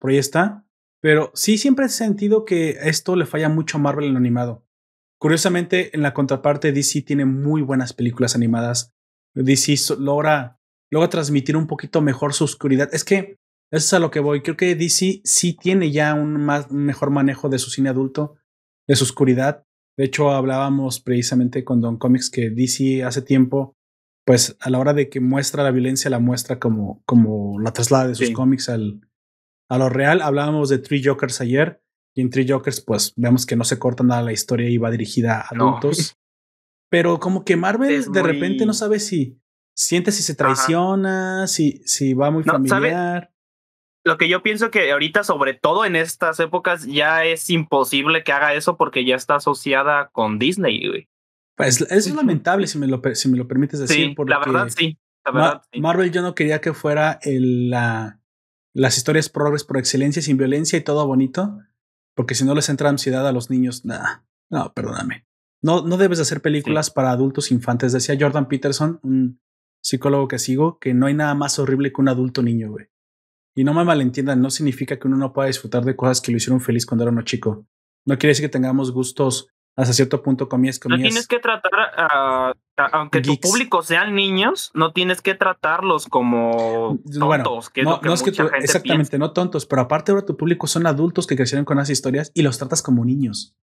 Por 0.00 0.10
ahí 0.10 0.18
está. 0.18 0.64
Pero 1.00 1.30
sí 1.34 1.58
siempre 1.58 1.86
he 1.86 1.88
sentido 1.88 2.44
que 2.44 2.70
esto 2.82 3.14
le 3.14 3.26
falla 3.26 3.48
mucho 3.48 3.78
a 3.78 3.80
Marvel 3.80 4.06
en 4.06 4.14
lo 4.14 4.18
animado. 4.18 4.66
Curiosamente, 5.18 5.94
en 5.94 6.02
la 6.02 6.14
contraparte, 6.14 6.72
DC 6.72 7.02
tiene 7.02 7.24
muy 7.24 7.62
buenas 7.62 7.92
películas 7.92 8.34
animadas. 8.34 8.94
DC 9.42 9.96
logra, 9.98 10.58
logra 10.90 11.08
transmitir 11.08 11.56
un 11.56 11.66
poquito 11.66 12.00
mejor 12.00 12.34
su 12.34 12.44
oscuridad. 12.44 12.88
Es 12.92 13.04
que 13.04 13.36
eso 13.70 13.84
es 13.86 13.92
a 13.94 13.98
lo 13.98 14.10
que 14.10 14.20
voy. 14.20 14.42
Creo 14.42 14.56
que 14.56 14.74
DC 14.74 15.20
sí 15.24 15.52
tiene 15.54 15.90
ya 15.90 16.14
un, 16.14 16.36
más, 16.44 16.68
un 16.70 16.84
mejor 16.84 17.10
manejo 17.10 17.48
de 17.48 17.58
su 17.58 17.70
cine 17.70 17.90
adulto, 17.90 18.36
de 18.86 18.96
su 18.96 19.04
oscuridad. 19.04 19.64
De 19.96 20.04
hecho, 20.04 20.30
hablábamos 20.30 21.00
precisamente 21.00 21.64
con 21.64 21.80
Don 21.80 21.98
Comics 21.98 22.30
que 22.30 22.50
DC 22.50 23.02
hace 23.04 23.20
tiempo, 23.22 23.74
pues 24.24 24.56
a 24.60 24.70
la 24.70 24.78
hora 24.78 24.94
de 24.94 25.08
que 25.08 25.20
muestra 25.20 25.62
la 25.64 25.70
violencia, 25.70 26.08
la 26.10 26.18
muestra 26.20 26.58
como, 26.58 27.02
como 27.04 27.58
la 27.60 27.72
traslada 27.72 28.08
de 28.08 28.14
sus 28.14 28.28
Sí. 28.28 28.32
cómics 28.32 28.68
al, 28.68 29.00
a 29.68 29.76
lo 29.78 29.88
real. 29.88 30.22
Hablábamos 30.22 30.68
de 30.68 30.78
Three 30.78 31.02
Jokers 31.04 31.40
ayer. 31.40 31.82
Y 32.16 32.20
en 32.22 32.30
Three 32.30 32.48
Jokers, 32.48 32.80
pues 32.80 33.12
vemos 33.16 33.46
que 33.46 33.54
no 33.54 33.64
se 33.64 33.78
corta 33.78 34.02
nada 34.02 34.22
la 34.22 34.32
historia 34.32 34.68
y 34.68 34.78
va 34.78 34.90
dirigida 34.90 35.40
a 35.40 35.48
adultos. 35.54 36.16
Pero 36.90 37.18
como 37.20 37.44
que 37.44 37.56
Marvel 37.56 37.90
Es 37.92 38.10
de 38.10 38.22
muy- 38.22 38.32
repente 38.32 38.64
no 38.66 38.72
sabe 38.72 38.98
si 39.00 39.38
siente 39.76 40.10
si 40.10 40.22
se 40.22 40.34
traiciona, 40.34 41.46
si, 41.46 41.82
si 41.84 42.14
va 42.14 42.30
muy 42.30 42.42
No, 42.44 42.52
¿sabe? 42.54 42.68
familiar. 42.68 43.32
Lo 44.04 44.16
que 44.16 44.28
yo 44.28 44.42
pienso 44.42 44.70
que 44.70 44.90
ahorita, 44.90 45.22
sobre 45.22 45.54
todo 45.54 45.84
en 45.84 45.94
estas 45.96 46.40
épocas, 46.40 46.86
ya 46.86 47.24
es 47.24 47.50
imposible 47.50 48.24
que 48.24 48.32
haga 48.32 48.54
eso 48.54 48.76
porque 48.76 49.04
ya 49.04 49.16
está 49.16 49.36
asociada 49.36 50.08
con 50.12 50.38
Disney, 50.38 50.88
güey. 50.88 51.08
Pues 51.56 51.80
eso 51.80 51.94
es 51.94 52.14
lamentable 52.14 52.66
si 52.68 52.78
me 52.78 52.86
lo, 52.86 53.02
si 53.14 53.28
me 53.28 53.36
lo 53.36 53.46
permites 53.48 53.80
decir. 53.80 54.08
Sí, 54.10 54.14
porque 54.14 54.30
la 54.30 54.38
verdad 54.38 54.68
sí. 54.74 54.96
La 55.26 55.32
verdad 55.32 55.62
sí. 55.72 55.80
Marvel 55.80 56.10
yo 56.10 56.22
no 56.22 56.34
quería 56.34 56.60
que 56.60 56.72
fuera 56.72 57.18
el, 57.22 57.68
la, 57.70 58.20
las 58.72 58.96
historias 58.96 59.28
progres 59.28 59.64
por 59.64 59.76
excelencia, 59.76 60.22
sin 60.22 60.36
violencia 60.38 60.78
y 60.78 60.82
todo 60.82 61.06
bonito, 61.06 61.58
porque 62.14 62.34
si 62.34 62.44
no 62.44 62.54
les 62.54 62.68
entra 62.68 62.88
ansiedad 62.88 63.26
a 63.28 63.32
los 63.32 63.50
niños, 63.50 63.84
nah, 63.84 64.20
no, 64.50 64.72
perdóname. 64.72 65.26
No, 65.62 65.82
no 65.82 65.96
debes 65.96 66.18
de 66.18 66.22
hacer 66.22 66.40
películas 66.40 66.90
para 66.90 67.10
adultos 67.10 67.50
infantes. 67.50 67.92
Decía 67.92 68.16
Jordan 68.18 68.46
Peterson, 68.48 69.00
un 69.02 69.40
psicólogo 69.82 70.28
que 70.28 70.38
sigo, 70.38 70.78
que 70.78 70.94
no 70.94 71.06
hay 71.06 71.14
nada 71.14 71.34
más 71.34 71.58
horrible 71.58 71.92
que 71.92 72.00
un 72.00 72.08
adulto 72.08 72.42
niño, 72.42 72.70
güey. 72.70 72.86
Y 73.56 73.64
no 73.64 73.74
me 73.74 73.84
malentiendan, 73.84 74.40
no 74.40 74.50
significa 74.50 74.98
que 74.98 75.08
uno 75.08 75.16
no 75.16 75.32
pueda 75.32 75.48
disfrutar 75.48 75.84
de 75.84 75.96
cosas 75.96 76.20
que 76.20 76.30
lo 76.30 76.36
hicieron 76.36 76.60
feliz 76.60 76.86
cuando 76.86 77.02
era 77.04 77.10
uno 77.12 77.22
chico. 77.22 77.66
No 78.06 78.16
quiere 78.18 78.30
decir 78.30 78.44
que 78.44 78.48
tengamos 78.50 78.92
gustos 78.92 79.48
hasta 79.76 79.92
cierto 79.92 80.22
punto 80.22 80.48
comías, 80.48 80.78
No 80.84 80.90
comías. 80.94 81.08
tienes 81.10 81.26
que 81.28 81.38
tratar, 81.38 81.70
a- 81.96 82.52
a- 82.76 82.84
aunque 82.92 83.20
Geeks. 83.20 83.40
tu 83.40 83.48
público 83.48 83.82
sean 83.82 84.14
niños, 84.14 84.70
no 84.74 84.92
tienes 84.92 85.22
que 85.22 85.34
tratarlos 85.34 86.06
como 86.06 86.98
tontos, 87.04 87.18
Bueno, 87.18 87.44
que 87.72 87.80
es 87.80 87.84
no, 87.84 87.92
lo 87.92 88.00
que 88.00 88.08
no 88.08 88.14
es 88.14 88.22
que 88.22 88.30
tú- 88.32 88.42
gente 88.44 88.58
exactamente, 88.58 89.10
piensa. 89.10 89.18
no 89.18 89.32
tontos, 89.32 89.66
pero 89.66 89.82
aparte 89.82 90.10
ahora 90.12 90.24
tu 90.24 90.36
público 90.36 90.66
son 90.66 90.86
adultos 90.86 91.26
que 91.26 91.36
crecieron 91.36 91.64
con 91.64 91.78
esas 91.78 91.90
historias 91.90 92.30
y 92.34 92.42
los 92.42 92.58
tratas 92.58 92.82
como 92.82 93.04
niños. 93.04 93.56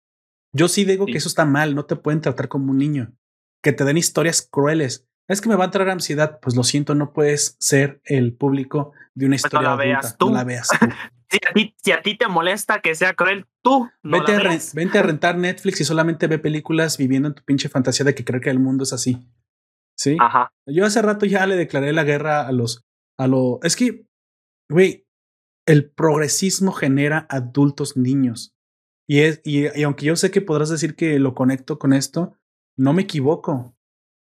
Yo 0.54 0.68
sí 0.68 0.84
digo 0.84 1.04
Sí. 1.06 1.12
que 1.12 1.18
eso 1.18 1.28
está 1.28 1.44
mal, 1.44 1.74
no 1.74 1.84
te 1.84 1.96
pueden 1.96 2.20
tratar 2.20 2.48
como 2.48 2.70
un 2.70 2.78
niño, 2.78 3.12
que 3.62 3.72
te 3.72 3.84
den 3.84 3.96
historias 3.98 4.40
crueles. 4.50 5.06
Es 5.28 5.40
que 5.40 5.48
me 5.48 5.56
va 5.56 5.64
a 5.66 5.70
traer 5.70 5.90
ansiedad, 5.90 6.38
pues 6.40 6.54
lo 6.56 6.62
siento, 6.64 6.94
no 6.94 7.12
puedes 7.12 7.56
ser 7.58 8.00
el 8.04 8.34
público 8.34 8.92
de 9.14 9.26
una 9.26 9.34
Pues 9.36 9.42
no 9.44 9.46
historia 9.46 9.68
la 9.68 9.74
adulta, 9.74 9.84
veas 9.88 10.18
tú. 10.18 10.26
no 10.28 10.34
la 10.34 10.44
veas 10.44 10.68
tú. 10.80 10.86
Si 11.30 11.38
a, 11.48 11.52
ti, 11.52 11.74
si 11.82 11.92
a 11.92 12.02
ti 12.02 12.16
te 12.16 12.28
molesta 12.28 12.80
que 12.80 12.94
sea 12.94 13.14
cruel, 13.14 13.46
tú 13.62 13.90
no 14.02 14.18
vete, 14.20 14.32
la 14.32 14.38
a 14.38 14.48
veas. 14.50 14.74
vente 14.74 14.98
a 14.98 15.02
rentar 15.10 15.36
Netflix 15.36 15.80
y 15.80 15.84
solamente 15.84 16.26
ve 16.28 16.38
películas 16.38 16.96
viviendo 16.98 17.28
en 17.28 17.34
tu 17.34 17.42
pinche 17.42 17.68
fantasía 17.68 18.04
de 18.04 18.14
que 18.14 18.24
creer 18.24 18.42
que 18.42 18.50
el 18.50 18.60
mundo 18.60 18.84
es 18.84 18.92
así. 18.92 19.26
¿Sí? 19.96 20.16
Ajá. 20.20 20.52
Yo 20.66 20.84
hace 20.84 21.00
rato 21.02 21.24
ya 21.26 21.46
le 21.46 21.56
declaré 21.56 21.92
la 21.92 22.04
guerra 22.04 22.46
a 22.46 22.52
los. 22.52 22.84
a 23.18 23.26
lo. 23.26 23.58
Es 23.62 23.74
que, 23.76 24.06
güey, 24.68 25.06
el 25.66 25.90
progresismo 25.90 26.72
genera 26.72 27.26
adultos 27.30 27.96
niños. 27.96 28.53
Y, 29.06 29.20
es, 29.20 29.40
y, 29.44 29.82
aunque 29.82 30.06
yo 30.06 30.16
sé 30.16 30.30
que 30.30 30.40
podrás 30.40 30.70
decir 30.70 30.96
que 30.96 31.18
lo 31.18 31.34
conecto 31.34 31.78
con 31.78 31.92
esto, 31.92 32.36
no 32.76 32.92
me 32.92 33.02
equivoco. 33.02 33.76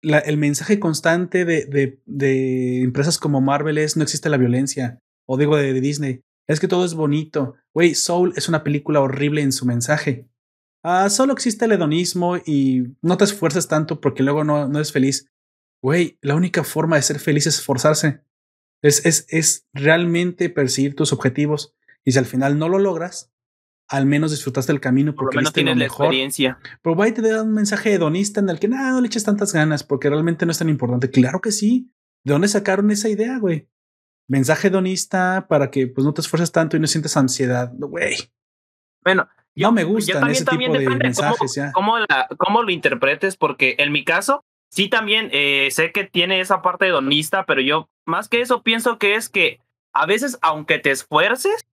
El 0.02 0.38
mensaje 0.38 0.80
constante 0.80 1.46
de, 1.46 1.66
de, 1.66 2.00
de 2.06 2.82
empresas 2.82 3.18
como 3.18 3.42
Marvel 3.42 3.78
es 3.78 3.98
no 3.98 4.04
existe 4.04 4.30
la 4.30 4.38
violencia. 4.38 5.02
O 5.26 5.38
digo 5.38 5.58
de, 5.58 5.74
Disney. 5.80 6.22
Es 6.48 6.60
que 6.60 6.68
todo 6.68 6.86
es 6.86 6.94
bonito. 6.94 7.56
Güey, 7.74 7.96
Soul 7.96 8.34
es 8.36 8.48
una 8.48 8.64
película 8.64 9.02
horrible 9.02 9.42
en 9.42 9.52
su 9.52 9.66
mensaje. 9.66 10.28
Ah, 10.84 11.10
solo 11.10 11.34
existe 11.34 11.66
el 11.66 11.72
hedonismo 11.72 12.38
y 12.38 12.96
no 13.02 13.18
te 13.18 13.24
esfuerces 13.24 13.68
tanto 13.68 14.00
porque 14.00 14.22
luego 14.22 14.44
no, 14.44 14.68
no 14.68 14.78
eres 14.78 14.92
feliz. 14.92 15.28
Güey, 15.82 16.20
la 16.22 16.36
única 16.36 16.64
forma 16.64 16.96
de 16.96 17.02
ser 17.02 17.20
feliz 17.20 17.48
es 17.48 17.58
esforzarse. 17.60 18.22
Es, 18.84 19.04
es, 19.06 19.26
es 19.30 19.68
realmente 19.74 20.50
perseguir 20.50 20.96
tus 20.96 21.12
objetivos. 21.12 21.74
Y 22.04 22.12
si 22.12 22.20
al 22.20 22.28
final 22.28 22.60
no 22.60 22.70
lo 22.70 22.78
logras, 22.78 23.32
al 23.88 24.06
menos 24.06 24.32
disfrutaste 24.32 24.72
el 24.72 24.80
camino 24.80 25.14
Por 25.14 25.24
lo 25.24 25.26
porque 25.28 25.38
menos 25.38 25.50
lo 25.52 25.54
tienes 25.54 25.78
la 25.78 25.84
mejor. 25.86 26.06
experiencia. 26.08 26.58
Pero 26.82 26.96
va 26.96 27.08
y 27.08 27.12
te 27.12 27.22
da 27.22 27.44
un 27.44 27.54
mensaje 27.54 27.94
hedonista 27.94 28.40
en 28.40 28.50
el 28.50 28.60
que 28.60 28.68
nada, 28.68 28.92
no 28.92 29.02
le 29.02 29.08
eches 29.08 29.24
tantas 29.24 29.54
ganas 29.54 29.84
porque 29.84 30.10
realmente 30.10 30.46
no 30.46 30.52
es 30.52 30.58
tan 30.60 30.70
importante. 30.70 31.10
Claro 31.12 31.40
que 31.42 31.52
sí. 31.52 31.92
¿De 32.24 32.34
dónde 32.34 32.48
sacaron 32.48 32.90
esa 32.92 33.10
idea, 33.10 33.38
güey? 33.38 33.68
Mensaje 34.28 34.70
hedonista 34.70 35.46
para 35.48 35.70
que 35.70 35.86
pues 35.88 36.04
no 36.06 36.14
te 36.14 36.22
esfuerces 36.22 36.52
tanto 36.52 36.76
y 36.76 36.80
no 36.80 36.88
sientas 36.88 37.16
ansiedad. 37.18 37.72
Güey, 37.76 38.16
Bueno, 39.04 39.28
no 39.56 39.72
me 39.72 39.82
yo 39.84 40.14
también, 40.14 40.32
ese 40.32 40.46
también 40.46 40.72
tipo 40.72 40.84
de 40.90 40.96
mensajes 40.96 41.38
cómo, 41.38 41.52
ya. 41.54 41.72
cómo, 41.72 42.00
la- 42.00 42.28
cómo 42.38 42.64
lo 42.64 42.72
interpretes, 42.72 43.38
porque 43.38 43.76
en 43.78 43.92
mi 43.92 44.04
caso, 44.04 44.44
sí 44.72 44.90
también 44.90 45.30
eh, 45.32 45.70
sé 45.72 45.92
que 45.92 46.06
tiene 46.06 46.40
esa 46.42 46.64
parte 46.64 46.88
hedonista, 46.88 47.46
pero 47.46 47.62
yo 47.62 47.88
más 48.06 48.28
que 48.28 48.42
eso 48.42 48.64
pienso 48.64 48.98
que 48.98 49.14
es 49.16 49.30
que 49.30 49.60
a 49.94 50.06
veces, 50.08 50.40
aunque 50.42 50.80
te 50.80 50.90
esfuerces, 50.92 51.66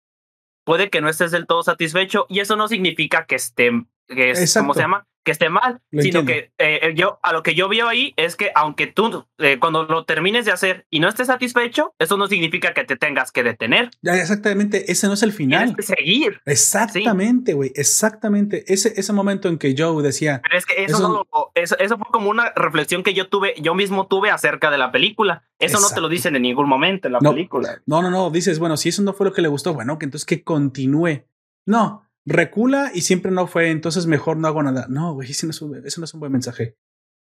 puede 0.64 0.89
que 0.89 1.01
no 1.01 1.09
estés 1.09 1.32
del 1.32 1.47
todo 1.47 1.64
satisfecho 1.64 2.26
y 2.30 2.39
eso 2.39 2.55
no 2.55 2.68
significa 2.68 3.26
que 3.26 3.36
esté, 3.36 3.72
que 4.07 4.32
es, 4.32 4.39
Exacto. 4.39 4.64
¿cómo 4.64 4.74
se 4.74 4.82
llama? 4.82 5.07
Que 5.24 5.32
esté 5.32 5.49
mal, 5.49 5.82
Lo 5.91 6.01
sino 6.01 6.22
entiendo. 6.22 6.49
que 6.57 6.88
eh, 6.88 6.93
yo 6.95 7.19
a 7.22 7.32
lo 7.32 7.43
que 7.43 7.53
yo 7.53 7.69
veo 7.69 7.88
ahí 7.88 8.13
es 8.17 8.36
que 8.36 8.51
aunque 8.55 8.88
tú 8.88 9.28
eh, 9.38 9.59
cuando 9.59 9.84
lo 9.84 10.03
termines 10.05 10.45
de 10.45 10.51
hacer 10.51 10.88
y 10.89 10.99
no 10.99 11.07
estés 11.07 11.28
satisfecho, 11.28 11.93
eso 11.99 12.17
no 12.17 12.26
significa 12.28 12.74
que 12.74 12.86
te 12.86 12.95
tengas 12.95 13.32
que 13.32 13.43
detener, 13.43 13.91
Ya, 14.01 14.15
exactamente, 14.15 14.91
ese 14.91 15.05
no 15.05 15.13
es 15.13 15.22
el 15.22 15.32
final. 15.32 15.76
tienes 15.76 15.88
que 15.89 15.95
seguir. 15.95 16.41
Exactamente, 16.45 17.53
güey, 17.53 17.72
exactamente. 17.76 18.63
Ese, 18.74 18.93
ese 18.99 19.13
momento 19.13 19.47
en 19.47 19.57
que 19.59 19.76
Joe 19.78 20.01
decía, 20.01 20.41
Pero 20.43 20.57
es 20.57 20.65
que 20.65 20.84
eso, 20.86 20.97
Eso- 20.97 21.07
no 21.07 21.13
lo- 21.32 21.51
eso, 21.53 21.78
eso 21.78 21.97
fue 21.97 22.07
como 22.11 22.30
una 22.30 22.51
reflexión 22.55 23.03
que 23.03 23.13
yo 23.13 23.28
tuve, 23.30 23.53
yo 23.61 23.76
mismo 23.76 24.07
tuve 24.07 24.32
acerca 24.32 24.72
de 24.72 24.78
la 24.78 24.91
película. 24.91 25.43
Eso 25.59 25.80
no 25.80 25.89
te 25.89 26.01
lo 26.01 26.09
dicen 26.09 26.36
en 26.36 26.41
ningún 26.41 26.67
momento 26.67 27.07
en 27.07 27.13
la 27.13 27.19
No. 27.22 27.32
película. 27.32 27.82
no, 27.86 28.01
no, 28.01 28.09
no, 28.09 28.30
dices, 28.32 28.57
bueno, 28.57 28.76
si 28.78 28.89
eso 28.89 29.01
no 29.03 29.13
fue 29.13 29.28
lo 29.28 29.34
que 29.34 29.41
le 29.43 29.47
gustó, 29.49 29.74
bueno, 29.74 29.99
que 29.99 30.05
entonces 30.05 30.26
que 30.26 30.43
continúe. 30.43 31.26
No, 31.65 32.03
recula 32.26 32.91
y 32.93 33.01
siempre 33.01 33.32
no 33.32 33.47
fue, 33.47 33.72
entonces 33.72 34.05
mejor 34.07 34.38
no 34.38 34.47
hago 34.47 34.63
nada. 34.63 34.88
No, 34.89 35.13
güey, 35.13 35.32
ese 35.32 35.45
no 35.45 35.51
es 35.51 35.61
un, 35.61 35.76
ese 35.86 35.99
no 35.99 36.05
es 36.05 36.13
un 36.13 36.19
buen 36.19 36.32
mensaje. 36.32 36.78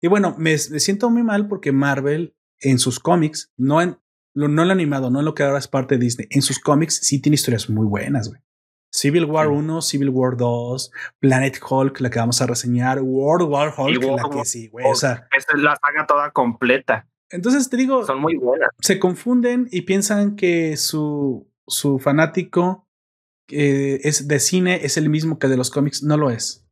Y 0.01 0.09
bueno, 0.09 0.35
me, 0.39 0.59
siento 0.59 1.11
muy 1.11 1.23
mal 1.23 1.49
porque 1.49 1.73
Marvel 1.73 2.37
en 2.61 2.79
sus 2.79 3.01
cómics, 3.01 3.53
no 3.57 3.81
en 3.81 3.99
lo, 4.35 4.49
no 4.49 4.65
lo 4.65 4.73
animado, 4.73 5.11
no 5.11 5.21
en 5.21 5.25
lo 5.25 5.35
que 5.35 5.43
ahora 5.43 5.59
es 5.59 5.69
parte 5.69 5.97
de 5.97 6.05
Disney, 6.05 6.27
en 6.31 6.43
sus 6.43 6.59
cómics 6.59 7.01
sí 7.03 7.21
tiene 7.21 7.35
historias 7.35 7.69
muy 7.71 7.87
buenas, 7.87 8.29
güey. 8.29 8.41
Civil 8.91 9.25
War 9.25 9.49
1, 9.49 9.83
Civil 9.83 10.11
War 10.11 10.37
2, 10.37 10.93
Planet 11.19 11.59
Hulk, 11.69 12.01
la 12.01 12.11
que 12.11 12.21
vamos 12.21 12.41
a 12.41 12.47
reseñar, 12.47 13.01
World 13.03 13.49
War 13.49 13.75
Hulk, 13.77 14.03
la 14.05 14.31
que 14.31 14.45
sí, 14.45 14.69
güey. 14.69 14.87
O 14.89 14.95
sea, 14.95 15.27
esta 15.37 15.57
es 15.57 15.63
la 15.63 15.77
saga 15.85 16.07
toda 16.07 16.31
completa. 16.31 17.09
Entonces 17.31 17.69
te 17.69 17.77
digo, 17.77 18.05
son 18.05 18.21
muy 18.21 18.37
buenas. 18.37 18.69
Se 18.81 19.01
confunden 19.01 19.67
y 19.73 19.83
piensan 19.83 20.37
que 20.37 20.77
su, 20.77 21.51
su 21.67 21.99
fanático 21.99 22.84
eh, 23.49 24.01
es 24.05 24.29
de 24.29 24.41
cine 24.41 24.81
es 24.85 24.97
el 24.97 25.09
mismo 25.09 25.39
que 25.39 25.49
de 25.49 25.57
los 25.57 25.71
cómics. 25.71 26.03
No 26.03 26.17
lo 26.17 26.31
es. 26.31 26.67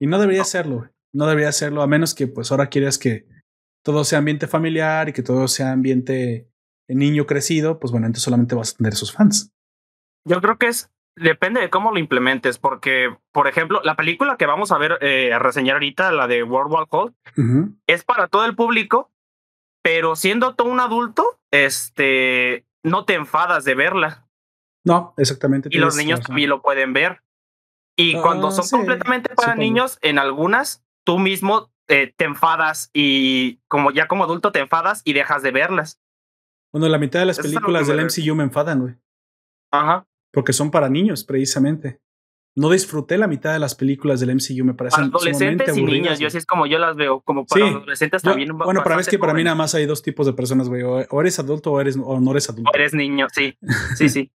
Y 0.00 0.06
no 0.06 0.18
debería 0.18 0.44
serlo. 0.44 0.90
No 1.12 1.26
debería 1.26 1.52
serlo, 1.52 1.82
a 1.82 1.86
menos 1.86 2.14
que 2.14 2.26
pues 2.26 2.50
ahora 2.50 2.68
quieras 2.68 2.98
que 2.98 3.26
todo 3.84 4.04
sea 4.04 4.18
ambiente 4.18 4.46
familiar 4.46 5.08
y 5.08 5.12
que 5.12 5.22
todo 5.22 5.46
sea 5.46 5.72
ambiente 5.72 6.48
niño 6.88 7.26
crecido, 7.26 7.78
pues 7.78 7.90
bueno, 7.90 8.06
entonces 8.06 8.24
solamente 8.24 8.54
vas 8.54 8.72
a 8.74 8.76
tener 8.76 8.94
sus 8.94 9.12
fans. 9.12 9.52
Yo 10.24 10.40
creo 10.40 10.56
que 10.56 10.68
es 10.68 10.90
Depende 11.14 11.60
de 11.60 11.68
cómo 11.68 11.92
lo 11.92 11.98
implementes, 11.98 12.58
porque, 12.58 13.14
por 13.32 13.46
ejemplo, 13.46 13.82
la 13.84 13.96
película 13.96 14.38
que 14.38 14.46
vamos 14.46 14.72
a 14.72 14.78
ver, 14.78 14.96
eh, 15.02 15.32
a 15.32 15.38
reseñar 15.38 15.74
ahorita, 15.74 16.10
la 16.10 16.26
de 16.26 16.42
World 16.42 16.72
War 16.72 16.86
Hulk, 16.90 17.14
es 17.86 18.02
para 18.04 18.28
todo 18.28 18.46
el 18.46 18.56
público, 18.56 19.10
pero 19.82 20.16
siendo 20.16 20.54
tú 20.54 20.64
un 20.64 20.80
adulto, 20.80 21.38
este, 21.50 22.64
no 22.82 23.04
te 23.04 23.14
enfadas 23.14 23.64
de 23.64 23.74
verla. 23.74 24.26
No, 24.84 25.14
exactamente. 25.16 25.68
Y 25.72 25.78
los 25.78 25.96
niños 25.96 26.20
también 26.20 26.50
lo 26.50 26.62
pueden 26.62 26.92
ver. 26.92 27.22
Y 27.96 28.14
cuando 28.20 28.48
ah, 28.48 28.52
son 28.52 28.80
completamente 28.80 29.34
para 29.34 29.54
niños, 29.54 29.98
en 30.00 30.18
algunas, 30.18 30.84
tú 31.04 31.18
mismo 31.18 31.70
eh, 31.88 32.12
te 32.16 32.24
enfadas 32.24 32.90
y 32.92 33.58
como 33.68 33.90
ya 33.90 34.08
como 34.08 34.24
adulto 34.24 34.50
te 34.50 34.60
enfadas 34.60 35.02
y 35.04 35.12
dejas 35.12 35.42
de 35.42 35.50
verlas. 35.50 36.00
Bueno, 36.72 36.88
la 36.88 36.98
mitad 36.98 37.20
de 37.20 37.26
las 37.26 37.38
películas 37.38 37.86
del 37.86 38.04
MCU 38.04 38.34
me 38.34 38.44
enfadan, 38.44 38.80
güey. 38.80 38.94
Ajá 39.70 40.06
porque 40.32 40.52
son 40.52 40.70
para 40.70 40.88
niños, 40.88 41.24
precisamente. 41.24 42.00
No 42.54 42.68
disfruté 42.68 43.16
la 43.16 43.28
mitad 43.28 43.54
de 43.54 43.58
las 43.58 43.74
películas 43.74 44.20
del 44.20 44.34
MCU, 44.34 44.64
me 44.64 44.74
parecen 44.74 45.04
adolescentes 45.04 45.74
y 45.74 45.82
niños, 45.82 46.18
yo 46.18 46.26
así 46.26 46.36
es 46.36 46.44
como 46.44 46.66
yo 46.66 46.78
las 46.78 46.96
veo, 46.96 47.20
como 47.20 47.46
para 47.46 47.66
adolescentes 47.66 48.20
también. 48.20 48.56
Bueno, 48.58 48.82
para 48.82 48.96
mí 48.96 49.00
es 49.00 49.08
que 49.08 49.18
para 49.18 49.32
mí 49.32 49.42
nada 49.42 49.56
más 49.56 49.74
hay 49.74 49.86
dos 49.86 50.02
tipos 50.02 50.26
de 50.26 50.34
personas, 50.34 50.68
güey, 50.68 50.82
o 50.82 51.20
eres 51.20 51.38
adulto 51.38 51.72
o 51.72 51.80
eres 51.80 51.96
o 51.96 52.20
no 52.20 52.30
eres 52.32 52.50
adulto. 52.50 52.70
O 52.70 52.74
eres 52.74 52.92
niño, 52.92 53.28
sí, 53.32 53.56
sí, 53.96 54.08
sí. 54.10 54.30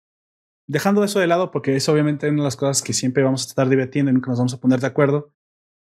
Dejando 0.67 1.03
eso 1.03 1.19
de 1.19 1.27
lado, 1.27 1.51
porque 1.51 1.75
es 1.75 1.87
obviamente 1.89 2.27
una 2.29 2.41
de 2.41 2.45
las 2.45 2.55
cosas 2.55 2.81
que 2.81 2.93
siempre 2.93 3.23
vamos 3.23 3.45
a 3.45 3.49
estar 3.49 3.69
debatiendo 3.69 4.11
y 4.11 4.13
nunca 4.13 4.31
nos 4.31 4.39
vamos 4.39 4.53
a 4.53 4.59
poner 4.59 4.79
de 4.79 4.87
acuerdo. 4.87 5.31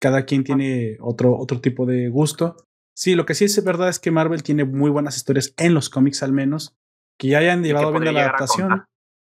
Cada 0.00 0.24
quien 0.24 0.44
tiene 0.44 0.96
otro, 1.00 1.36
otro 1.36 1.60
tipo 1.60 1.86
de 1.86 2.08
gusto. 2.08 2.56
Sí, 2.94 3.14
lo 3.14 3.26
que 3.26 3.34
sí 3.34 3.44
es 3.46 3.64
verdad 3.64 3.88
es 3.88 3.98
que 3.98 4.10
Marvel 4.10 4.42
tiene 4.42 4.64
muy 4.64 4.90
buenas 4.90 5.16
historias 5.16 5.54
en 5.56 5.74
los 5.74 5.90
cómics 5.90 6.22
al 6.22 6.32
menos, 6.32 6.76
que 7.18 7.28
ya 7.28 7.38
hayan 7.38 7.62
llevado 7.62 7.92
bien 7.92 8.14
la 8.14 8.20
adaptación 8.20 8.84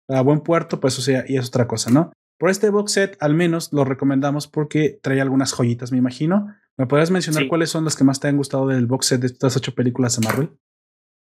a 0.09 0.21
buen 0.21 0.41
puerto, 0.41 0.81
pues 0.81 0.99
o 0.99 1.03
sea, 1.03 1.25
y 1.27 1.37
es 1.37 1.49
otra 1.49 1.67
cosa, 1.67 1.91
¿no? 1.91 2.13
Por 2.39 2.51
este 2.51 2.71
box 2.71 2.93
set, 2.93 3.17
al 3.21 3.35
menos 3.35 3.73
lo 3.73 3.85
recomendamos 3.85 4.49
porque 4.49 4.99
trae 5.01 5.21
algunas 5.21 5.53
joyitas, 5.53 5.93
me 5.93 5.99
imagino. 5.99 6.55
¿Me 6.77 6.87
podrías 6.87 7.11
mencionar 7.11 7.47
cuáles 7.49 7.71
son 7.71 7.85
las 7.85 7.97
que 7.97 8.05
más 8.05 8.19
te 8.19 8.29
han 8.29 8.37
gustado 8.37 8.67
del 8.67 8.87
box 8.87 9.07
set 9.07 9.21
de 9.21 9.29
estas 9.29 9.57
ocho 9.57 9.75
películas 9.75 10.19
de 10.19 10.27
Marvel? 10.27 10.51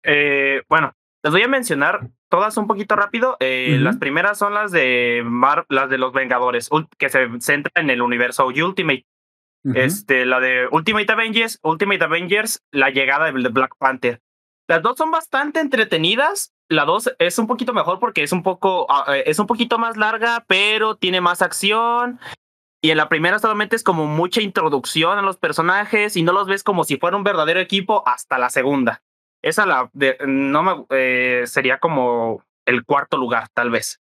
Eh, 0.03 0.61
bueno, 0.69 0.93
les 1.27 1.33
voy 1.33 1.43
a 1.43 1.49
mencionar 1.49 2.09
todas 2.29 2.55
un 2.55 2.67
poquito 2.67 2.95
rápido. 2.95 3.35
Eh, 3.41 3.77
las 3.81 3.97
primeras 3.97 4.37
son 4.37 4.53
las 4.53 4.71
de 4.71 5.23
Mar 5.25 5.65
las 5.67 5.89
de 5.89 5.97
los 5.97 6.13
Vengadores, 6.13 6.69
que 6.97 7.09
se 7.09 7.27
centra 7.41 7.71
en 7.75 7.89
el 7.89 8.01
universo 8.01 8.47
Ultimate. 8.47 9.05
Este, 9.73 10.25
la 10.25 10.39
de 10.39 10.69
Ultimate 10.71 11.11
Avengers, 11.11 11.59
Ultimate 11.61 12.01
Avengers, 12.01 12.63
la 12.71 12.89
llegada 12.91 13.29
de 13.29 13.49
Black 13.49 13.75
Panther. 13.77 14.21
Las 14.69 14.81
dos 14.81 14.97
son 14.97 15.11
bastante 15.11 15.59
entretenidas, 15.59 16.53
la 16.69 16.85
2 16.85 17.15
es 17.19 17.39
un 17.39 17.47
poquito 17.47 17.73
mejor 17.73 17.99
porque 17.99 18.23
es 18.23 18.31
un 18.31 18.43
poco, 18.43 18.85
ah, 18.89 19.15
eh, 19.15 19.23
es 19.25 19.39
un 19.39 19.47
poquito 19.47 19.77
más 19.77 19.97
larga, 19.97 20.45
pero 20.47 20.95
tiene 20.95 21.19
más 21.19 21.41
acción. 21.41 22.19
Y 22.81 22.91
en 22.91 22.97
la 22.97 23.09
primera 23.09 23.39
solamente 23.39 23.75
es 23.75 23.83
como 23.83 24.05
mucha 24.05 24.41
introducción 24.41 25.17
a 25.17 25.21
los 25.21 25.37
personajes 25.37 26.15
y 26.15 26.23
no 26.23 26.31
los 26.31 26.47
ves 26.47 26.63
como 26.63 26.85
si 26.85 26.97
fuera 26.97 27.17
un 27.17 27.23
verdadero 27.23 27.59
equipo 27.59 28.07
hasta 28.07 28.37
la 28.37 28.49
segunda. 28.49 29.01
Esa 29.43 29.65
la 29.65 29.89
de, 29.93 30.17
no 30.25 30.63
me, 30.63 30.85
eh, 30.89 31.43
sería 31.45 31.79
como 31.79 32.43
el 32.65 32.83
cuarto 32.85 33.17
lugar, 33.17 33.49
tal 33.49 33.69
vez. 33.69 34.01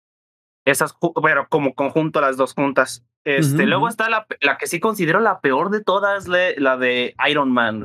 Esas, 0.65 0.95
pero 1.23 1.49
como 1.49 1.75
conjunto 1.75 2.21
las 2.21 2.37
dos 2.37 2.55
juntas. 2.55 3.05
Este, 3.25 3.67
Luego 3.67 3.89
está 3.89 4.09
la, 4.09 4.27
la 4.41 4.57
que 4.57 4.67
sí 4.67 4.81
considero 4.81 5.21
la 5.21 5.41
peor 5.41 5.71
de 5.71 5.83
todas, 5.83 6.29
la, 6.29 6.77
de 6.77 7.15
Iron 7.29 7.53
Man, 7.53 7.85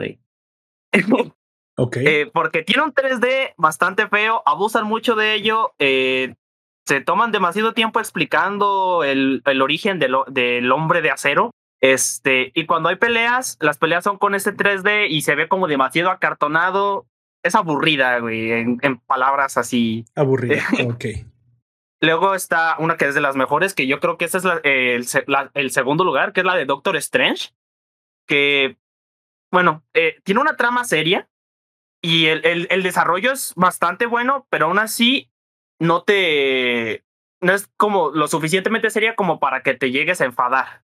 Ok. 1.75 1.97
Eh, 1.97 2.29
porque 2.31 2.61
tiene 2.61 2.83
un 2.83 2.93
3D 2.93 3.53
bastante 3.57 4.07
feo, 4.07 4.43
abusan 4.45 4.85
mucho 4.85 5.15
de 5.15 5.33
ello, 5.33 5.73
eh, 5.79 6.35
se 6.85 7.01
toman 7.01 7.31
demasiado 7.31 7.73
tiempo 7.73 7.99
explicando 7.99 9.03
el, 9.03 9.41
el 9.45 9.61
origen 9.61 9.97
del, 9.99 10.15
del 10.27 10.71
hombre 10.71 11.01
de 11.01 11.11
acero. 11.11 11.51
Este, 11.81 12.51
y 12.55 12.65
cuando 12.65 12.89
hay 12.89 12.95
peleas, 12.95 13.57
las 13.59 13.77
peleas 13.77 14.03
son 14.03 14.17
con 14.17 14.35
ese 14.35 14.55
3D 14.55 15.07
y 15.09 15.21
se 15.21 15.35
ve 15.35 15.47
como 15.47 15.67
demasiado 15.67 16.11
acartonado. 16.11 17.07
Es 17.43 17.55
aburrida, 17.55 18.19
güey, 18.19 18.51
en, 18.51 18.99
palabras 19.05 19.57
así. 19.57 20.05
Aburrida, 20.15 20.63
ok. 20.87 21.05
Luego 22.01 22.35
está 22.35 22.75
una 22.79 22.97
que 22.97 23.07
es 23.07 23.15
de 23.15 23.21
las 23.21 23.35
mejores, 23.35 23.73
que 23.73 23.87
yo 23.87 23.99
creo 23.99 24.17
que 24.17 24.25
ese 24.25 24.37
es 24.39 24.45
el, 24.45 25.05
el, 25.53 25.71
segundo 25.71 26.03
lugar, 26.03 26.33
que 26.33 26.41
es 26.41 26.45
la 26.45 26.55
de 26.55 26.65
Doctor 26.65 26.95
Strange, 26.97 27.53
que, 28.27 28.77
bueno, 29.51 29.83
eh, 29.93 30.19
tiene 30.23 30.41
una 30.41 30.55
trama 30.57 30.83
seria, 30.83 31.29
y 32.01 32.25
el, 32.25 32.45
el, 32.45 32.67
el, 32.69 32.83
desarrollo 32.83 33.31
es 33.31 33.53
bastante 33.55 34.05
bueno, 34.05 34.45
pero 34.49 34.65
aún 34.65 34.79
así 34.79 35.31
no 35.79 36.03
te. 36.03 37.05
No 37.41 37.53
es 37.53 37.69
como 37.77 38.11
lo 38.11 38.27
suficientemente 38.27 38.89
seria 38.89 39.15
como 39.15 39.39
para 39.39 39.63
que 39.63 39.73
te 39.73 39.91
llegues 39.91 40.19
a 40.19 40.25
enfadar. 40.25 40.83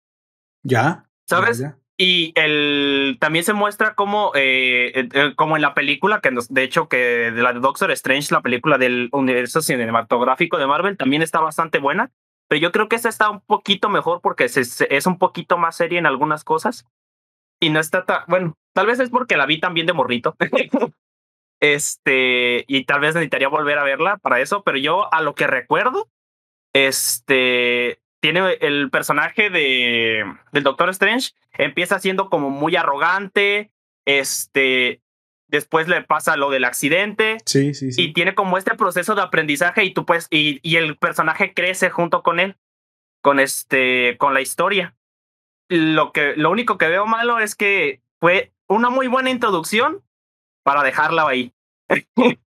Ya. 0.62 1.08
¿Sabes? 1.26 1.64
Y 2.02 2.32
el, 2.34 3.18
también 3.20 3.44
se 3.44 3.52
muestra 3.52 3.94
como, 3.94 4.32
eh, 4.34 4.90
eh, 4.94 5.08
eh, 5.12 5.34
como 5.36 5.56
en 5.56 5.60
la 5.60 5.74
película, 5.74 6.22
que 6.22 6.30
de 6.48 6.62
hecho 6.62 6.88
que 6.88 6.96
de 6.96 7.42
la 7.42 7.52
de 7.52 7.60
Doctor 7.60 7.90
Strange, 7.90 8.32
la 8.32 8.40
película 8.40 8.78
del 8.78 9.10
universo 9.12 9.60
cinematográfico 9.60 10.56
de 10.56 10.66
Marvel, 10.66 10.96
también 10.96 11.20
está 11.20 11.40
bastante 11.40 11.78
buena. 11.78 12.10
Pero 12.48 12.58
yo 12.58 12.72
creo 12.72 12.88
que 12.88 12.96
esta 12.96 13.10
está 13.10 13.28
un 13.28 13.42
poquito 13.42 13.90
mejor 13.90 14.22
porque 14.22 14.44
es 14.46 15.06
un 15.06 15.18
poquito 15.18 15.58
más 15.58 15.76
seria 15.76 15.98
en 15.98 16.06
algunas 16.06 16.42
cosas. 16.42 16.86
Y 17.60 17.68
no 17.68 17.80
está 17.80 18.06
tan, 18.06 18.24
bueno, 18.28 18.54
tal 18.72 18.86
vez 18.86 18.98
es 18.98 19.10
porque 19.10 19.36
la 19.36 19.44
vi 19.44 19.60
también 19.60 19.86
de 19.86 19.92
morrito. 19.92 20.36
este, 21.60 22.64
y 22.66 22.86
tal 22.86 23.00
vez 23.00 23.14
necesitaría 23.14 23.48
volver 23.48 23.78
a 23.78 23.84
verla 23.84 24.16
para 24.16 24.40
eso, 24.40 24.62
pero 24.62 24.78
yo 24.78 25.12
a 25.12 25.20
lo 25.20 25.34
que 25.34 25.46
recuerdo, 25.46 26.08
este, 26.72 27.99
tiene 28.20 28.58
el 28.60 28.90
personaje 28.90 29.50
de, 29.50 30.24
del 30.52 30.62
Doctor 30.62 30.90
Strange, 30.90 31.32
empieza 31.52 31.98
siendo 31.98 32.30
como 32.30 32.50
muy 32.50 32.76
arrogante, 32.76 33.70
este, 34.06 35.00
después 35.48 35.88
le 35.88 36.02
pasa 36.02 36.36
lo 36.36 36.50
del 36.50 36.64
accidente. 36.64 37.38
Sí, 37.46 37.74
sí, 37.74 37.92
sí. 37.92 38.02
Y 38.02 38.12
tiene 38.12 38.34
como 38.34 38.58
este 38.58 38.74
proceso 38.74 39.14
de 39.14 39.22
aprendizaje 39.22 39.84
y 39.84 39.92
tú 39.92 40.06
pues, 40.06 40.26
y, 40.30 40.60
y 40.62 40.76
el 40.76 40.96
personaje 40.96 41.54
crece 41.54 41.90
junto 41.90 42.22
con 42.22 42.40
él, 42.40 42.56
con 43.22 43.40
este, 43.40 44.16
con 44.18 44.34
la 44.34 44.40
historia 44.40 44.94
lo, 45.70 46.12
que, 46.12 46.34
lo 46.36 46.50
único 46.50 46.76
que 46.76 46.88
veo 46.88 47.06
malo 47.06 47.38
es 47.38 47.54
que 47.54 48.02
fue 48.18 48.52
una 48.68 48.90
muy 48.90 49.06
buena 49.06 49.30
introducción 49.30 50.02
para 50.62 50.82
dejarla 50.82 51.26
ahí. 51.26 51.54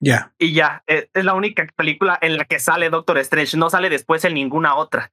Ya. 0.00 0.34
Y 0.38 0.52
ya, 0.52 0.82
e, 0.86 1.10
es, 1.12 1.24
la 1.24 1.34
única 1.34 1.66
película 1.76 2.18
en 2.20 2.36
la 2.36 2.44
que 2.44 2.58
sale 2.58 2.90
Doctor 2.90 3.18
Strange, 3.18 3.56
no 3.56 3.70
sale 3.70 3.88
después 3.88 4.24
en 4.24 4.34
ninguna 4.34 4.76
otra. 4.76 5.12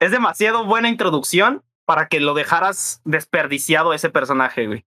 Es 0.00 0.10
demasiado 0.10 0.64
buena 0.64 0.88
introducción 0.88 1.62
para 1.84 2.08
que 2.08 2.20
lo 2.20 2.34
dejaras 2.34 3.00
desperdiciado 3.04 3.94
ese 3.94 4.10
personaje, 4.10 4.66
güey. 4.66 4.84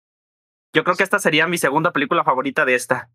Yo 0.75 0.83
creo 0.83 0.95
que 0.95 1.03
esta 1.03 1.19
sería 1.19 1.47
mi 1.47 1.57
segunda 1.57 1.91
película 1.91 2.23
favorita 2.23 2.65
de 2.65 2.75
esta. 2.75 3.09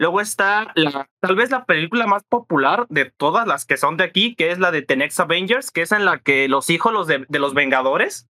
Luego 0.00 0.22
está 0.22 0.72
tal 1.20 1.36
vez 1.36 1.50
la 1.50 1.66
película 1.66 2.06
más 2.06 2.24
popular 2.24 2.86
de 2.88 3.04
todas 3.10 3.46
las 3.46 3.66
que 3.66 3.76
son 3.76 3.98
de 3.98 4.04
aquí, 4.04 4.34
que 4.34 4.50
es 4.50 4.58
la 4.58 4.70
de 4.70 4.80
The 4.80 4.96
Next 4.96 5.20
Avengers, 5.20 5.70
que 5.70 5.82
es 5.82 5.92
en 5.92 6.06
la 6.06 6.20
que 6.20 6.48
los 6.48 6.70
hijos 6.70 6.90
los 6.90 7.06
de, 7.06 7.26
los 7.28 7.52
Vengadores 7.52 8.29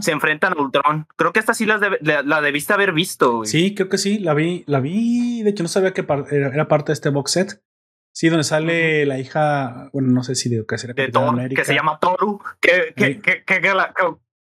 se 0.00 0.12
enfrentan 0.12 0.52
a 0.52 0.60
Ultron. 0.60 1.06
Creo 1.16 1.32
que 1.32 1.40
esta 1.40 1.54
sí 1.54 1.66
la, 1.66 1.78
la, 2.00 2.40
debiste 2.40 2.72
haber 2.72 2.92
visto. 2.92 3.44
Sí, 3.44 3.74
creo 3.74 3.88
que 3.88 3.98
sí, 3.98 4.18
la 4.18 4.34
vi, 4.34 4.64
la 4.66 4.80
vi. 4.80 5.42
De 5.42 5.50
hecho, 5.50 5.62
no 5.62 5.68
sabía 5.68 5.92
que 5.92 6.06
era, 6.30 6.68
parte 6.68 6.88
de 6.88 6.94
este 6.94 7.10
box 7.10 7.30
set. 7.32 7.62
Sí, 8.12 8.28
donde 8.28 8.44
sale 8.44 9.04
la 9.04 9.18
hija, 9.18 9.90
bueno, 9.92 10.08
no 10.08 10.22
sé 10.22 10.34
si 10.34 10.48
de 10.48 10.64
que 10.66 10.76
de 10.94 11.08
Thor, 11.08 11.48
que 11.50 11.64
se 11.66 11.74
llama 11.74 11.98
Toru, 12.00 12.40
que, 12.60 12.94
que, 12.96 13.20
que, 13.20 13.60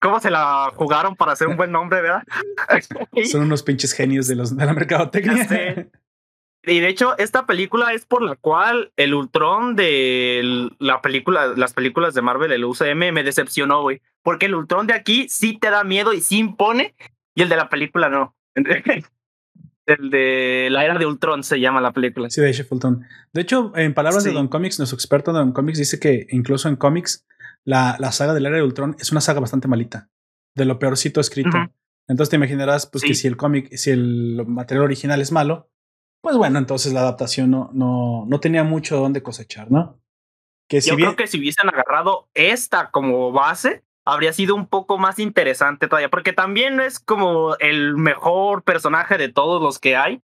¿Cómo 0.05 0.20
se 0.20 0.30
la 0.30 0.72
jugaron 0.76 1.16
para 1.16 1.32
hacer 1.32 1.47
un 1.47 1.57
buen 1.57 1.72
nombre, 1.72 2.01
verdad? 2.01 2.24
Son 3.32 3.41
unos 3.41 3.63
pinches 3.63 3.93
genios 3.93 4.28
de, 4.28 4.36
los, 4.36 4.55
de 4.55 4.66
la 4.66 4.74
mercadotecnia. 4.74 5.47
Y 6.68 6.80
de 6.80 6.88
hecho, 6.88 7.18
esta 7.18 7.45
película 7.45 7.93
es 7.93 8.05
por 8.05 8.22
la 8.22 8.36
cual 8.36 8.91
el 8.95 9.13
Ultron 9.13 9.76
de 9.76 10.70
la 10.80 11.01
película, 11.01 11.53
las 11.55 11.74
películas 11.74 12.13
de 12.13 12.22
Marvel, 12.22 12.51
el 12.51 12.66
UCM, 12.66 13.11
me 13.13 13.24
decepcionó, 13.24 13.82
güey. 13.82 14.01
Porque 14.24 14.47
el 14.47 14.55
Ultron 14.55 14.88
de 14.88 14.93
aquí 14.93 15.28
sí 15.30 15.57
te 15.59 15.70
da 15.70 15.84
miedo 15.84 16.13
y 16.13 16.22
sí 16.22 16.38
impone, 16.39 16.95
y 17.36 17.41
el 17.41 17.49
de 17.49 17.55
la 17.55 17.70
película 17.70 18.09
no. 18.09 18.36
El 19.88 20.09
de 20.09 20.68
la 20.72 20.84
era 20.84 20.97
de 20.97 21.05
Ultron 21.05 21.43
se 21.43 21.59
llama 21.59 21.80
la 21.80 21.93
película. 21.93 22.28
Sí, 22.32 22.41
de 22.41 22.66
Ultron. 22.72 23.05
De 23.34 23.41
hecho, 23.41 23.72
en 23.76 23.93
palabras 23.93 24.24
de 24.24 24.32
Don 24.32 24.47
Comics, 24.47 24.80
nuestro 24.80 24.95
experto 24.95 25.32
Don 25.32 25.51
Comics 25.51 25.78
dice 25.78 25.99
que 25.99 26.26
incluso 26.32 26.68
en 26.70 26.76
cómics, 26.76 27.28
la, 27.63 27.95
la, 27.99 28.11
saga 28.11 28.34
de 28.34 28.39
la 28.39 28.49
era 28.49 28.57
de 28.57 28.63
Ultron 28.63 28.95
es 28.99 29.11
una 29.11 29.22
saga 29.22 29.41
bastante 29.41 29.68
malita. 29.68 30.09
De 30.55 30.66
lo 30.66 30.80
peorcito 30.80 31.22
escrito. 31.22 31.55
Entonces 32.07 32.32
te 32.32 32.36
imaginarás 32.36 32.88
pues, 32.88 33.03
que 33.03 33.13
si 33.13 33.28
el 33.28 33.38
cómic, 33.38 33.76
si 33.76 33.91
el 33.91 34.43
material 34.47 34.86
original 34.86 35.22
es 35.22 35.32
malo, 35.32 35.70
pues 36.26 36.38
bueno, 36.38 36.57
entonces 36.57 36.91
la 36.91 37.01
adaptación 37.01 37.51
no, 37.51 37.69
no, 37.71 38.26
no 38.28 38.39
tenía 38.39 38.63
mucho 38.63 38.97
donde 38.97 39.21
cosechar, 39.21 39.69
¿no? 39.69 40.01
Que 40.67 40.82
si 40.82 40.89
Yo 40.89 40.95
creo 40.95 41.15
que 41.15 41.28
si 41.28 41.38
hubiesen 41.38 41.69
agarrado 41.69 42.30
esta 42.34 42.89
como 42.89 43.32
base, 43.32 43.84
habría 44.07 44.34
sido 44.34 44.55
un 44.55 44.65
poco 44.65 44.97
más 44.97 45.19
interesante 45.19 45.88
todavía, 45.88 46.09
porque 46.09 46.34
también 46.34 46.78
no 46.78 46.84
es 46.84 46.99
como 46.99 47.55
el 47.57 47.95
mejor 47.95 48.63
personaje 48.63 49.19
de 49.19 49.30
todos 49.30 49.61
los 49.61 49.78
que 49.78 49.97
hay, 49.97 50.23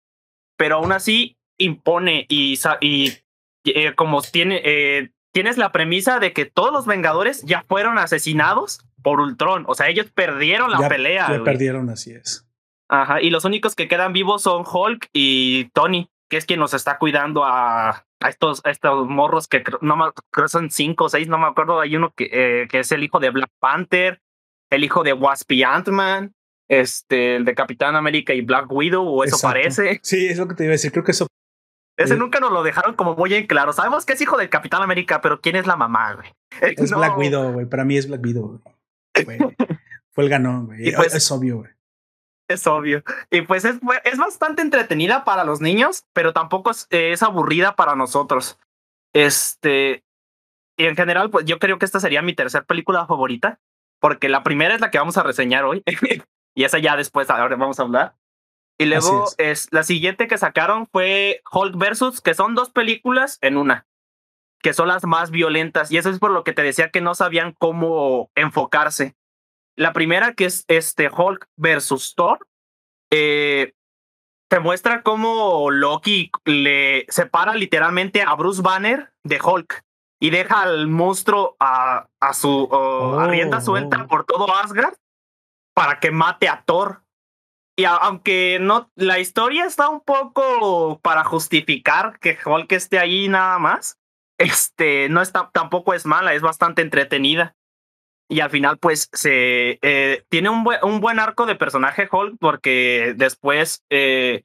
pero 0.55 0.77
aún 0.77 0.93
así 0.93 1.35
impone 1.57 2.25
y, 2.29 2.57
y 2.79 3.11
eh, 3.65 3.93
como 3.93 4.21
tiene, 4.21 4.61
eh, 4.63 5.11
tienes 5.33 5.57
la 5.57 5.73
premisa 5.73 6.19
de 6.19 6.31
que 6.31 6.45
todos 6.45 6.71
los 6.71 6.85
Vengadores 6.85 7.43
ya 7.43 7.65
fueron 7.67 7.97
asesinados 7.97 8.85
por 9.03 9.19
Ultron, 9.19 9.65
o 9.67 9.75
sea, 9.75 9.89
ellos 9.89 10.09
perdieron 10.09 10.71
la 10.71 10.87
pelea. 10.87 11.27
Ya 11.29 11.43
perdieron, 11.43 11.89
así 11.89 12.13
es. 12.13 12.48
Ajá, 12.89 13.21
y 13.21 13.29
los 13.29 13.45
únicos 13.45 13.75
que 13.75 13.87
quedan 13.87 14.13
vivos 14.13 14.41
son 14.41 14.63
Hulk 14.65 15.09
y 15.13 15.65
Tony, 15.69 16.09
que 16.27 16.37
es 16.37 16.45
quien 16.45 16.59
nos 16.59 16.73
está 16.73 16.97
cuidando 16.97 17.45
a, 17.45 17.89
a 18.19 18.29
estos, 18.29 18.61
estos 18.65 19.07
morros 19.07 19.47
que 19.47 19.63
no 19.81 19.95
me, 19.95 20.05
creo 20.31 20.47
son 20.47 20.71
cinco 20.71 21.05
o 21.05 21.09
seis, 21.09 21.27
no 21.27 21.37
me 21.37 21.45
acuerdo. 21.45 21.79
Hay 21.79 21.95
uno 21.95 22.11
que, 22.15 22.29
eh, 22.31 22.67
que 22.67 22.79
es 22.79 22.91
el 22.91 23.03
hijo 23.03 23.19
de 23.19 23.29
Black 23.29 23.51
Panther, 23.59 24.21
el 24.71 24.83
hijo 24.83 25.03
de 25.03 25.13
Wasp 25.13 25.51
y 25.51 25.63
Ant-Man, 25.63 26.33
este, 26.67 27.35
el 27.35 27.45
de 27.45 27.55
Capitán 27.55 27.95
América 27.95 28.33
y 28.33 28.41
Black 28.41 28.71
Widow, 28.71 29.05
o 29.05 29.23
eso 29.23 29.37
parece. 29.41 29.99
Sí, 30.03 30.27
es 30.27 30.37
lo 30.37 30.47
que 30.47 30.55
te 30.55 30.63
iba 30.63 30.71
a 30.71 30.73
decir. 30.73 30.91
Creo 30.91 31.03
que 31.03 31.11
eso. 31.11 31.27
Ese 31.97 32.15
nunca 32.15 32.39
nos 32.39 32.53
lo 32.53 32.63
dejaron 32.63 32.95
como 32.95 33.15
muy 33.15 33.33
en 33.33 33.45
claro. 33.45 33.73
Sabemos 33.73 34.05
que 34.05 34.13
es 34.13 34.21
hijo 34.21 34.37
del 34.37 34.49
Capitán 34.49 34.81
América, 34.81 35.19
pero 35.19 35.41
¿quién 35.41 35.57
es 35.57 35.67
la 35.67 35.75
mamá, 35.75 36.13
güey? 36.13 36.31
Es 36.77 36.91
Black 36.91 37.17
Widow, 37.17 37.51
güey. 37.51 37.65
Para 37.65 37.83
mí 37.83 37.97
es 37.97 38.07
Black 38.07 38.23
Widow, 38.23 38.61
güey. 39.15 39.37
Fue 40.11 40.23
el 40.23 40.29
ganón, 40.29 40.67
güey. 40.67 40.93
Pues 40.95 41.13
es 41.13 41.29
obvio, 41.31 41.57
güey. 41.59 41.71
Es 42.49 42.65
obvio. 42.65 43.03
Y 43.29 43.41
pues 43.41 43.63
es, 43.63 43.79
es 44.03 44.17
bastante 44.17 44.63
entretenida 44.63 45.23
para 45.23 45.43
los 45.43 45.61
niños, 45.61 46.05
pero 46.13 46.33
tampoco 46.33 46.71
es, 46.71 46.87
es, 46.89 47.21
aburrida 47.21 47.75
para 47.75 47.95
nosotros. 47.95 48.57
Este. 49.13 50.03
Y 50.75 50.85
en 50.85 50.95
general, 50.95 51.29
pues 51.29 51.45
yo 51.45 51.59
creo 51.59 51.77
que 51.77 51.85
esta 51.85 51.99
sería 51.99 52.23
mi 52.23 52.33
tercera 52.33 52.65
película 52.65 53.05
favorita, 53.05 53.59
porque 53.99 54.29
la 54.29 54.41
primera 54.41 54.73
es 54.73 54.81
la 54.81 54.89
que 54.89 54.97
vamos 54.97 55.17
a 55.17 55.23
reseñar 55.23 55.63
hoy, 55.63 55.83
y 56.55 56.63
esa 56.63 56.79
ya 56.79 56.95
después 56.97 57.29
ahora 57.29 57.55
vamos 57.55 57.79
a 57.79 57.83
hablar. 57.83 58.15
Y 58.79 58.85
luego 58.85 59.25
es. 59.37 59.67
la 59.71 59.83
siguiente 59.83 60.27
que 60.27 60.37
sacaron 60.37 60.87
fue 60.87 61.41
Hulk 61.51 61.77
versus, 61.77 62.21
que 62.21 62.33
son 62.33 62.55
dos 62.55 62.71
películas 62.71 63.37
en 63.41 63.57
una, 63.57 63.85
que 64.63 64.73
son 64.73 64.87
las 64.87 65.05
más 65.05 65.29
violentas. 65.29 65.91
Y 65.91 65.97
eso 65.97 66.09
es 66.09 66.17
por 66.17 66.31
lo 66.31 66.43
que 66.43 66.53
te 66.53 66.63
decía 66.63 66.89
que 66.89 67.01
no 67.01 67.13
sabían 67.13 67.53
cómo 67.59 68.31
enfocarse. 68.35 69.18
La 69.79 69.93
primera, 69.93 70.33
que 70.33 70.43
es 70.43 70.65
este 70.67 71.09
Hulk 71.09 71.47
versus 71.55 72.13
Thor, 72.13 72.45
eh, 73.13 73.71
te 74.49 74.59
muestra 74.59 75.03
cómo 75.03 75.71
Loki 75.71 76.31
le 76.43 77.05
separa 77.07 77.55
literalmente 77.55 78.21
a 78.21 78.33
Bruce 78.33 78.61
Banner 78.61 79.13
de 79.23 79.39
Hulk 79.41 79.85
y 80.19 80.31
deja 80.31 80.63
al 80.63 80.87
monstruo 80.87 81.55
a, 81.61 82.09
a 82.19 82.33
su 82.33 82.67
a 83.17 83.27
rienda 83.27 83.61
suelta 83.61 84.01
oh. 84.03 84.07
por 84.07 84.25
todo 84.25 84.53
Asgard 84.53 84.95
para 85.73 86.01
que 86.01 86.11
mate 86.11 86.49
a 86.49 86.61
Thor. 86.65 87.05
Y 87.77 87.85
aunque 87.85 88.57
no, 88.59 88.91
la 88.95 89.19
historia 89.19 89.63
está 89.63 89.87
un 89.87 90.01
poco 90.01 90.99
para 90.99 91.23
justificar 91.23 92.19
que 92.19 92.37
Hulk 92.45 92.69
esté 92.73 92.99
ahí 92.99 93.29
nada 93.29 93.57
más, 93.59 93.97
este, 94.37 95.07
no 95.07 95.21
está, 95.21 95.49
tampoco 95.53 95.93
es 95.93 96.05
mala, 96.05 96.33
es 96.33 96.41
bastante 96.41 96.81
entretenida 96.81 97.55
y 98.29 98.39
al 98.41 98.51
final 98.51 98.77
pues 98.77 99.09
se 99.11 99.79
eh, 99.81 100.23
tiene 100.29 100.49
un, 100.49 100.63
buen, 100.63 100.79
un 100.83 101.01
buen 101.01 101.19
arco 101.19 101.45
de 101.45 101.55
personaje 101.55 102.07
Hulk 102.09 102.37
porque 102.39 103.13
después 103.17 103.83
eh, 103.89 104.43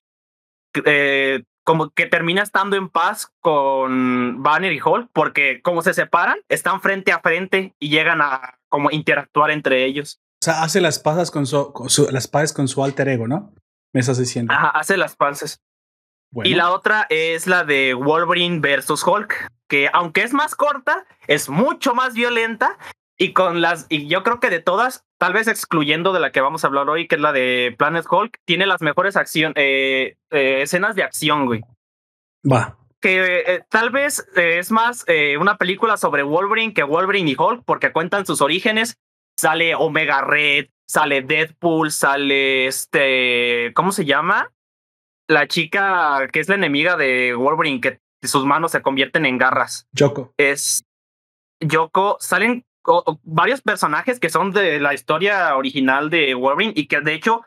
eh, 0.85 1.45
como 1.65 1.91
que 1.91 2.07
termina 2.07 2.43
estando 2.43 2.77
en 2.77 2.89
paz 2.89 3.31
con 3.41 4.43
Banner 4.43 4.73
y 4.73 4.81
Hulk 4.81 5.11
porque 5.13 5.61
como 5.63 5.83
se 5.83 5.93
separan 5.93 6.39
están 6.49 6.81
frente 6.81 7.13
a 7.13 7.21
frente 7.21 7.75
y 7.79 7.91
llegan 7.91 8.23
a 8.23 8.59
como 8.71 8.91
interactuar 8.91 9.51
entre 9.51 9.85
ellos. 9.85 10.19
O 10.43 10.45
sea, 10.45 10.63
hace 10.63 10.81
las 10.81 10.99
pasas 10.99 11.31
con 11.31 11.47
su, 11.47 11.73
las 12.11 12.27
paces 12.27 12.53
con 12.53 12.69
su 12.69 12.83
alter 12.83 13.09
ego, 13.09 13.29
¿no? 13.29 13.55
Me 13.93 14.01
estás 14.01 14.19
diciendo. 14.19 14.53
Ajá, 14.53 14.71
hace 14.71 14.97
las 14.97 15.15
paces. 15.15 15.61
Y 16.43 16.55
la 16.55 16.73
otra 16.73 17.07
es 17.11 17.47
la 17.47 17.63
de 17.63 17.95
Wolverine 17.95 18.59
versus 18.59 19.07
Hulk, 19.07 19.47
que 19.69 19.89
aunque 19.93 20.23
es 20.23 20.33
más 20.33 20.57
corta, 20.57 21.07
es 21.29 21.49
mucho 21.49 21.95
más 21.95 22.15
violenta 22.15 22.77
y 23.17 23.33
con 23.33 23.61
las, 23.61 23.87
y 23.89 24.09
yo 24.09 24.23
creo 24.23 24.41
que 24.41 24.51
de 24.51 24.61
todas, 24.61 25.05
tal 25.19 25.33
vez 25.33 25.47
excluyendo 25.47 26.13
de 26.13 26.21
la 26.21 26.33
que 26.33 26.41
vamos 26.41 26.65
a 26.65 26.67
hablar 26.67 26.89
hoy, 26.89 27.07
que 27.07 27.15
es 27.15 27.21
la 27.21 27.33
de 27.33 27.75
Planet 27.79 28.05
Hulk, 28.11 28.39
tiene 28.45 28.67
las 28.67 28.83
mejores 28.83 29.17
acción, 29.17 29.53
eh, 29.57 30.17
eh, 30.31 30.63
escenas 30.63 30.97
de 30.97 31.05
acción, 31.05 31.47
güey. 31.47 31.61
Va. 32.51 32.77
Que 33.01 33.43
eh, 33.47 33.65
tal 33.69 33.91
vez 33.91 34.27
es 34.35 34.71
más 34.71 35.05
una 35.39 35.59
película 35.59 35.97
sobre 35.97 36.23
Wolverine 36.23 36.75
que 36.75 36.83
Wolverine 36.83 37.31
y 37.31 37.37
Hulk, 37.39 37.63
porque 37.65 37.93
cuentan 37.93 38.27
sus 38.27 38.41
orígenes. 38.41 38.97
Sale 39.37 39.75
Omega 39.75 40.23
Red, 40.23 40.69
sale 40.87 41.21
Deadpool, 41.23 41.91
sale 41.91 42.67
este. 42.67 43.73
¿Cómo 43.75 43.93
se 43.93 44.05
llama? 44.05 44.53
La 45.29 45.47
chica 45.49 46.29
que 46.33 46.41
es 46.41 46.49
la 46.49 46.55
enemiga 46.55 46.97
de 46.97 47.35
Wolverine, 47.35 47.81
que 47.81 48.01
sus 48.23 48.47
manos 48.47 48.73
se 48.73 48.81
convierten 48.81 49.27
en 49.27 49.37
garras. 49.37 49.87
Yoko. 49.93 50.33
Es. 50.39 50.85
Yoko. 51.61 52.17
Salen 52.21 52.65
varios 53.23 53.63
personajes 53.63 54.21
que 54.21 54.31
son 54.31 54.53
de 54.53 54.81
la 54.81 54.95
historia 54.95 55.57
original 55.57 56.11
de 56.11 56.35
Wolverine 56.35 56.73
y 56.77 56.87
que 56.87 57.01
de 57.01 57.15
hecho 57.15 57.43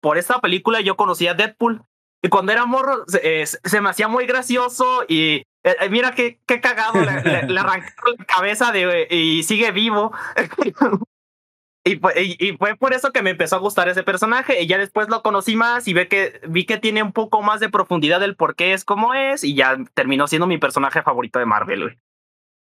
por 0.00 0.18
esta 0.18 0.40
película 0.40 0.80
yo 0.80 0.96
conocí 0.96 1.26
a 1.26 1.34
Deadpool 1.34 1.82
y 2.22 2.28
cuando 2.28 2.52
era 2.52 2.66
morro 2.66 3.04
se, 3.06 3.80
me 3.80 3.88
hacía 3.88 4.08
muy 4.08 4.26
gracioso 4.26 5.04
y 5.08 5.42
eh, 5.64 5.76
eh, 5.80 5.88
mira 5.90 6.12
qué, 6.12 6.40
qué 6.46 6.60
cagado 6.60 7.00
le, 7.00 7.22
le, 7.22 7.48
la 7.52 7.82
cabeza 8.26 8.72
de, 8.72 9.06
y 9.10 9.42
sigue 9.42 9.72
vivo 9.72 10.12
y, 11.84 12.48
y, 12.48 12.56
fue 12.56 12.76
por 12.76 12.92
eso 12.92 13.12
que 13.12 13.22
me 13.22 13.30
empezó 13.30 13.56
a 13.56 13.60
gustar 13.60 13.88
ese 13.88 14.02
personaje 14.02 14.60
y 14.62 14.66
ya 14.66 14.78
después 14.78 15.08
lo 15.08 15.22
conocí 15.22 15.54
más 15.56 15.86
y 15.86 15.94
ve 15.94 16.08
que, 16.08 16.40
vi 16.48 16.66
que 16.66 16.78
tiene 16.78 17.02
un 17.02 17.12
poco 17.12 17.42
más 17.42 17.60
de 17.60 17.68
profundidad 17.68 18.20
del 18.20 18.36
por 18.36 18.56
qué 18.56 18.72
es 18.72 18.84
como 18.84 19.14
es 19.14 19.44
y 19.44 19.54
ya 19.54 19.76
terminó 19.94 20.26
siendo 20.26 20.46
mi 20.46 20.58
personaje 20.58 21.02
favorito 21.02 21.38
de 21.38 21.46
Marvel. 21.46 21.98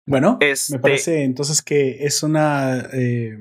Bueno, 0.07 0.39
me 0.41 0.51
este 0.51 0.79
parece 0.79 1.25
entonces 1.25 1.63
que 1.63 2.05
es 2.05 2.23
una 2.23 2.89
eh, 2.93 3.37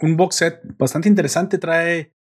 un 0.00 0.16
box 0.16 0.36
set 0.36 0.60
bastante 0.78 1.08
interesante. 1.08 1.58
Trae, 1.58 2.12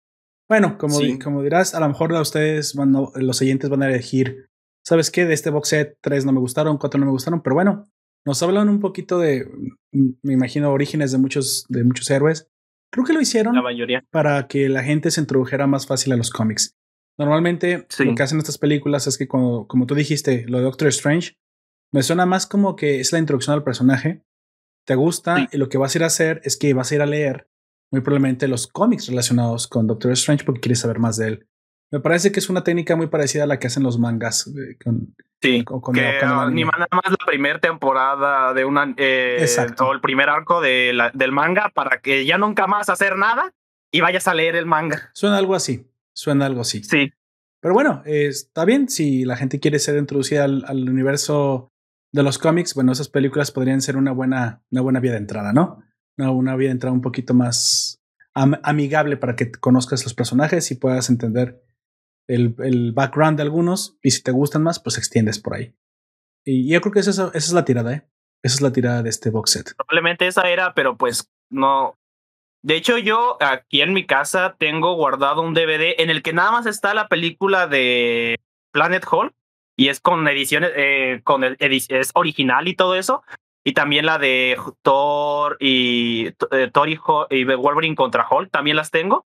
bueno, 0.49 0.77
como, 0.77 0.99
como 1.21 1.43
dirás, 1.43 1.75
a 1.75 1.79
lo 1.79 1.87
mejor 1.87 2.15
a 2.15 2.21
ustedes 2.21 2.75
van, 2.75 2.93
los 2.93 3.41
oyentes 3.41 3.69
van 3.69 3.83
a 3.83 3.89
elegir, 3.89 4.47
¿sabes 4.85 5.11
qué? 5.11 5.25
De 5.25 5.33
este 5.33 5.49
box 5.49 5.69
set, 5.69 5.97
tres 6.01 6.25
no 6.25 6.31
me 6.31 6.39
gustaron, 6.39 6.77
cuatro 6.77 6.99
no 6.99 7.05
me 7.05 7.11
gustaron, 7.11 7.41
pero 7.41 7.55
bueno, 7.55 7.85
nos 8.25 8.41
hablan 8.41 8.69
un 8.69 8.79
poquito 8.79 9.19
de, 9.19 9.45
mm, 9.91 10.09
me 10.21 10.33
imagino, 10.33 10.71
orígenes 10.71 11.11
de 11.11 11.17
muchos, 11.17 11.65
de 11.69 11.83
muchos 11.83 12.09
héroes. 12.09 12.49
Creo 12.91 13.05
que 13.05 13.13
lo 13.13 13.21
hicieron 13.21 13.55
la 13.55 13.61
mayoría. 13.61 14.05
para 14.11 14.47
que 14.47 14.69
la 14.69 14.83
gente 14.83 15.09
se 15.11 15.19
introdujera 15.19 15.65
más 15.67 15.87
fácil 15.87 16.13
a 16.13 16.17
los 16.17 16.29
cómics. 16.29 16.75
Normalmente 17.17 17.87
lo 17.99 18.15
que 18.15 18.23
hacen 18.23 18.39
estas 18.39 18.57
películas 18.57 19.07
es 19.07 19.17
que, 19.17 19.27
como, 19.27 19.67
como 19.67 19.85
tú 19.85 19.95
dijiste, 19.95 20.45
lo 20.47 20.57
de 20.57 20.63
Doctor 20.63 20.87
Strange, 20.87 21.33
me 21.93 22.03
suena 22.03 22.25
más 22.25 22.47
como 22.47 22.75
que 22.75 22.99
es 22.99 23.13
la 23.13 23.19
introducción 23.19 23.53
al 23.53 23.63
personaje. 23.63 24.23
Te 24.85 24.95
gusta 24.95 25.47
y 25.51 25.57
lo 25.57 25.69
que 25.69 25.77
vas 25.77 25.95
a 25.95 25.97
ir 25.99 26.03
a 26.03 26.07
hacer 26.07 26.41
es 26.43 26.57
que 26.57 26.73
vas 26.73 26.91
a 26.91 26.95
ir 26.95 27.01
a 27.01 27.05
leer 27.05 27.47
muy 27.91 28.01
probablemente 28.01 28.47
los 28.47 28.67
cómics 28.67 29.07
relacionados 29.07 29.67
con 29.67 29.85
Doctor 29.85 30.11
Strange 30.13 30.43
porque 30.43 30.59
quieres 30.59 30.79
saber 30.79 30.99
más 30.99 31.17
de 31.17 31.27
él. 31.27 31.47
Me 31.91 31.99
parece 31.99 32.31
que 32.31 32.39
es 32.39 32.49
una 32.49 32.63
técnica 32.63 32.95
muy 32.95 33.05
parecida 33.05 33.43
a 33.43 33.47
la 33.47 33.59
que 33.59 33.67
hacen 33.67 33.83
los 33.83 33.99
mangas. 33.99 34.47
Eh, 34.47 34.77
con, 34.83 35.15
sí, 35.39 35.63
con, 35.63 35.79
que 35.93 36.01
ni 36.51 36.63
nada 36.63 36.87
más 36.91 37.11
la 37.11 37.25
primera 37.27 37.59
temporada 37.59 38.55
de 38.55 38.65
una 38.65 38.91
eh, 38.97 39.45
o 39.79 39.93
el 39.93 40.01
primer 40.01 40.27
arco 40.29 40.59
de 40.59 40.91
la, 40.93 41.11
del 41.13 41.31
manga 41.31 41.69
para 41.69 42.01
que 42.01 42.25
ya 42.25 42.39
nunca 42.39 42.65
más 42.65 42.89
hacer 42.89 43.15
nada 43.15 43.53
y 43.91 44.01
vayas 44.01 44.27
a 44.27 44.33
leer 44.33 44.55
el 44.55 44.65
manga. 44.65 45.11
Suena 45.13 45.37
algo 45.37 45.53
así. 45.53 45.87
Suena 46.15 46.47
algo 46.47 46.61
así. 46.61 46.83
Sí. 46.83 47.13
Pero 47.61 47.75
bueno, 47.75 48.01
está 48.05 48.65
bien 48.65 48.89
si 48.89 49.23
la 49.23 49.37
gente 49.37 49.59
quiere 49.59 49.77
ser 49.77 49.95
introducida 49.97 50.45
al, 50.45 50.65
al 50.67 50.89
universo 50.89 51.72
de 52.13 52.23
los 52.23 52.37
cómics, 52.37 52.75
bueno, 52.75 52.91
esas 52.91 53.09
películas 53.09 53.51
podrían 53.51 53.81
ser 53.81 53.97
una 53.97 54.11
buena, 54.11 54.63
una 54.71 54.81
buena 54.81 54.99
vía 54.99 55.11
de 55.11 55.17
entrada, 55.17 55.51
¿no? 55.51 55.83
Una, 56.17 56.31
una 56.31 56.55
vía 56.55 56.69
de 56.69 56.73
entrada 56.73 56.93
un 56.93 57.01
poquito 57.01 57.33
más 57.33 58.01
amigable 58.35 59.17
para 59.17 59.35
que 59.35 59.51
conozcas 59.51 60.03
los 60.03 60.13
personajes 60.13 60.71
y 60.71 60.75
puedas 60.75 61.09
entender 61.09 61.61
el, 62.27 62.55
el, 62.59 62.93
background 62.93 63.37
de 63.37 63.43
algunos. 63.43 63.97
Y 64.01 64.11
si 64.11 64.21
te 64.21 64.31
gustan 64.31 64.63
más, 64.63 64.79
pues 64.79 64.97
extiendes 64.97 65.39
por 65.39 65.55
ahí. 65.55 65.75
Y 66.45 66.71
yo 66.71 66.81
creo 66.81 66.93
que 66.93 66.99
esa, 66.99 67.11
esa 67.11 67.29
es 67.33 67.53
la 67.53 67.65
tirada, 67.65 67.93
¿eh? 67.93 68.07
Esa 68.43 68.55
es 68.55 68.61
la 68.61 68.71
tirada 68.71 69.01
de 69.01 69.09
este 69.09 69.29
box 69.29 69.51
set. 69.51 69.75
Probablemente 69.75 70.27
esa 70.27 70.49
era, 70.49 70.73
pero 70.73 70.97
pues 70.97 71.31
no. 71.49 71.97
De 72.61 72.75
hecho, 72.75 72.97
yo 72.97 73.37
aquí 73.41 73.81
en 73.81 73.93
mi 73.93 74.05
casa 74.05 74.55
tengo 74.59 74.95
guardado 74.95 75.41
un 75.41 75.53
DVD 75.53 75.95
en 75.97 76.09
el 76.09 76.21
que 76.21 76.33
nada 76.33 76.51
más 76.51 76.65
está 76.67 76.93
la 76.93 77.07
película 77.07 77.67
de 77.67 78.39
Planet 78.71 79.05
Hall 79.09 79.33
y 79.75 79.89
es 79.89 79.99
con 79.99 80.27
ediciones, 80.27 80.71
eh, 80.75 81.21
con 81.23 81.43
el, 81.43 81.57
es 81.59 82.11
original 82.13 82.67
y 82.67 82.75
todo 82.75 82.95
eso. 82.95 83.23
Y 83.65 83.73
también 83.73 84.05
la 84.05 84.17
de 84.17 84.57
Thor 84.81 85.57
y 85.59 86.33
eh, 86.51 86.69
Thor 86.71 86.89
y, 86.89 86.99
y, 87.29 87.43
Wolverine 87.45 87.95
contra 87.95 88.27
Hulk 88.29 88.51
también 88.51 88.75
las 88.75 88.91
tengo. 88.91 89.25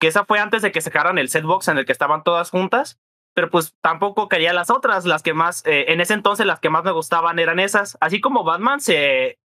Que 0.00 0.08
esa 0.08 0.24
fue 0.24 0.40
antes 0.40 0.62
de 0.62 0.72
que 0.72 0.80
sacaran 0.80 1.16
el 1.18 1.28
setbox 1.28 1.68
en 1.68 1.78
el 1.78 1.84
que 1.84 1.92
estaban 1.92 2.24
todas 2.24 2.50
juntas. 2.50 2.98
Pero 3.34 3.50
pues 3.50 3.74
tampoco 3.80 4.28
quería 4.28 4.52
las 4.52 4.68
otras. 4.68 5.04
Las 5.04 5.22
que 5.22 5.32
más, 5.32 5.64
eh, 5.64 5.86
en 5.88 6.00
ese 6.00 6.14
entonces, 6.14 6.44
las 6.44 6.60
que 6.60 6.70
más 6.70 6.84
me 6.84 6.90
gustaban 6.90 7.38
eran 7.38 7.60
esas. 7.60 7.96
Así 8.00 8.20
como 8.20 8.44
Batman 8.44 8.80
se 8.80 9.38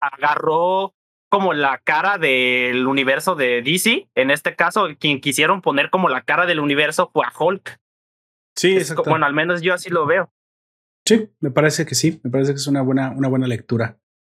agarró 0.00 0.94
como 1.30 1.54
la 1.54 1.78
cara 1.78 2.18
del 2.18 2.86
universo 2.86 3.36
de 3.36 3.62
DC. 3.62 4.08
En 4.16 4.30
este 4.32 4.56
caso, 4.56 4.88
quien 4.98 5.20
quisieron 5.20 5.62
poner 5.62 5.90
como 5.90 6.08
la 6.08 6.22
cara 6.22 6.44
del 6.44 6.58
universo 6.58 7.08
fue 7.12 7.24
a 7.24 7.32
Hulk. 7.36 7.78
Sí, 8.56 8.76
exacto. 8.76 9.04
Bueno, 9.08 9.26
al 9.26 9.34
menos 9.34 9.62
yo 9.62 9.74
así 9.74 9.90
lo 9.90 10.06
veo. 10.06 10.32
Sí, 11.06 11.30
me 11.40 11.50
parece 11.50 11.86
que 11.86 11.94
sí. 11.94 12.20
Me 12.22 12.30
parece 12.30 12.52
que 12.52 12.56
es 12.56 12.66
una 12.66 12.82
buena, 12.82 13.10
una 13.10 13.28
buena 13.28 13.46
lectura. 13.46 13.98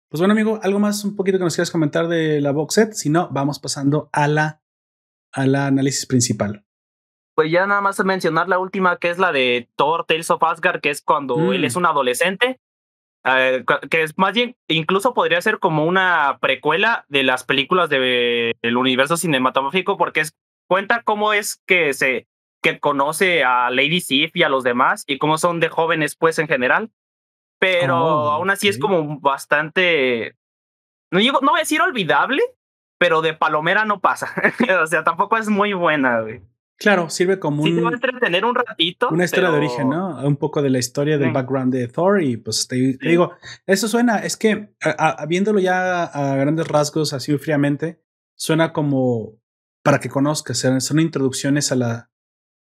Pues 0.10 0.20
bueno, 0.20 0.34
amigo, 0.34 0.60
algo 0.64 0.80
más 0.80 1.04
un 1.04 1.16
poquito 1.16 1.38
que 1.38 1.44
nos 1.44 1.56
quieras 1.56 1.72
comentar 1.72 2.08
de 2.08 2.42
la 2.42 2.52
box 2.52 2.74
set. 2.74 2.94
Si 2.94 3.10
no, 3.10 3.30
vamos 3.32 3.60
pasando 3.60 4.10
a 4.12 4.28
la 4.28 4.62
al 5.34 5.56
análisis 5.56 6.06
principal. 6.06 6.66
Pues 7.36 7.50
ya 7.50 7.66
nada 7.66 7.80
más 7.80 8.04
mencionar 8.04 8.50
la 8.50 8.60
última, 8.60 8.98
que 8.98 9.10
es 9.10 9.18
la 9.18 9.32
de 9.32 9.70
Thor 9.78 10.06
Tales 10.06 10.30
of 10.30 10.44
Asgard, 10.44 10.82
que 10.82 10.90
es 10.90 11.02
cuando 11.02 11.54
él 11.54 11.64
es 11.64 11.76
mm. 11.76 11.80
un 11.80 11.86
adolescente 11.86 12.60
eh, 13.24 13.64
que 13.90 14.04
es 14.04 14.18
más 14.18 14.34
bien, 14.34 14.56
incluso 14.68 15.14
podría 15.14 15.42
ser 15.42 15.60
como 15.60 15.86
una 15.86 16.40
precuela 16.42 17.06
de 17.08 17.24
las 17.24 17.44
películas 17.44 17.90
del 17.90 18.78
universo 18.78 19.16
cinematográfico, 19.16 19.98
porque 19.98 20.22
es, 20.22 20.36
cuenta 20.68 21.04
cómo 21.04 21.34
es 21.34 21.62
que 21.68 21.94
se 21.94 22.28
que 22.62 22.80
conoce 22.80 23.44
a 23.44 23.70
Lady 23.70 24.02
Sif 24.02 24.36
y 24.36 24.44
a 24.44 24.50
los 24.50 24.64
demás 24.64 25.04
y 25.08 25.18
cómo 25.18 25.38
son 25.38 25.60
de 25.60 25.70
jóvenes, 25.70 26.16
pues 26.16 26.40
en 26.40 26.48
general. 26.48 26.92
Pero 27.60 27.98
oh, 27.98 28.32
aún 28.32 28.50
así 28.50 28.68
es 28.68 28.80
como 28.80 29.20
bastante. 29.20 30.36
No, 31.12 31.20
digo, 31.20 31.40
no 31.42 31.52
voy 31.52 31.60
a 31.60 31.64
decir 31.64 31.82
olvidable, 31.82 32.42
pero 32.98 33.22
de 33.22 33.34
palomera 33.34 33.86
no 33.86 34.00
pasa. 34.00 34.34
o 34.82 34.88
sea, 34.88 35.04
tampoco 35.04 35.38
es 35.38 35.50
muy 35.50 35.74
buena, 35.74 36.22
güey. 36.22 36.42
Claro, 36.78 37.12
sirve 37.12 37.38
como 37.38 37.62
un. 37.62 37.86
va 37.86 37.90
a 37.90 37.94
entretener 37.94 38.44
un 38.44 38.56
ratito. 38.56 39.10
Una 39.10 39.26
historia 39.26 39.52
de 39.52 39.58
origen, 39.58 39.90
¿no? 39.90 40.18
Un 40.26 40.36
poco 40.36 40.64
de 40.64 40.72
la 40.72 40.80
historia 40.80 41.20
del 41.20 41.32
background 41.32 41.72
de 41.72 41.88
Thor. 41.88 42.24
Y 42.24 42.38
pues 42.38 42.68
te, 42.68 42.76
digo, 42.76 43.34
eso 43.68 43.88
suena, 43.88 44.18
es 44.18 44.36
que 44.36 44.74
viéndolo 45.28 45.60
ya 45.60 46.06
a 46.06 46.36
grandes 46.38 46.68
rasgos, 46.68 47.14
así 47.14 47.38
fríamente, 47.38 48.02
suena 48.34 48.74
como 48.74 49.40
para 49.84 50.00
que 50.00 50.10
conozcas. 50.10 50.66
Son 50.80 51.00
introducciones 51.00 51.72
a, 51.72 51.76
la, 51.76 52.11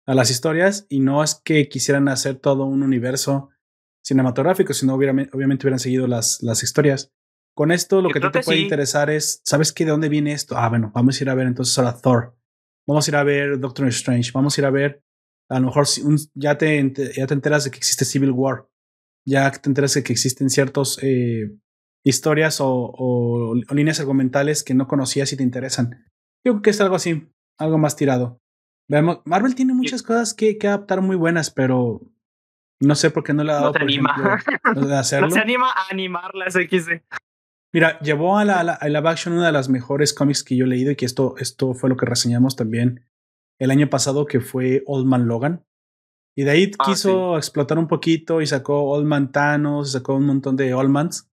a 0.07 0.15
las 0.15 0.31
historias 0.31 0.87
y 0.89 1.01
no 1.01 1.23
es 1.23 1.35
que 1.35 1.69
quisieran 1.69 2.09
hacer 2.09 2.37
todo 2.37 2.65
un 2.65 2.83
universo 2.83 3.51
cinematográfico, 4.05 4.73
sino 4.73 4.95
obviamente 4.95 5.31
hubieran 5.37 5.79
seguido 5.79 6.07
las, 6.07 6.43
las 6.43 6.63
historias. 6.63 7.13
Con 7.55 7.73
esto, 7.73 8.01
lo 8.01 8.11
que 8.11 8.21
te 8.21 8.43
puede 8.43 8.61
interesar 8.61 9.11
es, 9.11 9.43
¿sabes 9.45 9.73
qué? 9.73 9.85
¿De 9.85 9.91
dónde 9.91 10.09
viene 10.09 10.33
esto? 10.33 10.57
Ah, 10.57 10.69
bueno, 10.69 10.93
vamos 10.95 11.21
a 11.21 11.25
ir 11.25 11.31
a 11.31 11.35
ver 11.35 11.47
entonces 11.47 11.77
ahora 11.79 12.01
Thor 12.01 12.37
Vamos 12.87 13.07
a 13.07 13.11
ir 13.11 13.17
a 13.17 13.23
ver 13.23 13.61
Doctor 13.61 13.87
Strange. 13.89 14.33
Vamos 14.35 14.57
a 14.57 14.61
ir 14.61 14.65
a 14.65 14.71
ver, 14.71 15.05
a 15.49 15.61
lo 15.61 15.67
mejor 15.67 15.87
ya, 16.35 16.59
te, 16.59 16.93
ya 17.15 17.27
te 17.27 17.35
enteras 17.35 17.65
de 17.65 17.71
que 17.71 17.77
existe 17.77 18.05
Civil 18.05 18.33
War. 18.33 18.69
Ya 19.25 19.51
te 19.51 19.69
enteras 19.69 19.95
de 19.95 20.03
que 20.03 20.13
existen 20.13 20.51
ciertas 20.51 20.99
eh, 21.03 21.53
historias 22.05 22.59
o, 22.61 23.55
líneas 23.71 24.01
argumentales 24.01 24.65
que 24.65 24.75
no 24.75 24.89
conocías 24.89 25.33
y 25.33 25.37
te 25.37 25.43
interesan. 25.43 26.05
Yo 26.45 26.55
creo 26.55 26.63
que 26.63 26.71
es 26.71 26.81
algo 26.81 26.97
así, 26.97 27.29
algo 27.59 27.79
más 27.79 27.95
tirado. 27.95 28.40
Veamos, 28.91 29.21
Marvel 29.25 29.55
tiene 29.55 29.73
muchas 29.73 30.03
cosas 30.03 30.35
que, 30.35 30.59
que 30.59 30.67
adaptar 30.67 31.01
muy 31.01 31.15
buenas, 31.15 31.53
pero 31.53 32.01
no 32.81 32.97
sé 32.97 33.13
por 33.13 33.23
qué 33.23 33.33
no 33.33 33.45
le 33.45 33.53
ha 33.53 33.55
dado. 33.55 33.73
No 33.73 33.79
se 35.05 35.17
anima. 35.17 35.29
no 35.29 35.31
se 35.31 35.39
anima 35.39 35.71
a 35.71 35.93
animarlas, 35.93 36.55
XD. 36.55 37.01
Mira, 37.73 38.01
llevó 38.01 38.37
a 38.37 38.45
la, 38.45 38.59
a 38.59 38.89
live 38.89 39.09
action 39.09 39.35
una 39.35 39.47
de 39.47 39.53
las 39.53 39.69
mejores 39.69 40.13
cómics 40.13 40.43
que 40.43 40.57
yo 40.57 40.65
he 40.65 40.69
leído 40.69 40.91
y 40.91 40.97
que 40.97 41.07
esto, 41.07 41.37
esto 41.39 41.73
fue 41.73 41.89
lo 41.89 41.97
que 41.97 42.05
reseñamos 42.05 42.57
también 42.57 43.07
el 43.61 43.71
año 43.71 43.89
pasado, 43.89 44.27
que 44.27 44.41
fue 44.41 44.83
Old 44.87 45.07
Man 45.07 45.29
Logan. 45.29 45.65
Y 46.37 46.43
de 46.43 46.51
ahí 46.51 46.73
ah, 46.81 46.85
quiso 46.85 47.37
explotar 47.37 47.79
un 47.79 47.87
poquito 47.87 48.41
y 48.41 48.47
sacó 48.49 48.91
Old 48.91 49.07
Man 49.07 49.31
Thanos, 49.31 49.93
sacó 49.93 50.17
un 50.17 50.27
montón 50.27 50.57
de 50.57 50.75
Old 50.75 50.91
Mans, 50.91 51.31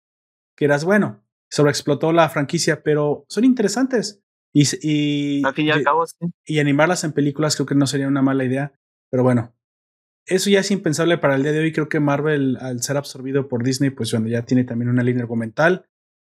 que 0.57 0.65
eras 0.65 0.87
bueno, 0.87 1.23
sobreexplotó 1.51 2.13
la 2.13 2.31
franquicia, 2.31 2.83
pero 2.83 3.27
son 3.29 3.45
interesantes. 3.45 4.22
Y, 4.55 4.65
y, 4.83 5.43
y, 6.47 6.59
animarlas 6.59 7.05
en 7.05 7.13
películas 7.13 7.57
creo 7.57 7.67
que 7.67 7.75
no 7.75 7.87
sería 7.87 8.07
una 8.07 8.21
mala 8.21 8.45
idea, 8.45 8.75
pero 9.11 9.23
bueno, 9.23 9.55
eso 10.27 10.51
ya 10.51 10.61
es 10.61 10.71
impensable 10.71 11.19
para 11.19 11.37
el 11.37 11.43
día 11.43 11.53
de 11.53 11.61
hoy. 11.61 11.73
Creo 11.73 11.89
que 11.89 12.01
Marvel, 12.01 12.59
al 12.61 12.83
ser 12.83 12.97
absorbido 12.97 13.49
por 13.49 13.65
Disney, 13.65 13.91
pues 13.91 14.13
bueno, 14.13 14.29
ya 14.29 14.43
tiene 14.43 14.65
también 14.65 14.91
una 14.91 15.03
línea 15.03 15.23
argumental 15.23 15.87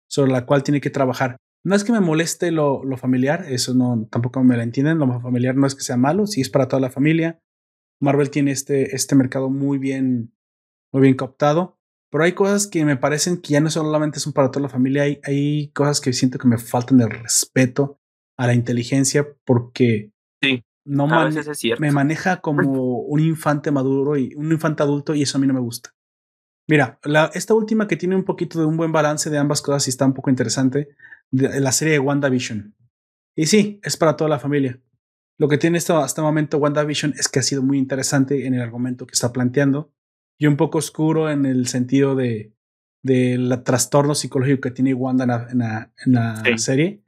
sobre 0.08 0.32
la 0.32 0.46
cual 0.46 0.62
tiene 0.62 0.80
que 0.80 0.90
trabajar. 0.90 1.36
No 1.64 1.74
es 1.74 1.84
que 1.84 1.92
me 1.92 2.00
moleste 2.00 2.50
lo, 2.50 2.82
familiar, 2.96 3.46
eso 3.48 3.74
no, 3.74 4.06
tampoco 4.10 4.42
me 4.42 4.56
lo 4.56 4.62
entienden, 4.62 4.98
lo 4.98 5.20
familiar 5.20 5.56
no 5.56 5.66
es 5.66 5.74
que 5.74 5.82
sea 5.82 5.96
malo, 5.96 6.26
sí 6.26 6.40
es 6.40 6.50
para 6.50 6.68
toda 6.68 6.80
la 6.80 6.90
familia. 6.90 7.40
Marvel 8.00 8.30
tiene 8.30 8.50
este, 8.50 8.94
este 8.94 9.14
mercado 9.14 9.48
muy 9.48 9.78
bien, 9.78 10.34
muy 10.92 11.02
bien 11.02 11.14
captado, 11.14 11.78
pero 12.10 12.24
hay 12.24 12.32
cosas 12.32 12.66
que 12.66 12.84
me 12.84 12.96
parecen 12.98 13.40
que 13.40 13.54
ya 13.54 13.60
no 13.60 13.70
solamente 13.70 14.20
son 14.20 14.34
para 14.34 14.50
toda 14.50 14.64
la 14.64 14.68
familia, 14.68 15.04
hay, 15.04 15.20
hay 15.24 15.68
cosas 15.68 16.02
que 16.02 16.12
siento 16.12 16.38
que 16.38 16.48
me 16.48 16.58
faltan 16.58 16.98
de 16.98 17.08
respeto 17.08 17.98
a 18.36 18.46
la 18.46 18.54
inteligencia 18.54 19.26
porque 19.44 20.10
no 20.84 21.06
me 21.06 21.90
maneja 21.90 22.40
como 22.40 22.98
un 23.00 23.20
infante 23.20 23.70
maduro 23.70 24.16
y 24.16 24.34
un 24.34 24.52
infante 24.52 24.82
adulto 24.82 25.14
y 25.14 25.22
eso 25.22 25.38
a 25.38 25.40
mí 25.40 25.46
no 25.46 25.54
me 25.54 25.60
gusta. 25.60 25.94
Mira, 26.68 26.98
la, 27.04 27.30
esta 27.34 27.54
última 27.54 27.86
que 27.86 27.96
tiene 27.96 28.16
un 28.16 28.24
poquito 28.24 28.58
de 28.58 28.66
un 28.66 28.76
buen 28.76 28.92
balance 28.92 29.28
de 29.28 29.38
ambas 29.38 29.60
cosas 29.60 29.86
y 29.86 29.90
está 29.90 30.06
un 30.06 30.14
poco 30.14 30.30
interesante, 30.30 30.88
de, 31.30 31.60
la 31.60 31.72
serie 31.72 31.94
de 31.94 31.98
WandaVision. 31.98 32.74
Y 33.36 33.46
sí, 33.46 33.80
es 33.82 33.96
para 33.96 34.16
toda 34.16 34.30
la 34.30 34.38
familia. 34.38 34.80
Lo 35.38 35.48
que 35.48 35.58
tiene 35.58 35.78
hasta, 35.78 36.04
este 36.04 36.22
momento 36.22 36.58
WandaVision 36.58 37.14
es 37.18 37.28
que 37.28 37.40
ha 37.40 37.42
sido 37.42 37.62
muy 37.62 37.78
interesante 37.78 38.46
en 38.46 38.54
el 38.54 38.62
argumento 38.62 39.06
que 39.06 39.12
está 39.12 39.32
planteando 39.32 39.92
y 40.38 40.46
un 40.46 40.56
poco 40.56 40.78
oscuro 40.78 41.30
en 41.30 41.44
el 41.44 41.66
sentido 41.66 42.14
de 42.14 42.53
del 43.04 43.62
trastorno 43.62 44.14
psicológico 44.14 44.62
que 44.62 44.70
tiene 44.70 44.94
Wanda 44.94 45.24
en 45.24 45.58
la, 45.58 45.90
en 46.04 46.12
la, 46.12 46.58
serie. 46.58 47.02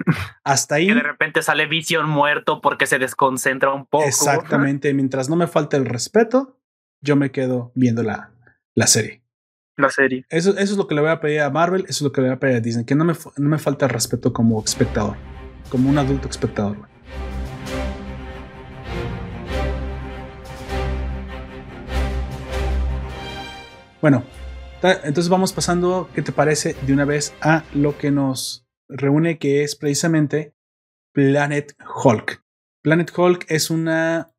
Hasta 0.44 0.76
ahí. 0.76 0.88
Que 0.88 0.94
de 0.94 1.02
repente 1.02 1.42
sale 1.42 1.66
Vision 1.66 2.08
muerto 2.08 2.60
porque 2.60 2.86
se 2.86 2.98
desconcentra 2.98 3.72
un 3.72 3.86
poco. 3.86 4.04
Exactamente. 4.04 4.92
Mientras 4.94 5.28
no 5.28 5.36
me 5.36 5.46
falte 5.46 5.76
el 5.76 5.86
respeto, 5.86 6.60
yo 7.00 7.16
me 7.16 7.32
quedo 7.32 7.72
viendo 7.74 8.02
la, 8.02 8.30
la 8.74 8.86
serie 8.86 9.22
la 9.76 9.90
serie. 9.90 10.24
Eso, 10.30 10.52
eso 10.52 10.72
es 10.72 10.76
lo 10.78 10.86
que 10.86 10.94
le 10.94 11.02
voy 11.02 11.10
a 11.10 11.20
pedir 11.20 11.40
a 11.40 11.50
Marvel, 11.50 11.82
eso 11.82 11.90
es 11.90 12.02
lo 12.02 12.12
que 12.12 12.22
le 12.22 12.28
voy 12.28 12.36
a 12.36 12.40
pedir 12.40 12.56
a 12.56 12.60
Disney, 12.60 12.86
que 12.86 12.94
no 12.94 13.04
me, 13.04 13.14
no 13.36 13.48
me 13.48 13.58
falta 13.58 13.86
respeto 13.86 14.32
como 14.32 14.62
espectador, 14.62 15.16
como 15.68 15.90
un 15.90 15.98
adulto 15.98 16.28
espectador. 16.28 16.76
Bueno, 24.00 24.24
entonces 24.92 25.28
vamos 25.28 25.52
pasando, 25.52 26.08
¿qué 26.14 26.22
te 26.22 26.32
parece? 26.32 26.74
De 26.86 26.92
una 26.92 27.04
vez 27.04 27.34
a 27.40 27.64
lo 27.74 27.98
que 27.98 28.10
nos 28.10 28.66
reúne, 28.88 29.38
que 29.38 29.62
es 29.62 29.76
precisamente 29.76 30.54
Planet 31.12 31.74
Hulk. 32.04 32.42
Planet 32.82 33.10
Hulk 33.16 33.46
es 33.48 33.70
una, 33.70 34.34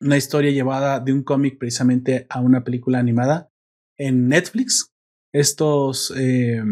una 0.00 0.16
historia 0.16 0.50
llevada 0.50 1.00
de 1.00 1.12
un 1.12 1.22
cómic 1.22 1.58
precisamente 1.58 2.26
a 2.28 2.40
una 2.40 2.64
película 2.64 2.98
animada 2.98 3.50
en 3.98 4.28
Netflix. 4.28 4.92
Estos 5.32 6.12
eh, 6.16 6.62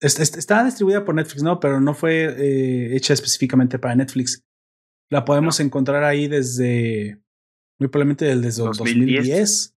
está 0.00 0.64
distribuida 0.64 1.04
por 1.04 1.14
Netflix, 1.14 1.42
¿no? 1.42 1.60
Pero 1.60 1.80
no 1.80 1.94
fue 1.94 2.24
eh, 2.24 2.96
hecha 2.96 3.14
específicamente 3.14 3.78
para 3.78 3.94
Netflix. 3.94 4.42
La 5.10 5.24
podemos 5.24 5.60
encontrar 5.60 6.04
ahí 6.04 6.28
desde, 6.28 7.20
muy 7.78 7.88
probablemente 7.88 8.24
desde 8.36 8.62
2010. 8.62 9.73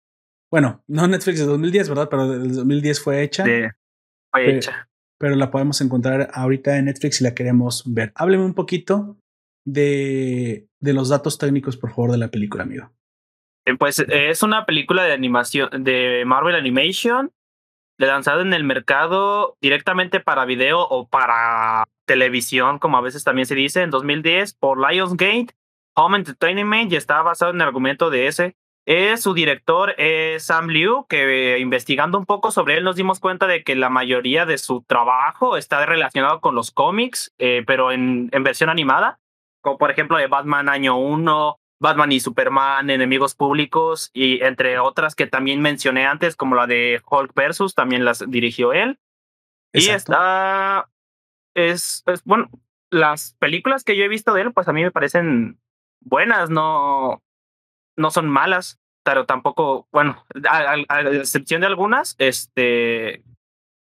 Bueno, 0.51 0.83
no 0.87 1.07
Netflix 1.07 1.39
de 1.39 1.45
2010, 1.45 1.89
¿verdad? 1.89 2.07
Pero 2.09 2.27
desde 2.27 2.55
2010 2.55 3.03
fue 3.03 3.23
hecha. 3.23 3.43
fue 3.43 3.71
pero, 4.31 4.57
hecha. 4.57 4.89
Pero 5.17 5.35
la 5.35 5.51
podemos 5.51 5.81
encontrar 5.81 6.29
ahorita 6.33 6.77
en 6.77 6.85
Netflix 6.85 7.17
si 7.17 7.23
la 7.23 7.33
queremos 7.33 7.83
ver. 7.85 8.11
Hábleme 8.15 8.45
un 8.45 8.53
poquito 8.53 9.17
de, 9.65 10.67
de 10.79 10.93
los 10.93 11.09
datos 11.09 11.37
técnicos, 11.37 11.77
por 11.77 11.91
favor, 11.91 12.11
de 12.11 12.17
la 12.17 12.29
película, 12.29 12.63
amigo. 12.63 12.91
Eh, 13.65 13.75
pues 13.77 13.99
eh, 13.99 14.29
es 14.29 14.43
una 14.43 14.65
película 14.65 15.03
de 15.03 15.13
animación 15.13 15.83
de 15.83 16.23
Marvel 16.25 16.55
Animation, 16.55 17.31
lanzada 17.97 18.41
en 18.41 18.53
el 18.53 18.63
mercado 18.63 19.57
directamente 19.61 20.19
para 20.19 20.45
video 20.45 20.81
o 20.81 21.07
para 21.07 21.85
televisión, 22.05 22.77
como 22.77 22.97
a 22.97 23.01
veces 23.01 23.23
también 23.23 23.47
se 23.47 23.55
dice, 23.55 23.81
en 23.81 23.89
2010 23.89 24.53
por 24.53 24.79
Lionsgate 24.79 25.55
Home 25.95 26.17
Entertainment 26.17 26.91
y 26.91 26.95
está 26.95 27.21
basado 27.21 27.51
en 27.51 27.57
el 27.57 27.67
argumento 27.67 28.09
de 28.09 28.27
ese. 28.27 28.55
Es, 28.85 29.23
su 29.23 29.33
director 29.33 29.95
es 29.97 30.43
Sam 30.43 30.67
Liu, 30.67 31.05
que 31.09 31.57
investigando 31.59 32.19
un 32.19 32.27
poco 32.27 32.51
sobre 32.51 32.77
él 32.77 32.83
nos 32.83 32.95
dimos 32.95 33.19
cuenta 33.19 33.47
de 33.47 33.63
que 33.63 33.75
la 33.75 33.89
mayoría 33.89 34.45
de 34.45 34.59
su 34.59 34.83
trabajo 34.83 35.57
está 35.57 35.83
relacionado 35.85 36.39
con 36.39 36.53
los 36.53 36.71
cómics, 36.71 37.33
eh, 37.39 37.63
pero 37.65 37.91
en, 37.91 38.29
en 38.31 38.43
versión 38.43 38.69
animada, 38.69 39.19
como 39.61 39.79
por 39.79 39.89
ejemplo 39.89 40.17
de 40.17 40.27
Batman 40.27 40.69
Año 40.69 40.97
1, 40.97 41.59
Batman 41.79 42.11
y 42.11 42.19
Superman, 42.19 42.89
Enemigos 42.89 43.35
Públicos, 43.35 44.11
y 44.13 44.43
entre 44.43 44.79
otras 44.79 45.15
que 45.15 45.27
también 45.27 45.61
mencioné 45.61 46.05
antes, 46.05 46.35
como 46.35 46.55
la 46.55 46.67
de 46.67 47.01
Hulk 47.09 47.33
versus, 47.33 47.73
también 47.73 48.05
las 48.05 48.23
dirigió 48.29 48.71
él. 48.71 48.99
Y 49.73 49.89
está, 49.89 50.89
es, 51.53 52.03
es, 52.05 52.23
bueno, 52.23 52.49
las 52.89 53.35
películas 53.39 53.83
que 53.83 53.97
yo 53.97 54.05
he 54.05 54.07
visto 54.07 54.33
de 54.33 54.43
él, 54.43 54.53
pues 54.53 54.67
a 54.67 54.73
mí 54.73 54.83
me 54.83 54.91
parecen 54.91 55.59
buenas, 55.99 56.49
no, 56.49 57.21
no 57.97 58.11
son 58.11 58.29
malas, 58.29 58.79
pero 59.03 59.25
tampoco, 59.25 59.87
bueno, 59.91 60.25
a, 60.49 61.01
excepción 61.01 61.61
de 61.61 61.67
algunas, 61.67 62.15
este, 62.17 63.23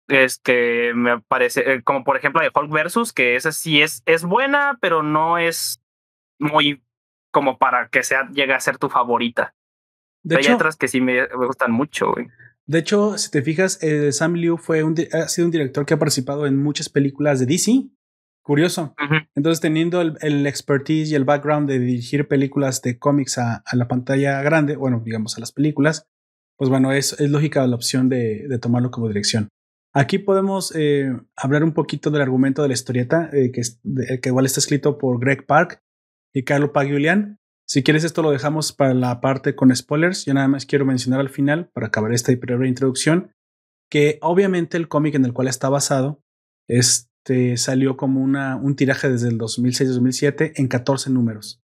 es 0.08 0.38
que 0.38 0.92
me 0.94 1.20
parece, 1.20 1.72
eh, 1.72 1.82
como 1.82 2.04
por 2.04 2.16
ejemplo 2.16 2.42
de 2.42 2.50
Hulk 2.54 2.70
versus, 2.70 3.12
que 3.12 3.36
esa 3.36 3.52
sí 3.52 3.82
es, 3.82 4.02
es 4.06 4.24
buena, 4.24 4.78
pero 4.80 5.02
no 5.02 5.38
es 5.38 5.80
muy 6.38 6.82
como 7.32 7.58
para 7.58 7.88
que 7.88 8.02
sea, 8.02 8.28
llegue 8.30 8.54
a 8.54 8.60
ser 8.60 8.78
tu 8.78 8.88
favorita. 8.88 9.54
De 10.22 10.36
hay 10.36 10.48
otras 10.48 10.76
que 10.76 10.88
sí 10.88 11.00
me, 11.00 11.26
gustan 11.26 11.70
mucho, 11.70 12.14
De 12.66 12.78
hecho, 12.78 13.16
si 13.16 13.30
te 13.30 13.42
fijas, 13.42 13.82
eh, 13.82 14.10
Sam 14.12 14.34
Liu 14.34 14.56
fue 14.56 14.82
un, 14.82 14.94
ha 15.12 15.28
sido 15.28 15.46
un 15.46 15.52
director 15.52 15.86
que 15.86 15.94
ha 15.94 15.98
participado 15.98 16.46
en 16.46 16.56
muchas 16.56 16.88
películas 16.88 17.38
de 17.38 17.46
DC 17.46 17.84
Curioso. 18.46 18.94
Entonces, 19.34 19.60
teniendo 19.60 20.00
el, 20.00 20.46
expertise 20.46 21.10
y 21.10 21.16
el 21.16 21.24
background 21.24 21.68
de 21.68 21.80
dirigir 21.80 22.28
películas 22.28 22.80
de 22.80 22.96
cómics 22.96 23.38
a, 23.38 23.64
la 23.72 23.88
pantalla 23.88 24.40
grande, 24.40 24.76
bueno, 24.76 25.02
digamos 25.04 25.36
a 25.36 25.40
las 25.40 25.50
películas, 25.50 26.06
pues 26.56 26.70
bueno, 26.70 26.92
es, 26.92 27.18
es 27.18 27.28
lógica 27.28 27.66
la 27.66 27.74
opción 27.74 28.08
de, 28.08 28.46
de, 28.46 28.58
tomarlo 28.60 28.92
como 28.92 29.08
dirección. 29.08 29.48
Aquí 29.92 30.18
podemos 30.18 30.72
eh, 30.76 31.12
hablar 31.34 31.64
un 31.64 31.72
poquito 31.72 32.12
del 32.12 32.22
argumento 32.22 32.62
de 32.62 32.68
la 32.68 32.74
historieta, 32.74 33.30
eh, 33.32 33.50
que, 33.50 33.62
que 34.20 34.28
igual 34.28 34.46
está 34.46 34.60
escrito 34.60 34.96
por 34.96 35.18
Greg 35.18 35.44
Park 35.44 35.82
y 36.32 36.44
Carlo 36.44 36.72
Pagliulian. 36.72 37.40
Si 37.66 37.82
quieres, 37.82 38.04
esto 38.04 38.22
lo 38.22 38.30
dejamos 38.30 38.72
para 38.72 38.94
la 38.94 39.20
parte 39.20 39.56
con 39.56 39.74
spoilers. 39.74 40.24
Yo 40.24 40.34
nada 40.34 40.46
más 40.46 40.66
quiero 40.66 40.84
mencionar 40.84 41.18
al 41.18 41.30
final, 41.30 41.68
para 41.70 41.88
acabar 41.88 42.12
esta 42.12 42.32
breve 42.36 42.68
introducción, 42.68 43.32
que 43.90 44.20
obviamente 44.22 44.76
el 44.76 44.86
cómic 44.86 45.16
en 45.16 45.24
el 45.24 45.32
cual 45.32 45.48
está 45.48 45.68
basado 45.68 46.22
es 46.68 47.10
este, 47.26 47.56
salió 47.56 47.96
como 47.96 48.20
una, 48.20 48.54
un 48.54 48.76
tiraje 48.76 49.08
desde 49.08 49.28
el 49.28 49.38
2006-2007 49.38 50.52
en 50.54 50.68
14 50.68 51.10
números. 51.10 51.60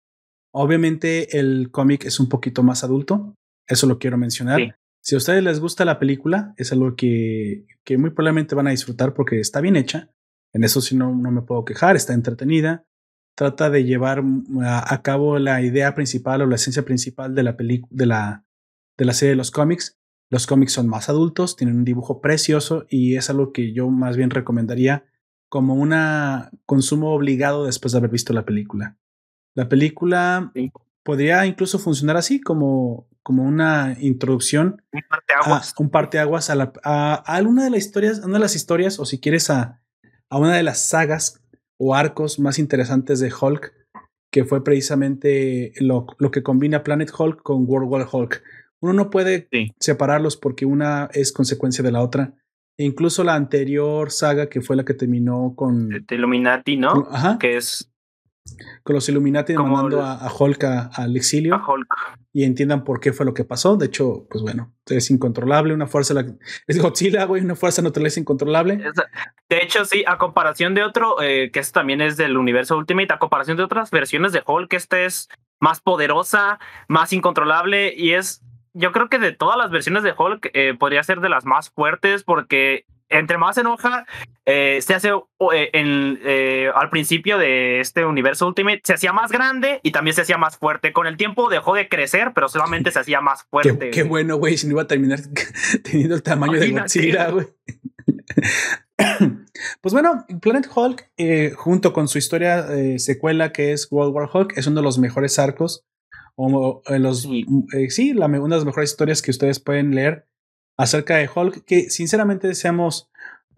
Obviamente 0.53 1.39
el 1.39 1.71
cómic 1.71 2.05
es 2.05 2.19
un 2.19 2.29
poquito 2.29 2.61
más 2.61 2.83
adulto, 2.83 3.35
eso 3.67 3.87
lo 3.87 3.97
quiero 3.97 4.19
mencionar. 4.19 4.77
Si 5.01 5.15
a 5.15 5.17
ustedes 5.17 5.43
les 5.43 5.59
gusta 5.59 5.83
la 5.83 5.97
película, 5.97 6.53
es 6.57 6.71
algo 6.71 6.95
que, 6.95 7.65
que, 7.83 7.97
muy 7.97 8.11
probablemente 8.11 8.53
van 8.53 8.67
a 8.67 8.71
disfrutar 8.71 9.15
porque 9.15 9.39
está 9.39 9.59
bien 9.59 9.75
hecha. 9.75 10.11
En 10.53 10.63
eso 10.63 10.79
sí 10.79 10.95
no, 10.95 11.15
no 11.15 11.31
me 11.31 11.41
puedo 11.41 11.65
quejar, 11.65 11.95
está 11.95 12.13
entretenida. 12.13 12.85
Trata 13.35 13.71
de 13.71 13.83
llevar 13.83 14.23
a, 14.61 14.93
a 14.93 15.01
cabo 15.01 15.39
la 15.39 15.63
idea 15.63 15.95
principal 15.95 16.41
o 16.41 16.45
la 16.45 16.55
esencia 16.55 16.83
principal 16.83 17.33
de 17.33 17.43
la, 17.43 17.55
de 17.57 18.05
la, 18.05 18.45
de 18.95 19.05
la 19.05 19.13
serie 19.13 19.31
de 19.31 19.37
los 19.37 19.49
cómics. 19.49 19.97
Los 20.29 20.45
cómics 20.45 20.73
son 20.73 20.87
más 20.87 21.09
adultos, 21.09 21.55
tienen 21.55 21.77
un 21.77 21.85
dibujo 21.85 22.21
precioso 22.21 22.85
y 22.89 23.15
es 23.15 23.29
algo 23.31 23.53
que 23.53 23.73
yo 23.73 23.89
más 23.89 24.17
bien 24.17 24.29
recomendaría 24.29 25.05
como 25.49 25.75
un 25.75 25.93
consumo 26.65 27.13
obligado 27.13 27.65
después 27.65 27.91
de 27.91 27.99
haber 27.99 28.11
visto 28.11 28.33
la 28.33 28.45
película. 28.45 28.97
La 29.55 29.69
película 29.69 30.51
podría 31.03 31.45
incluso 31.45 31.79
funcionar 31.79 32.17
así, 32.17 32.41
como, 32.41 33.07
como 33.23 33.43
una 33.43 33.95
introducción. 33.99 34.81
Un 34.91 35.01
parteaguas. 35.09 35.73
A, 35.77 35.81
un 35.81 35.89
parteaguas 35.89 36.49
a, 36.49 36.55
la, 36.55 36.73
a, 36.83 37.15
a 37.15 37.41
una 37.41 37.63
de 37.63 37.69
las 37.71 37.79
historias, 37.79 38.19
una 38.19 38.33
de 38.33 38.39
las 38.39 38.55
historias, 38.55 38.99
o 38.99 39.05
si 39.05 39.19
quieres 39.19 39.49
a, 39.49 39.81
a 40.29 40.37
una 40.37 40.55
de 40.55 40.63
las 40.63 40.85
sagas 40.85 41.41
o 41.77 41.95
arcos 41.95 42.39
más 42.39 42.59
interesantes 42.59 43.19
de 43.19 43.31
Hulk, 43.33 43.73
que 44.31 44.43
fue 44.43 44.63
precisamente 44.63 45.73
lo, 45.79 46.07
lo 46.19 46.31
que 46.31 46.43
combina 46.43 46.83
Planet 46.83 47.11
Hulk 47.17 47.41
con 47.41 47.65
World 47.67 47.89
War 47.89 48.07
Hulk. 48.11 48.43
Uno 48.79 48.93
no 48.93 49.09
puede 49.09 49.47
separarlos 49.79 50.37
porque 50.37 50.65
una 50.65 51.09
es 51.13 51.31
consecuencia 51.31 51.83
de 51.83 51.91
la 51.91 52.01
otra 52.01 52.35
incluso 52.77 53.23
la 53.23 53.35
anterior 53.35 54.11
saga 54.11 54.47
que 54.47 54.61
fue 54.61 54.75
la 54.75 54.85
que 54.85 54.93
terminó 54.93 55.53
con. 55.55 56.05
Illuminati, 56.09 56.77
¿no? 56.77 57.07
ajá. 57.11 57.37
Que 57.39 57.57
es. 57.57 57.91
Con 58.83 58.95
los 58.95 59.09
Illuminati 59.09 59.53
mandando 59.53 60.01
a, 60.01 60.31
Hulk 60.31 60.63
al 60.63 61.17
exilio. 61.17 61.55
A 61.55 61.69
Hulk. 61.69 61.93
Y 62.31 62.45
entiendan 62.45 62.85
por 62.85 63.01
qué 63.01 63.11
fue 63.11 63.25
lo 63.25 63.33
que 63.33 63.43
pasó. 63.43 63.75
De 63.75 63.87
hecho, 63.87 64.25
pues 64.29 64.41
bueno, 64.41 64.73
es 64.85 65.11
incontrolable. 65.11 65.73
Una 65.73 65.85
fuerza. 65.87 66.13
La, 66.13 66.25
es 66.65 66.81
Godzilla, 66.81 67.25
güey. 67.25 67.43
Una 67.43 67.55
fuerza 67.55 67.81
naturaleza 67.81 68.21
incontrolable. 68.21 68.81
De 69.49 69.57
hecho, 69.57 69.83
sí, 69.83 70.05
a 70.07 70.17
comparación 70.17 70.75
de 70.75 70.83
otro, 70.83 71.21
eh, 71.21 71.51
que 71.51 71.59
este 71.59 71.73
también 71.73 71.99
es 71.99 72.15
del 72.15 72.37
universo 72.37 72.77
Ultimate, 72.77 73.13
a 73.13 73.19
comparación 73.19 73.57
de 73.57 73.63
otras 73.63 73.91
versiones 73.91 74.31
de 74.31 74.43
Hulk, 74.45 74.71
este 74.73 75.05
es 75.05 75.27
más 75.59 75.81
poderosa, 75.81 76.59
más 76.87 77.13
incontrolable 77.13 77.93
y 77.95 78.13
es 78.13 78.41
yo 78.77 78.91
creo 78.91 79.09
que 79.09 79.17
de 79.19 79.31
todas 79.31 79.57
las 79.57 79.71
versiones 79.71 80.03
de 80.03 80.13
Hulk 80.17 80.51
eh, 80.53 80.75
podría 80.77 81.03
ser 81.03 81.19
de 81.19 81.29
las 81.29 81.45
más 81.45 81.71
fuertes 81.71 82.23
porque 82.23 82.85
entre 83.09 83.37
más 83.37 83.55
se 83.55 83.61
enoja, 83.61 84.05
eh, 84.45 84.79
se 84.81 84.93
hace 84.93 85.09
eh, 85.53 85.69
en, 85.71 86.19
al 86.75 86.89
principio 86.89 87.37
de 87.37 87.79
este 87.79 88.05
universo 88.05 88.45
Ultimate, 88.47 88.81
se 88.83 88.93
hacía 88.93 89.13
más 89.13 89.31
grande 89.31 89.79
y 89.81 89.91
también 89.91 90.13
se 90.13 90.21
hacía 90.21 90.37
más 90.37 90.57
fuerte. 90.57 90.91
Con 90.91 91.07
el 91.07 91.15
tiempo 91.15 91.49
dejó 91.49 91.73
de 91.73 91.87
crecer, 91.87 92.33
pero 92.35 92.49
solamente 92.49 92.91
se 92.91 92.99
hacía 92.99 93.21
más 93.21 93.45
fuerte. 93.49 93.91
Qué, 93.91 94.03
bueno, 94.03 94.35
güey, 94.35 94.57
si 94.57 94.67
no 94.67 94.73
iba 94.73 94.81
a 94.81 94.87
terminar 94.87 95.19
teniendo 95.83 96.15
el 96.15 96.23
tamaño 96.23 96.59
de 96.59 96.69
Godzilla, 96.69 97.29
güey. 97.29 97.47
pues 99.81 99.93
bueno, 99.93 100.25
Planet 100.41 100.67
Hulk, 100.75 101.55
junto 101.55 101.93
con 101.93 102.09
su 102.09 102.17
historia 102.17 102.67
secuela 102.99 103.53
que 103.53 103.71
es 103.71 103.87
World 103.89 104.13
War 104.13 104.29
Hulk, 104.31 104.57
es 104.57 104.67
uno 104.67 104.81
de 104.81 104.83
los 104.83 104.99
mejores 104.99 105.39
arcos 105.39 105.87
o 106.37 106.81
en 106.85 107.03
los, 107.03 107.23
sí, 107.23 108.09
eh, 108.09 108.13
la, 108.13 108.27
una 108.27 108.55
de 108.55 108.59
las 108.59 108.65
mejores 108.65 108.91
historias 108.91 109.21
que 109.21 109.31
ustedes 109.31 109.59
pueden 109.59 109.93
leer 109.93 110.27
acerca 110.77 111.17
de 111.17 111.29
Hulk, 111.33 111.65
que 111.65 111.89
sinceramente 111.89 112.53
seamos, 112.53 113.09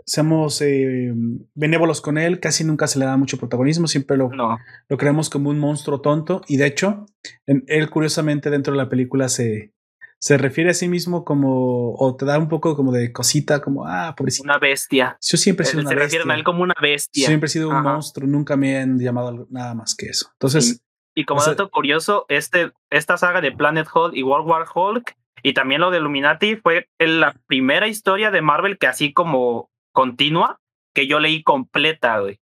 seamos 0.05 0.61
eh, 0.61 1.13
benévolos 1.53 1.99
con 1.99 2.17
él, 2.17 2.39
casi 2.39 2.63
nunca 2.63 2.87
se 2.87 2.97
le 2.97 3.05
da 3.05 3.17
mucho 3.17 3.37
protagonismo, 3.37 3.87
siempre 3.87 4.15
lo, 4.15 4.31
lo 4.31 4.97
creemos 4.97 5.29
como 5.29 5.49
un 5.49 5.59
monstruo 5.59 5.99
tonto, 5.99 6.41
y 6.47 6.55
de 6.55 6.67
hecho, 6.67 7.05
él 7.45 7.89
curiosamente 7.89 8.49
dentro 8.49 8.71
de 8.73 8.77
la 8.77 8.87
película 8.87 9.27
se, 9.27 9.73
se 10.17 10.37
refiere 10.37 10.69
a 10.69 10.73
sí 10.73 10.87
mismo 10.87 11.25
como, 11.25 11.93
o 11.95 12.15
te 12.15 12.25
da 12.25 12.39
un 12.39 12.47
poco 12.47 12.77
como 12.77 12.93
de 12.93 13.11
cosita, 13.11 13.61
como, 13.61 13.85
ah, 13.85 14.13
pobrecito. 14.15 14.43
Una 14.43 14.57
bestia. 14.57 15.17
Yo 15.21 15.37
siempre 15.37 15.65
he 15.65 15.67
sido 15.67 15.81
una 15.81 15.89
bestia. 15.89 15.99
Se 15.99 16.05
refieren 16.05 16.31
a 16.31 16.35
él 16.35 16.43
como 16.45 16.63
una 16.63 16.75
bestia. 16.81 17.27
Siempre 17.27 17.47
he 17.47 17.49
sido 17.49 17.69
un 17.69 17.81
monstruo, 17.81 18.25
nunca 18.25 18.55
me 18.55 18.77
han 18.77 18.97
llamado 18.99 19.47
nada 19.49 19.75
más 19.75 19.95
que 19.95 20.07
eso. 20.07 20.29
Entonces, 20.33 20.81
y 21.19 21.25
como 21.25 21.43
dato 21.43 21.69
curioso, 21.69 22.25
este, 22.29 22.71
esta 22.89 23.17
saga 23.17 23.41
de 23.41 23.51
Planet 23.51 23.85
Hulk 23.93 24.15
y 24.15 24.23
World 24.23 24.47
War 24.47 24.65
Hulk 24.73 25.17
y 25.43 25.53
también 25.53 25.81
lo 25.81 25.91
de 25.91 25.97
Illuminati 25.97 26.55
fue 26.55 26.87
la 26.97 27.35
primera 27.45 27.89
historia 27.89 28.31
de 28.31 28.41
Marvel 28.41 28.77
que 28.77 28.87
así 28.87 29.11
como 29.11 29.69
continua 29.91 30.61
que 30.93 31.07
yo 31.07 31.19
leí 31.19 31.43
completa, 31.43 32.19
güey. 32.19 32.39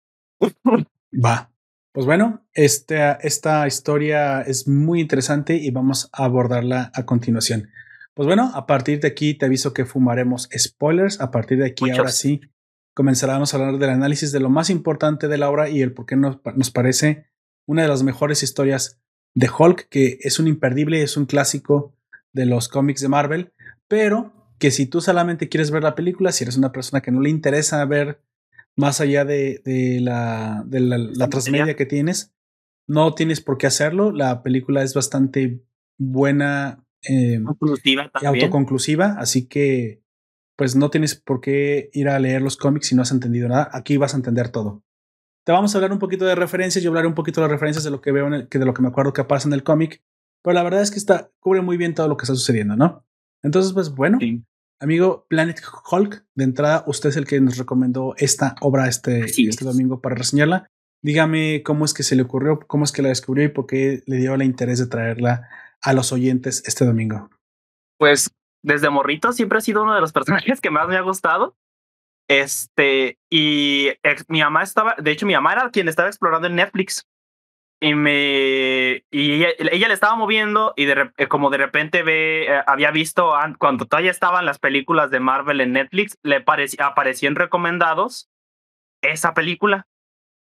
Va. 1.14 1.52
Pues 1.92 2.08
bueno, 2.08 2.48
esta, 2.54 3.12
esta 3.14 3.68
historia 3.68 4.42
es 4.42 4.68
muy 4.68 5.02
interesante 5.02 5.56
y 5.56 5.70
vamos 5.70 6.10
a 6.12 6.26
abordarla 6.26 6.92
a 6.96 7.06
continuación. 7.06 7.70
Pues 8.16 8.26
bueno, 8.26 8.50
a 8.56 8.66
partir 8.66 9.02
de 9.02 9.08
aquí 9.08 9.36
te 9.36 9.46
aviso 9.46 9.72
que 9.72 9.86
fumaremos 9.86 10.50
spoilers. 10.58 11.22
A 11.22 11.30
partir 11.30 11.60
de 11.60 11.68
aquí, 11.68 11.92
ahora 11.92 12.10
sí, 12.10 12.42
comenzaremos 12.96 13.54
a 13.54 13.58
hablar 13.58 13.78
del 13.78 13.92
análisis 13.92 14.32
de 14.32 14.40
lo 14.40 14.50
más 14.50 14.72
importante 14.72 15.28
de 15.28 15.38
la 15.38 15.52
obra 15.52 15.70
y 15.70 15.84
el 15.84 15.94
por 15.94 16.08
qué 16.08 16.16
nos, 16.16 16.40
nos 16.56 16.72
parece 16.72 17.28
una 17.66 17.84
de 17.84 17.88
las 17.88 18.04
mejores 18.04 18.44
historias 18.44 19.00
de 19.36 19.50
Hulk, 19.50 19.88
que 19.90 20.20
es 20.22 20.40
un 20.40 20.48
imperdible, 20.48 21.02
es 21.02 21.18
un 21.18 21.26
clásico 21.26 21.96
de 22.34 22.46
los 22.46 22.68
cómics 22.70 23.02
de 23.02 23.10
Marvel, 23.10 23.54
pero 23.88 24.34
que 24.60 24.72
si 24.72 24.86
tú 24.86 25.02
solamente 25.02 25.50
quieres 25.50 25.72
ver 25.72 25.84
la 25.84 25.96
película, 25.96 26.32
si 26.32 26.44
eres 26.44 26.58
una 26.58 26.72
persona 26.72 27.02
que 27.02 27.12
no 27.12 27.22
le 27.22 27.30
interesa 27.30 27.84
ver 27.86 28.22
más 28.76 29.02
allá 29.02 29.26
de, 29.26 29.62
la, 30.02 30.64
de 30.66 30.80
la, 30.80 31.30
transmedia 31.30 31.76
que 31.76 31.86
tienes, 31.86 32.34
no 32.88 33.14
tienes 33.14 33.42
por 33.42 33.58
qué 33.58 33.68
hacerlo. 33.68 34.12
La 34.12 34.42
película 34.42 34.84
es 34.84 34.94
bastante 34.94 35.64
buena 35.98 36.84
eh, 37.08 37.40
y 38.22 38.26
autoconclusiva, 38.26 39.16
así 39.20 39.48
que 39.48 40.02
pues 40.56 40.76
no 40.76 40.90
tienes 40.90 41.16
por 41.16 41.42
qué 41.42 41.90
ir 41.94 42.10
a 42.10 42.20
leer 42.20 42.42
los 42.42 42.58
cómics 42.58 42.88
si 42.88 42.96
no 42.96 43.02
has 43.02 43.12
entendido 43.12 43.48
nada. 43.48 43.70
Aquí 43.74 43.98
vas 43.98 44.14
a 44.14 44.18
entender 44.18 44.50
todo. 44.50 44.84
Te 45.46 45.52
vamos 45.52 45.74
a 45.74 45.78
hablar 45.78 45.92
un 45.92 46.00
poquito 46.00 46.26
de 46.26 46.36
referencias, 46.36 46.84
yo 46.84 46.90
hablaré 46.90 47.08
un 47.08 47.16
poquito 47.16 47.42
de 47.42 47.48
las 47.48 47.52
referencias 47.52 47.84
de 47.84 47.92
lo 47.92 48.02
que 48.02 48.12
veo, 48.12 48.28
en 48.28 48.34
el, 48.34 48.48
que 48.48 48.60
de 48.60 48.66
lo 48.66 48.74
que 48.74 48.82
me 48.82 48.88
acuerdo 48.88 49.14
que 49.14 49.24
pasa 49.24 49.48
en 49.48 49.54
el 49.54 49.64
cómic, 49.64 50.02
pero 50.42 50.54
la 50.54 50.64
verdad 50.64 50.82
es 50.82 50.92
que 50.92 50.98
está, 50.98 51.32
cubre 51.40 51.62
muy 51.62 51.78
bien 51.78 51.94
todo 51.94 52.08
lo 52.08 52.18
que 52.18 52.24
está 52.24 52.36
sucediendo, 52.36 52.76
¿no? 52.76 53.06
Entonces, 53.42 53.74
pues 53.74 53.94
bueno, 53.94 54.20
amigo 54.80 55.26
Planet 55.30 55.62
Hulk, 55.92 56.26
de 56.36 56.44
entrada, 56.44 56.84
usted 56.88 57.10
es 57.10 57.18
el 57.18 57.26
que 57.26 57.42
nos 57.42 57.58
recomendó 57.58 58.16
esta 58.18 58.56
obra 58.62 58.88
este, 58.88 59.26
este 59.26 59.66
domingo 59.66 60.02
para 60.02 60.16
reseñarla. 60.16 60.70
Dígame 61.02 61.62
cómo 61.64 61.84
es 61.84 61.94
que 61.94 62.04
se 62.04 62.16
le 62.16 62.22
ocurrió, 62.22 62.60
cómo 62.66 62.86
es 62.86 62.94
que 62.94 63.02
la 63.02 63.10
descubrió 63.10 63.44
y 63.44 63.50
por 63.50 63.68
qué 63.68 64.02
le 64.06 64.18
dio 64.18 64.34
el 64.34 64.44
interés 64.44 64.80
de 64.80 64.88
traerla 64.88 65.50
a 65.84 65.94
los 65.94 66.12
oyentes 66.12 66.64
este 66.66 66.86
domingo? 66.86 67.30
Pues 68.00 68.32
desde 68.64 68.90
morrito 68.90 69.34
siempre 69.34 69.58
ha 69.58 69.62
sido 69.62 69.84
uno 69.84 69.94
de 69.94 70.02
los 70.02 70.14
personajes 70.14 70.62
que 70.62 70.72
más 70.72 70.88
me 70.88 70.96
ha 70.96 71.02
gustado. 71.02 71.56
Este, 72.28 73.18
y 73.30 73.90
mi 74.28 74.40
mamá 74.40 74.64
estaba, 74.64 74.96
de 74.98 75.12
hecho, 75.12 75.26
mi 75.26 75.34
mamá 75.34 75.54
era 75.54 75.70
quien 75.72 75.88
estaba 75.88 76.10
explorando 76.10 76.48
en 76.48 76.56
Netflix. 76.56 77.08
Y 77.82 77.96
me. 77.96 79.04
Y 79.12 79.34
ella, 79.34 79.50
ella 79.60 79.88
le 79.90 79.94
estaba 79.94 80.16
moviendo 80.16 80.74
y 80.78 80.86
de, 80.86 81.12
eh, 81.18 81.28
como 81.28 81.50
de 81.50 81.58
repente 81.58 82.02
ve, 82.02 82.46
eh, 82.46 82.64
había 82.66 82.92
visto 82.92 83.34
cuando 83.60 83.86
todavía 83.86 84.12
estaban 84.12 84.46
las 84.46 84.58
películas 84.58 85.12
de 85.12 85.20
Marvel 85.20 85.60
en 85.60 85.74
Netflix, 85.74 86.18
le 86.24 86.46
apareció 86.80 87.28
en 87.28 87.36
recomendados 87.36 88.30
esa 89.02 89.34
película. 89.34 89.86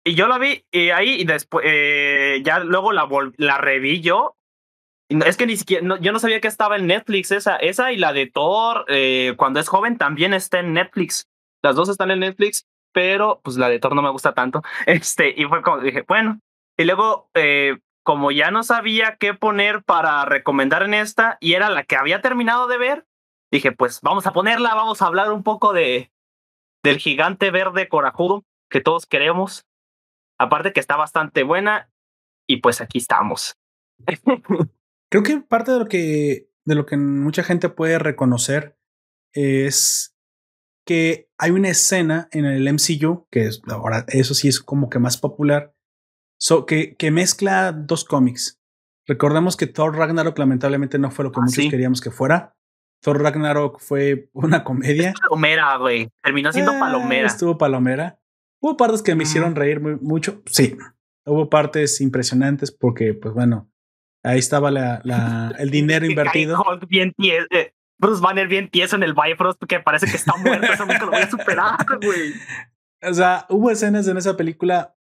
Y 0.06 0.16
yo 0.16 0.30
la 0.30 0.38
vi 0.38 0.64
y 0.72 0.92
ahí 0.92 1.16
y 1.20 1.26
después 1.26 1.66
eh, 1.68 2.42
ya 2.46 2.60
luego 2.60 2.94
la, 2.94 3.10
la 3.36 3.58
reví 3.58 4.00
yo. 4.00 4.38
Es 5.10 5.36
que 5.36 5.48
ni 5.48 5.58
siquiera, 5.58 6.00
yo 6.00 6.14
no 6.14 6.20
sabía 6.20 6.40
que 6.40 6.48
estaba 6.48 6.78
en 6.78 6.88
Netflix 6.88 7.32
esa, 7.32 7.58
esa 7.58 7.92
y 7.92 7.98
la 7.98 8.14
de 8.14 8.28
Thor, 8.28 8.86
cuando 9.36 9.60
es 9.60 9.68
joven 9.68 9.98
también 9.98 10.34
está 10.34 10.60
en 10.60 10.74
Netflix. 10.74 11.28
Las 11.64 11.76
dos 11.76 11.90
están 11.90 12.12
en 12.12 12.20
Netflix, 12.20 12.68
pero 12.94 13.42
pues 13.44 13.58
la 13.58 13.70
de 13.70 13.80
Thor 13.80 13.96
no 13.96 14.02
me 14.02 14.12
gusta 14.12 14.34
tanto. 14.34 14.62
Este, 14.86 15.34
y 15.36 15.46
fue 15.46 15.62
como 15.62 15.80
dije, 15.80 16.04
bueno. 16.08 16.40
Y 16.78 16.84
luego, 16.84 17.30
eh, 17.34 17.80
como 18.04 18.32
ya 18.32 18.52
no 18.52 18.64
sabía 18.64 19.18
qué 19.20 19.34
poner 19.34 19.84
para 19.84 20.24
recomendar 20.26 20.84
en 20.84 20.94
esta, 20.94 21.38
y 21.42 21.54
era 21.54 21.70
la 21.70 21.84
que 21.84 21.96
había 21.96 22.22
terminado 22.22 22.68
de 22.68 22.78
ver, 22.78 23.08
dije, 23.52 23.72
pues 23.72 24.02
vamos 24.02 24.28
a 24.28 24.34
ponerla, 24.34 24.76
vamos 24.76 25.02
a 25.02 25.08
hablar 25.08 25.32
un 25.32 25.44
poco 25.44 25.74
de 25.74 26.12
del 26.84 27.00
gigante 27.00 27.52
verde 27.52 27.90
corajudo 27.90 28.46
que 28.70 28.82
todos 28.82 29.06
queremos. 29.06 29.66
Aparte 30.38 30.72
que 30.72 30.80
está 30.80 30.96
bastante 30.96 31.44
buena, 31.44 31.90
y 32.48 32.58
pues 32.58 32.82
aquí 32.82 32.98
estamos. 33.00 33.58
Creo 35.10 35.24
que 35.24 35.38
parte 35.38 35.72
de 35.72 35.80
lo 35.80 35.88
que, 35.88 36.50
de 36.66 36.76
lo 36.76 36.86
que 36.86 36.98
mucha 36.98 37.44
gente 37.44 37.70
puede 37.70 38.00
reconocer 38.00 38.78
es 39.34 40.17
que 40.88 41.30
hay 41.38 41.52
una 41.52 41.70
escena 41.70 42.30
en 42.32 42.46
el 42.46 42.64
MCU, 42.74 43.28
que 43.30 43.46
es, 43.46 43.62
ahora 43.68 44.06
eso 44.08 44.34
sí 44.34 44.48
es 44.48 44.60
como 44.60 44.90
que 44.90 44.98
más 44.98 45.18
popular, 45.18 45.76
que, 46.66 46.96
que, 46.96 47.12
mezcla 47.12 47.74
dos 47.74 48.06
cómics. 48.06 48.60
Recordemos 49.06 49.58
que 49.58 49.68
Thor 49.68 49.96
Ragnarok 49.96 50.38
lamentablemente 50.40 50.98
no 50.98 51.12
fue 51.12 51.26
lo 51.26 51.32
que 51.32 51.40
ah, 51.42 51.44
muchos 51.46 51.70
queríamos 51.70 52.02
que 52.02 52.10
fuera. 52.10 52.56
Thor 53.02 53.22
Ragnarok 53.22 53.80
fue 53.80 54.30
una 54.34 54.64
comedia. 54.64 55.14
palomera, 55.22 55.78
güey. 55.78 56.10
Terminó 56.24 56.52
siendo 56.52 56.72
ah, 56.72 56.80
palomera. 56.80 57.28
Estuvo 57.28 57.58
palomera. 57.58 58.20
Hubo 58.62 58.78
partes 58.78 59.04
que 59.04 59.14
me 59.14 59.24
hicieron 59.24 59.56
reír 59.56 59.80
mucho. 59.82 60.42
Sí. 60.46 60.76
Hubo 61.26 61.50
partes 61.50 62.02
impresionantes 62.02 62.72
porque, 62.72 63.14
pues 63.14 63.34
bueno, 63.34 63.70
ahí 64.24 64.40
estaba 64.40 64.72
la, 64.72 65.02
la 65.04 65.54
el 65.60 65.70
dinero 65.70 66.06
invertido. 66.06 66.64
bien, 66.88 67.14
eh, 67.52 67.74
Bruce 68.00 68.22
Banner 68.22 68.48
bien 68.48 68.70
tieso 68.70 68.96
en 68.96 69.04
el 69.04 69.14
Bifrost 69.14 69.60
porque 69.60 69.80
parece 69.80 70.08
que 70.08 70.18
está 70.18 70.36
muerto. 70.38 70.72
Eso 70.72 70.86
nunca 70.86 71.06
lo 71.06 71.12
voy 71.12 71.22
a 71.22 71.30
superar, 71.30 71.78
güey. 72.02 72.34
O 73.02 73.14
sea, 73.14 73.46
hubo 73.50 73.72
escenas 73.72 74.08
en 74.08 74.18
esa 74.18 74.38
película 74.38 74.96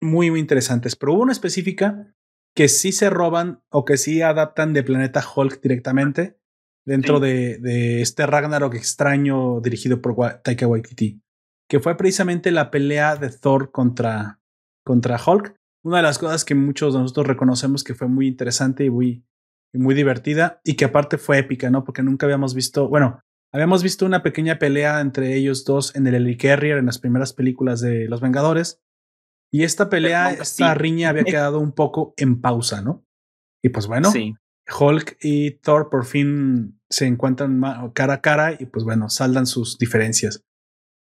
muy, 0.00 0.30
muy 0.30 0.40
interesantes, 0.40 0.96
pero 0.96 1.14
hubo 1.14 1.22
una 1.22 1.32
específica 1.32 2.14
que 2.54 2.68
sí 2.68 2.92
se 2.92 3.10
roban 3.10 3.62
o 3.70 3.84
que 3.84 3.96
sí 3.96 4.22
adaptan 4.22 4.72
de 4.72 4.82
Planeta 4.82 5.24
Hulk 5.34 5.60
directamente 5.60 6.38
dentro 6.84 7.20
de, 7.20 7.58
de, 7.58 8.00
este 8.00 8.26
Ragnarok 8.26 8.74
extraño 8.74 9.60
dirigido 9.60 10.00
por 10.00 10.16
Taika 10.42 10.66
Waititi, 10.66 11.22
que 11.68 11.80
fue 11.80 11.96
precisamente 11.96 12.50
la 12.50 12.70
pelea 12.70 13.16
de 13.16 13.28
Thor 13.28 13.70
contra, 13.70 14.40
contra 14.84 15.20
Hulk. 15.24 15.54
Una 15.84 15.98
de 15.98 16.02
las 16.02 16.18
cosas 16.18 16.44
que 16.44 16.54
muchos 16.54 16.94
de 16.94 17.00
nosotros 17.00 17.26
reconocemos 17.26 17.84
que 17.84 17.94
fue 17.94 18.08
muy 18.08 18.26
interesante 18.26 18.84
y 18.84 18.90
muy, 18.90 19.24
y 19.72 19.78
muy 19.78 19.94
divertida 19.94 20.60
y 20.64 20.74
que 20.74 20.86
aparte 20.86 21.18
fue 21.18 21.38
épica, 21.38 21.70
¿no? 21.70 21.84
Porque 21.84 22.02
nunca 22.02 22.26
habíamos 22.26 22.54
visto, 22.54 22.88
bueno, 22.88 23.20
habíamos 23.52 23.82
visto 23.82 24.06
una 24.06 24.22
pequeña 24.22 24.58
pelea 24.58 25.00
entre 25.00 25.34
ellos 25.34 25.64
dos 25.64 25.94
en 25.96 26.06
el 26.06 26.14
Helicarrier 26.14 26.78
en 26.78 26.86
las 26.86 26.98
primeras 26.98 27.32
películas 27.32 27.80
de 27.80 28.08
Los 28.08 28.20
Vengadores. 28.20 28.80
Y 29.50 29.64
esta 29.64 29.88
pelea, 29.88 30.32
esta 30.32 30.74
riña 30.74 31.08
había 31.08 31.24
quedado 31.24 31.58
un 31.58 31.72
poco 31.72 32.12
en 32.18 32.40
pausa, 32.40 32.82
¿no? 32.82 33.06
Y 33.62 33.70
pues 33.70 33.86
bueno, 33.86 34.12
Hulk 34.78 35.16
y 35.22 35.52
Thor 35.52 35.88
por 35.88 36.04
fin 36.04 36.78
se 36.90 37.06
encuentran 37.06 37.62
cara 37.94 38.14
a 38.14 38.20
cara 38.20 38.52
y 38.58 38.66
pues 38.66 38.84
bueno, 38.84 39.08
saldan 39.08 39.46
sus 39.46 39.78
diferencias. 39.78 40.44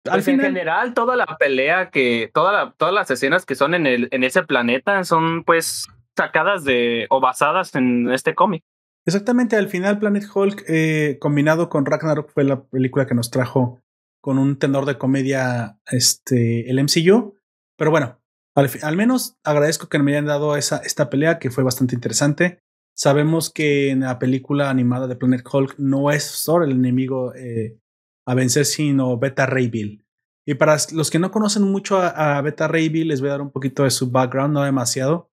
Al 0.05 0.19
pues, 0.19 0.29
en 0.29 0.41
general, 0.41 0.95
toda 0.95 1.17
la 1.17 1.27
pelea 1.39 1.91
que, 1.91 2.31
toda 2.33 2.75
todas 2.77 2.95
las 2.95 3.11
escenas 3.11 3.45
que 3.45 3.55
son 3.55 3.75
en, 3.75 3.87
el, 3.87 4.09
en 4.13 4.23
ese 4.23 4.43
planeta 4.43 5.03
son 5.05 5.43
pues 5.43 5.89
sacadas 6.17 6.65
de 6.65 7.07
o 7.11 7.21
basadas 7.21 7.75
en 7.75 8.11
este 8.13 8.35
cómic. 8.35 8.65
Exactamente, 9.07 9.55
al 9.55 9.69
final 9.69 10.01
Planet 10.01 10.25
Hulk 10.35 10.65
eh, 10.67 11.19
combinado 11.21 11.69
con 11.69 11.87
Ragnarok 11.87 12.33
fue 12.33 12.43
la 12.43 12.65
película 12.65 13.07
que 13.07 13.15
nos 13.15 13.31
trajo 13.31 13.81
con 14.21 14.39
un 14.39 14.59
tenor 14.59 14.87
de 14.87 14.99
comedia 14.99 15.79
este, 15.87 16.69
el 16.69 16.83
MCU. 16.83 17.37
Pero 17.79 17.93
bueno, 17.93 18.19
al, 18.57 18.97
menos 18.97 19.37
agradezco 19.45 19.89
que 19.89 20.01
me 20.01 20.13
hayan 20.13 20.27
dado 20.27 20.57
esa, 20.57 20.79
esta 20.79 21.09
pelea 21.09 21.39
que 21.39 21.53
fue 21.53 21.63
bastante 21.63 21.95
interesante. 21.95 22.59
Sabemos 22.97 23.51
que 23.51 23.91
en 23.91 24.01
la 24.01 24.19
película 24.19 24.71
animada 24.71 25.07
de 25.07 25.15
Planet 25.15 25.47
Hulk 25.47 25.77
no 25.79 26.11
es 26.11 26.43
Thor 26.45 26.65
el 26.65 26.73
enemigo 26.73 27.33
eh, 27.35 27.79
a 28.27 28.35
vencer, 28.35 28.65
sino 28.65 29.19
Beta 29.19 29.47
Ray 29.47 29.69
Bill. 29.69 30.05
Y 30.45 30.55
para 30.55 30.77
los 30.93 31.11
que 31.11 31.21
no 31.21 31.31
conocen 31.31 31.63
mucho 31.63 31.99
a, 31.99 32.39
a 32.39 32.41
Beta 32.41 32.67
Ray 32.67 32.89
Bill, 32.89 33.09
les 33.09 33.21
voy 33.21 33.29
a 33.29 33.33
dar 33.33 33.43
un 33.43 33.53
poquito 33.53 33.85
de 33.85 33.91
su 33.91 34.11
background, 34.11 34.55
no 34.55 34.65
demasiado 34.65 35.31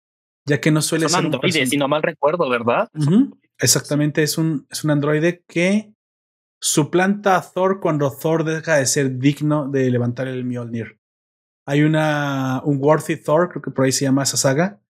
ya 0.47 0.61
que 0.61 0.70
no 0.70 0.82
suele 0.82 1.09
ser 1.09 1.20
un 1.20 1.26
androide, 1.26 1.66
si 1.66 1.76
no 1.76 1.88
mal 1.88 2.03
recuerdo, 2.03 2.49
¿verdad? 2.49 2.88
Exactamente, 3.59 4.22
es 4.22 4.38
un, 4.38 4.66
es 4.70 4.84
un 4.84 4.91
androide 4.91 5.45
que 5.47 5.93
suplanta 6.61 7.36
a 7.36 7.43
Thor 7.43 7.80
cuando 7.80 8.11
Thor 8.11 8.45
deja 8.45 8.76
de 8.76 8.86
ser 8.86 9.18
digno 9.18 9.68
de 9.68 9.91
levantar 9.91 10.28
el 10.28 10.45
Mjolnir. 10.45 10.99
Hay 11.66 11.82
una, 11.82 12.62
un 12.64 12.78
Worthy 12.80 13.16
Thor, 13.16 13.49
creo 13.49 13.62
que 13.62 13.70
por 13.70 13.84
ahí 13.84 13.93
se 13.93 14.05
llama 14.05 14.22
esa 14.22 14.36
saga. 14.36 14.82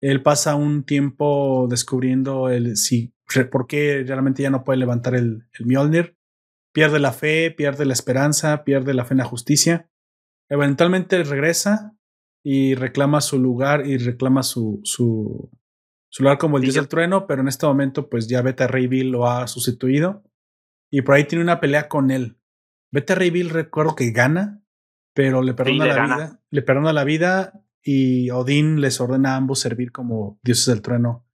Él 0.00 0.22
pasa 0.22 0.54
un 0.54 0.84
tiempo 0.84 1.66
descubriendo 1.68 2.48
el 2.48 2.76
si 2.76 3.14
por 3.50 3.66
qué 3.66 4.02
realmente 4.06 4.42
ya 4.42 4.50
no 4.50 4.64
puede 4.64 4.78
levantar 4.78 5.14
el, 5.14 5.46
el 5.58 5.66
Mjolnir. 5.66 6.16
Pierde 6.72 7.00
la 7.00 7.12
fe, 7.12 7.50
pierde 7.50 7.84
la 7.84 7.92
esperanza, 7.92 8.64
pierde 8.64 8.94
la 8.94 9.04
fe 9.04 9.14
en 9.14 9.18
la 9.18 9.24
justicia. 9.24 9.88
Eventualmente 10.48 11.22
regresa 11.24 11.96
y 12.42 12.74
reclama 12.74 13.20
su 13.20 13.38
lugar 13.38 13.86
y 13.86 13.98
reclama 13.98 14.42
su, 14.42 14.80
su, 14.84 15.50
su 16.08 16.22
lugar 16.22 16.38
como 16.38 16.56
el 16.56 16.62
dios 16.62 16.74
del 16.74 16.88
trueno, 16.88 17.26
pero 17.26 17.42
en 17.42 17.48
este 17.48 17.66
momento 17.66 18.08
pues 18.08 18.28
ya 18.28 18.42
Beta 18.42 18.66
Ray 18.66 18.86
Bill 18.86 19.10
lo 19.10 19.28
ha 19.28 19.46
sustituido 19.46 20.24
y 20.90 21.02
por 21.02 21.14
ahí 21.14 21.24
tiene 21.24 21.44
una 21.44 21.60
pelea 21.60 21.88
con 21.88 22.10
él. 22.10 22.38
Beta 22.90 23.14
Ray 23.14 23.30
Bill 23.30 23.50
recuerdo 23.50 23.94
que 23.94 24.10
gana, 24.10 24.62
pero 25.14 25.42
le 25.42 25.54
perdona 25.54 25.86
la 25.86 26.04
vida, 26.04 26.40
le 26.50 26.62
perdona 26.62 26.92
la 26.92 27.04
vida 27.04 27.64
y 27.82 28.30
Odín 28.30 28.80
les 28.80 29.00
ordena 29.00 29.34
a 29.34 29.36
ambos 29.36 29.60
servir 29.60 29.92
como 29.92 30.38
dioses 30.42 30.66
del 30.66 30.82
trueno 30.82 31.26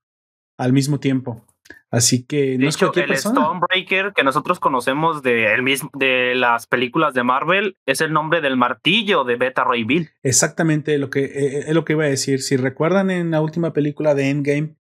al 0.59 0.73
mismo 0.73 1.01
tiempo. 1.01 1.45
Así 1.93 2.27
que 2.27 2.59
no 2.59 2.69
es 2.69 2.77
cualquier 2.77 3.11
el 3.11 3.17
Stormbreaker 3.17 4.13
que 4.13 4.25
nosotros 4.25 4.59
conocemos 4.59 5.23
de, 5.23 5.55
el 5.55 5.63
mismo, 5.63 5.91
de 5.95 6.35
las 6.35 6.67
películas 6.67 7.15
de 7.15 7.23
Marvel 7.23 7.77
es 7.87 8.01
el 8.01 8.13
nombre 8.13 8.41
del 8.41 8.57
martillo 8.57 9.25
de 9.25 9.37
Beta 9.37 9.63
Ray 9.63 9.85
Bill. 9.85 10.11
Exactamente 10.23 10.99
lo 10.99 11.11
que 11.11 11.25
eh, 11.25 11.31
eh, 11.35 11.65
es 11.69 11.75
lo 11.75 11.85
que 11.85 11.93
iba 11.93 12.05
a 12.05 12.09
decir. 12.09 12.43
Si 12.43 12.57
recuerdan 12.57 13.11
en 13.11 13.31
la 13.31 13.41
última 13.41 13.73
película 13.73 14.15
de 14.15 14.31
Endgame, 14.31 14.77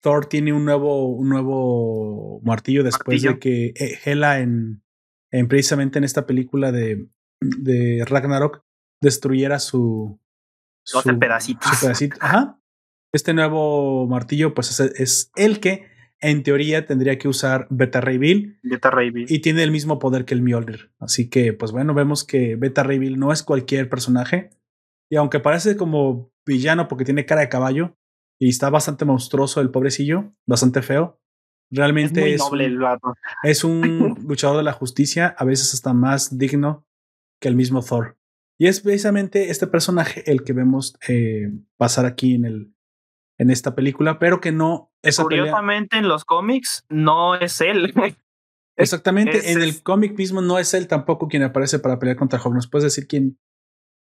Thor 0.00 0.26
tiene 0.26 0.52
un 0.52 0.64
nuevo, 0.64 1.08
un 1.08 1.28
nuevo 1.28 2.40
martillo 2.42 2.82
después 2.82 3.22
de 3.22 3.38
que 3.38 3.74
eh, 3.76 3.98
Hela 4.04 4.40
en, 4.40 4.82
en, 5.30 5.48
precisamente 5.48 5.98
en 5.98 6.04
esta 6.04 6.24
película 6.26 6.72
de, 6.72 7.08
de 7.40 8.04
Ragnarok 8.06 8.64
destruyera 9.02 9.58
su, 9.58 10.18
su, 10.82 11.18
pedacitos. 11.18 11.70
Su 11.72 11.80
pedacito. 11.86 12.16
Ajá. 12.20 12.58
Este 13.12 13.34
nuevo 13.34 14.06
martillo, 14.06 14.54
pues 14.54 14.70
es, 14.70 14.80
es 15.00 15.30
el 15.36 15.60
que 15.60 15.97
en 16.20 16.42
teoría 16.42 16.86
tendría 16.86 17.18
que 17.18 17.28
usar 17.28 17.66
Beta 17.70 18.00
Ray 18.00 18.18
Bill. 18.18 18.58
Beta 18.62 18.90
Ray 18.90 19.10
Bill. 19.10 19.26
Y 19.28 19.40
tiene 19.40 19.62
el 19.62 19.70
mismo 19.70 19.98
poder 19.98 20.24
que 20.24 20.34
el 20.34 20.42
Mjolnir. 20.42 20.90
Así 20.98 21.28
que, 21.30 21.52
pues 21.52 21.72
bueno, 21.72 21.94
vemos 21.94 22.24
que 22.24 22.56
Beta 22.56 22.82
Ray 22.82 22.98
Bill 22.98 23.18
no 23.18 23.32
es 23.32 23.42
cualquier 23.42 23.88
personaje. 23.88 24.50
Y 25.10 25.16
aunque 25.16 25.40
parece 25.40 25.76
como 25.76 26.32
villano 26.44 26.88
porque 26.88 27.04
tiene 27.04 27.26
cara 27.26 27.42
de 27.42 27.48
caballo 27.48 27.96
y 28.38 28.48
está 28.48 28.70
bastante 28.70 29.04
monstruoso 29.04 29.60
el 29.60 29.70
pobrecillo, 29.70 30.32
bastante 30.46 30.82
feo, 30.82 31.20
realmente 31.70 32.34
es, 32.34 32.42
un, 32.42 32.60
es 33.42 33.64
un 33.64 34.16
luchador 34.26 34.58
de 34.58 34.62
la 34.62 34.72
justicia, 34.72 35.34
a 35.38 35.44
veces 35.44 35.74
hasta 35.74 35.92
más 35.92 36.36
digno 36.38 36.86
que 37.40 37.48
el 37.48 37.56
mismo 37.56 37.82
Thor. 37.82 38.16
Y 38.58 38.66
es 38.66 38.80
precisamente 38.80 39.50
este 39.50 39.68
personaje 39.68 40.28
el 40.30 40.42
que 40.42 40.52
vemos 40.52 40.98
eh, 41.08 41.52
pasar 41.76 42.06
aquí 42.06 42.34
en 42.34 42.44
el, 42.44 42.74
en 43.38 43.50
esta 43.50 43.74
película, 43.74 44.18
pero 44.18 44.40
que 44.40 44.52
no. 44.52 44.92
Esa 45.02 45.22
Curiosamente, 45.22 45.96
en 45.96 46.08
los 46.08 46.24
cómics 46.24 46.84
no 46.88 47.36
es 47.36 47.60
él. 47.60 47.94
Exactamente, 48.76 49.50
en 49.50 49.60
el 49.60 49.82
cómic 49.82 50.16
mismo 50.16 50.40
no 50.40 50.58
es 50.58 50.72
él 50.72 50.86
tampoco 50.86 51.26
quien 51.26 51.42
aparece 51.42 51.80
para 51.80 51.98
pelear 51.98 52.16
contra 52.16 52.40
Hulk. 52.40 52.54
¿Nos 52.54 52.68
puedes 52.68 52.84
decir 52.84 53.08
quién, 53.08 53.36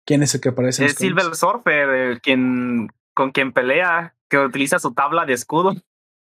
quién 0.05 0.23
es 0.23 0.35
el 0.35 0.43
que 0.43 0.51
aparece? 0.51 0.85
Es 0.85 0.97
Silver 0.97 1.35
Surfer, 1.35 2.21
quien, 2.21 2.89
con 3.15 3.31
quien 3.31 3.53
pelea, 3.53 4.17
que 4.29 4.39
utiliza 4.39 4.79
su 4.79 4.93
tabla 4.93 5.25
de 5.25 5.33
escudo. 5.33 5.75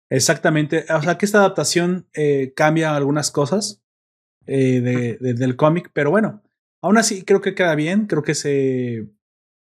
Exactamente. 0.10 0.86
O 0.94 1.02
sea 1.02 1.18
que 1.18 1.26
esta 1.26 1.38
adaptación 1.38 2.10
eh, 2.14 2.52
cambia 2.54 2.94
algunas 2.94 3.32
cosas 3.32 3.82
eh, 4.46 4.82
de, 4.82 5.34
del 5.34 5.56
cómic, 5.56 5.90
pero 5.94 6.12
bueno, 6.12 6.44
aún 6.82 6.98
así 6.98 7.24
creo 7.24 7.40
que 7.40 7.56
queda 7.56 7.76
bien, 7.76 8.08
creo 8.08 8.22
que 8.22 8.36
se 8.36 9.08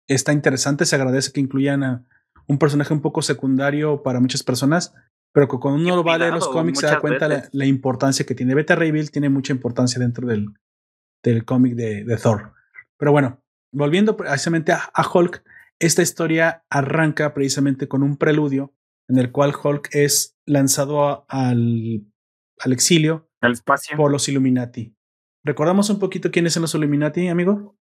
está 0.07 0.33
interesante, 0.33 0.87
se 0.87 0.97
agradece 0.97 1.33
que 1.33 1.41
incluyan 1.41 1.85
a 1.85 2.07
un 2.51 2.59
personaje 2.59 2.93
un 2.93 3.01
poco 3.01 3.23
secundario 3.23 4.03
para 4.03 4.19
muchas 4.19 4.43
personas, 4.43 4.93
pero 5.33 5.47
que 5.47 5.59
cuando 5.59 5.81
uno 5.81 6.03
va 6.03 6.15
a 6.15 6.19
leer 6.19 6.35
los 6.35 6.49
cómics 6.49 6.81
se 6.81 6.87
da 6.87 6.99
cuenta 6.99 7.29
la, 7.29 7.49
la, 7.53 7.65
importancia 7.65 8.27
que 8.27 8.35
tiene. 8.35 8.57
Beta 8.57 8.75
Ray 8.75 8.91
Bill 8.91 9.13
tiene 9.13 9.29
mucha 9.29 9.53
importancia 9.53 10.01
dentro 10.01 10.27
del, 10.27 10.49
del 11.23 11.45
cómic 11.45 11.75
de, 11.77 12.03
de, 12.03 12.17
Thor. 12.17 12.53
Pero 12.99 13.13
bueno, 13.13 13.41
volviendo 13.73 14.17
precisamente 14.17 14.73
a, 14.73 14.91
a 14.93 15.09
Hulk, 15.09 15.45
esta 15.79 16.03
historia 16.03 16.65
arranca 16.71 17.33
precisamente 17.35 17.87
con 17.87 18.03
un 18.03 18.17
preludio 18.17 18.75
en 19.09 19.19
el 19.19 19.31
cual 19.31 19.53
Hulk 19.55 19.89
es 19.93 20.37
lanzado 20.45 21.27
al, 21.29 22.05
al 22.59 22.73
exilio 22.73 23.31
al 23.41 23.53
espacio. 23.53 23.97
por 23.97 24.11
los 24.11 24.29
Illuminati. 24.29 24.97
¿Recordamos 25.45 25.89
un 25.89 26.01
poquito 26.01 26.33
quiénes 26.33 26.55
son 26.55 26.63
los 26.63 26.75
Illuminati, 26.75 27.29
amigo? 27.29 27.79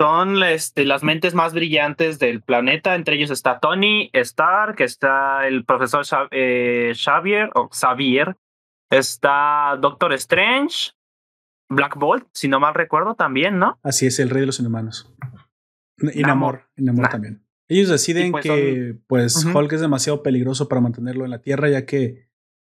Son 0.00 0.42
este, 0.42 0.86
las 0.86 1.02
mentes 1.02 1.34
más 1.34 1.52
brillantes 1.52 2.18
del 2.18 2.40
planeta. 2.40 2.94
Entre 2.94 3.16
ellos 3.16 3.30
está 3.30 3.58
Tony 3.60 4.08
Stark, 4.14 4.80
está 4.80 5.46
el 5.46 5.66
profesor 5.66 6.06
eh, 6.30 6.94
Xavier, 6.94 7.50
o 7.54 7.68
Xavier, 7.68 8.34
está 8.90 9.76
Doctor 9.78 10.14
Strange, 10.14 10.92
Black 11.68 11.96
Bolt, 11.96 12.26
si 12.32 12.48
no 12.48 12.58
mal 12.60 12.72
recuerdo 12.72 13.14
también, 13.14 13.58
¿no? 13.58 13.78
Así 13.82 14.06
es, 14.06 14.18
el 14.20 14.30
rey 14.30 14.40
de 14.40 14.46
los 14.46 14.58
inhumanos. 14.58 15.12
Y 16.14 16.22
Namor, 16.22 16.70
Namor 16.76 17.02
nah. 17.02 17.10
también. 17.10 17.44
Ellos 17.68 17.90
deciden 17.90 18.32
pues 18.32 18.44
que 18.44 18.92
son... 18.92 19.04
pues 19.06 19.44
uh 19.44 19.50
-huh. 19.50 19.54
Hulk 19.58 19.72
es 19.74 19.82
demasiado 19.82 20.22
peligroso 20.22 20.66
para 20.66 20.80
mantenerlo 20.80 21.26
en 21.26 21.30
la 21.30 21.42
Tierra, 21.42 21.68
ya 21.68 21.84
que 21.84 22.26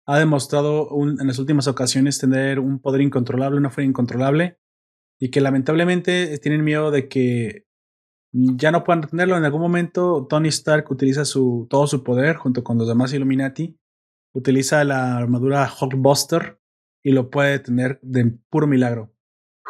ha 0.06 0.20
demostrado 0.20 0.90
un, 0.90 1.22
en 1.22 1.28
las 1.28 1.40
últimas 1.40 1.70
ocasiones 1.70 2.20
tener 2.20 2.60
un 2.60 2.80
poder 2.80 3.00
incontrolable, 3.00 3.58
una 3.58 3.70
fuerza 3.70 3.88
incontrolable, 3.88 4.60
y 5.24 5.30
que 5.30 5.40
lamentablemente 5.40 6.38
tienen 6.40 6.66
miedo 6.66 6.92
de 6.92 7.08
que 7.08 7.66
ya 8.34 8.74
no 8.74 8.84
puedan 8.84 9.04
retenerlo. 9.04 9.38
En 9.38 9.46
algún 9.46 9.62
momento 9.62 10.28
Tony 10.30 10.50
Stark 10.50 10.92
utiliza 10.92 11.24
su, 11.24 11.66
todo 11.70 11.88
su 11.88 12.04
poder 12.04 12.36
junto 12.36 12.62
con 12.62 12.78
los 12.78 12.90
demás 12.90 13.14
Illuminati, 13.14 13.80
utiliza 14.34 14.84
la 14.84 15.16
armadura 15.16 15.72
Hulkbuster 15.80 16.60
y 17.02 17.14
lo 17.14 17.30
puede 17.30 17.52
detener 17.52 18.02
de 18.02 18.38
puro 18.50 18.68
milagro. 18.68 19.16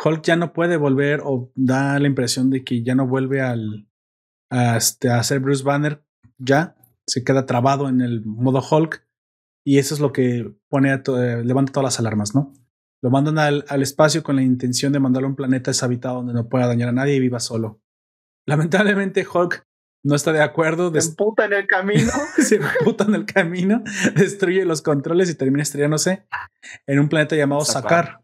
Hulk 0.04 0.24
ya 0.24 0.36
no 0.36 0.54
puede 0.54 0.76
volver 0.76 1.22
o 1.24 1.52
da 1.54 2.00
la 2.00 2.08
impresión 2.08 2.50
de 2.50 2.64
que 2.64 2.82
ya 2.82 2.96
no 2.96 3.08
vuelve 3.08 3.42
al, 3.42 3.88
a, 4.50 4.78
este, 4.78 5.12
a 5.12 5.22
ser 5.22 5.40
Bruce 5.40 5.64
Banner 5.64 6.04
ya, 6.40 6.76
se 7.06 7.24
queda 7.24 7.46
trabado 7.46 7.90
en 7.90 8.02
el 8.02 8.26
modo 8.26 8.60
Hulk 8.60 9.08
y 9.64 9.78
eso 9.78 9.94
es 9.94 10.00
lo 10.00 10.14
que 10.14 10.52
pone 10.68 10.90
a 10.90 11.04
eh, 11.06 11.44
levanta 11.46 11.74
todas 11.74 11.86
las 11.94 12.00
alarmas, 12.00 12.34
¿no? 12.34 12.56
Lo 13.04 13.12
mandan 13.12 13.38
al, 13.38 13.66
al, 13.68 13.84
espacio 13.84 14.24
con 14.24 14.38
la 14.38 14.42
intención 14.42 14.92
de 14.94 15.00
mandarlo 15.00 15.28
a 15.28 15.30
un 15.30 15.36
planeta 15.36 15.70
deshabitado 15.70 16.16
donde 16.16 16.34
no 16.34 16.50
pueda 16.50 16.66
dañar 16.66 16.90
a 16.90 16.94
nadie 16.94 17.16
y 17.16 17.20
viva 17.20 17.40
solo. 17.40 17.82
Lamentablemente 18.48 19.28
Hulk 19.32 19.64
no 20.04 20.16
está 20.16 20.32
de 20.32 20.42
acuerdo. 20.42 20.92
Se 21.00 21.10
emputa 21.10 21.46
en 21.46 21.54
el 21.54 21.68
camino. 21.68 22.12
se 22.38 22.56
emputa 22.56 23.04
en 23.04 23.16
el 23.16 23.26
camino, 23.26 23.84
destruye 24.16 24.66
los 24.66 24.82
controles 24.82 25.30
y 25.30 25.36
termina 25.36 25.62
estrellándose 25.62 26.26
en 26.88 27.00
un 27.00 27.10
planeta 27.10 27.36
llamado 27.36 27.64
Sakar, 27.64 28.22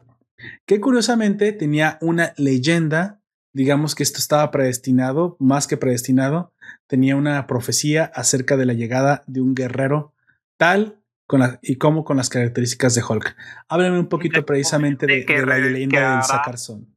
que 0.66 0.80
curiosamente 0.80 1.52
tenía 1.52 1.98
una 2.00 2.32
leyenda 2.36 3.20
digamos 3.52 3.94
que 3.94 4.02
esto 4.02 4.18
estaba 4.18 4.50
predestinado, 4.50 5.36
más 5.38 5.66
que 5.66 5.76
predestinado, 5.76 6.52
tenía 6.86 7.16
una 7.16 7.46
profecía 7.46 8.04
acerca 8.14 8.56
de 8.56 8.66
la 8.66 8.74
llegada 8.74 9.24
de 9.26 9.40
un 9.40 9.54
guerrero 9.54 10.14
tal 10.56 10.99
con 11.30 11.38
la, 11.38 11.60
y 11.62 11.76
como 11.76 12.02
con 12.02 12.16
las 12.16 12.28
características 12.28 12.96
de 12.96 13.04
Hulk. 13.08 13.36
Háblame 13.68 14.00
un 14.00 14.08
poquito 14.08 14.44
precisamente 14.44 15.06
de, 15.06 15.24
de 15.24 15.46
la 15.46 15.58
leyenda 15.58 16.16
del 16.16 16.24
Sacarzón. 16.24 16.92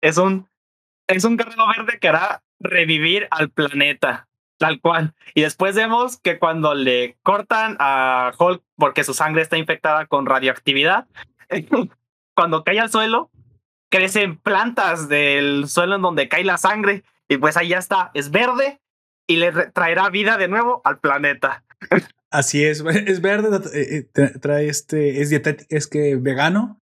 Es 0.00 0.16
un, 0.16 0.48
es 1.06 1.22
un 1.24 1.36
guerrero 1.36 1.66
verde 1.68 1.98
que 2.00 2.08
hará 2.08 2.42
revivir 2.60 3.28
al 3.30 3.50
planeta, 3.50 4.26
tal 4.56 4.80
cual. 4.80 5.12
Y 5.34 5.42
después 5.42 5.76
vemos 5.76 6.16
que 6.16 6.38
cuando 6.38 6.74
le 6.74 7.18
cortan 7.22 7.76
a 7.78 8.32
Hulk 8.38 8.62
porque 8.76 9.04
su 9.04 9.12
sangre 9.12 9.42
está 9.42 9.58
infectada 9.58 10.06
con 10.06 10.24
radioactividad, 10.24 11.06
cuando 12.34 12.64
cae 12.64 12.80
al 12.80 12.90
suelo, 12.90 13.30
crecen 13.90 14.38
plantas 14.38 15.10
del 15.10 15.68
suelo 15.68 15.96
en 15.96 16.02
donde 16.02 16.30
cae 16.30 16.42
la 16.42 16.56
sangre 16.56 17.04
y 17.28 17.36
pues 17.36 17.58
ahí 17.58 17.68
ya 17.68 17.78
está, 17.80 18.12
es 18.14 18.30
verde 18.30 18.80
y 19.26 19.36
le 19.36 19.52
traerá 19.52 20.08
vida 20.08 20.38
de 20.38 20.48
nuevo 20.48 20.80
al 20.86 21.00
planeta. 21.00 21.64
Así 22.34 22.64
es, 22.64 22.82
es 23.06 23.20
verde, 23.20 23.60
eh, 23.74 24.08
trae 24.40 24.68
este, 24.68 25.22
es 25.22 25.30
dietético, 25.30 25.68
es 25.70 25.86
que 25.86 26.16
vegano, 26.16 26.82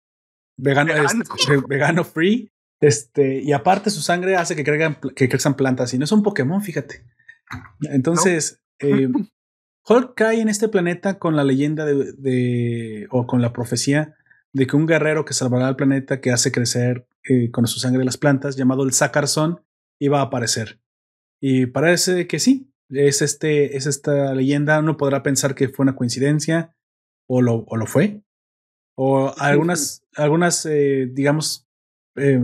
vegano, 0.58 0.94
vegano. 0.94 1.24
Es, 1.24 1.68
vegano 1.68 2.04
free, 2.06 2.50
este, 2.80 3.42
y 3.42 3.52
aparte 3.52 3.90
su 3.90 4.02
sangre 4.02 4.38
hace 4.38 4.56
que 4.56 4.64
crezcan, 4.64 4.98
que 5.14 5.28
crezcan 5.28 5.56
plantas 5.56 5.94
y 5.94 5.98
no 5.98 6.06
es 6.06 6.12
un 6.14 6.24
Pokémon, 6.24 6.62
fíjate. 6.62 7.06
Entonces, 7.82 8.62
no. 8.82 8.88
eh, 8.88 9.10
Hulk 9.90 10.14
cae 10.16 10.40
en 10.40 10.48
este 10.48 10.70
planeta 10.70 11.20
con 11.20 11.36
la 11.36 11.44
leyenda 11.44 11.84
de, 11.86 12.14
de, 12.14 13.08
o 13.10 13.28
con 13.28 13.42
la 13.42 13.52
profecía 13.52 14.16
de 14.54 14.68
que 14.68 14.78
un 14.78 14.86
guerrero 14.86 15.26
que 15.26 15.34
salvará 15.34 15.68
al 15.68 15.76
planeta 15.76 16.22
que 16.22 16.32
hace 16.32 16.52
crecer 16.52 17.08
eh, 17.28 17.52
con 17.52 17.68
su 17.68 17.80
sangre 17.80 18.06
las 18.06 18.18
plantas, 18.18 18.56
llamado 18.56 18.84
el 18.84 18.94
Sakarzón, 18.94 19.62
iba 20.00 20.20
a 20.20 20.24
aparecer. 20.24 20.80
Y 21.42 21.66
parece 21.66 22.28
que 22.28 22.40
sí, 22.40 22.71
es, 22.92 23.22
este, 23.22 23.78
es 23.78 23.88
esta 23.88 24.34
leyenda. 24.34 24.80
Uno 24.80 24.98
podrá 24.98 25.24
pensar 25.24 25.56
que 25.56 25.70
fue 25.70 25.84
una 25.84 25.96
coincidencia, 25.96 26.76
o 27.28 27.42
lo, 27.42 27.64
o 27.68 27.78
lo 27.78 27.88
fue. 27.88 28.24
O 28.98 29.34
algunas, 29.38 30.06
algunas 30.16 30.66
eh, 30.66 31.08
digamos, 31.12 31.68
eh, 32.18 32.44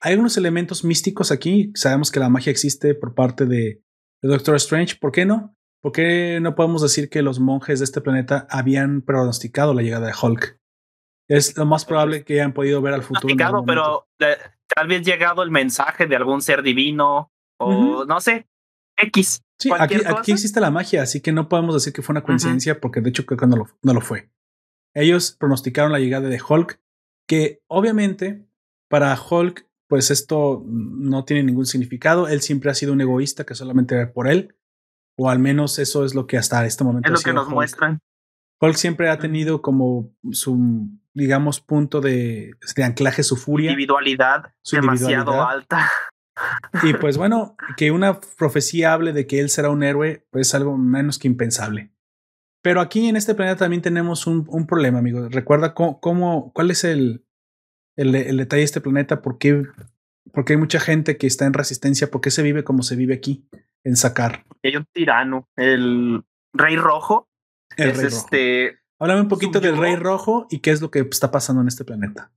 hay 0.00 0.12
algunos 0.12 0.36
elementos 0.36 0.84
místicos 0.84 1.32
aquí. 1.32 1.72
Sabemos 1.74 2.10
que 2.10 2.20
la 2.20 2.28
magia 2.28 2.50
existe 2.50 2.94
por 2.94 3.14
parte 3.14 3.46
de, 3.46 3.82
de 4.22 4.28
Doctor 4.28 4.56
Strange. 4.56 4.96
¿Por 5.00 5.12
qué 5.12 5.24
no? 5.24 5.56
¿Por 5.82 5.92
qué 5.92 6.38
no 6.40 6.54
podemos 6.54 6.82
decir 6.82 7.10
que 7.10 7.22
los 7.22 7.40
monjes 7.40 7.78
de 7.80 7.84
este 7.84 8.00
planeta 8.00 8.46
habían 8.50 9.02
pronosticado 9.02 9.74
la 9.74 9.82
llegada 9.82 10.06
de 10.06 10.14
Hulk? 10.20 10.58
Es 11.28 11.56
lo 11.56 11.66
más 11.66 11.84
probable 11.84 12.24
que 12.24 12.34
hayan 12.34 12.52
podido 12.52 12.80
ver 12.82 12.94
al 12.94 13.02
futuro. 13.02 13.34
Pero 13.66 14.08
de, 14.18 14.36
tal 14.66 14.88
vez 14.88 15.02
llegado 15.02 15.42
el 15.42 15.50
mensaje 15.50 16.06
de 16.06 16.16
algún 16.16 16.42
ser 16.42 16.62
divino 16.62 17.32
o 17.58 17.70
uh 17.70 18.02
-huh. 18.02 18.06
no 18.06 18.20
sé, 18.20 18.46
X. 18.96 19.43
Sí, 19.58 19.70
aquí, 19.78 19.96
aquí, 20.04 20.32
existe 20.32 20.60
la 20.60 20.70
magia, 20.70 21.02
así 21.02 21.20
que 21.20 21.32
no 21.32 21.48
podemos 21.48 21.74
decir 21.74 21.92
que 21.92 22.02
fue 22.02 22.12
una 22.12 22.22
coincidencia 22.22 22.72
uh 22.72 22.76
-huh. 22.76 22.80
porque 22.80 23.00
de 23.00 23.10
hecho 23.10 23.24
creo 23.24 23.38
que 23.38 23.46
no 23.46 23.56
lo, 23.56 23.68
no 23.82 23.94
lo 23.94 24.00
fue. 24.00 24.30
Ellos 24.94 25.36
pronosticaron 25.38 25.92
la 25.92 25.98
llegada 25.98 26.28
de 26.28 26.40
Hulk, 26.46 26.80
que 27.26 27.62
obviamente 27.68 28.46
para 28.88 29.18
Hulk, 29.18 29.66
pues 29.88 30.10
esto 30.10 30.62
no 30.66 31.24
tiene 31.24 31.42
ningún 31.42 31.66
significado. 31.66 32.28
Él 32.28 32.40
siempre 32.42 32.70
ha 32.70 32.74
sido 32.74 32.92
un 32.92 33.00
egoísta 33.00 33.44
que 33.44 33.54
solamente 33.54 33.94
ve 33.96 34.06
por 34.06 34.28
él, 34.28 34.56
o 35.16 35.30
al 35.30 35.38
menos 35.38 35.78
eso 35.78 36.04
es 36.04 36.14
lo 36.14 36.26
que 36.26 36.36
hasta 36.36 36.64
este 36.66 36.84
momento 36.84 37.12
es 37.12 37.20
lo 37.20 37.24
que 37.24 37.32
nos 37.32 37.46
Hulk. 37.46 37.54
muestran. 37.54 38.00
Hulk 38.60 38.76
siempre 38.76 39.10
ha 39.10 39.18
tenido 39.18 39.62
como 39.62 40.14
su, 40.32 40.88
digamos, 41.12 41.60
punto 41.60 42.00
de, 42.00 42.52
de 42.76 42.84
anclaje, 42.84 43.22
su 43.22 43.36
furia. 43.36 43.70
Individualidad 43.70 44.54
su 44.62 44.76
demasiado 44.76 45.12
individualidad. 45.12 45.50
alta. 45.50 45.90
Y 46.82 46.94
pues 46.94 47.16
bueno, 47.16 47.56
que 47.76 47.90
una 47.90 48.20
profecía 48.20 48.92
hable 48.92 49.12
de 49.12 49.26
que 49.26 49.40
él 49.40 49.50
será 49.50 49.70
un 49.70 49.82
héroe, 49.82 50.26
pues 50.30 50.48
es 50.48 50.54
algo 50.54 50.76
menos 50.76 51.18
que 51.18 51.28
impensable. 51.28 51.92
Pero 52.62 52.80
aquí 52.80 53.08
en 53.08 53.16
este 53.16 53.34
planeta 53.34 53.58
también 53.58 53.82
tenemos 53.82 54.26
un, 54.26 54.46
un 54.48 54.66
problema, 54.66 54.98
amigo. 54.98 55.28
Recuerda 55.28 55.74
cómo, 55.74 56.00
cómo, 56.00 56.52
cuál 56.54 56.70
es 56.70 56.84
el, 56.84 57.24
el, 57.96 58.14
el, 58.14 58.38
detalle 58.38 58.60
de 58.60 58.64
este 58.64 58.80
planeta, 58.80 59.20
por 59.20 59.38
qué, 59.38 59.64
porque 60.32 60.54
hay 60.54 60.58
mucha 60.58 60.80
gente 60.80 61.18
que 61.18 61.26
está 61.26 61.44
en 61.44 61.52
resistencia, 61.52 62.10
por 62.10 62.20
qué 62.20 62.30
se 62.30 62.42
vive 62.42 62.64
como 62.64 62.82
se 62.82 62.96
vive 62.96 63.14
aquí, 63.14 63.46
en 63.84 63.96
Sacar. 63.96 64.44
Hay 64.62 64.76
un 64.76 64.86
tirano, 64.92 65.48
el 65.56 66.24
Rey 66.54 66.76
Rojo, 66.76 67.28
el 67.76 67.90
es 67.90 67.98
Rey 67.98 68.06
este. 68.06 68.68
Rojo. 68.70 68.80
Háblame 69.00 69.20
un 69.20 69.28
poquito 69.28 69.58
subyugó. 69.58 69.82
del 69.82 69.82
Rey 69.82 69.96
Rojo 69.96 70.46
y 70.50 70.60
qué 70.60 70.70
es 70.70 70.80
lo 70.80 70.90
que 70.90 71.00
está 71.00 71.30
pasando 71.30 71.60
en 71.60 71.68
este 71.68 71.84
planeta. 71.84 72.32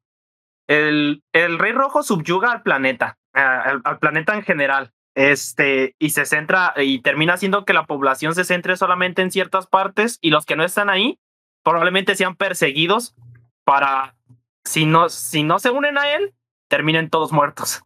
El, 0.67 1.23
el 1.31 1.57
Rey 1.57 1.71
Rojo 1.71 2.03
subyuga 2.03 2.51
al 2.51 2.63
planeta, 2.63 3.17
al, 3.37 3.81
al, 3.83 3.99
planeta 3.99 4.35
en 4.35 4.43
general. 4.43 4.93
Este, 5.15 5.95
y 5.97 6.11
se 6.11 6.25
centra 6.25 6.73
y 6.77 7.01
termina 7.01 7.33
haciendo 7.33 7.65
que 7.65 7.73
la 7.73 7.87
población 7.87 8.35
se 8.35 8.43
centre 8.43 8.77
solamente 8.77 9.21
en 9.23 9.31
ciertas 9.31 9.65
partes 9.65 10.19
y 10.21 10.29
los 10.29 10.45
que 10.45 10.55
no 10.55 10.63
están 10.63 10.89
ahí 10.89 11.19
probablemente 11.63 12.15
sean 12.15 12.35
perseguidos 12.35 13.15
para, 13.63 14.15
si 14.63 14.85
no, 14.85 15.09
si 15.09 15.43
no 15.43 15.59
se 15.59 15.71
unen 15.71 15.97
a 15.97 16.13
él, 16.13 16.33
terminen 16.69 17.09
todos 17.09 17.31
muertos. 17.31 17.81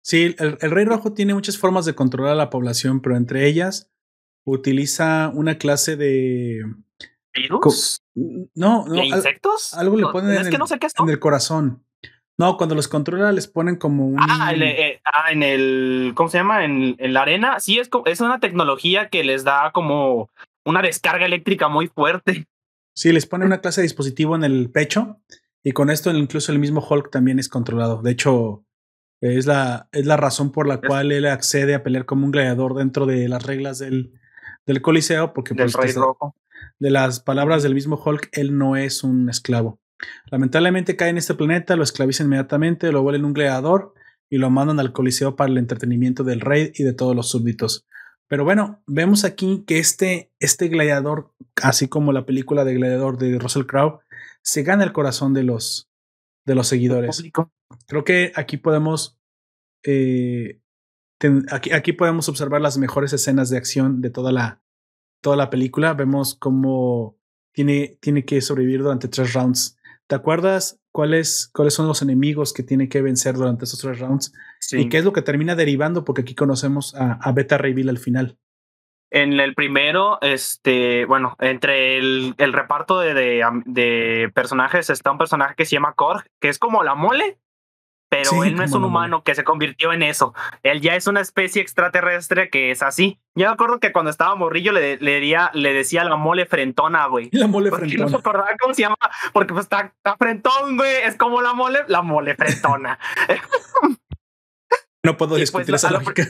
Sí, 0.00 0.34
el, 0.38 0.56
el 0.62 0.70
Rey 0.70 0.86
Rojo 0.86 1.12
tiene 1.12 1.34
muchas 1.34 1.58
formas 1.58 1.84
de 1.84 1.94
controlar 1.94 2.32
a 2.32 2.36
la 2.36 2.48
población, 2.48 3.02
pero 3.02 3.14
entre 3.14 3.46
ellas 3.46 3.90
utiliza 4.44 5.30
una 5.34 5.58
clase 5.58 5.96
de 5.96 6.62
virus. 7.34 8.02
No, 8.14 8.86
no. 8.86 8.94
¿De 8.94 9.04
insectos? 9.04 9.74
Algo 9.74 9.96
le 9.96 10.06
ponen 10.06 10.32
es 10.32 10.38
en, 10.38 10.48
que 10.48 10.56
el, 10.56 10.58
no 10.58 10.66
sé 10.66 10.78
qué 10.78 10.86
es 10.86 10.94
en 10.98 11.08
el 11.08 11.18
corazón. 11.18 11.84
No, 12.38 12.56
cuando 12.56 12.76
los 12.76 12.86
controla 12.86 13.32
les 13.32 13.48
ponen 13.48 13.76
como 13.76 14.06
un. 14.06 14.16
Ah, 14.20 14.52
en, 14.54 14.62
eh, 14.62 15.00
ah, 15.04 15.32
en 15.32 15.42
el. 15.42 16.12
¿Cómo 16.14 16.28
se 16.28 16.38
llama? 16.38 16.64
En, 16.64 16.94
en, 16.98 17.12
la 17.12 17.22
arena. 17.22 17.58
Sí, 17.58 17.80
es, 17.80 17.90
es 18.06 18.20
una 18.20 18.38
tecnología 18.38 19.08
que 19.08 19.24
les 19.24 19.42
da 19.42 19.72
como 19.72 20.30
una 20.64 20.80
descarga 20.80 21.26
eléctrica 21.26 21.68
muy 21.68 21.88
fuerte. 21.88 22.46
Sí, 22.94 23.12
les 23.12 23.26
pone 23.26 23.44
una 23.44 23.60
clase 23.60 23.80
de 23.80 23.86
dispositivo 23.86 24.36
en 24.36 24.44
el 24.44 24.70
pecho 24.70 25.20
y 25.62 25.72
con 25.72 25.90
esto 25.90 26.10
incluso 26.10 26.52
el 26.52 26.58
mismo 26.58 26.84
Hulk 26.88 27.10
también 27.10 27.38
es 27.38 27.48
controlado. 27.48 28.02
De 28.02 28.12
hecho, 28.12 28.64
es 29.20 29.46
la, 29.46 29.88
es 29.92 30.06
la 30.06 30.16
razón 30.16 30.52
por 30.52 30.66
la 30.66 30.80
cual 30.80 31.12
él 31.12 31.26
accede 31.26 31.74
a 31.74 31.82
pelear 31.82 32.06
como 32.06 32.24
un 32.24 32.30
gladiador 32.32 32.74
dentro 32.74 33.06
de 33.06 33.28
las 33.28 33.44
reglas 33.44 33.78
del, 33.78 34.12
del 34.66 34.82
Coliseo, 34.82 35.32
porque 35.32 35.54
del 35.54 35.72
pues, 35.72 35.74
Rey 35.74 35.92
Rojo. 35.92 36.34
de 36.78 36.90
las 36.90 37.20
palabras 37.20 37.62
del 37.62 37.74
mismo 37.74 38.00
Hulk, 38.04 38.28
él 38.32 38.56
no 38.56 38.76
es 38.76 39.02
un 39.02 39.28
esclavo. 39.28 39.78
Lamentablemente 40.30 40.96
cae 40.96 41.10
en 41.10 41.18
este 41.18 41.34
planeta, 41.34 41.76
lo 41.76 41.82
esclaviza 41.82 42.24
inmediatamente, 42.24 42.92
lo 42.92 43.02
vuelven 43.02 43.24
un 43.24 43.32
gladiador 43.32 43.94
y 44.30 44.38
lo 44.38 44.50
mandan 44.50 44.80
al 44.80 44.92
Coliseo 44.92 45.36
para 45.36 45.50
el 45.50 45.58
entretenimiento 45.58 46.24
del 46.24 46.40
rey 46.40 46.72
y 46.74 46.84
de 46.84 46.92
todos 46.92 47.16
los 47.16 47.28
súbditos. 47.30 47.86
Pero 48.28 48.44
bueno, 48.44 48.82
vemos 48.86 49.24
aquí 49.24 49.64
que 49.66 49.78
este, 49.78 50.30
este 50.38 50.68
gladiador, 50.68 51.32
así 51.62 51.88
como 51.88 52.12
la 52.12 52.26
película 52.26 52.64
de 52.64 52.74
gladiador 52.74 53.16
de 53.16 53.38
Russell 53.38 53.64
Crowe, 53.64 54.00
se 54.42 54.62
gana 54.62 54.84
el 54.84 54.92
corazón 54.92 55.32
de 55.32 55.44
los, 55.44 55.90
de 56.44 56.54
los 56.54 56.68
seguidores. 56.68 57.22
Creo 57.86 58.04
que 58.04 58.32
aquí 58.34 58.58
podemos, 58.58 59.18
eh, 59.82 60.60
aquí, 61.50 61.72
aquí 61.72 61.92
podemos 61.94 62.28
observar 62.28 62.60
las 62.60 62.76
mejores 62.76 63.14
escenas 63.14 63.48
de 63.48 63.56
acción 63.56 64.02
de 64.02 64.10
toda 64.10 64.30
la, 64.30 64.62
toda 65.22 65.36
la 65.36 65.48
película. 65.48 65.94
Vemos 65.94 66.34
cómo 66.34 67.18
tiene, 67.52 67.98
tiene 68.00 68.26
que 68.26 68.42
sobrevivir 68.42 68.82
durante 68.82 69.08
tres 69.08 69.32
rounds. 69.32 69.77
¿Te 70.08 70.14
acuerdas 70.14 70.80
cuáles, 70.90 71.50
cuáles 71.52 71.74
son 71.74 71.86
los 71.86 72.00
enemigos 72.00 72.54
que 72.54 72.62
tiene 72.62 72.88
que 72.88 73.02
vencer 73.02 73.34
durante 73.34 73.66
esos 73.66 73.78
tres 73.78 74.00
rounds? 74.00 74.32
Sí. 74.58 74.80
¿Y 74.80 74.88
qué 74.88 74.98
es 74.98 75.04
lo 75.04 75.12
que 75.12 75.20
termina 75.20 75.54
derivando? 75.54 76.04
Porque 76.04 76.22
aquí 76.22 76.34
conocemos 76.34 76.94
a, 76.94 77.12
a 77.12 77.32
Beta 77.32 77.58
Bill 77.58 77.90
al 77.90 77.98
final. 77.98 78.38
En 79.10 79.38
el 79.38 79.54
primero, 79.54 80.18
este, 80.22 81.04
bueno, 81.04 81.36
entre 81.40 81.98
el, 81.98 82.34
el 82.38 82.52
reparto 82.54 83.00
de, 83.00 83.14
de, 83.14 83.44
de, 83.66 84.30
personajes 84.34 84.90
está 84.90 85.10
un 85.10 85.18
personaje 85.18 85.54
que 85.54 85.64
se 85.64 85.76
llama 85.76 85.94
Korg, 85.94 86.24
que 86.40 86.48
es 86.48 86.58
como 86.58 86.82
la 86.82 86.94
mole, 86.94 87.38
pero 88.24 88.30
Sí, 88.42 88.48
él 88.48 88.54
no 88.56 88.62
es 88.62 88.72
un 88.72 88.84
humano 88.84 89.22
que 89.22 89.34
se 89.34 89.44
convirtió 89.44 89.92
en 89.92 90.02
eso. 90.02 90.34
Él 90.62 90.80
ya 90.80 90.94
es 90.96 91.06
una 91.06 91.20
especie 91.20 91.62
extraterrestre 91.62 92.50
que 92.50 92.70
es 92.70 92.82
así. 92.82 93.18
Yo 93.34 93.46
me 93.46 93.52
acuerdo 93.52 93.80
que 93.80 93.92
cuando 93.92 94.10
estaba 94.10 94.34
morrillo 94.34 94.72
le, 94.72 94.96
le, 94.98 95.14
diría, 95.14 95.50
le 95.54 95.72
decía 95.72 96.04
la 96.04 96.16
mole 96.16 96.46
frentona, 96.46 97.06
güey. 97.06 97.28
La 97.32 97.46
mole 97.46 97.70
Porque 97.70 97.84
no 97.86 97.90
frentona. 97.90 98.10
me 98.10 98.18
acordaba 98.18 98.48
cómo 98.60 98.74
se 98.74 98.82
llama, 98.82 98.96
porque 99.32 99.52
pues 99.52 99.64
está, 99.66 99.92
está 99.96 100.16
frentón, 100.16 100.76
güey. 100.76 100.96
Es 101.04 101.16
como 101.16 101.40
la 101.42 101.52
mole, 101.54 101.80
la 101.88 102.02
mole 102.02 102.34
frentona. 102.34 102.98
No 105.04 105.16
puedo 105.16 105.36
Y 105.38 105.40
discutir 105.40 105.68
pues, 105.68 105.84
esa 105.84 105.88
a 105.88 105.92
lógica. 106.00 106.24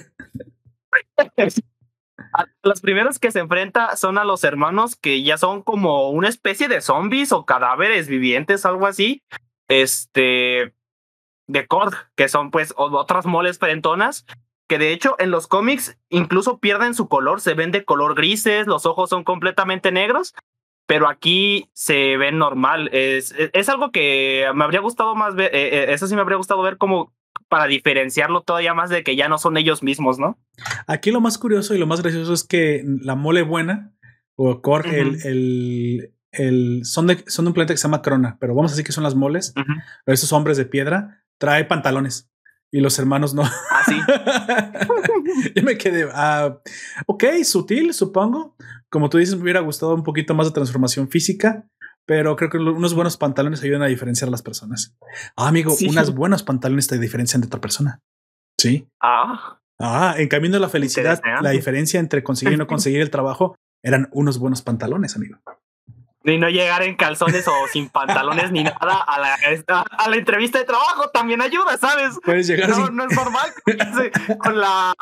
A- 1.16 2.44
Los 2.62 2.81
primeros 2.81 3.19
que 3.19 3.31
se 3.32 3.40
enfrenta 3.40 3.97
son 3.97 4.19
a 4.19 4.24
los 4.24 4.44
hermanos 4.44 4.94
que 4.94 5.23
ya 5.23 5.39
son 5.39 5.62
como 5.62 6.10
una 6.10 6.28
especie 6.28 6.69
de 6.69 6.81
zombies 6.81 7.32
o 7.32 7.44
cadáveres 7.47 8.09
vivientes, 8.09 8.66
algo 8.66 8.86
así. 8.86 9.23
Este. 9.69 10.74
De 11.48 11.66
Korg, 11.66 11.94
que 12.14 12.28
son 12.28 12.50
pues 12.50 12.72
otras 12.76 13.26
moles 13.26 13.58
frentonas. 13.58 14.24
Que 14.68 14.78
de 14.78 14.92
hecho 14.92 15.16
en 15.18 15.30
los 15.30 15.46
cómics 15.46 15.98
incluso 16.10 16.58
pierden 16.58 16.94
su 16.94 17.08
color, 17.08 17.40
se 17.40 17.54
ven 17.54 17.70
de 17.72 17.84
color 17.84 18.14
grises, 18.14 18.66
los 18.66 18.84
ojos 18.86 19.08
son 19.10 19.24
completamente 19.24 19.90
negros. 19.90 20.34
Pero 20.86 21.08
aquí 21.08 21.68
se 21.74 22.16
ven 22.16 22.38
normal. 22.38 22.88
Es, 22.92 23.32
es, 23.32 23.50
es 23.52 23.68
algo 23.68 23.90
que 23.92 24.46
me 24.54 24.64
habría 24.64 24.80
gustado 24.80 25.14
más 25.14 25.34
ver. 25.34 25.54
eh, 25.54 25.84
eh, 25.84 25.92
eso 25.92 26.06
sí 26.06 26.14
me 26.14 26.20
habría 26.22 26.36
gustado 26.38 26.62
ver 26.62 26.76
como 26.78 27.12
para 27.48 27.66
diferenciarlo 27.66 28.42
todavía 28.42 28.74
más 28.74 28.90
de 28.90 29.02
que 29.02 29.16
ya 29.16 29.28
no 29.28 29.38
son 29.38 29.56
ellos 29.56 29.82
mismos, 29.82 30.18
¿no? 30.18 30.38
Aquí 30.86 31.10
lo 31.10 31.20
más 31.22 31.38
curioso 31.38 31.74
y 31.74 31.78
lo 31.78 31.86
más 31.86 32.02
gracioso 32.02 32.32
es 32.34 32.42
que 32.46 32.84
la 33.02 33.14
mole 33.14 33.42
buena, 33.42 33.92
o 34.34 34.60
Korg, 34.60 34.86
el, 34.86 35.16
el, 35.24 36.12
el- 36.32 36.80
son, 36.84 37.06
de, 37.06 37.24
son 37.26 37.44
de 37.46 37.48
un 37.50 37.54
planeta 37.54 37.72
que 37.72 37.78
se 37.78 37.88
llama 37.88 38.02
Crona, 38.02 38.36
pero 38.38 38.54
vamos 38.54 38.70
a 38.70 38.74
decir 38.74 38.84
que 38.84 38.92
son 38.92 39.04
las 39.04 39.14
moles, 39.14 39.54
Ujú. 39.56 39.72
esos 40.06 40.32
hombres 40.32 40.56
de 40.58 40.66
piedra, 40.66 41.18
trae 41.39 41.65
pantalones 41.65 42.31
y 42.70 42.81
los 42.81 42.98
hermanos 42.98 43.35
no. 43.35 43.43
Así. 43.43 43.94
Yo 45.55 45.62
me 45.62 45.78
quedé, 45.78 46.09
ah, 46.12 46.59
ok, 47.06 47.24
sutil, 47.44 47.94
supongo. 47.94 48.56
Como 48.90 49.09
tú 49.10 49.19
dices, 49.19 49.36
me 49.36 49.43
hubiera 49.43 49.60
gustado 49.60 49.94
un 49.94 50.02
poquito 50.02 50.35
más 50.35 50.47
de 50.47 50.52
transformación 50.52 51.09
física, 51.09 51.66
pero 52.06 52.36
creo 52.36 52.51
que 52.51 52.59
unos 52.59 52.94
buenos 52.94 53.16
pantalones 53.16 53.62
ayudan 53.62 53.82
a 53.82 53.86
diferenciar 53.86 54.28
a 54.28 54.31
las 54.31 54.43
personas. 54.43 54.97
Ah, 55.36 55.48
amigo, 55.48 55.70
Sí. 55.73 55.89
unas 55.89 56.15
buenos 56.15 56.43
pantalones 56.43 56.86
te 56.89 56.98
diferencian 56.98 57.40
de 57.40 57.47
otra 57.47 57.60
persona. 57.60 58.01
Sí. 58.59 58.89
Ah, 59.02 59.55
Ah, 59.81 60.16
en 60.19 60.27
camino 60.27 60.55
de 60.55 60.60
la 60.60 60.69
felicidad, 60.69 61.20
la 61.40 61.51
diferencia 61.51 62.01
entre 62.01 62.24
conseguir 62.24 62.55
y 62.55 62.56
no 62.56 62.66
conseguir 62.66 63.01
el 63.01 63.10
trabajo 63.10 63.55
eran 63.85 64.09
unos 64.10 64.40
buenos 64.40 64.60
pantalones, 64.60 65.15
amigo. 65.15 65.39
Y 66.24 66.36
no 66.39 66.49
llegar 66.51 66.82
en 66.82 66.97
calzones 66.97 67.47
o 67.49 67.53
sin 67.73 67.89
pantalones 67.90 68.51
ni 68.53 68.65
nada 68.65 68.77
a 69.07 69.19
la, 69.20 69.36
a 69.99 70.09
la 70.09 70.16
entrevista 70.16 70.59
de 70.59 70.65
trabajo 70.65 71.11
también 71.11 71.40
ayuda, 71.40 71.77
¿sabes? 71.78 72.19
Puedes 72.24 72.47
llegar 72.47 72.69
No, 72.70 72.86
sin- 72.86 72.97
no 72.97 73.05
es 73.07 73.15
normal 73.16 73.51
con 74.39 74.59
la 74.59 74.95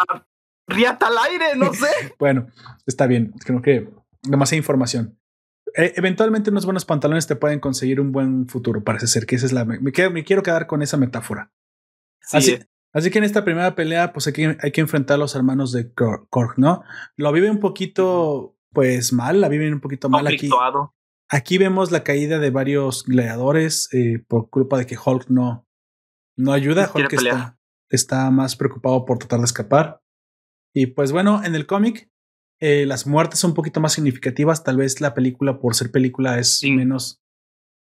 riata 0.68 1.06
al 1.08 1.18
aire, 1.30 1.56
no 1.56 1.72
sé. 1.72 1.88
Bueno, 2.18 2.46
está 2.86 3.06
bien. 3.06 3.32
Creo 3.44 3.62
que 3.62 3.88
demasiada 4.22 4.58
información. 4.58 5.18
E- 5.74 5.92
eventualmente 5.96 6.50
unos 6.50 6.64
buenos 6.64 6.84
pantalones 6.84 7.26
te 7.26 7.36
pueden 7.36 7.60
conseguir 7.60 8.00
un 8.00 8.12
buen 8.12 8.48
futuro, 8.48 8.82
parece 8.84 9.06
ser 9.06 9.26
que 9.26 9.36
esa 9.36 9.46
es 9.46 9.52
la... 9.52 9.64
Me, 9.64 9.92
quedo- 9.92 10.10
me 10.10 10.24
quiero 10.24 10.42
quedar 10.42 10.66
con 10.66 10.82
esa 10.82 10.96
metáfora. 10.96 11.50
Sí, 12.20 12.36
Así, 12.38 12.58
así 12.92 13.10
que 13.10 13.18
en 13.18 13.24
esta 13.24 13.44
primera 13.44 13.74
pelea, 13.74 14.12
pues 14.12 14.26
hay 14.26 14.32
que, 14.32 14.56
hay 14.60 14.72
que 14.72 14.80
enfrentar 14.80 15.14
a 15.14 15.18
los 15.18 15.34
hermanos 15.36 15.72
de 15.72 15.92
Kor- 15.92 16.26
Korg, 16.30 16.58
¿no? 16.58 16.82
Lo 17.16 17.30
vive 17.32 17.50
un 17.50 17.60
poquito, 17.60 18.56
pues 18.72 19.12
mal, 19.12 19.40
la 19.40 19.48
viven 19.48 19.74
un 19.74 19.80
poquito 19.80 20.08
mal 20.08 20.26
aquí. 20.26 20.48
Aquí 21.28 21.58
vemos 21.58 21.90
la 21.90 22.04
caída 22.04 22.38
de 22.38 22.50
varios 22.50 23.04
gladiadores 23.04 23.88
eh, 23.92 24.24
por 24.28 24.48
culpa 24.50 24.78
de 24.78 24.86
que 24.86 24.96
Hulk 25.02 25.28
no, 25.28 25.66
no 26.36 26.52
ayuda. 26.52 26.90
Hulk 26.94 27.12
está, 27.12 27.58
está 27.90 28.30
más 28.30 28.56
preocupado 28.56 29.04
por 29.04 29.18
tratar 29.18 29.40
de 29.40 29.46
escapar. 29.46 30.02
Y 30.74 30.86
pues 30.86 31.10
bueno, 31.10 31.42
en 31.42 31.54
el 31.54 31.66
cómic, 31.66 32.10
eh, 32.60 32.86
las 32.86 33.06
muertes 33.06 33.40
son 33.40 33.50
un 33.50 33.54
poquito 33.56 33.80
más 33.80 33.94
significativas. 33.94 34.62
Tal 34.62 34.76
vez 34.76 35.00
la 35.00 35.14
película, 35.14 35.58
por 35.58 35.74
ser 35.74 35.90
película, 35.90 36.38
es 36.38 36.58
Sí. 36.58 36.70
menos, 36.70 37.22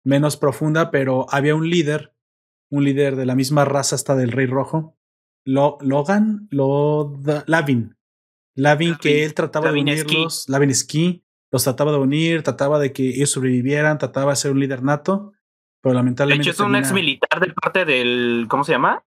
menos 0.04 0.36
profunda, 0.36 0.90
pero 0.90 1.26
había 1.30 1.54
un 1.54 1.68
líder, 1.70 2.14
un 2.70 2.84
líder 2.84 3.14
de 3.16 3.26
la 3.26 3.34
misma 3.36 3.64
raza 3.64 3.94
hasta 3.94 4.16
del 4.16 4.32
Rey 4.32 4.46
Rojo, 4.46 4.98
Lo- 5.44 5.78
Logan, 5.80 6.48
Loda- 6.50 7.44
Lavin. 7.46 7.96
Lavin, 8.56 8.96
que 8.96 9.24
él 9.24 9.34
trataba 9.34 9.66
Lavin 9.66 9.84
de 9.86 9.92
unirlos, 9.92 10.48
Lavin 10.48 10.74
Ski, 10.74 11.24
los 11.56 11.64
trataba 11.64 11.92
de 11.92 11.98
unir, 11.98 12.42
trataba 12.42 12.78
de 12.78 12.92
que 12.92 13.08
ellos 13.08 13.30
sobrevivieran, 13.30 13.98
trataba 13.98 14.32
de 14.32 14.36
ser 14.36 14.52
un 14.52 14.60
líder 14.60 14.82
nato, 14.82 15.32
pero 15.82 15.94
De 15.94 15.96
lamentablemente. 15.96 16.50
hecho, 16.50 16.62
es 16.62 16.68
un 16.68 16.76
ex 16.76 16.92
militar 16.92 17.40
de 17.40 17.52
parte 17.52 17.84
del, 17.84 18.46
¿cómo 18.48 18.64
se 18.64 18.72
llama? 18.72 19.04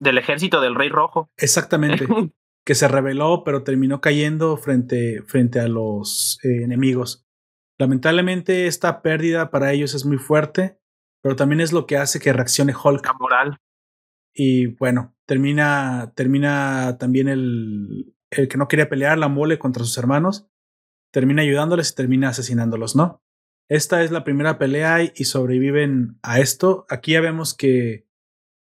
Del 0.00 0.18
ejército 0.18 0.60
del 0.60 0.74
Rey 0.74 0.88
Rojo. 0.88 1.28
Exactamente. 1.36 2.06
que 2.64 2.74
se 2.74 2.88
rebeló, 2.88 3.42
pero 3.44 3.62
terminó 3.62 4.00
cayendo 4.00 4.56
frente, 4.56 5.22
frente 5.22 5.60
a 5.60 5.68
los 5.68 6.38
eh, 6.44 6.62
enemigos. 6.62 7.26
Lamentablemente, 7.78 8.66
esta 8.66 9.02
pérdida 9.02 9.50
para 9.50 9.72
ellos 9.72 9.94
es 9.94 10.04
muy 10.04 10.18
fuerte, 10.18 10.78
pero 11.22 11.36
también 11.36 11.60
es 11.60 11.72
lo 11.72 11.86
que 11.86 11.96
hace 11.96 12.20
que 12.20 12.32
reaccione 12.32 12.74
Hulk. 12.74 13.06
La 13.06 13.12
moral. 13.14 13.58
Y 14.34 14.66
bueno, 14.76 15.16
termina, 15.26 16.12
termina 16.14 16.96
también 16.98 17.28
el, 17.28 18.14
el 18.30 18.48
que 18.48 18.58
no 18.58 18.68
quería 18.68 18.88
pelear, 18.88 19.18
la 19.18 19.28
mole 19.28 19.58
contra 19.58 19.82
sus 19.82 19.96
hermanos, 19.98 20.46
termina 21.12 21.42
ayudándoles 21.42 21.90
y 21.92 21.94
termina 21.94 22.28
asesinándolos, 22.28 22.96
¿no? 22.96 23.22
Esta 23.68 24.02
es 24.02 24.10
la 24.10 24.24
primera 24.24 24.58
pelea 24.58 25.02
y, 25.02 25.24
sobreviven 25.24 26.18
a 26.22 26.40
esto. 26.40 26.86
Aquí 26.88 27.12
ya 27.12 27.20
vemos 27.20 27.54
que 27.54 28.06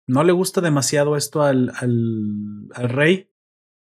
no 0.07 0.23
le 0.23 0.31
gusta 0.31 0.61
demasiado 0.61 1.15
esto 1.15 1.43
al, 1.43 1.71
al, 1.79 2.67
al 2.73 2.89
rey 2.89 3.31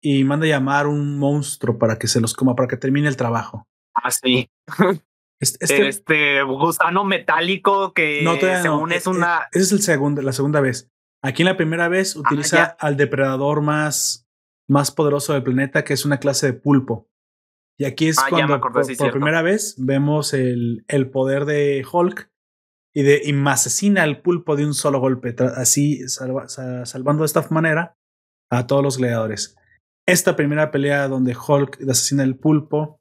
y 0.02 0.24
manda 0.24 0.46
llamar 0.46 0.86
un 0.88 1.18
monstruo 1.18 1.78
para 1.78 1.98
que 1.98 2.08
se 2.08 2.20
los 2.20 2.34
coma, 2.34 2.54
para 2.56 2.68
que 2.68 2.76
termine 2.76 3.08
el 3.08 3.16
trabajo. 3.16 3.66
Así. 3.94 4.50
Este, 5.38 5.64
este- 5.66 5.88
Este, 5.88 6.42
gusano 6.44 7.04
metálico 7.04 7.92
que 7.92 8.22
no, 8.24 8.36
es 8.36 8.42
Eh, 8.64 9.08
una. 9.10 9.38
eh, 9.40 9.46
Esa 9.52 9.60
es 9.64 9.72
el 9.72 9.82
segundo, 9.82 10.22
la 10.22 10.32
segunda 10.32 10.62
vez. 10.62 10.90
Aquí 11.22 11.42
en 11.42 11.48
la 11.48 11.58
primera 11.58 11.88
vez 11.88 12.16
utiliza 12.16 12.56
ya. 12.56 12.64
al 12.80 12.96
depredador 12.96 13.60
más, 13.60 14.26
más 14.66 14.90
poderoso 14.90 15.34
del 15.34 15.42
planeta, 15.42 15.84
que 15.84 15.92
es 15.92 16.06
una 16.06 16.20
clase 16.20 16.46
de 16.46 16.52
pulpo. 16.54 17.10
Y 17.78 17.84
aquí 17.84 18.08
es 18.08 18.18
Ah, 18.18 18.26
cuando 18.30 18.54
acordé, 18.54 18.74
por, 18.74 18.84
sí, 18.84 18.92
por 18.92 18.96
cierto. 19.06 19.12
primera 19.18 19.42
vez 19.42 19.74
vemos 19.78 20.32
el, 20.32 20.84
el 20.88 21.10
poder 21.10 21.44
de 21.44 21.84
Hulk 21.90 22.30
y, 22.94 23.02
de, 23.02 23.20
y 23.24 23.32
asesina 23.48 24.02
al 24.02 24.22
pulpo 24.22 24.56
de 24.56 24.64
un 24.64 24.72
solo 24.74 24.98
golpe, 25.00 25.34
así 25.56 26.08
salva- 26.08 26.48
sa- 26.48 26.86
salvando 26.86 27.22
de 27.22 27.26
esta 27.26 27.46
manera 27.50 27.96
a 28.50 28.66
todos 28.66 28.82
los 28.82 28.96
gladiadores. 28.98 29.56
Esta 30.08 30.36
primera 30.36 30.70
pelea 30.70 31.08
donde 31.08 31.36
Hulk 31.36 31.78
asesina 31.90 32.22
al 32.22 32.36
pulpo 32.36 33.00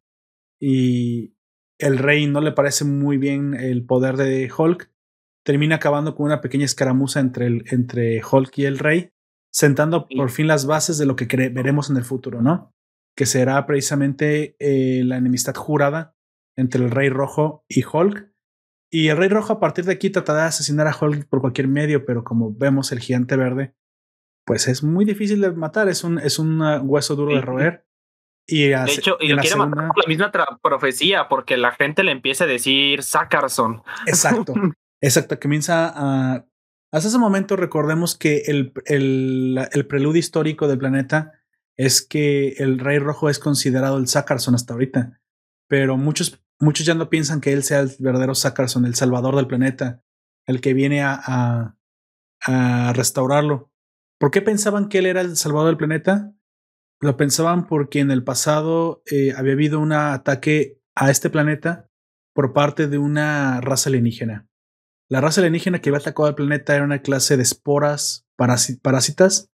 y 0.60 1.35
el 1.80 1.97
rey 1.97 2.27
no 2.27 2.41
le 2.41 2.52
parece 2.52 2.84
muy 2.85 3.18
bien 3.18 3.53
el 3.53 3.85
poder 3.85 4.18
de 4.18 4.52
Hulk, 4.56 4.91
termina 5.45 5.76
acabando 5.76 6.15
con 6.15 6.26
una 6.26 6.41
pequeña 6.41 6.65
escaramuza 6.65 7.19
entre, 7.19 7.45
el, 7.47 7.64
entre 7.72 8.22
Hulk 8.30 8.57
y 8.57 8.65
el 8.65 8.80
rey, 8.80 9.10
sentando 9.53 10.07
Sí. 10.10 10.18
por 10.18 10.31
fin 10.31 10.47
las 10.47 10.65
bases 10.65 10.97
de 10.97 11.06
lo 11.06 11.15
que 11.15 11.26
veremos 11.49 11.89
en 11.89 11.97
el 11.97 12.03
futuro, 12.03 12.41
¿no? 12.41 12.73
Que 13.15 13.25
será 13.25 13.65
precisamente 13.65 14.55
eh, 14.59 15.03
la 15.03 15.17
enemistad 15.17 15.55
jurada 15.55 16.15
entre 16.57 16.83
el 16.83 16.91
Rey 16.91 17.09
Rojo 17.09 17.65
y 17.67 17.83
Hulk. 17.85 18.31
Y 18.91 19.09
el 19.09 19.17
Rey 19.17 19.29
Rojo 19.29 19.53
a 19.53 19.59
partir 19.59 19.85
de 19.85 19.93
aquí 19.93 20.09
tratará 20.09 20.43
de 20.43 20.47
asesinar 20.47 20.87
a 20.87 20.95
Hulk 20.99 21.27
por 21.27 21.41
cualquier 21.41 21.67
medio, 21.67 22.05
pero 22.05 22.23
como 22.23 22.53
vemos 22.53 22.91
el 22.91 22.99
gigante 22.99 23.35
verde, 23.35 23.75
pues 24.45 24.67
es 24.67 24.83
muy 24.83 25.05
difícil 25.05 25.41
de 25.41 25.51
matar, 25.51 25.89
es 25.89 26.03
un, 26.03 26.19
es 26.19 26.39
un 26.39 26.61
hueso 26.83 27.15
duro 27.15 27.35
de 27.35 27.41
roer. 27.41 27.85
Y 28.47 28.67
de 28.67 28.83
hecho, 28.85 29.17
y 29.19 29.29
lo 29.29 29.41
quiere 29.41 29.55
matar 29.55 29.87
por 29.87 30.03
la 30.03 30.07
misma 30.07 30.31
profecía, 30.61 31.27
porque 31.27 31.57
la 31.57 31.71
gente 31.71 32.03
le 32.03 32.11
empieza 32.11 32.43
a 32.43 32.47
decir 32.47 33.01
Sacarson. 33.01 33.81
Exacto, 34.05 34.53
exacto, 35.01 35.39
comienza 35.39 35.91
a... 35.93 36.45
Hasta 36.93 37.09
ese 37.09 37.17
momento 37.17 37.55
recordemos 37.57 38.15
que 38.15 38.43
el, 38.45 38.71
el, 38.85 39.59
el 39.71 39.87
preludio 39.87 40.19
histórico 40.19 40.67
del 40.67 40.77
planeta 40.77 41.34
es 41.77 42.06
que 42.06 42.49
el 42.57 42.80
Rey 42.80 42.99
Rojo 42.99 43.30
es 43.30 43.39
considerado 43.39 43.97
el 43.97 44.07
Sacarson 44.07 44.56
hasta 44.56 44.73
ahorita, 44.73 45.22
pero 45.68 45.97
muchos, 45.97 46.41
muchos 46.60 46.85
ya 46.85 46.93
no 46.93 47.10
piensan 47.10 47.41
que 47.41 47.53
él 47.53 47.64
sea 47.64 47.80
el 47.81 47.91
verdadero 47.99 48.35
Sacarson, 48.35 48.85
el 48.85 48.95
salvador 48.95 49.35
del 49.35 49.47
planeta, 49.47 50.03
el 50.45 50.61
que 50.61 50.73
viene 50.73 51.02
a, 51.02 51.19
a, 51.26 51.76
a 52.45 52.93
restaurarlo. 52.93 53.72
¿Por 54.19 54.31
qué 54.31 54.41
pensaban 54.41 54.88
que 54.88 54.99
él 54.99 55.07
era 55.07 55.22
el 55.22 55.35
salvador 55.35 55.68
del 55.68 55.77
planeta? 55.77 56.34
Lo 57.02 57.18
pensaban 57.18 57.68
porque 57.68 57.99
en 57.99 58.11
el 58.11 58.23
pasado 58.23 59.03
eh, 59.11 59.34
había 59.35 59.53
habido 59.53 59.80
un 59.80 59.91
ataque 59.91 60.80
a 60.95 61.11
este 61.11 61.30
planeta 61.30 61.89
por 62.34 62.53
parte 62.53 62.88
de 62.88 62.97
una 62.97 63.60
raza 63.61 63.89
alienígena. 63.89 64.47
La 65.10 65.22
raza 65.22 65.41
alienígena 65.41 65.80
que 65.80 65.89
había 65.89 65.99
atacado 65.99 66.27
al 66.27 66.35
planeta 66.35 66.76
era 66.76 66.85
una 66.85 67.02
clase 67.02 67.38
de 67.38 67.43
esporas 67.43 68.26
parásitas 68.38 69.52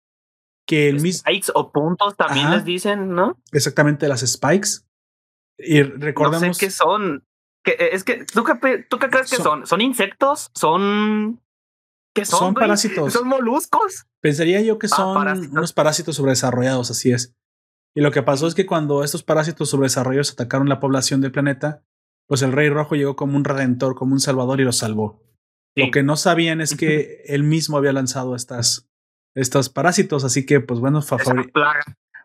que 0.70 0.88
el 0.88 1.02
mismo... 1.02 1.22
Spikes 1.22 1.52
o 1.56 1.72
puntos 1.72 2.16
también 2.16 2.52
les 2.52 2.64
dicen, 2.64 3.10
¿no? 3.10 3.42
Exactamente, 3.52 4.08
las 4.08 4.22
spikes. 4.22 4.86
Y 5.58 5.82
recordemos... 5.82 6.48
No 6.48 6.54
sé 6.54 6.66
qué 6.68 6.72
son. 6.72 7.26
Que, 7.64 7.76
es 7.92 8.04
que, 8.04 8.24
¿tú 8.26 8.44
qué, 8.44 8.86
¿tú 8.88 9.00
qué 9.00 9.10
crees 9.10 9.32
que 9.32 9.38
son? 9.38 9.66
¿Son 9.66 9.82
insectos? 9.82 10.52
¿Son 10.54 11.42
¿Qué 12.14 12.24
son? 12.24 12.40
Son 12.40 12.54
parásitos. 12.54 13.12
Son 13.12 13.28
moluscos. 13.28 14.06
Pensaría 14.22 14.62
yo 14.62 14.78
que 14.78 14.86
ah, 14.92 14.96
son 14.96 15.50
unos 15.50 15.74
parásitos 15.74 16.16
sobredesarrollados, 16.16 16.92
así 16.92 17.12
es. 17.12 17.36
Y 17.96 18.02
lo 18.02 18.12
que 18.12 18.22
pasó 18.22 18.46
es 18.46 18.54
que 18.54 18.68
cuando 18.68 19.04
estos 19.04 19.24
parásitos 19.24 19.72
sobredesarrollados 19.72 20.34
atacaron 20.34 20.70
la 20.70 20.80
población 20.80 21.20
del 21.20 21.32
planeta, 21.32 21.84
pues 22.28 22.44
el 22.44 22.52
Rey 22.52 22.70
Rojo 22.70 22.94
llegó 22.94 23.16
como 23.16 23.36
un 23.36 23.44
redentor, 23.44 23.96
como 23.96 24.14
un 24.14 24.20
salvador 24.20 24.62
y 24.62 24.66
los 24.66 24.78
salvó. 24.78 25.24
Lo 25.76 25.90
que 25.90 26.04
no 26.04 26.16
sabían 26.16 26.62
es 26.62 26.76
que 26.76 27.24
él 27.26 27.44
mismo 27.44 27.78
había 27.78 27.94
lanzado 27.94 28.36
estas, 28.36 28.89
estos 29.40 29.70
parásitos, 29.70 30.24
así 30.24 30.46
que 30.46 30.60
pues 30.60 30.80
bueno, 30.80 31.02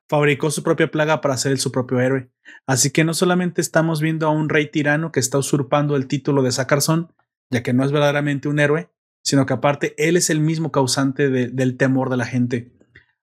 fabricó 0.08 0.50
su 0.50 0.62
propia 0.62 0.90
plaga 0.90 1.20
para 1.20 1.36
ser 1.36 1.58
su 1.58 1.72
propio 1.72 2.00
héroe. 2.00 2.30
Así 2.66 2.90
que 2.90 3.04
no 3.04 3.14
solamente 3.14 3.60
estamos 3.60 4.00
viendo 4.00 4.26
a 4.26 4.30
un 4.30 4.48
rey 4.48 4.70
tirano 4.70 5.12
que 5.12 5.20
está 5.20 5.38
usurpando 5.38 5.96
el 5.96 6.06
título 6.06 6.42
de 6.42 6.52
Sacarzón, 6.52 7.12
ya 7.50 7.62
que 7.62 7.72
no 7.72 7.84
es 7.84 7.92
verdaderamente 7.92 8.48
un 8.48 8.58
héroe, 8.58 8.90
sino 9.22 9.46
que 9.46 9.54
aparte 9.54 9.94
él 9.96 10.16
es 10.16 10.30
el 10.30 10.40
mismo 10.40 10.70
causante 10.70 11.30
del 11.30 11.76
temor 11.76 12.10
de 12.10 12.16
la 12.16 12.26
gente. 12.26 12.72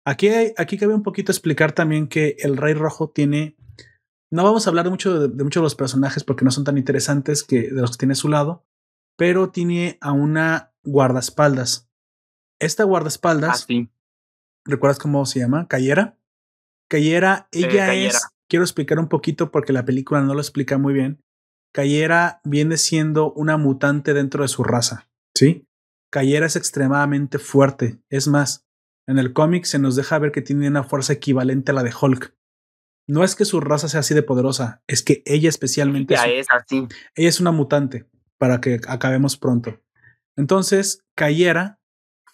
Aquí, 0.03 0.29
aquí 0.57 0.77
cabe 0.77 0.95
un 0.95 1.03
poquito 1.03 1.31
explicar 1.31 1.73
también 1.73 2.07
que 2.07 2.35
el 2.39 2.57
Rey 2.57 2.73
Rojo 2.73 3.11
tiene. 3.11 3.55
No 4.31 4.43
vamos 4.43 4.65
a 4.65 4.71
hablar 4.71 4.89
mucho 4.89 5.27
de, 5.27 5.43
muchos 5.43 5.61
de 5.61 5.65
los 5.65 5.75
personajes 5.75 6.23
porque 6.23 6.43
no 6.43 6.51
son 6.51 6.63
tan 6.63 6.77
interesantes 6.77 7.43
que 7.43 7.69
de 7.69 7.81
los 7.81 7.91
que 7.91 7.97
tiene 7.97 8.13
a 8.13 8.15
su 8.15 8.29
lado, 8.29 8.65
pero 9.15 9.51
tiene 9.51 9.97
a 10.01 10.11
una 10.11 10.73
guardaespaldas. 10.83 11.90
Esta 12.61 12.83
guardaespaldas. 12.83 13.65
Ah, 13.69 13.87
¿Recuerdas 14.65 14.99
cómo 14.99 15.25
se 15.25 15.39
llama? 15.39 15.67
Cayera. 15.67 16.19
Cayera, 16.87 17.49
eh, 17.51 17.65
ella 17.65 17.93
es. 17.95 18.27
Quiero 18.47 18.63
explicar 18.63 18.99
un 18.99 19.07
poquito 19.07 19.49
porque 19.49 19.73
la 19.73 19.83
película 19.83 20.21
no 20.21 20.35
lo 20.35 20.41
explica 20.41 20.77
muy 20.77 20.93
bien. 20.93 21.23
Cayera 21.73 22.39
viene 22.43 22.77
siendo 22.77 23.33
una 23.33 23.57
mutante 23.57 24.13
dentro 24.13 24.43
de 24.43 24.47
su 24.47 24.63
raza. 24.63 25.09
¿Sí? 25.35 25.65
Cayera 26.11 26.45
es 26.45 26.55
extremadamente 26.55 27.39
fuerte. 27.39 27.99
Es 28.09 28.27
más, 28.27 28.67
en 29.07 29.17
el 29.17 29.33
cómic 29.33 29.65
se 29.65 29.79
nos 29.79 29.95
deja 29.95 30.19
ver 30.19 30.31
que 30.31 30.43
tiene 30.43 30.67
una 30.67 30.83
fuerza 30.83 31.13
equivalente 31.13 31.71
a 31.71 31.73
la 31.73 31.83
de 31.83 31.93
Hulk. 31.99 32.35
No 33.07 33.23
es 33.23 33.35
que 33.35 33.45
su 33.45 33.59
raza 33.59 33.89
sea 33.89 34.01
así 34.01 34.13
de 34.13 34.21
poderosa, 34.21 34.83
es 34.85 35.01
que 35.01 35.23
ella 35.25 35.49
especialmente 35.49 36.13
es, 36.13 36.47
así. 36.51 36.87
Ella 37.15 37.29
es 37.29 37.39
una 37.39 37.51
mutante, 37.51 38.07
para 38.37 38.61
que 38.61 38.79
acabemos 38.87 39.37
pronto. 39.37 39.81
Entonces, 40.37 41.03
Cayera 41.15 41.80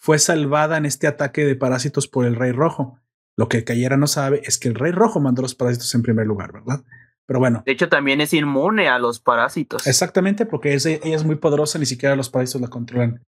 fue 0.08 0.20
salvada 0.20 0.78
en 0.78 0.86
este 0.86 1.06
ataque 1.06 1.44
de 1.44 1.58
parásitos 1.58 2.08
por 2.08 2.26
el 2.26 2.38
Rey 2.38 2.54
Rojo. 2.54 2.98
Lo 3.38 3.50
que 3.50 3.66
Cayera 3.66 3.98
no 3.98 4.08
sabe 4.08 4.40
es 4.46 4.58
que 4.58 4.70
el 4.70 4.76
Rey 4.76 4.94
Rojo 4.94 5.20
mandó 5.20 5.42
los 5.42 5.54
parásitos 5.54 5.94
en 5.96 6.02
primer 6.02 6.26
lugar, 6.26 6.54
¿verdad? 6.54 6.86
Pero 7.26 7.40
bueno. 7.40 7.62
De 7.66 7.74
hecho, 7.74 7.90
también 7.90 8.22
es 8.22 8.34
inmune 8.34 8.88
a 8.88 9.00
los 9.00 9.20
parásitos. 9.20 9.86
Exactamente, 9.86 10.46
porque 10.46 10.74
ella 10.74 10.92
es 11.04 11.26
muy 11.26 11.36
poderosa, 11.36 11.78
ni 11.78 11.86
siquiera 11.86 12.16
los 12.16 12.30
parásitos 12.30 12.62
la 12.62 12.70
controlan. 12.70 13.22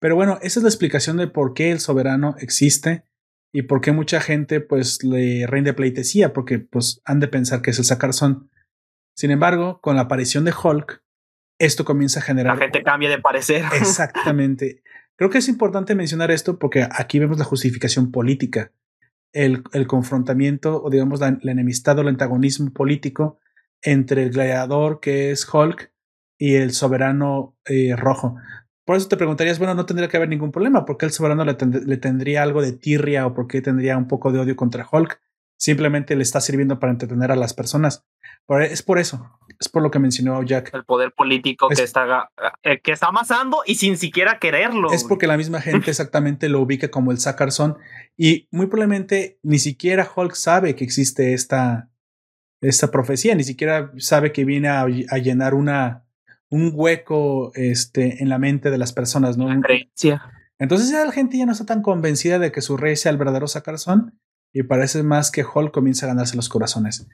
Pero 0.00 0.16
bueno, 0.16 0.38
esa 0.40 0.58
es 0.58 0.62
la 0.62 0.70
explicación 0.70 1.18
de 1.18 1.26
por 1.26 1.52
qué 1.52 1.70
el 1.70 1.80
soberano 1.80 2.34
existe 2.38 3.04
y 3.52 3.64
por 3.64 3.82
qué 3.82 3.92
mucha 3.92 4.22
gente 4.22 4.62
pues 4.62 5.04
le 5.04 5.46
rinde 5.46 5.74
pleitesía, 5.74 6.32
porque 6.32 6.60
pues 6.60 7.02
han 7.04 7.20
de 7.20 7.28
pensar 7.28 7.60
que 7.60 7.72
es 7.72 7.78
el 7.78 7.84
Sacarzón. 7.84 8.50
Sin 9.14 9.32
embargo, 9.32 9.82
con 9.82 9.96
la 9.96 10.02
aparición 10.02 10.46
de 10.46 10.54
Hulk, 10.64 11.02
esto 11.58 11.84
comienza 11.84 12.20
a 12.20 12.22
generar... 12.22 12.56
La 12.56 12.62
gente 12.62 12.82
cambia 12.82 13.10
de 13.10 13.18
parecer. 13.18 13.66
Exactamente. 13.74 14.82
Creo 15.16 15.30
que 15.30 15.38
es 15.38 15.48
importante 15.48 15.94
mencionar 15.94 16.30
esto 16.30 16.58
porque 16.58 16.86
aquí 16.90 17.18
vemos 17.18 17.38
la 17.38 17.44
justificación 17.44 18.12
política, 18.12 18.72
el, 19.32 19.62
confrontamiento 19.86 20.82
o 20.82 20.90
digamos 20.90 21.20
la, 21.20 21.38
enemistad 21.42 21.98
o 21.98 22.02
el 22.02 22.08
antagonismo 22.08 22.72
político 22.72 23.38
entre 23.82 24.24
el 24.24 24.30
gladiador 24.30 25.00
que 25.00 25.30
es 25.30 25.46
Hulk 25.52 25.90
y 26.38 26.54
el 26.54 26.72
soberano 26.72 27.56
eh, 27.64 27.96
rojo. 27.96 28.36
Por 28.84 28.96
eso 28.96 29.08
te 29.08 29.16
preguntarías, 29.16 29.58
bueno, 29.58 29.74
no 29.74 29.86
tendría 29.86 30.08
que 30.08 30.16
haber 30.16 30.28
ningún 30.28 30.52
problema, 30.52 30.84
¿por 30.84 30.96
qué 30.96 31.06
el 31.06 31.12
soberano 31.12 31.44
le, 31.44 31.54
tendría 31.96 32.42
algo 32.42 32.62
de 32.62 32.72
tirria 32.72 33.26
o 33.26 33.34
por 33.34 33.48
qué 33.48 33.60
tendría 33.60 33.96
un 33.96 34.06
poco 34.06 34.32
de 34.32 34.38
odio 34.38 34.54
contra 34.54 34.86
Hulk? 34.90 35.20
Simplemente 35.56 36.14
le 36.14 36.22
está 36.22 36.40
sirviendo 36.40 36.78
para 36.78 36.92
entretener 36.92 37.32
a 37.32 37.36
las 37.36 37.54
personas. 37.54 38.04
Es 38.48 38.82
por 38.82 38.98
eso, 38.98 39.38
es 39.58 39.68
por 39.68 39.82
lo 39.82 39.90
que 39.90 39.98
mencionó 39.98 40.42
Jack. 40.42 40.72
El 40.72 40.84
poder 40.84 41.12
político 41.12 41.68
que, 41.68 41.82
está, 41.82 42.30
eh, 42.62 42.80
que 42.80 42.92
está 42.92 43.08
amasando 43.08 43.62
y 43.66 43.74
sin 43.74 43.96
siquiera 43.96 44.38
quererlo. 44.38 44.92
Es 44.92 45.04
porque 45.04 45.26
la 45.26 45.36
misma 45.36 45.60
gente 45.60 45.90
exactamente 45.90 46.48
lo 46.48 46.60
ubica 46.60 46.88
como 46.88 47.10
el 47.10 47.18
Sacarzón 47.18 47.76
y 48.16 48.48
muy 48.50 48.66
probablemente 48.66 49.38
ni 49.42 49.58
siquiera 49.58 50.08
Hulk 50.14 50.34
sabe 50.34 50.76
que 50.76 50.84
existe 50.84 51.34
esta, 51.34 51.90
esta 52.60 52.90
profecía, 52.90 53.34
ni 53.34 53.44
siquiera 53.44 53.92
sabe 53.98 54.32
que 54.32 54.44
viene 54.44 54.68
a 54.68 54.86
llenar 55.18 55.54
una, 55.54 56.06
un 56.50 56.70
hueco 56.74 57.52
este, 57.54 58.22
en 58.22 58.28
la 58.28 58.38
mente 58.38 58.70
de 58.70 58.78
las 58.78 58.92
personas, 58.92 59.36
¿no? 59.36 59.48
creencia. 59.60 60.22
Entonces 60.58 60.90
ya 60.90 61.04
la 61.04 61.12
gente 61.12 61.36
ya 61.36 61.46
no 61.46 61.52
está 61.52 61.66
tan 61.66 61.82
convencida 61.82 62.38
de 62.38 62.52
que 62.52 62.62
su 62.62 62.76
rey 62.76 62.96
sea 62.96 63.12
el 63.12 63.18
verdadero 63.18 63.46
Sacarzón 63.46 64.18
y 64.52 64.62
parece 64.62 65.02
más 65.02 65.30
que 65.30 65.44
Hulk 65.44 65.72
comienza 65.72 66.06
a 66.06 66.08
ganarse 66.08 66.36
los 66.36 66.48
corazones. 66.48 67.06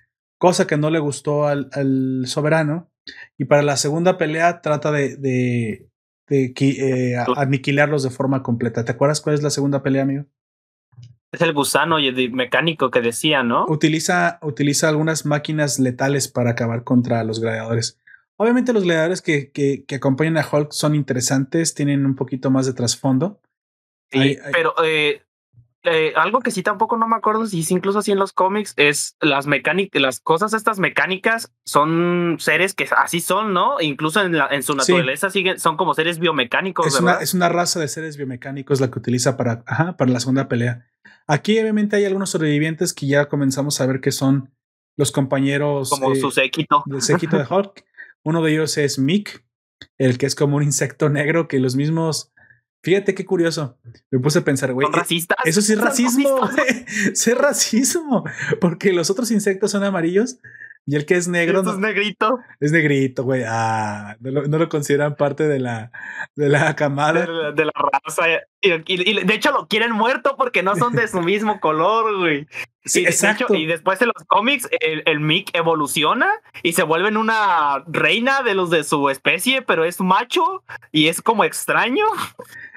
Cosa 0.42 0.66
que 0.66 0.76
no 0.76 0.90
le 0.90 0.98
gustó 0.98 1.46
al, 1.46 2.24
soberano. 2.26 2.90
Y 3.38 3.44
para 3.44 3.62
la 3.62 3.76
segunda 3.76 4.18
pelea 4.18 4.60
trata 4.60 4.90
de, 4.90 5.16
de, 5.16 5.88
eh, 6.28 7.14
aniquilarlos 7.36 8.02
de 8.02 8.10
forma 8.10 8.42
completa. 8.42 8.84
¿Te 8.84 8.90
acuerdas 8.90 9.20
cuál 9.20 9.36
es 9.36 9.42
la 9.44 9.50
segunda 9.50 9.84
pelea, 9.84 10.02
amigo? 10.02 10.24
Es 11.30 11.42
el 11.42 11.52
gusano 11.52 12.00
y 12.00 12.08
el 12.08 12.32
mecánico 12.32 12.90
que 12.90 13.00
decía, 13.00 13.44
¿no? 13.44 13.66
Utiliza, 13.68 14.40
utiliza 14.42 14.88
algunas 14.88 15.26
máquinas 15.26 15.78
letales 15.78 16.26
para 16.26 16.50
acabar 16.50 16.82
contra 16.82 17.22
los 17.22 17.38
gladiadores. 17.38 18.00
Obviamente 18.36 18.72
los 18.72 18.82
gladiadores 18.82 19.22
que, 19.22 19.52
que, 19.52 19.84
que, 19.84 19.94
acompañan 19.94 20.38
a 20.38 20.48
Hulk 20.50 20.72
son 20.72 20.96
interesantes, 20.96 21.72
tienen 21.74 22.04
un 22.04 22.16
poquito 22.16 22.50
más 22.50 22.66
de 22.66 22.72
trasfondo. 22.72 23.40
Sí, 24.10 24.38
pero 24.50 24.74
eh, 24.84 25.22
eh, 25.84 26.12
algo 26.16 26.40
que 26.40 26.50
sí 26.50 26.62
tampoco 26.62 26.96
no 26.96 27.08
me 27.08 27.16
acuerdo 27.16 27.46
si 27.46 27.60
es 27.60 27.70
incluso 27.70 27.98
así 27.98 28.12
en 28.12 28.18
los 28.18 28.32
cómics 28.32 28.74
es 28.76 29.16
las 29.20 29.46
mecánicas, 29.46 30.00
las 30.00 30.20
cosas 30.20 30.54
estas 30.54 30.78
mecánicas 30.78 31.52
son 31.64 32.36
seres 32.38 32.74
que 32.74 32.88
así 32.96 33.20
son, 33.20 33.52
¿no? 33.52 33.80
Incluso 33.80 34.22
en, 34.22 34.36
la, 34.36 34.48
en 34.48 34.62
su 34.62 34.74
naturaleza 34.74 35.30
siguen, 35.30 35.58
son 35.58 35.76
como 35.76 35.94
seres 35.94 36.18
biomecánicos. 36.18 36.86
Es 36.86 37.00
una, 37.00 37.14
es 37.14 37.34
una 37.34 37.48
raza 37.48 37.80
de 37.80 37.88
seres 37.88 38.16
biomecánicos 38.16 38.80
la 38.80 38.90
que 38.90 38.98
utiliza 38.98 39.36
para, 39.36 39.64
ajá, 39.66 39.96
para 39.96 40.10
la 40.10 40.20
segunda 40.20 40.48
pelea. 40.48 40.86
Aquí 41.26 41.58
obviamente 41.58 41.96
hay 41.96 42.04
algunos 42.04 42.30
sobrevivientes 42.30 42.92
que 42.92 43.06
ya 43.06 43.26
comenzamos 43.28 43.80
a 43.80 43.86
ver 43.86 44.00
que 44.00 44.12
son 44.12 44.50
los 44.96 45.12
compañeros. 45.12 45.90
Como 45.90 46.14
su 46.14 46.30
séquito. 46.30 46.82
Del 46.86 47.02
séquito 47.02 47.38
de 47.38 47.46
Hulk. 47.48 47.84
Uno 48.24 48.42
de 48.42 48.52
ellos 48.52 48.78
es 48.78 48.98
Mick, 48.98 49.44
el 49.98 50.18
que 50.18 50.26
es 50.26 50.34
como 50.34 50.56
un 50.56 50.62
insecto 50.62 51.08
negro 51.08 51.48
que 51.48 51.58
los 51.58 51.76
mismos. 51.76 52.31
Fíjate 52.82 53.14
qué 53.14 53.24
curioso. 53.24 53.78
Me 54.10 54.18
puse 54.18 54.40
a 54.40 54.44
pensar, 54.44 54.72
güey. 54.72 54.88
Eso 55.44 55.60
sí 55.60 55.72
es 55.72 55.80
racismo. 55.80 56.48
es 57.12 57.38
racismo. 57.38 58.24
Porque 58.60 58.92
los 58.92 59.08
otros 59.10 59.30
insectos 59.30 59.70
son 59.70 59.84
amarillos. 59.84 60.38
Y 60.84 60.96
el 60.96 61.06
que 61.06 61.14
es 61.14 61.28
negro. 61.28 61.62
No, 61.62 61.70
es 61.70 61.78
negrito. 61.78 62.40
Es 62.58 62.72
negrito, 62.72 63.22
güey. 63.22 63.44
Ah, 63.46 64.16
no 64.18 64.32
lo, 64.32 64.42
no 64.48 64.58
lo, 64.58 64.68
consideran 64.68 65.14
parte 65.14 65.46
de 65.46 65.60
la, 65.60 65.92
de 66.34 66.48
la 66.48 66.74
camada. 66.74 67.24
De, 67.24 67.52
de 67.52 67.64
la 67.66 67.72
raza. 67.72 68.24
Y, 68.60 68.70
y, 68.72 69.10
y, 69.10 69.24
de 69.24 69.34
hecho 69.34 69.52
lo 69.52 69.68
quieren 69.68 69.92
muerto 69.92 70.34
porque 70.36 70.64
no 70.64 70.74
son 70.74 70.94
de 70.94 71.06
su 71.06 71.20
mismo 71.22 71.60
color, 71.60 72.18
güey. 72.18 72.48
Sí, 72.84 73.02
y, 73.02 73.04
exacto. 73.04 73.46
De 73.48 73.54
hecho, 73.54 73.62
y 73.62 73.66
después 73.66 74.02
en 74.02 74.08
los 74.08 74.24
cómics, 74.26 74.68
el, 74.80 75.04
el 75.06 75.20
Mick 75.20 75.50
evoluciona 75.56 76.28
y 76.64 76.72
se 76.72 76.82
vuelve 76.82 77.16
una 77.16 77.84
reina 77.86 78.42
de 78.42 78.54
los 78.56 78.70
de 78.70 78.82
su 78.82 79.08
especie, 79.08 79.62
pero 79.62 79.84
es 79.84 80.00
macho 80.00 80.64
y 80.90 81.06
es 81.06 81.22
como 81.22 81.44
extraño. 81.44 82.06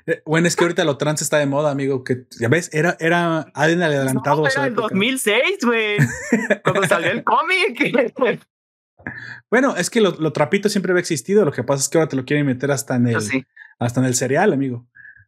Eh, 0.07 0.22
bueno, 0.26 0.48
es 0.48 0.56
que 0.56 0.64
ahorita 0.64 0.84
lo 0.84 0.98
trans 0.98 1.22
está 1.22 1.38
de 1.38 1.45
moda, 1.45 1.72
amigo. 1.72 2.03
Que 2.03 2.26
ya 2.40 2.48
ves, 2.48 2.69
era, 2.73 2.95
era 2.99 3.41
alguien 3.53 3.82
adelantado. 3.84 4.44
No, 4.44 4.48
era 4.48 4.68
en 4.68 4.76
2006, 4.76 5.60
güey. 5.64 5.98
cuando 6.64 6.88
salió 6.88 7.11
el 7.11 7.23
cómic. 7.23 7.94
bueno, 9.49 9.76
es 9.76 9.90
que 9.90 10.02
lo, 10.02 10.11
lo, 10.11 10.32
trapito 10.34 10.69
siempre 10.69 10.91
había 10.91 11.02
existido. 11.02 11.45
Lo 11.45 11.52
que 11.52 11.64
pasa 11.64 11.82
es 11.82 11.90
que 11.90 11.98
ahora 11.98 12.10
te 12.10 12.15
lo 12.15 12.26
quieren 12.26 12.45
meter 12.45 12.72
hasta 12.72 12.95
en 12.95 13.07
el, 13.07 13.22
sí. 13.22 13.45
hasta 13.80 13.99
en 13.99 14.06
el 14.06 14.15
cereal, 14.15 14.53
amigo. 14.53 14.88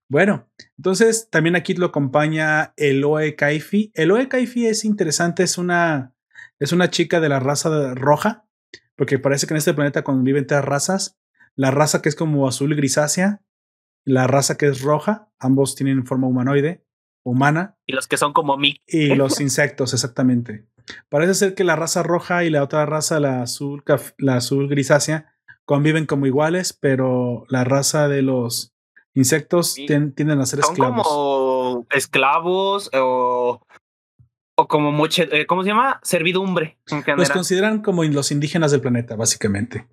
Bueno, 0.09 0.49
entonces 0.77 1.29
también 1.29 1.55
aquí 1.57 1.73
lo 1.73 1.87
acompaña 1.87 2.73
Eloe 2.77 3.35
Kaifi. 3.35 3.91
Eloe 3.93 4.29
Kaifi 4.29 4.67
es 4.67 4.85
interesante, 4.85 5.43
es 5.43 5.57
una, 5.57 6.13
es 6.59 6.71
una 6.71 6.89
chica 6.89 7.19
de 7.19 7.27
la 7.27 7.41
raza 7.41 7.93
roja, 7.93 8.45
porque 8.95 9.19
parece 9.19 9.47
que 9.47 9.53
en 9.53 9.57
este 9.57 9.73
planeta 9.73 10.03
conviven 10.03 10.47
tres 10.47 10.63
razas. 10.63 11.17
La 11.55 11.71
raza 11.71 12.01
que 12.01 12.07
es 12.07 12.15
como 12.15 12.47
azul 12.47 12.73
grisácea, 12.75 13.41
la 14.07 14.25
raza 14.25 14.57
que 14.57 14.67
es 14.67 14.81
roja, 14.81 15.29
ambos 15.37 15.75
tienen 15.75 16.05
forma 16.05 16.27
humanoide, 16.27 16.85
humana. 17.23 17.75
Y 17.85 17.91
los 17.91 18.07
que 18.07 18.15
son 18.15 18.31
como 18.31 18.55
mí. 18.55 18.77
Y 18.87 19.07
los 19.15 19.41
insectos, 19.41 19.93
exactamente. 19.93 20.65
Parece 21.09 21.33
ser 21.33 21.55
que 21.55 21.65
la 21.65 21.75
raza 21.75 22.03
roja 22.03 22.45
y 22.45 22.49
la 22.49 22.63
otra 22.63 22.85
raza, 22.85 23.19
la 23.19 23.41
azul, 23.41 23.83
la 24.17 24.37
azul 24.37 24.69
grisácea, 24.69 25.33
conviven 25.65 26.05
como 26.05 26.25
iguales, 26.25 26.71
pero 26.71 27.45
la 27.49 27.65
raza 27.65 28.07
de 28.07 28.21
los 28.21 28.73
insectos 29.13 29.73
sí. 29.73 29.85
tienden 29.85 30.39
a 30.39 30.45
ser 30.45 30.61
son 30.61 30.71
esclavos. 30.71 31.05
como 31.05 31.85
esclavos 31.91 32.89
o, 32.93 33.61
o 34.55 34.67
como 34.69 34.93
moche, 34.93 35.27
eh, 35.33 35.45
¿cómo 35.45 35.63
se 35.63 35.69
llama? 35.69 35.99
Servidumbre. 36.01 36.77
Los 37.17 37.29
consideran 37.29 37.81
como 37.81 38.05
los 38.05 38.31
indígenas 38.31 38.71
del 38.71 38.79
planeta, 38.79 39.17
básicamente. 39.17 39.85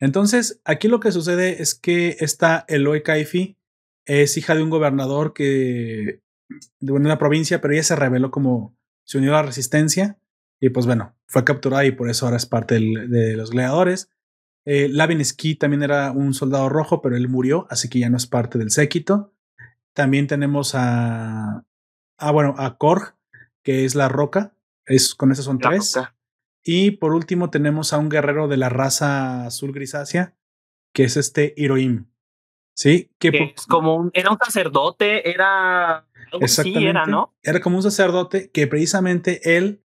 Entonces, 0.00 0.60
aquí 0.64 0.88
lo 0.88 1.00
que 1.00 1.12
sucede 1.12 1.62
es 1.62 1.74
que 1.74 2.16
esta 2.20 2.64
Eloy 2.68 3.02
Kaifi 3.02 3.56
es 4.06 4.36
hija 4.36 4.54
de 4.54 4.62
un 4.62 4.70
gobernador 4.70 5.32
que 5.32 6.20
de 6.80 6.92
una 6.92 7.18
provincia, 7.18 7.60
pero 7.60 7.74
ella 7.74 7.82
se 7.82 7.96
reveló 7.96 8.30
como 8.30 8.76
se 9.04 9.18
unió 9.18 9.30
a 9.32 9.36
la 9.36 9.42
resistencia 9.42 10.18
y 10.60 10.70
pues 10.70 10.86
bueno, 10.86 11.14
fue 11.26 11.44
capturada 11.44 11.84
y 11.84 11.92
por 11.92 12.08
eso 12.08 12.26
ahora 12.26 12.36
es 12.36 12.46
parte 12.46 12.74
del, 12.74 13.10
de 13.10 13.36
los 13.36 13.50
gladiadores. 13.50 14.10
Eh, 14.66 14.88
Lavin 14.88 15.22
Ski 15.24 15.56
también 15.56 15.82
era 15.82 16.10
un 16.10 16.32
soldado 16.32 16.68
rojo, 16.68 17.02
pero 17.02 17.16
él 17.16 17.28
murió, 17.28 17.66
así 17.70 17.88
que 17.88 17.98
ya 17.98 18.08
no 18.08 18.16
es 18.16 18.26
parte 18.26 18.58
del 18.58 18.70
séquito. 18.70 19.34
También 19.92 20.26
tenemos 20.26 20.74
a, 20.74 21.64
ah, 22.18 22.30
bueno, 22.32 22.54
a 22.56 22.78
Korg, 22.78 23.14
que 23.62 23.84
es 23.84 23.94
la 23.94 24.08
roca. 24.08 24.54
Es, 24.86 25.14
con 25.14 25.32
esos 25.32 25.44
son 25.44 25.58
La 25.62 25.70
tres. 25.70 25.94
roca. 25.94 26.13
Y 26.64 26.92
por 26.92 27.12
último 27.12 27.50
tenemos 27.50 27.92
a 27.92 27.98
un 27.98 28.08
guerrero 28.08 28.48
de 28.48 28.56
la 28.56 28.70
raza 28.70 29.46
azul 29.46 29.72
grisácea, 29.72 30.34
que 30.94 31.04
es 31.04 31.16
este 31.16 31.52
Hiroim. 31.56 32.06
¿Sí? 32.74 33.12
Que 33.18 33.54
es 33.56 33.66
como 33.66 33.94
un, 33.96 34.10
era 34.14 34.30
un 34.30 34.38
sacerdote, 34.38 35.30
era... 35.30 36.06
Exactamente. 36.40 36.80
Sí, 36.80 36.86
era, 36.86 37.06
¿no? 37.06 37.36
Era 37.42 37.60
como 37.60 37.76
un 37.76 37.82
sacerdote 37.82 38.50
que 38.50 38.66
precisamente 38.66 39.56
él... 39.56 39.82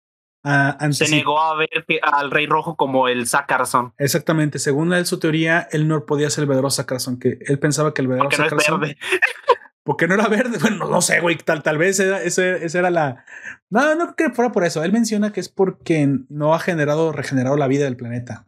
Uh, 0.45 0.91
se 0.91 1.08
negó 1.10 1.40
a 1.40 1.56
ver 1.56 1.70
al 2.02 2.30
rey 2.30 2.48
rojo 2.48 2.76
como 2.76 3.08
el 3.08 3.28
Sacarzón. 3.28 3.94
Exactamente. 3.98 4.60
Según 4.60 4.91
él, 4.91 5.06
su 5.06 5.18
teoría, 5.18 5.70
él 5.72 5.88
no 5.88 6.06
podía 6.06 6.30
ser 6.30 6.41
el 6.41 6.48
verdadero 6.50 6.70
Sacarzón, 6.70 7.18
que 7.18 7.38
él 7.48 7.60
pensaba 7.60 7.94
que 7.94 8.02
el 8.02 8.10
verdadero 8.10 8.36
Sacarzón... 8.36 8.82
no. 8.82 8.88
porque 9.84 10.07
no 10.07 10.15
era 10.15 10.27
verde. 10.27 10.57
Bueno, 10.61 10.88
no 10.88 11.01
sé, 11.01 11.19
güey, 11.19 11.38
tal, 11.38 11.61
tal 11.61 11.77
vez 11.77 11.99
era, 11.99 12.22
esa, 12.23 12.45
esa 12.45 12.80
era 12.80 12.89
la. 12.89 13.26
No, 13.69 13.95
no 13.95 14.15
creo 14.15 14.30
que 14.30 14.35
fuera 14.35 14.51
por 14.51 14.64
eso. 14.64 14.84
Él 14.84 14.91
menciona 14.91 15.31
que 15.31 15.39
es 15.39 15.49
porque 15.49 16.07
no 16.30 16.53
ha 16.53 16.60
generado, 16.60 17.11
regenerado 17.11 17.57
la 17.57 17.68
vida 17.68 17.85
del 17.85 17.97
planeta. 17.97 18.47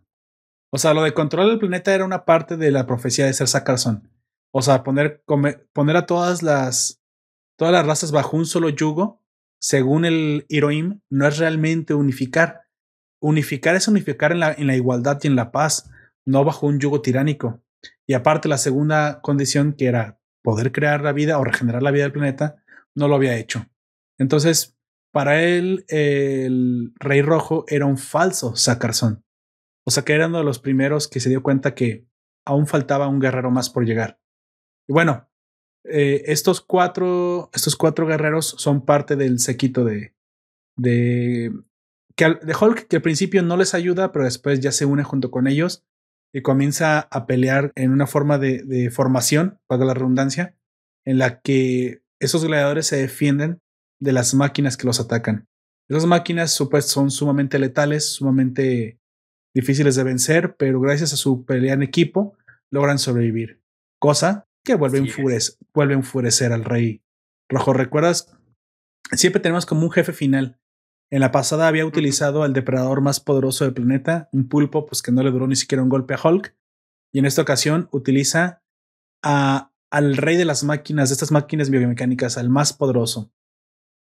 O 0.71 0.77
sea, 0.77 0.93
lo 0.93 1.03
de 1.03 1.13
controlar 1.13 1.51
el 1.51 1.59
planeta 1.59 1.93
era 1.93 2.05
una 2.05 2.25
parte 2.25 2.57
de 2.57 2.71
la 2.71 2.85
profecía 2.85 3.25
de 3.25 3.33
ser 3.33 3.47
Sacarzón. 3.47 4.09
O 4.51 4.61
sea, 4.61 4.83
poner, 4.83 5.23
poner 5.73 5.97
a 5.97 6.05
todas 6.05 6.41
las, 6.43 7.01
todas 7.57 7.73
las 7.73 7.85
razas 7.85 8.11
bajo 8.11 8.37
un 8.37 8.45
solo 8.45 8.69
yugo, 8.69 9.21
según 9.59 10.05
el 10.05 10.45
Hiroim, 10.49 11.01
no 11.09 11.27
es 11.27 11.37
realmente 11.37 11.93
unificar. 11.93 12.63
Unificar 13.21 13.75
es 13.75 13.87
unificar 13.87 14.31
en 14.31 14.39
la, 14.39 14.53
en 14.53 14.67
la 14.67 14.75
igualdad 14.75 15.19
y 15.23 15.27
en 15.27 15.35
la 15.35 15.51
paz, 15.51 15.89
no 16.25 16.43
bajo 16.43 16.67
un 16.67 16.79
yugo 16.79 17.01
tiránico. 17.01 17.61
Y 18.07 18.13
aparte, 18.13 18.47
la 18.47 18.57
segunda 18.57 19.21
condición, 19.21 19.73
que 19.73 19.87
era 19.87 20.19
poder 20.45 20.71
crear 20.71 21.01
la 21.01 21.11
vida 21.11 21.39
o 21.39 21.43
regenerar 21.43 21.81
la 21.81 21.89
vida 21.89 22.03
del 22.03 22.11
planeta, 22.13 22.63
no 22.93 23.07
lo 23.07 23.15
había 23.15 23.35
hecho. 23.35 23.65
Entonces, 24.19 24.77
para 25.11 25.43
él, 25.43 25.85
el 25.87 26.93
Rey 26.99 27.23
Rojo 27.23 27.65
era 27.67 27.87
un 27.87 27.97
falso 27.97 28.55
Sacarzón. 28.55 29.25
O 29.87 29.91
sea 29.91 30.03
que 30.03 30.13
era 30.13 30.27
uno 30.27 30.37
de 30.37 30.43
los 30.43 30.59
primeros 30.59 31.07
que 31.07 31.19
se 31.19 31.29
dio 31.29 31.41
cuenta 31.41 31.73
que 31.73 32.05
aún 32.45 32.67
faltaba 32.67 33.07
un 33.07 33.19
guerrero 33.19 33.49
más 33.49 33.71
por 33.71 33.85
llegar. 33.85 34.19
Y 34.87 34.93
bueno, 34.93 35.27
eh, 35.83 36.21
estos 36.27 36.61
cuatro, 36.61 37.49
estos 37.51 37.75
cuatro 37.75 38.05
guerreros 38.05 38.45
son 38.45 38.85
parte 38.85 39.15
del 39.15 39.39
sequito 39.39 39.83
de, 39.83 40.13
de, 40.77 41.51
que 42.15 42.25
de 42.25 42.55
Hulk, 42.55 42.87
que 42.87 42.97
al 42.97 43.01
principio 43.01 43.41
no 43.41 43.57
les 43.57 43.73
ayuda, 43.73 44.11
pero 44.11 44.25
después 44.25 44.59
ya 44.59 44.71
se 44.71 44.85
une 44.85 45.03
junto 45.03 45.31
con 45.31 45.47
ellos 45.47 45.83
y 46.35 46.41
comienza 46.41 46.99
a 46.99 47.27
pelear 47.27 47.71
en 47.75 47.93
una 47.93 48.07
forma 48.07 48.37
de, 48.37 48.61
de 48.63 48.91
formación, 48.91 49.57
para 49.67 49.85
la 49.85 49.93
redundancia, 49.93 50.57
en 51.05 51.17
la 51.17 51.39
que 51.39 52.01
esos 52.19 52.43
gladiadores 52.43 52.87
se 52.87 52.97
defienden 52.97 53.61
de 54.01 54.11
las 54.11 54.33
máquinas 54.33 54.75
que 54.75 54.85
los 54.85 54.99
atacan. 54.99 55.47
Esas 55.89 56.05
máquinas 56.05 56.61
pues, 56.69 56.87
son 56.87 57.09
sumamente 57.09 57.57
letales, 57.57 58.15
sumamente 58.15 58.99
difíciles 59.55 59.95
de 59.95 60.03
vencer, 60.03 60.57
pero 60.57 60.81
gracias 60.81 61.13
a 61.13 61.17
su 61.17 61.45
pelea 61.45 61.73
en 61.73 61.83
equipo 61.83 62.37
logran 62.69 62.99
sobrevivir. 62.99 63.61
Cosa 63.97 64.45
que 64.65 64.75
vuelve, 64.75 64.97
enfurecer, 64.97 65.55
vuelve 65.73 65.93
a 65.93 65.97
enfurecer 65.97 66.51
al 66.51 66.65
rey 66.65 67.01
rojo. 67.49 67.71
¿Recuerdas? 67.71 68.35
Siempre 69.13 69.39
tenemos 69.39 69.65
como 69.65 69.83
un 69.83 69.91
jefe 69.91 70.11
final. 70.11 70.59
En 71.11 71.19
la 71.19 71.31
pasada 71.31 71.67
había 71.67 71.85
utilizado 71.85 72.43
al 72.43 72.53
depredador 72.53 73.01
más 73.01 73.19
poderoso 73.19 73.63
del 73.63 73.73
planeta, 73.73 74.27
un 74.31 74.49
pulpo, 74.49 74.85
pues 74.85 75.01
que 75.01 75.11
no 75.11 75.23
le 75.23 75.31
duró 75.31 75.47
ni 75.47 75.55
siquiera 75.55 75.83
un 75.83 75.89
golpe 75.89 76.13
a 76.15 76.19
Hulk. 76.21 76.55
Y 77.13 77.19
en 77.19 77.25
esta 77.25 77.41
ocasión 77.41 77.87
utiliza 77.91 78.63
a, 79.23 79.71
al 79.91 80.17
rey 80.17 80.35
de 80.35 80.45
las 80.45 80.63
máquinas, 80.63 81.09
de 81.09 81.13
estas 81.13 81.31
máquinas 81.31 81.69
biomecánicas, 81.69 82.37
al 82.37 82.49
más 82.49 82.73
poderoso. 82.73 83.31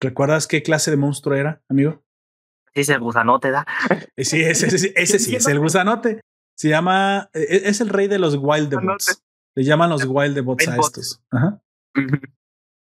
¿Recuerdas 0.01 0.47
qué 0.47 0.63
clase 0.63 0.91
de 0.91 0.97
monstruo 0.97 1.37
era, 1.37 1.63
amigo? 1.69 2.03
Sí, 2.75 2.91
el 2.91 3.01
gusanote, 3.01 3.51
¿da? 3.51 3.67
Eh, 4.17 4.25
Sí, 4.25 4.41
ese, 4.41 4.69
ese, 4.69 4.93
ese 4.97 5.19
sí 5.19 5.37
es 5.37 5.47
el 5.47 5.59
gusanote. 5.59 6.21
Se 6.57 6.69
llama, 6.69 7.31
eh, 7.35 7.63
es 7.65 7.81
el 7.81 7.89
rey 7.89 8.09
de 8.09 8.19
los 8.19 8.37
Wildebots. 8.37 9.23
Le 9.55 9.65
llaman 9.65 9.91
los 9.91 10.05
Wildebots 10.05 10.69
a 10.69 10.77
estos. 10.77 11.23
Ajá. 11.31 11.63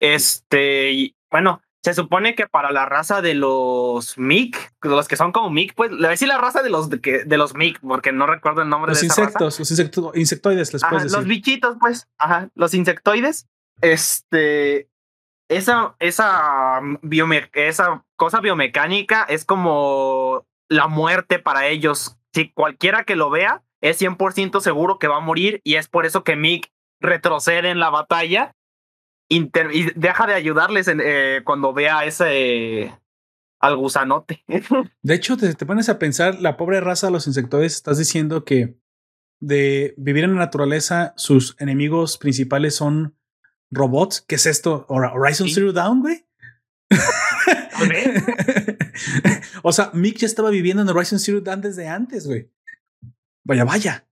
Este, 0.00 1.14
bueno, 1.30 1.60
se 1.86 1.94
supone 1.94 2.34
que 2.34 2.48
para 2.48 2.72
la 2.72 2.84
raza 2.84 3.22
de 3.22 3.34
los 3.34 4.18
Mic, 4.18 4.74
los 4.82 5.06
que 5.06 5.14
son 5.14 5.30
como 5.30 5.50
Mic, 5.50 5.72
pues 5.76 5.92
le 5.92 5.98
voy 5.98 6.06
a 6.06 6.10
decir 6.10 6.26
la 6.26 6.36
raza 6.36 6.60
de 6.60 6.68
los 6.68 6.90
de, 6.90 7.00
que, 7.00 7.22
de 7.22 7.36
los 7.36 7.54
Mic, 7.54 7.78
porque 7.78 8.10
no 8.10 8.26
recuerdo 8.26 8.62
el 8.62 8.68
nombre 8.68 8.90
los 8.90 9.00
de 9.00 9.06
insectos, 9.06 9.60
esa 9.60 9.60
los 9.60 9.70
insecto, 9.70 10.10
insectoides, 10.12 10.72
les 10.72 10.82
Ajá, 10.82 10.90
puedes 10.90 11.04
decir. 11.04 11.16
Los 11.16 11.28
bichitos, 11.28 11.76
pues, 11.78 12.08
ajá, 12.18 12.48
los 12.56 12.74
insectoides. 12.74 13.46
Este, 13.82 14.88
esa, 15.48 15.94
esa, 16.00 16.80
biome 17.02 17.48
esa 17.52 18.04
cosa 18.16 18.40
biomecánica 18.40 19.22
es 19.22 19.44
como 19.44 20.44
la 20.68 20.88
muerte 20.88 21.38
para 21.38 21.68
ellos. 21.68 22.16
Si 22.34 22.50
cualquiera 22.50 23.04
que 23.04 23.14
lo 23.14 23.30
vea 23.30 23.62
es 23.80 24.02
100% 24.02 24.60
seguro 24.60 24.98
que 24.98 25.06
va 25.06 25.18
a 25.18 25.20
morir 25.20 25.60
y 25.62 25.76
es 25.76 25.86
por 25.86 26.04
eso 26.04 26.24
que 26.24 26.34
Mick 26.34 26.72
retrocede 27.00 27.70
en 27.70 27.78
la 27.78 27.90
batalla 27.90 28.55
Inter 29.28 29.74
y 29.74 29.90
deja 29.96 30.26
de 30.26 30.34
ayudarles 30.34 30.88
en, 30.88 31.00
eh, 31.04 31.40
cuando 31.44 31.72
vea 31.72 32.04
ese 32.04 32.94
al 33.58 33.76
gusanote. 33.76 34.44
De 35.02 35.14
hecho, 35.14 35.36
te, 35.36 35.54
te, 35.54 35.66
pones 35.66 35.88
a 35.88 35.98
pensar, 35.98 36.40
la 36.40 36.56
pobre 36.56 36.80
raza 36.80 37.08
de 37.08 37.12
los 37.12 37.26
insectoides, 37.26 37.74
estás 37.74 37.98
diciendo 37.98 38.44
que 38.44 38.78
de 39.40 39.94
vivir 39.96 40.24
en 40.24 40.34
la 40.34 40.40
naturaleza, 40.40 41.14
sus 41.16 41.56
enemigos 41.58 42.18
principales 42.18 42.76
son 42.76 43.16
robots. 43.70 44.24
¿Qué 44.26 44.36
es 44.36 44.46
esto? 44.46 44.86
Horizon 44.88 45.48
Sí. 45.48 45.54
Zero 45.54 45.72
Dawn, 45.72 46.00
güey. 46.00 46.24
o 49.62 49.72
sea, 49.72 49.90
Mick 49.92 50.18
ya 50.18 50.26
estaba 50.26 50.50
viviendo 50.50 50.82
en 50.82 50.88
Horizon 50.88 51.18
Zero 51.18 51.40
Dawn 51.40 51.60
desde 51.60 51.88
antes, 51.88 52.26
güey. 52.26 52.50
Vaya, 53.44 53.64
vaya. 53.64 54.06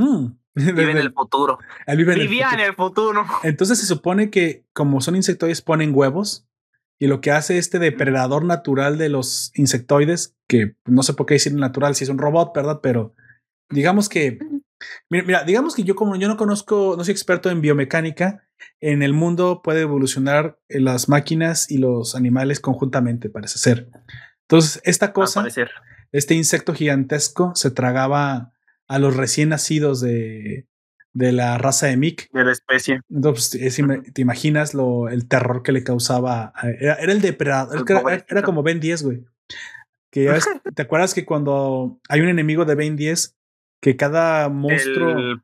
Mm. 0.00 0.38
Vive 0.54 0.90
en 0.90 0.98
el 0.98 1.12
futuro. 1.12 1.58
Él 1.86 1.96
vive 1.98 2.14
en 2.14 2.20
el 2.20 2.26
Vivía 2.26 2.48
futuro. 2.48 2.62
en 2.62 2.68
el 2.68 2.74
futuro. 2.74 3.26
Entonces 3.44 3.78
se 3.78 3.86
supone 3.86 4.30
que 4.30 4.64
como 4.72 5.00
son 5.00 5.14
insectoides 5.14 5.62
ponen 5.62 5.94
huevos 5.94 6.48
Y 6.98 7.06
lo 7.06 7.20
que 7.20 7.30
hace 7.30 7.56
este 7.56 7.78
depredador 7.78 8.44
natural 8.44 8.98
de 8.98 9.08
los 9.08 9.52
insectoides, 9.54 10.36
que 10.48 10.74
no 10.86 11.02
sé 11.02 11.14
por 11.14 11.26
qué 11.26 11.34
decir 11.34 11.54
natural 11.54 11.94
si 11.94 12.04
es 12.04 12.10
un 12.10 12.18
robot, 12.18 12.52
¿verdad? 12.54 12.80
Pero 12.82 13.14
digamos 13.70 14.08
que, 14.08 14.38
mira, 15.08 15.24
mira, 15.24 15.44
digamos 15.44 15.74
que 15.74 15.84
yo 15.84 15.94
como 15.94 16.16
yo 16.16 16.28
no 16.28 16.36
conozco, 16.36 16.94
no 16.98 17.04
soy 17.04 17.12
experto 17.12 17.48
en 17.48 17.60
biomecánica, 17.60 18.44
en 18.80 19.02
el 19.02 19.14
mundo 19.14 19.62
puede 19.62 19.82
evolucionar 19.82 20.58
eh, 20.68 20.80
las 20.80 21.08
máquinas 21.08 21.70
y 21.70 21.78
los 21.78 22.14
animales 22.14 22.60
conjuntamente, 22.60 23.30
parece 23.30 23.58
ser. 23.58 23.88
Entonces, 24.42 24.82
esta 24.84 25.12
cosa, 25.12 25.46
este 26.12 26.34
insecto 26.34 26.74
gigantesco 26.74 27.52
se 27.54 27.70
tragaba 27.70 28.52
a 28.90 28.98
los 28.98 29.16
recién 29.16 29.50
nacidos 29.50 30.00
de, 30.00 30.66
de 31.12 31.30
la 31.30 31.56
raza 31.58 31.86
de 31.86 31.96
Mick. 31.96 32.28
De 32.32 32.44
la 32.44 32.50
especie. 32.50 33.00
Entonces, 33.08 33.80
te 34.12 34.20
imaginas 34.20 34.74
lo, 34.74 35.08
el 35.08 35.28
terror 35.28 35.62
que 35.62 35.70
le 35.70 35.84
causaba. 35.84 36.52
Era, 36.80 36.94
el 36.94 37.20
depredador. 37.20 37.84
Era, 38.28 38.42
como 38.42 38.64
Ben 38.64 38.80
10, 38.80 39.02
güey. 39.04 39.24
Que 40.10 40.28
¿Te 40.74 40.82
acuerdas 40.82 41.14
que 41.14 41.24
cuando 41.24 42.00
hay 42.08 42.20
un 42.20 42.28
enemigo 42.28 42.64
de 42.64 42.74
Ben 42.74 42.96
10, 42.96 43.36
que 43.80 43.96
cada 43.96 44.48
monstruo. 44.48 45.38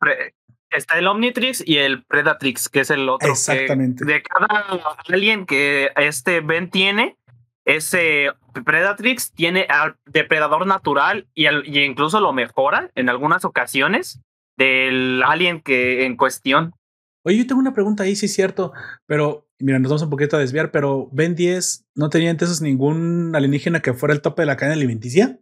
está 0.70 0.98
el 0.98 1.06
Omnitrix 1.06 1.62
y 1.64 1.78
el 1.78 2.04
Predatrix, 2.04 2.68
que 2.68 2.80
es 2.80 2.90
el 2.90 3.08
otro. 3.08 3.30
Exactamente. 3.30 4.04
de 4.04 4.22
cada 4.24 4.64
alien 5.06 5.46
que 5.46 5.92
este 5.94 6.40
Ben 6.40 6.68
tiene, 6.68 7.16
ese 7.66 8.28
Predatrix 8.64 9.32
tiene 9.32 9.66
al 9.68 9.96
depredador 10.06 10.66
natural 10.66 11.28
y, 11.34 11.46
y 11.46 11.84
incluso 11.84 12.20
lo 12.20 12.32
mejora 12.32 12.90
en 12.94 13.10
algunas 13.10 13.44
ocasiones 13.44 14.20
del 14.56 15.22
alien 15.24 15.60
que 15.60 16.06
en 16.06 16.16
cuestión. 16.16 16.72
Oye, 17.24 17.38
yo 17.38 17.46
tengo 17.46 17.60
una 17.60 17.74
pregunta 17.74 18.04
ahí, 18.04 18.14
sí 18.16 18.26
es 18.26 18.34
cierto, 18.34 18.72
pero 19.04 19.48
mira, 19.58 19.78
nos 19.80 19.90
vamos 19.90 20.02
un 20.02 20.10
poquito 20.10 20.36
a 20.36 20.40
desviar, 20.40 20.70
pero 20.70 21.08
Ben 21.12 21.34
10 21.34 21.86
no 21.96 22.08
tenía 22.08 22.30
entonces 22.30 22.62
ningún 22.62 23.34
alienígena 23.34 23.82
que 23.82 23.94
fuera 23.94 24.14
el 24.14 24.22
tope 24.22 24.42
de 24.42 24.46
la 24.46 24.56
cadena 24.56 24.76
alimenticia. 24.76 25.40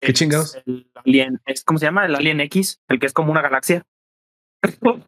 ¿Qué 0.00 0.12
chingados? 0.14 0.56
El 0.66 0.90
alien, 0.94 1.40
¿Cómo 1.64 1.78
se 1.78 1.84
llama? 1.84 2.06
El 2.06 2.16
Alien 2.16 2.40
X, 2.40 2.80
el 2.88 2.98
que 2.98 3.06
es 3.06 3.12
como 3.12 3.30
una 3.30 3.40
galaxia. 3.40 3.86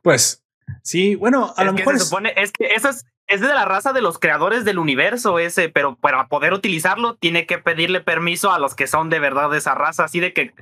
Pues 0.03 0.44
sí, 0.83 1.15
bueno, 1.15 1.53
a 1.57 1.65
lo 1.65 1.73
mejor. 1.73 1.99
Se 1.99 2.05
supone, 2.05 2.33
es 2.37 2.53
que 2.53 2.67
eso 2.75 2.89
es, 2.89 3.07
es 3.27 3.41
de 3.41 3.49
la 3.49 3.65
raza 3.65 3.93
de 3.93 4.03
los 4.03 4.19
creadores 4.19 4.65
del 4.65 4.79
universo 4.79 5.39
ese, 5.39 5.69
pero 5.69 5.97
para 5.97 6.29
poder 6.29 6.53
utilizarlo 6.53 7.17
tiene 7.17 7.47
que 7.47 7.59
pedirle 7.59 8.01
permiso 8.01 8.53
a 8.53 8.59
los 8.59 8.75
que 8.75 8.87
son 8.87 9.11
de 9.11 9.19
verdad 9.19 9.51
de 9.51 9.59
esa 9.59 9.75
raza, 9.75 10.05
así 10.05 10.21
de 10.21 10.33
que 10.33 10.55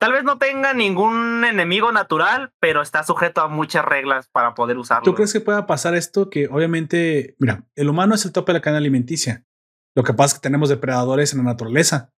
Tal 0.00 0.12
vez 0.12 0.24
no 0.24 0.38
tenga 0.38 0.72
ningún 0.72 1.44
enemigo 1.44 1.92
natural, 1.92 2.54
pero 2.58 2.80
está 2.80 3.04
sujeto 3.04 3.42
a 3.42 3.48
muchas 3.48 3.84
reglas 3.84 4.28
para 4.32 4.54
poder 4.54 4.78
usarlo. 4.78 5.04
¿Tú 5.04 5.14
crees 5.14 5.30
que 5.30 5.42
pueda 5.42 5.66
pasar 5.66 5.94
esto? 5.94 6.30
Que 6.30 6.46
obviamente, 6.46 7.36
mira, 7.38 7.66
el 7.76 7.90
humano 7.90 8.14
es 8.14 8.24
el 8.24 8.32
tope 8.32 8.52
de 8.52 8.60
la 8.60 8.62
cadena 8.62 8.78
alimenticia. 8.78 9.44
Lo 9.94 10.02
que 10.02 10.14
pasa 10.14 10.28
es 10.28 10.34
que 10.40 10.48
tenemos 10.48 10.70
depredadores 10.70 11.34
en 11.34 11.40
la 11.40 11.44
naturaleza. 11.44 12.14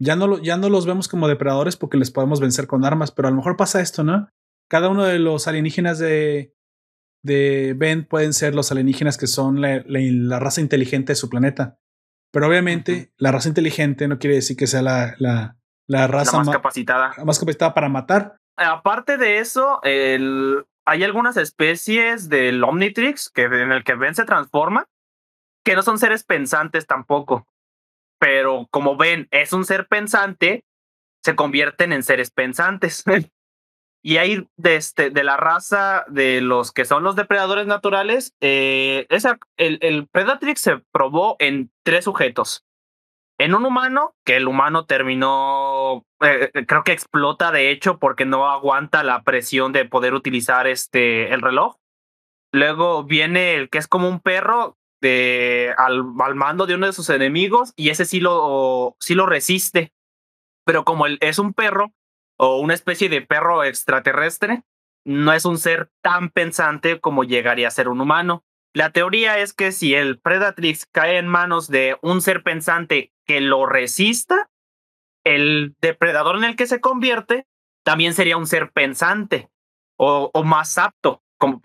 Ya 0.00 0.16
no, 0.16 0.26
lo, 0.26 0.38
ya 0.38 0.56
no 0.56 0.70
los 0.70 0.86
vemos 0.86 1.06
como 1.06 1.28
depredadores 1.28 1.76
porque 1.76 1.98
les 1.98 2.10
podemos 2.10 2.40
vencer 2.40 2.66
con 2.66 2.86
armas, 2.86 3.12
pero 3.12 3.28
a 3.28 3.30
lo 3.30 3.36
mejor 3.36 3.58
pasa 3.58 3.82
esto, 3.82 4.04
¿no? 4.04 4.30
Cada 4.70 4.88
uno 4.88 5.04
de 5.04 5.18
los 5.18 5.46
alienígenas 5.48 5.98
de, 5.98 6.54
de 7.22 7.74
Ben 7.76 8.04
pueden 8.04 8.32
ser 8.32 8.54
los 8.54 8.70
alienígenas 8.70 9.18
que 9.18 9.26
son 9.26 9.60
la, 9.60 9.82
la, 9.86 10.38
raza 10.38 10.60
inteligente 10.60 11.12
de 11.12 11.16
su 11.16 11.28
planeta. 11.28 11.78
Pero 12.30 12.46
obviamente 12.46 13.12
la 13.16 13.32
raza 13.32 13.48
inteligente 13.48 14.08
no 14.08 14.18
quiere 14.18 14.36
decir 14.36 14.56
que 14.56 14.66
sea 14.66 14.82
la, 14.82 15.14
la, 15.18 15.56
la 15.86 16.06
raza 16.06 16.38
más 16.38 16.50
capacitada. 16.50 17.14
Más 17.24 17.38
capacitada 17.38 17.74
para 17.74 17.88
matar. 17.88 18.36
Aparte 18.56 19.16
de 19.16 19.38
eso, 19.38 19.80
el, 19.82 20.64
hay 20.84 21.04
algunas 21.04 21.36
especies 21.36 22.28
del 22.28 22.62
Omnitrix 22.64 23.30
que, 23.30 23.42
en 23.42 23.72
el 23.72 23.84
que 23.84 23.94
Ben 23.94 24.14
se 24.14 24.24
transforma, 24.24 24.86
que 25.64 25.74
no 25.74 25.82
son 25.82 25.98
seres 25.98 26.24
pensantes 26.24 26.86
tampoco. 26.86 27.46
Pero 28.18 28.66
como 28.70 28.96
Ben 28.96 29.28
es 29.30 29.52
un 29.52 29.64
ser 29.64 29.86
pensante, 29.86 30.64
se 31.22 31.36
convierten 31.36 31.92
en 31.92 32.02
seres 32.02 32.30
pensantes. 32.30 33.04
y 34.02 34.16
hay 34.18 34.48
de, 34.56 34.76
este, 34.76 35.10
de 35.10 35.24
la 35.24 35.36
raza 35.36 36.04
de 36.08 36.40
los 36.40 36.72
que 36.72 36.84
son 36.84 37.02
los 37.02 37.16
depredadores 37.16 37.66
naturales, 37.66 38.34
eh, 38.40 39.06
esa, 39.10 39.38
el, 39.56 39.78
el 39.82 40.06
Predatrix 40.08 40.60
se 40.60 40.78
probó 40.92 41.36
en 41.38 41.70
tres 41.84 42.04
sujetos 42.04 42.64
en 43.38 43.54
un 43.54 43.64
humano, 43.64 44.14
que 44.24 44.36
el 44.36 44.48
humano 44.48 44.84
terminó, 44.84 46.04
eh, 46.20 46.50
eh, 46.52 46.66
creo 46.66 46.82
que 46.82 46.92
explota 46.92 47.52
de 47.52 47.70
hecho 47.70 47.98
porque 47.98 48.24
no 48.24 48.50
aguanta 48.50 49.04
la 49.04 49.22
presión 49.22 49.72
de 49.72 49.84
poder 49.84 50.14
utilizar 50.14 50.66
este, 50.66 51.32
el 51.32 51.40
reloj. 51.40 51.76
Luego 52.52 53.04
viene 53.04 53.54
el 53.54 53.70
que 53.70 53.78
es 53.78 53.86
como 53.86 54.08
un 54.08 54.20
perro 54.20 54.76
de, 55.00 55.72
al, 55.78 56.02
al 56.18 56.34
mando 56.34 56.66
de 56.66 56.74
uno 56.74 56.86
de 56.86 56.92
sus 56.92 57.10
enemigos 57.10 57.72
y 57.76 57.90
ese 57.90 58.04
sí 58.04 58.20
lo, 58.20 58.96
sí 58.98 59.14
lo 59.14 59.26
resiste. 59.26 59.92
Pero 60.64 60.84
como 60.84 61.06
él 61.06 61.18
es 61.20 61.38
un 61.38 61.54
perro 61.54 61.92
o 62.38 62.58
una 62.58 62.74
especie 62.74 63.08
de 63.08 63.20
perro 63.20 63.64
extraterrestre, 63.64 64.62
no 65.04 65.32
es 65.32 65.44
un 65.44 65.58
ser 65.58 65.90
tan 66.02 66.30
pensante 66.30 67.00
como 67.00 67.24
llegaría 67.24 67.68
a 67.68 67.72
ser 67.72 67.88
un 67.88 68.00
humano. 68.00 68.44
La 68.74 68.90
teoría 68.90 69.38
es 69.38 69.52
que 69.52 69.72
si 69.72 69.94
el 69.94 70.20
Predatrix 70.20 70.86
cae 70.86 71.18
en 71.18 71.26
manos 71.26 71.68
de 71.68 71.96
un 72.02 72.20
ser 72.20 72.42
pensante 72.42 73.12
que 73.26 73.40
lo 73.40 73.66
resista, 73.66 74.50
el 75.24 75.74
depredador 75.80 76.36
en 76.36 76.44
el 76.44 76.56
que 76.56 76.66
se 76.66 76.80
convierte 76.80 77.46
también 77.84 78.14
sería 78.14 78.36
un 78.36 78.46
ser 78.46 78.70
pensante 78.72 79.50
o, 79.96 80.30
más 80.44 80.78
apto, 80.78 81.22
como 81.38 81.60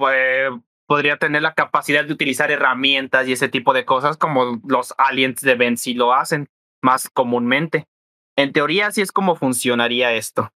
podría 0.87 1.17
tener 1.17 1.41
la 1.41 1.53
capacidad 1.53 2.03
de 2.03 2.13
utilizar 2.13 2.49
herramientas 2.49 3.27
y 3.27 3.33
ese 3.33 3.49
tipo 3.49 3.73
de 3.73 3.85
cosas 3.85 4.17
como 4.17 4.61
los 4.67 4.93
aliens 4.97 5.41
de 5.41 5.55
Ben 5.55 5.77
si 5.77 5.93
lo 5.93 6.13
hacen 6.13 6.49
más 6.81 7.09
comúnmente. 7.09 7.87
En 8.35 8.53
teoría 8.53 8.87
así 8.87 9.01
es 9.01 9.11
como 9.11 9.35
funcionaría 9.35 10.13
esto. 10.13 10.51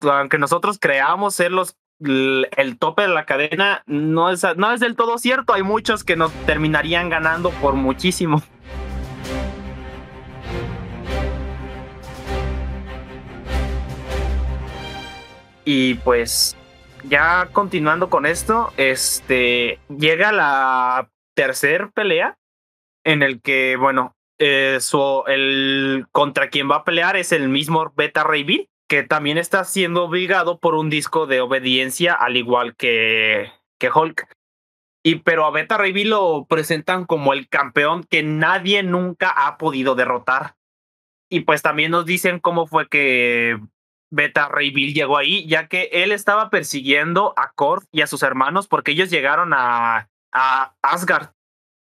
Aunque 0.00 0.38
nosotros 0.38 0.78
creamos 0.78 1.34
ser 1.34 1.52
los 1.52 1.76
el 1.98 2.76
tope 2.78 3.02
de 3.02 3.08
la 3.08 3.24
cadena 3.24 3.82
no 3.86 4.30
es, 4.30 4.44
no 4.56 4.72
es 4.72 4.80
del 4.80 4.96
todo 4.96 5.18
cierto. 5.18 5.54
Hay 5.54 5.62
muchos 5.62 6.04
que 6.04 6.16
nos 6.16 6.32
terminarían 6.44 7.08
ganando 7.08 7.50
por 7.52 7.74
muchísimo. 7.74 8.42
Y 15.64 15.94
pues 15.94 16.56
ya 17.04 17.48
continuando 17.52 18.08
con 18.08 18.24
esto, 18.24 18.72
este 18.76 19.80
llega 19.88 20.30
la 20.32 21.10
tercer 21.34 21.90
pelea 21.92 22.38
en 23.04 23.22
el 23.22 23.40
que, 23.40 23.76
bueno, 23.76 24.14
eh, 24.38 24.78
el 25.26 26.06
contra 26.12 26.50
quien 26.50 26.70
va 26.70 26.76
a 26.76 26.84
pelear 26.84 27.16
es 27.16 27.32
el 27.32 27.48
mismo 27.48 27.92
Beta 27.96 28.22
Ray 28.22 28.44
Bill 28.44 28.68
que 28.88 29.02
también 29.02 29.38
está 29.38 29.64
siendo 29.64 30.04
obligado 30.04 30.58
por 30.58 30.74
un 30.74 30.90
disco 30.90 31.26
de 31.26 31.40
obediencia, 31.40 32.14
al 32.14 32.36
igual 32.36 32.76
que, 32.76 33.52
que 33.78 33.90
Hulk. 33.90 34.28
Y 35.04 35.16
pero 35.16 35.44
a 35.44 35.50
Beta 35.50 35.76
Ray 35.76 35.92
Bill 35.92 36.10
lo 36.10 36.46
presentan 36.48 37.04
como 37.04 37.32
el 37.32 37.48
campeón 37.48 38.04
que 38.04 38.22
nadie 38.22 38.82
nunca 38.82 39.30
ha 39.30 39.56
podido 39.58 39.94
derrotar. 39.94 40.56
Y 41.30 41.40
pues 41.40 41.62
también 41.62 41.90
nos 41.90 42.06
dicen 42.06 42.40
cómo 42.40 42.66
fue 42.66 42.88
que 42.88 43.58
Beta 44.10 44.48
Ray 44.48 44.70
Bill 44.70 44.94
llegó 44.94 45.16
ahí, 45.16 45.46
ya 45.46 45.68
que 45.68 45.90
él 45.92 46.12
estaba 46.12 46.50
persiguiendo 46.50 47.34
a 47.36 47.52
Korg 47.52 47.84
y 47.92 48.02
a 48.02 48.06
sus 48.06 48.22
hermanos 48.22 48.68
porque 48.68 48.92
ellos 48.92 49.10
llegaron 49.10 49.52
a, 49.52 50.08
a 50.32 50.74
Asgard. 50.82 51.30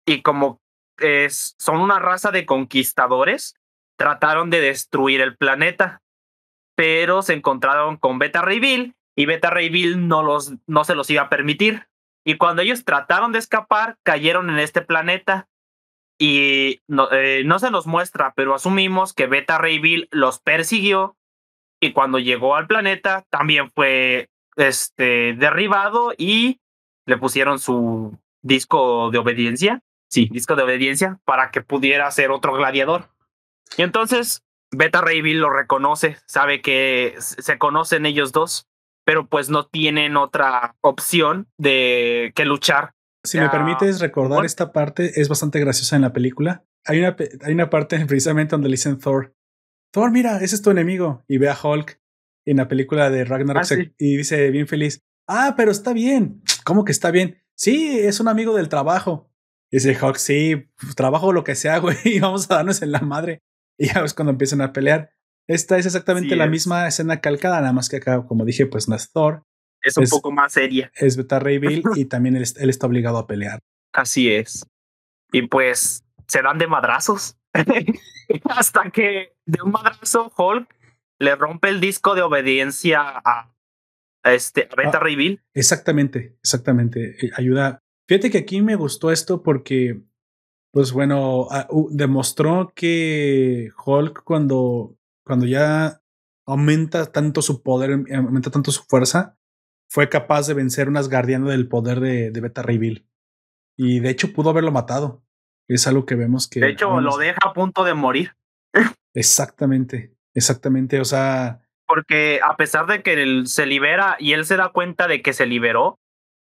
Y 0.06 0.22
como 0.22 0.60
es, 0.98 1.54
son 1.58 1.80
una 1.80 1.98
raza 1.98 2.30
de 2.30 2.46
conquistadores, 2.46 3.54
trataron 3.96 4.50
de 4.50 4.60
destruir 4.60 5.20
el 5.20 5.36
planeta 5.36 6.02
pero 6.78 7.22
se 7.22 7.34
encontraron 7.34 7.96
con 7.96 8.20
Beta 8.20 8.40
Ray 8.40 8.60
Bill 8.60 8.94
y 9.16 9.26
Beta 9.26 9.50
Ray 9.50 9.68
Bill 9.68 10.06
no, 10.06 10.22
los, 10.22 10.52
no 10.68 10.84
se 10.84 10.94
los 10.94 11.10
iba 11.10 11.22
a 11.22 11.28
permitir. 11.28 11.88
Y 12.24 12.36
cuando 12.36 12.62
ellos 12.62 12.84
trataron 12.84 13.32
de 13.32 13.40
escapar, 13.40 13.98
cayeron 14.04 14.48
en 14.48 14.60
este 14.60 14.80
planeta. 14.80 15.48
Y 16.20 16.82
no, 16.86 17.10
eh, 17.10 17.42
no 17.44 17.58
se 17.58 17.72
nos 17.72 17.88
muestra, 17.88 18.32
pero 18.36 18.54
asumimos 18.54 19.12
que 19.12 19.26
Beta 19.26 19.58
Ray 19.58 19.80
Bill 19.80 20.08
los 20.12 20.38
persiguió. 20.38 21.16
Y 21.80 21.90
cuando 21.90 22.20
llegó 22.20 22.54
al 22.54 22.68
planeta, 22.68 23.26
también 23.28 23.72
fue 23.72 24.30
este, 24.54 25.34
derribado 25.34 26.14
y 26.16 26.60
le 27.06 27.16
pusieron 27.16 27.58
su 27.58 28.16
disco 28.40 29.10
de 29.10 29.18
obediencia. 29.18 29.82
Sí, 30.08 30.28
disco 30.30 30.54
de 30.54 30.62
obediencia 30.62 31.18
para 31.24 31.50
que 31.50 31.60
pudiera 31.60 32.08
ser 32.12 32.30
otro 32.30 32.52
gladiador. 32.52 33.08
Y 33.76 33.82
entonces 33.82 34.44
Beta 34.70 35.00
Ray 35.00 35.22
Bill 35.22 35.40
lo 35.40 35.50
reconoce, 35.50 36.16
sabe 36.26 36.60
que 36.60 37.14
se 37.18 37.58
conocen 37.58 38.06
ellos 38.06 38.32
dos, 38.32 38.68
pero 39.04 39.26
pues 39.26 39.48
no 39.48 39.66
tienen 39.66 40.16
otra 40.16 40.76
opción 40.80 41.48
de 41.58 42.32
que 42.34 42.44
luchar. 42.44 42.92
Si 43.24 43.38
me 43.38 43.48
permites 43.48 44.00
recordar 44.00 44.44
esta 44.44 44.72
parte, 44.72 45.20
es 45.20 45.28
bastante 45.28 45.58
graciosa 45.60 45.96
en 45.96 46.02
la 46.02 46.12
película. 46.12 46.64
Hay 46.86 46.98
una, 47.00 47.16
hay 47.42 47.52
una 47.52 47.70
parte 47.70 47.98
precisamente 48.06 48.52
donde 48.52 48.68
le 48.68 48.74
dicen 48.74 48.98
Thor, 48.98 49.34
Thor, 49.90 50.10
mira, 50.10 50.38
ese 50.38 50.54
es 50.54 50.62
tu 50.62 50.70
enemigo. 50.70 51.24
Y 51.28 51.38
ve 51.38 51.48
a 51.48 51.58
Hulk 51.60 52.00
en 52.46 52.56
la 52.58 52.68
película 52.68 53.10
de 53.10 53.24
Ragnarok 53.24 53.64
ah, 53.70 53.76
y 53.98 54.16
dice 54.16 54.50
bien 54.50 54.66
feliz, 54.66 55.02
ah, 55.26 55.54
pero 55.56 55.70
está 55.70 55.92
bien. 55.92 56.42
¿Cómo 56.64 56.84
que 56.84 56.92
está 56.92 57.10
bien? 57.10 57.42
Sí, 57.54 57.98
es 57.98 58.20
un 58.20 58.28
amigo 58.28 58.54
del 58.54 58.68
trabajo. 58.68 59.30
dice 59.70 59.96
Hulk, 60.00 60.16
sí, 60.16 60.70
trabajo 60.96 61.32
lo 61.32 61.44
que 61.44 61.54
sea, 61.54 61.78
güey, 61.80 61.96
y 62.04 62.20
vamos 62.20 62.50
a 62.50 62.56
darnos 62.56 62.82
en 62.82 62.92
la 62.92 63.00
madre. 63.00 63.42
Y 63.78 63.92
ya 63.92 64.02
ves 64.02 64.14
cuando 64.14 64.32
empiezan 64.32 64.60
a 64.60 64.72
pelear. 64.72 65.10
Esta 65.48 65.78
es 65.78 65.86
exactamente 65.86 66.36
la 66.36 66.46
misma 66.46 66.86
escena 66.86 67.20
calcada, 67.20 67.60
nada 67.60 67.72
más 67.72 67.88
que 67.88 67.96
acá, 67.96 68.26
como 68.26 68.44
dije, 68.44 68.66
pues 68.66 68.88
no 68.88 68.96
es 68.96 69.10
Thor. 69.12 69.44
Es 69.80 69.96
un 69.96 70.06
poco 70.06 70.30
más 70.32 70.52
seria. 70.52 70.90
Es 70.94 71.16
Beta 71.16 71.38
Ray 71.38 71.58
Bill 71.58 71.82
y 71.96 72.04
también 72.04 72.36
él, 72.36 72.44
él, 72.56 72.70
está 72.70 72.86
obligado 72.86 73.16
a 73.18 73.26
pelear. 73.26 73.60
Así 73.92 74.30
es. 74.30 74.66
Y 75.32 75.46
pues 75.46 76.04
se 76.26 76.42
dan 76.42 76.58
de 76.58 76.66
madrazos. 76.66 77.36
Hasta 78.44 78.90
que 78.90 79.36
de 79.46 79.62
un 79.62 79.70
madrazo 79.70 80.32
Hulk 80.36 80.68
le 81.18 81.34
rompe 81.34 81.68
el 81.68 81.80
disco 81.80 82.14
de 82.14 82.22
obediencia 82.22 83.00
a, 83.02 83.54
este, 84.24 84.68
a 84.70 84.76
Beta 84.76 84.98
ah, 84.98 85.00
Ray 85.00 85.16
Bill. 85.16 85.42
Exactamente, 85.54 86.36
exactamente. 86.42 87.16
Eh, 87.26 87.30
ayuda. 87.36 87.78
Fíjate 88.08 88.30
que 88.30 88.38
aquí 88.38 88.62
me 88.62 88.76
gustó 88.76 89.10
esto 89.10 89.42
porque, 89.42 90.02
pues 90.78 90.92
bueno, 90.92 91.48
ah, 91.50 91.66
demostró 91.90 92.72
que 92.72 93.70
Hulk 93.84 94.22
cuando 94.22 94.96
cuando 95.24 95.44
ya 95.44 96.02
aumenta 96.46 97.10
tanto 97.10 97.42
su 97.42 97.64
poder, 97.64 97.90
em, 97.90 98.04
aumenta 98.14 98.52
tanto 98.52 98.70
su 98.70 98.84
fuerza, 98.84 99.36
fue 99.90 100.08
capaz 100.08 100.46
de 100.46 100.54
vencer 100.54 100.88
unas 100.88 101.10
guardianas 101.10 101.48
del 101.48 101.66
poder 101.66 101.98
de, 101.98 102.30
Beta 102.30 102.62
Ray 102.62 102.78
Bill. 102.78 103.08
Y 103.76 103.98
de 103.98 104.10
hecho 104.10 104.32
pudo 104.32 104.50
haberlo 104.50 104.70
matado. 104.70 105.24
Es 105.66 105.88
algo 105.88 106.06
que 106.06 106.14
vemos 106.14 106.46
que. 106.48 106.60
De 106.60 106.68
hecho, 106.68 107.00
lo 107.00 107.16
deja 107.16 107.40
a 107.44 107.52
punto 107.52 107.82
de 107.82 107.94
morir. 107.94 108.36
Exactamente, 109.14 110.14
exactamente. 110.32 111.00
O 111.00 111.04
sea. 111.04 111.60
Porque 111.88 112.38
a 112.40 112.56
pesar 112.56 112.86
de 112.86 113.02
que 113.02 113.20
él 113.20 113.48
se 113.48 113.66
libera 113.66 114.14
y 114.20 114.32
él 114.32 114.44
se 114.44 114.56
da 114.56 114.68
cuenta 114.68 115.08
de 115.08 115.22
que 115.22 115.32
se 115.32 115.44
liberó, 115.44 115.98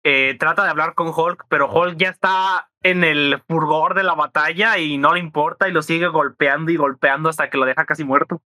eh, 0.06 0.38
trata 0.40 0.64
de 0.64 0.70
hablar 0.70 0.96
con 0.96 1.08
Hulk, 1.10 1.48
pero 1.50 1.70
Hulk 1.70 1.98
ya 1.98 2.08
está 2.08 2.70
en 2.84 3.04
el 3.04 3.42
furgor 3.48 3.96
de 3.96 4.04
la 4.04 4.14
batalla 4.14 4.78
y 4.78 4.98
no 4.98 5.14
le 5.14 5.20
importa 5.20 5.68
y 5.68 5.72
lo 5.72 5.82
sigue 5.82 6.08
golpeando 6.08 6.72
y 6.72 6.76
golpeando 6.76 7.30
hasta 7.30 7.50
que 7.50 7.58
lo 7.58 7.66
deja 7.66 7.86
casi 7.86 8.04
muerto. 8.04 8.44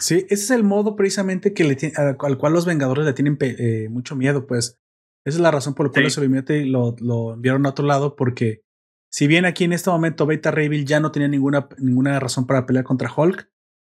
Sí, 0.00 0.26
ese 0.28 0.34
es 0.34 0.50
el 0.50 0.64
modo 0.64 0.96
precisamente 0.96 1.54
que 1.54 1.64
le 1.64 1.76
al 1.96 2.16
cual 2.16 2.52
los 2.52 2.66
Vengadores 2.66 3.04
le 3.04 3.14
tienen 3.14 3.36
eh, 3.40 3.88
mucho 3.90 4.16
miedo, 4.16 4.46
pues. 4.46 4.78
Esa 5.24 5.38
es 5.38 5.40
la 5.40 5.50
razón 5.50 5.74
por 5.74 5.86
la 5.86 5.92
cual 5.92 6.10
sí. 6.10 6.64
lo, 6.66 6.94
lo 7.00 7.34
enviaron 7.34 7.66
a 7.66 7.70
otro 7.70 7.84
lado, 7.84 8.16
porque 8.16 8.62
si 9.10 9.26
bien 9.26 9.44
aquí 9.44 9.64
en 9.64 9.72
este 9.72 9.90
momento 9.90 10.26
Beta 10.26 10.50
Ray 10.50 10.84
ya 10.84 11.00
no 11.00 11.10
tenía 11.10 11.28
ninguna, 11.28 11.68
ninguna 11.78 12.20
razón 12.20 12.46
para 12.46 12.66
pelear 12.66 12.84
contra 12.84 13.12
Hulk, 13.14 13.50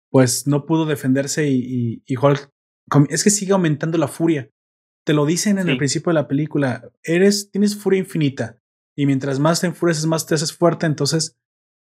pues 0.09 0.47
no 0.47 0.65
pudo 0.65 0.85
defenderse 0.85 1.47
y, 1.47 2.03
y, 2.05 2.15
Hulk 2.17 2.49
es 3.09 3.23
que 3.23 3.29
sigue 3.29 3.53
aumentando 3.53 3.97
la 3.97 4.07
furia. 4.07 4.49
Te 5.05 5.13
lo 5.13 5.25
dicen 5.25 5.57
en 5.57 5.69
el 5.69 5.77
principio 5.77 6.11
de 6.11 6.15
la 6.15 6.27
película, 6.27 6.89
eres, 7.03 7.49
tienes 7.51 7.77
furia 7.77 7.99
infinita 7.99 8.60
y 8.95 9.05
mientras 9.05 9.39
más 9.39 9.61
te 9.61 9.67
enfureces, 9.67 10.05
más 10.05 10.25
te 10.25 10.35
haces 10.35 10.53
fuerte, 10.53 10.85
entonces 10.85 11.37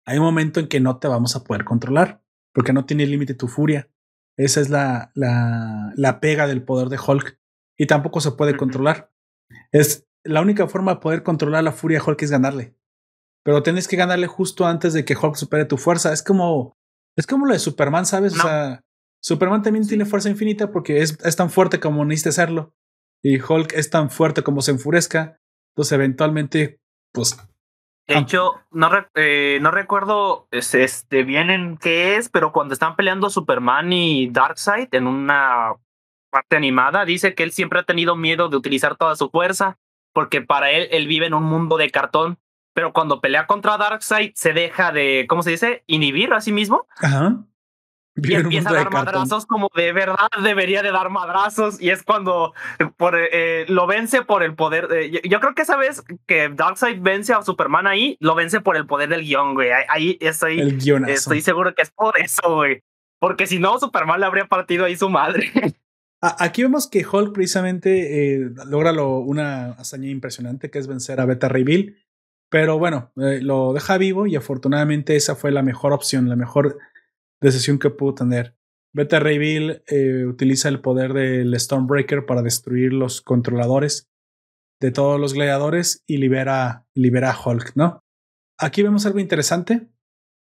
hay 0.06 0.18
un 0.18 0.24
momento 0.24 0.60
en 0.60 0.68
que 0.68 0.80
no 0.80 0.98
te 0.98 1.08
vamos 1.08 1.36
a 1.36 1.44
poder 1.44 1.64
controlar 1.64 2.22
porque 2.52 2.72
no 2.72 2.84
tiene 2.84 3.06
límite 3.06 3.34
tu 3.34 3.48
furia. 3.48 3.90
Esa 4.36 4.60
es 4.60 4.70
la, 4.70 5.12
la, 5.14 5.92
la, 5.96 6.20
pega 6.20 6.46
del 6.46 6.64
poder 6.64 6.88
de 6.88 6.98
Hulk. 6.98 7.38
Y 7.78 7.86
tampoco 7.86 8.20
se 8.20 8.32
puede 8.32 8.56
controlar. 8.56 9.12
Es 9.72 10.06
la 10.24 10.40
única 10.40 10.66
forma 10.68 10.94
de 10.94 11.00
poder 11.00 11.22
controlar 11.22 11.64
la 11.64 11.72
furia 11.72 11.98
de 11.98 12.04
Hulk 12.04 12.22
es 12.22 12.30
ganarle. 12.30 12.76
Pero 13.44 13.62
tienes 13.62 13.88
que 13.88 13.96
ganarle 13.96 14.26
justo 14.26 14.66
antes 14.66 14.92
de 14.92 15.04
que 15.04 15.16
Hulk 15.16 15.36
supere 15.36 15.64
tu 15.64 15.76
fuerza. 15.76 16.12
Es 16.12 16.22
como, 16.22 16.76
es 17.16 17.26
como 17.26 17.46
lo 17.46 17.52
de 17.52 17.58
Superman, 17.58 18.06
¿sabes? 18.06 18.34
O 18.34 18.42
sea, 18.42 18.84
Superman 19.20 19.62
también 19.62 19.86
tiene 19.86 20.04
fuerza 20.04 20.30
infinita 20.30 20.70
porque 20.70 21.02
es, 21.02 21.18
es 21.24 21.36
tan 21.36 21.50
fuerte 21.50 21.80
como 21.80 22.04
necesita 22.04 22.32
serlo. 22.32 22.74
Y 23.22 23.40
Hulk 23.40 23.72
es 23.74 23.90
tan 23.90 24.10
fuerte 24.10 24.42
como 24.42 24.62
se 24.62 24.72
enfurezca. 24.72 25.40
Entonces, 25.74 25.92
eventualmente, 25.92 26.80
pues 27.12 27.36
de 28.08 28.18
hecho, 28.18 28.60
no, 28.70 28.90
eh, 29.14 29.58
no 29.62 29.70
recuerdo 29.70 30.48
este, 30.50 31.22
bien 31.22 31.50
en 31.50 31.78
qué 31.78 32.16
es, 32.16 32.28
pero 32.28 32.52
cuando 32.52 32.74
están 32.74 32.96
peleando 32.96 33.30
Superman 33.30 33.92
y 33.92 34.28
Darkseid 34.28 34.88
en 34.92 35.06
una 35.06 35.74
parte 36.30 36.56
animada, 36.56 37.04
dice 37.04 37.34
que 37.34 37.42
él 37.42 37.52
siempre 37.52 37.78
ha 37.78 37.84
tenido 37.84 38.16
miedo 38.16 38.48
de 38.48 38.56
utilizar 38.56 38.96
toda 38.96 39.16
su 39.16 39.30
fuerza, 39.30 39.78
porque 40.12 40.42
para 40.42 40.70
él, 40.72 40.88
él 40.90 41.06
vive 41.06 41.26
en 41.26 41.34
un 41.34 41.44
mundo 41.44 41.76
de 41.76 41.90
cartón. 41.90 42.38
Pero 42.74 42.92
cuando 42.92 43.20
pelea 43.20 43.46
contra 43.46 43.76
Darkseid, 43.76 44.32
se 44.34 44.52
deja 44.54 44.92
de, 44.92 45.26
¿cómo 45.28 45.42
se 45.42 45.50
dice? 45.50 45.84
Inhibir 45.86 46.32
a 46.32 46.40
sí 46.40 46.52
mismo. 46.52 46.86
Ajá 46.96 47.44
y 48.14 48.34
empieza 48.34 48.70
a 48.70 48.74
dar 48.74 48.90
madrazos 48.90 49.46
como 49.46 49.70
de 49.74 49.92
verdad 49.92 50.28
debería 50.42 50.82
de 50.82 50.92
dar 50.92 51.08
madrazos 51.08 51.80
y 51.80 51.90
es 51.90 52.02
cuando 52.02 52.52
eh, 52.78 52.86
por, 52.96 53.14
eh, 53.16 53.64
lo 53.68 53.86
vence 53.86 54.22
por 54.22 54.42
el 54.42 54.54
poder. 54.54 54.88
yo, 55.24 55.40
creo 55.40 55.54
que 55.54 55.62
esa 55.62 55.76
vez 55.76 56.02
que 56.26 56.50
Darkseid 56.50 57.00
vence 57.00 57.32
a 57.32 57.42
Superman 57.42 57.86
ahí, 57.86 58.16
lo 58.20 58.34
vence 58.34 58.60
por 58.60 58.76
el 58.76 58.86
poder 58.86 59.08
del 59.08 59.22
guion, 59.22 59.54
güey. 59.54 59.70
Ahí, 59.88 60.18
estoy, 60.20 60.78
estoy 61.08 61.40
seguro 61.40 61.74
que 61.74 61.82
es 61.82 61.90
por 61.90 62.18
eso, 62.18 62.56
güey. 62.56 62.82
Porque 63.18 63.46
si 63.46 63.58
no, 63.58 63.78
Superman 63.78 64.20
le 64.20 64.26
habría 64.26 64.46
partido 64.46 64.84
ahí 64.84 64.96
su 64.96 65.08
madre. 65.08 65.50
Aquí 66.20 66.62
vemos 66.62 66.88
que 66.88 67.04
Hulk 67.04 67.32
precisamente 67.32 68.36
eh, 68.36 68.50
logra 68.66 68.92
lo, 68.92 69.18
una 69.18 69.72
hazaña 69.72 70.08
impresionante 70.08 70.70
que 70.70 70.78
es 70.78 70.86
vencer 70.86 71.20
a 71.20 71.24
Beta 71.24 71.48
Ray 71.48 71.64
Bill. 71.64 71.98
Pero 72.48 72.78
bueno, 72.78 73.10
lo 73.16 73.72
deja 73.72 73.96
vivo 73.96 74.26
y 74.26 74.36
afortunadamente 74.36 75.16
esa 75.16 75.34
fue 75.34 75.50
la 75.52 75.62
mejor 75.62 75.94
opción, 75.94 76.28
la 76.28 76.36
mejor 76.36 76.78
decisión 77.42 77.78
que 77.78 77.90
pudo 77.90 78.14
tener. 78.14 78.56
Beta 78.94 79.20
Ray 79.20 79.38
Bill 79.38 79.82
eh, 79.86 80.24
utiliza 80.26 80.68
el 80.68 80.80
poder 80.80 81.12
del 81.12 81.58
Stormbreaker 81.58 82.26
para 82.26 82.42
destruir 82.42 82.92
los 82.92 83.22
controladores 83.22 84.10
de 84.80 84.90
todos 84.90 85.18
los 85.18 85.32
gladiadores 85.32 86.02
y 86.06 86.18
libera, 86.18 86.86
libera 86.94 87.30
a 87.30 87.38
Hulk, 87.38 87.72
¿no? 87.74 88.00
Aquí 88.58 88.82
vemos 88.82 89.06
algo 89.06 89.18
interesante. 89.18 89.88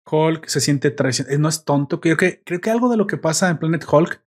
Hulk 0.10 0.48
se 0.48 0.60
siente 0.60 0.92
traicionado, 0.92 1.36
eh, 1.36 1.40
no 1.40 1.48
es 1.48 1.64
tonto. 1.64 2.02
Creo 2.02 2.18
que, 2.18 2.44
creo 2.44 2.60
que 2.60 2.70
algo 2.70 2.90
de 2.90 2.98
lo 2.98 3.08
que 3.08 3.18
pasa 3.18 3.50
en 3.50 3.58
Planet 3.58 3.86
Hulk 3.90 4.24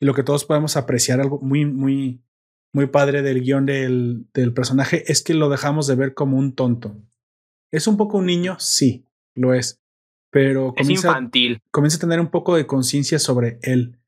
y 0.00 0.06
lo 0.06 0.14
que 0.14 0.24
todos 0.24 0.44
podemos 0.44 0.76
apreciar, 0.76 1.20
algo 1.20 1.40
muy, 1.40 1.64
muy, 1.64 2.22
muy 2.74 2.86
padre 2.86 3.22
del 3.22 3.42
guion 3.42 3.66
del, 3.66 4.26
del 4.34 4.52
personaje, 4.52 5.10
es 5.10 5.22
que 5.22 5.34
lo 5.34 5.48
dejamos 5.48 5.86
de 5.86 5.94
ver 5.94 6.14
como 6.14 6.36
un 6.38 6.54
tonto. 6.54 6.96
¿Es 7.72 7.86
un 7.86 7.96
poco 7.96 8.18
un 8.18 8.26
niño? 8.26 8.56
Sí, 8.58 9.06
lo 9.34 9.54
es 9.54 9.83
pero 10.34 10.74
comienza, 10.74 11.06
infantil. 11.06 11.62
comienza 11.70 11.96
a 11.96 12.00
tener 12.00 12.18
un 12.18 12.26
poco 12.26 12.56
de 12.56 12.66
conciencia 12.66 13.20
sobre 13.20 13.60
él 13.62 14.00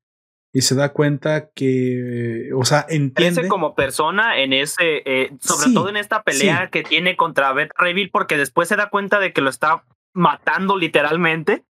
y 0.52 0.62
se 0.62 0.74
da 0.74 0.92
cuenta 0.92 1.50
que, 1.50 2.50
o 2.52 2.64
sea, 2.64 2.84
entiende. 2.88 3.46
como 3.46 3.76
persona 3.76 4.40
en 4.40 4.52
ese, 4.52 5.02
eh, 5.04 5.30
sobre 5.38 5.72
todo 5.72 5.88
en 5.88 5.96
esta 5.96 6.24
pelea 6.24 6.68
que 6.68 6.82
tiene 6.82 7.16
contra 7.16 7.52
Beth 7.52 7.70
Reveal, 7.78 8.10
porque 8.10 8.36
después 8.36 8.66
se 8.66 8.74
da 8.74 8.90
cuenta 8.90 9.20
de 9.20 9.32
que 9.32 9.40
lo 9.40 9.50
está 9.50 9.84
matando 10.14 10.76
literalmente 10.76 11.64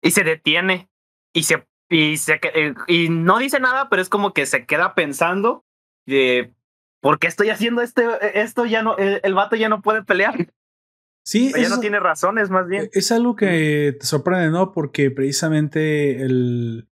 y 0.00 0.12
se 0.12 0.22
detiene 0.22 0.88
y 1.32 1.42
se 1.42 1.66
y 1.90 2.16
se 2.18 2.38
eh, 2.54 2.74
y 2.86 3.08
no 3.08 3.38
dice 3.40 3.58
nada, 3.58 3.88
pero 3.88 4.02
es 4.02 4.08
como 4.08 4.32
que 4.32 4.46
se 4.46 4.66
queda 4.66 4.94
pensando 4.94 5.64
de 6.06 6.54
¿por 7.00 7.18
qué 7.18 7.26
estoy 7.26 7.50
haciendo 7.50 7.82
este, 7.82 8.04
esto? 8.40 8.66
Ya 8.66 8.84
no, 8.84 8.96
el, 8.98 9.20
el 9.24 9.34
vato 9.34 9.56
ya 9.56 9.68
no 9.68 9.82
puede 9.82 10.04
pelear. 10.04 10.52
Sí, 11.26 11.52
ella 11.56 11.68
no 11.68 11.80
tiene 11.80 11.98
razones, 11.98 12.50
más 12.50 12.68
bien. 12.68 12.88
Es 12.92 13.10
algo 13.10 13.34
que 13.34 13.96
te 13.98 14.06
sorprende, 14.06 14.48
¿no? 14.50 14.70
Porque 14.70 15.10
precisamente 15.10 16.22
el, 16.22 16.88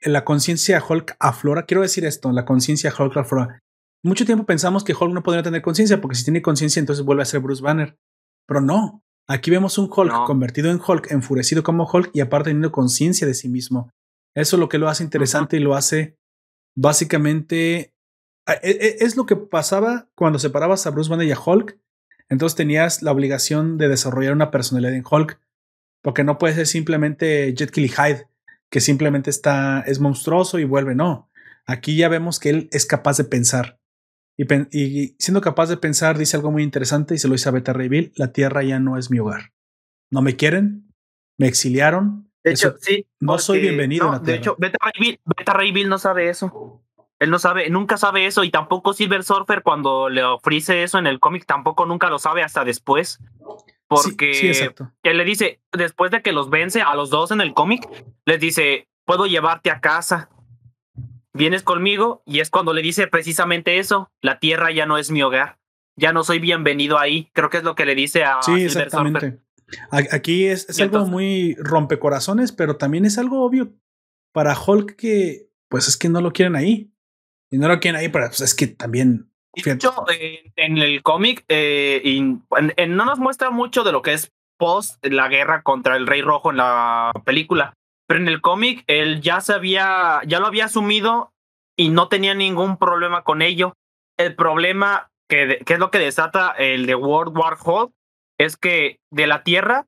la 0.00 0.24
conciencia 0.24 0.82
Hulk 0.88 1.16
aflora. 1.18 1.66
Quiero 1.66 1.82
decir 1.82 2.04
esto: 2.04 2.30
la 2.30 2.44
conciencia 2.44 2.94
Hulk 2.96 3.16
aflora. 3.16 3.58
Mucho 4.04 4.24
tiempo 4.24 4.46
pensamos 4.46 4.84
que 4.84 4.94
Hulk 4.94 5.12
no 5.12 5.24
podría 5.24 5.42
tener 5.42 5.60
conciencia, 5.60 6.00
porque 6.00 6.14
si 6.14 6.22
tiene 6.22 6.40
conciencia, 6.40 6.78
entonces 6.78 7.04
vuelve 7.04 7.22
a 7.22 7.26
ser 7.26 7.40
Bruce 7.40 7.62
Banner. 7.62 7.96
Pero 8.46 8.60
no. 8.60 9.02
Aquí 9.28 9.50
vemos 9.50 9.76
un 9.76 9.90
Hulk 9.90 10.24
convertido 10.26 10.70
en 10.70 10.80
Hulk, 10.86 11.10
enfurecido 11.10 11.64
como 11.64 11.90
Hulk 11.90 12.10
y 12.12 12.20
aparte 12.20 12.50
teniendo 12.50 12.70
conciencia 12.70 13.26
de 13.26 13.34
sí 13.34 13.48
mismo. 13.48 13.90
Eso 14.36 14.54
es 14.54 14.60
lo 14.60 14.68
que 14.68 14.78
lo 14.78 14.88
hace 14.88 15.02
interesante 15.02 15.56
y 15.56 15.60
lo 15.60 15.74
hace 15.74 16.16
básicamente. 16.76 17.92
E, 18.46 18.58
e, 18.62 18.96
es 19.00 19.16
lo 19.16 19.26
que 19.26 19.34
pasaba 19.34 20.10
cuando 20.14 20.38
separabas 20.38 20.86
a 20.86 20.90
Bruce 20.90 21.10
Banner 21.10 21.26
y 21.26 21.32
a 21.32 21.40
Hulk 21.40 21.76
entonces 22.28 22.56
tenías 22.56 23.02
la 23.02 23.12
obligación 23.12 23.78
de 23.78 23.88
desarrollar 23.88 24.32
una 24.32 24.50
personalidad 24.50 24.94
en 24.94 25.04
Hulk, 25.08 25.40
porque 26.02 26.24
no 26.24 26.38
puede 26.38 26.54
ser 26.54 26.66
simplemente 26.66 27.52
Jet 27.54 27.76
y 27.78 27.88
Hyde, 27.88 28.26
que 28.70 28.80
simplemente 28.80 29.30
está, 29.30 29.80
es 29.86 30.00
monstruoso 30.00 30.58
y 30.58 30.64
vuelve, 30.64 30.94
no. 30.94 31.30
Aquí 31.66 31.96
ya 31.96 32.08
vemos 32.08 32.38
que 32.38 32.50
él 32.50 32.68
es 32.72 32.86
capaz 32.86 33.16
de 33.16 33.24
pensar. 33.24 33.78
Y, 34.36 35.14
siendo 35.18 35.40
capaz 35.40 35.68
de 35.68 35.76
pensar, 35.76 36.18
dice 36.18 36.36
algo 36.36 36.50
muy 36.50 36.62
interesante 36.62 37.14
y 37.14 37.18
se 37.18 37.28
lo 37.28 37.34
dice 37.34 37.48
a 37.48 37.52
Beta 37.52 37.72
Ray 37.72 37.88
Bill, 37.88 38.12
la 38.16 38.32
Tierra 38.32 38.62
ya 38.62 38.80
no 38.80 38.98
es 38.98 39.10
mi 39.10 39.18
hogar. 39.20 39.52
No 40.10 40.22
me 40.22 40.36
quieren, 40.36 40.92
me 41.38 41.46
exiliaron. 41.46 42.30
De 42.42 42.50
hecho, 42.50 42.76
sí. 42.80 43.06
No 43.20 43.38
soy 43.38 43.60
bienvenido 43.60 44.08
a 44.08 44.12
la 44.12 44.22
Tierra. 44.22 44.32
De 44.32 44.38
hecho, 44.38 44.56
Beta 44.58 45.52
Ray 45.52 45.72
Bill 45.72 45.88
no 45.88 45.98
sabe 45.98 46.28
eso. 46.28 46.82
Él 47.24 47.30
no 47.30 47.38
sabe, 47.38 47.70
nunca 47.70 47.96
sabe 47.96 48.26
eso 48.26 48.44
y 48.44 48.50
tampoco 48.50 48.92
Silver 48.92 49.24
Surfer 49.24 49.62
cuando 49.62 50.10
le 50.10 50.22
ofrece 50.22 50.82
eso 50.82 50.98
en 50.98 51.06
el 51.06 51.20
cómic 51.20 51.46
tampoco 51.46 51.86
nunca 51.86 52.10
lo 52.10 52.18
sabe 52.18 52.42
hasta 52.42 52.64
después. 52.64 53.18
Porque 53.88 54.74
él 55.02 55.16
le 55.16 55.24
dice, 55.24 55.62
después 55.72 56.10
de 56.10 56.20
que 56.20 56.32
los 56.32 56.50
vence 56.50 56.82
a 56.82 56.94
los 56.94 57.08
dos 57.08 57.30
en 57.30 57.40
el 57.40 57.54
cómic, 57.54 57.88
les 58.26 58.40
dice, 58.40 58.88
puedo 59.06 59.24
llevarte 59.24 59.70
a 59.70 59.80
casa. 59.80 60.28
Vienes 61.32 61.62
conmigo 61.62 62.22
y 62.26 62.40
es 62.40 62.50
cuando 62.50 62.74
le 62.74 62.82
dice 62.82 63.06
precisamente 63.06 63.78
eso, 63.78 64.10
la 64.20 64.38
tierra 64.38 64.70
ya 64.70 64.84
no 64.84 64.98
es 64.98 65.10
mi 65.10 65.22
hogar. 65.22 65.58
ya 65.96 66.12
no 66.12 66.24
soy 66.24 66.40
bienvenido 66.40 66.98
ahí. 66.98 67.30
Creo 67.32 67.48
que 67.48 67.56
es 67.58 67.64
lo 67.64 67.74
que 67.74 67.86
le 67.86 67.94
dice 67.94 68.24
a 68.24 68.42
Sí, 68.42 68.64
exactamente. 68.64 69.40
Aquí 69.90 70.44
es, 70.44 70.68
es 70.68 70.78
algo 70.80 71.06
muy 71.06 71.54
rompecorazones, 71.58 72.52
pero 72.52 72.76
también 72.76 73.06
es 73.06 73.16
algo 73.16 73.42
obvio 73.42 73.72
para 74.32 74.54
Hulk 74.58 74.96
que, 74.96 75.48
pues 75.68 75.88
es 75.88 75.96
que 75.96 76.10
no 76.10 76.20
lo 76.20 76.32
quieren 76.32 76.54
ahí. 76.54 76.93
Y 77.54 77.58
no 77.58 77.68
lo 77.68 77.78
quieren 77.78 78.00
ahí, 78.00 78.08
pero 78.08 78.26
pues 78.26 78.40
es 78.40 78.52
que 78.52 78.66
también. 78.66 79.30
De 79.54 79.70
hecho, 79.70 79.94
en 80.56 80.78
el 80.78 81.04
cómic 81.04 81.44
eh, 81.46 82.02
no 82.88 83.04
nos 83.04 83.20
muestra 83.20 83.50
mucho 83.50 83.84
de 83.84 83.92
lo 83.92 84.02
que 84.02 84.12
es 84.12 84.32
post 84.58 84.98
la 85.06 85.28
guerra 85.28 85.62
contra 85.62 85.96
el 85.96 86.08
Rey 86.08 86.20
Rojo 86.20 86.50
en 86.50 86.56
la 86.56 87.12
película. 87.24 87.74
Pero 88.08 88.18
en 88.18 88.26
el 88.26 88.40
cómic 88.40 88.82
él 88.88 89.20
ya 89.20 89.40
sabía, 89.40 90.20
ya 90.26 90.40
lo 90.40 90.48
había 90.48 90.64
asumido 90.64 91.32
y 91.76 91.90
no 91.90 92.08
tenía 92.08 92.34
ningún 92.34 92.76
problema 92.76 93.22
con 93.22 93.40
ello. 93.40 93.74
El 94.18 94.34
problema 94.34 95.12
que, 95.28 95.62
que 95.64 95.74
es 95.74 95.78
lo 95.78 95.92
que 95.92 96.00
desata 96.00 96.50
el 96.58 96.86
de 96.86 96.96
World 96.96 97.38
War 97.38 97.56
Hulk 97.64 97.92
es 98.36 98.56
que 98.56 98.98
de 99.12 99.28
la 99.28 99.44
Tierra 99.44 99.86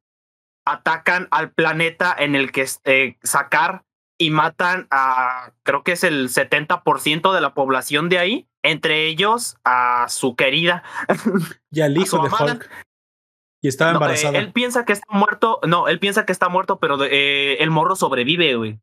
atacan 0.65 1.27
al 1.33 1.51
planeta 1.51 2.15
en 2.17 2.37
el 2.37 2.53
que 2.53 2.65
eh, 2.85 3.17
sacar 3.25 3.83
y 4.19 4.31
matan 4.31 4.87
a, 4.91 5.53
creo 5.63 5.83
que 5.83 5.93
es 5.93 6.05
el 6.05 6.29
70% 6.29 7.35
de 7.35 7.41
la 7.41 7.55
población 7.55 8.09
de 8.09 8.19
ahí, 8.19 8.49
entre 8.63 9.07
ellos 9.07 9.57
a 9.65 10.07
su 10.09 10.37
querida. 10.37 10.83
Y 11.71 11.81
al 11.81 11.97
hijo 11.97 12.23
de 12.23 12.31
Hulk. 12.31 12.71
Y 13.63 13.69
estaba 13.69 13.91
eh, 13.91 13.95
embarazada. 13.95 14.39
él 14.39 14.53
piensa 14.53 14.85
que 14.85 14.93
está 14.93 15.07
muerto, 15.11 15.61
no, 15.67 15.89
él 15.89 15.99
piensa 15.99 16.25
que 16.25 16.33
está 16.33 16.49
muerto, 16.49 16.79
pero 16.79 17.03
eh, 17.05 17.57
el 17.61 17.71
morro 17.71 17.97
sobrevive, 17.97 18.57
güey. 18.57 18.81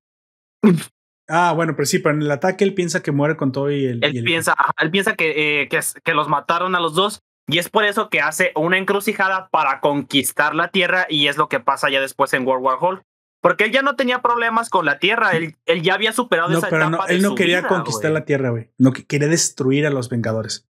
Ah, 1.29 1.53
bueno, 1.53 1.73
pero 1.75 1.85
sí, 1.85 1.99
pero 1.99 2.15
en 2.15 2.21
el 2.21 2.31
ataque 2.31 2.65
él 2.65 2.73
piensa 2.73 3.01
que 3.01 3.13
muere 3.13 3.37
con 3.37 3.53
todo 3.53 3.71
y 3.71 3.85
el. 3.85 4.03
Él 4.03 4.23
piensa, 4.25 4.55
él 4.81 4.91
piensa 4.91 5.15
que, 5.15 5.67
que, 5.69 5.79
que 6.03 6.13
los 6.13 6.27
mataron 6.27 6.75
a 6.75 6.81
los 6.81 6.95
dos 6.95 7.23
y 7.47 7.57
es 7.57 7.69
por 7.69 7.85
eso 7.85 8.09
que 8.09 8.21
hace 8.21 8.51
una 8.55 8.77
encrucijada 8.77 9.49
para 9.49 9.79
conquistar 9.79 10.55
la 10.55 10.69
Tierra 10.69 11.05
y 11.09 11.27
es 11.27 11.37
lo 11.37 11.49
que 11.49 11.59
pasa 11.59 11.89
ya 11.89 11.99
después 11.99 12.33
en 12.33 12.47
World 12.47 12.65
War 12.65 12.77
Hulk. 12.79 13.03
Porque 13.43 13.65
él 13.65 13.73
ya 13.73 13.81
no 13.81 13.97
tenía 13.97 14.21
problemas 14.21 14.69
con 14.69 14.85
la 14.85 14.99
Tierra, 14.99 15.31
él, 15.33 15.57
él 15.65 15.81
ya 15.81 15.95
había 15.95 16.13
superado 16.13 16.49
esa 16.57 16.69
pero 16.69 16.87
etapa 16.87 17.05
no, 17.05 17.07
él 17.07 17.21
no 17.21 17.35
quería 17.35 17.67
conquistar 17.67 18.09
la 18.11 18.23
Tierra, 18.23 18.51
güey. 18.51 18.71
No 18.77 18.93
quería 18.93 19.27
destruir 19.27 19.85
a 19.85 19.89
los 19.89 20.07
Vengadores. 20.07 20.65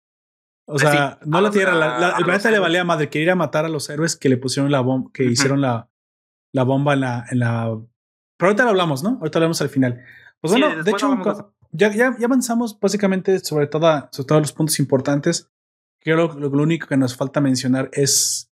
O 0.64 0.78
sea, 0.78 1.18
no 1.26 1.42
la 1.42 1.50
Tierra, 1.50 2.16
el 2.16 2.24
planeta 2.24 2.50
le 2.50 2.58
valía 2.58 2.82
madre, 2.82 3.10
quería 3.10 3.34
matar 3.34 3.66
a 3.66 3.68
los 3.68 3.90
héroes 3.90 4.16
que 4.16 4.30
le 4.30 4.38
pusieron 4.38 4.72
la 4.72 4.80
bomba, 4.80 5.10
que 5.12 5.24
hicieron 5.24 5.60
la, 5.60 5.90
la 6.50 6.62
bomba 6.62 6.94
en 6.94 7.00
la, 7.00 7.26
en 7.30 7.40
la. 7.40 7.78
Pero 8.38 8.48
ahorita 8.48 8.64
lo 8.64 8.70
hablamos, 8.70 9.02
¿no? 9.02 9.18
Ahorita 9.20 9.38
lo 9.38 9.44
hablamos 9.44 9.60
al 9.60 9.68
final. 9.68 10.02
Pues 10.40 10.52
bueno, 10.52 10.82
de 10.82 10.90
hecho, 10.90 11.54
ya, 11.72 11.92
ya, 11.92 12.16
ya, 12.18 12.24
avanzamos 12.24 12.80
básicamente 12.80 13.38
sobre, 13.40 13.66
toda, 13.66 14.08
sobre 14.12 14.28
todos 14.28 14.40
los 14.40 14.52
puntos 14.54 14.78
importantes. 14.78 15.50
Creo 16.00 16.32
que 16.34 16.40
lo, 16.40 16.48
único 16.48 16.86
que 16.86 16.96
nos 16.96 17.16
falta 17.16 17.42
mencionar 17.42 17.90
es 17.92 18.51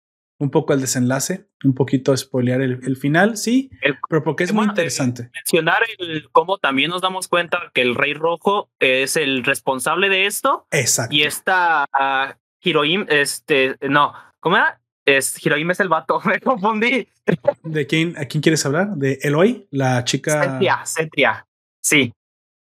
un 0.45 0.51
poco 0.51 0.73
el 0.73 0.81
desenlace, 0.81 1.49
un 1.65 1.75
poquito 1.75 2.17
spoilear 2.17 2.61
el, 2.61 2.97
final, 2.97 3.37
sí, 3.37 3.71
pero 4.09 4.23
porque 4.23 4.45
es 4.45 4.53
muy 4.53 4.67
interesante. 4.67 5.31
Mencionar 5.35 5.83
cómo 6.31 6.59
también 6.59 6.91
nos 6.91 7.03
damos 7.03 7.27
cuenta 7.29 7.71
que 7.73 7.83
el 7.83 7.95
Rey 7.95 8.15
Rojo 8.15 8.71
es 8.79 9.17
el 9.17 9.43
responsable 9.43 10.09
de 10.09 10.27
esto. 10.27 10.67
Exacto. 10.71 11.15
Y 11.15 11.23
esta 11.23 11.89
uh, 11.93 12.35
Hiroim, 12.63 13.07
este, 13.09 13.77
no, 13.81 14.13
¿cómo 14.41 14.57
era? 14.57 14.81
Es, 15.07 15.45
Hiroim 15.45 15.71
es 15.71 15.81
el 15.81 15.89
vato, 15.89 16.21
me 16.25 16.41
confundí. 16.41 17.09
¿De 17.63 17.87
quién, 17.87 18.17
a 18.19 18.27
quién 18.27 18.43
quieres 18.43 18.65
hablar? 18.67 18.91
¿De 18.91 19.19
Eloy, 19.23 19.67
la 19.71 20.05
chica? 20.05 20.43
Cetria, 20.43 20.83
Cetria, 20.85 21.47
sí. 21.83 22.13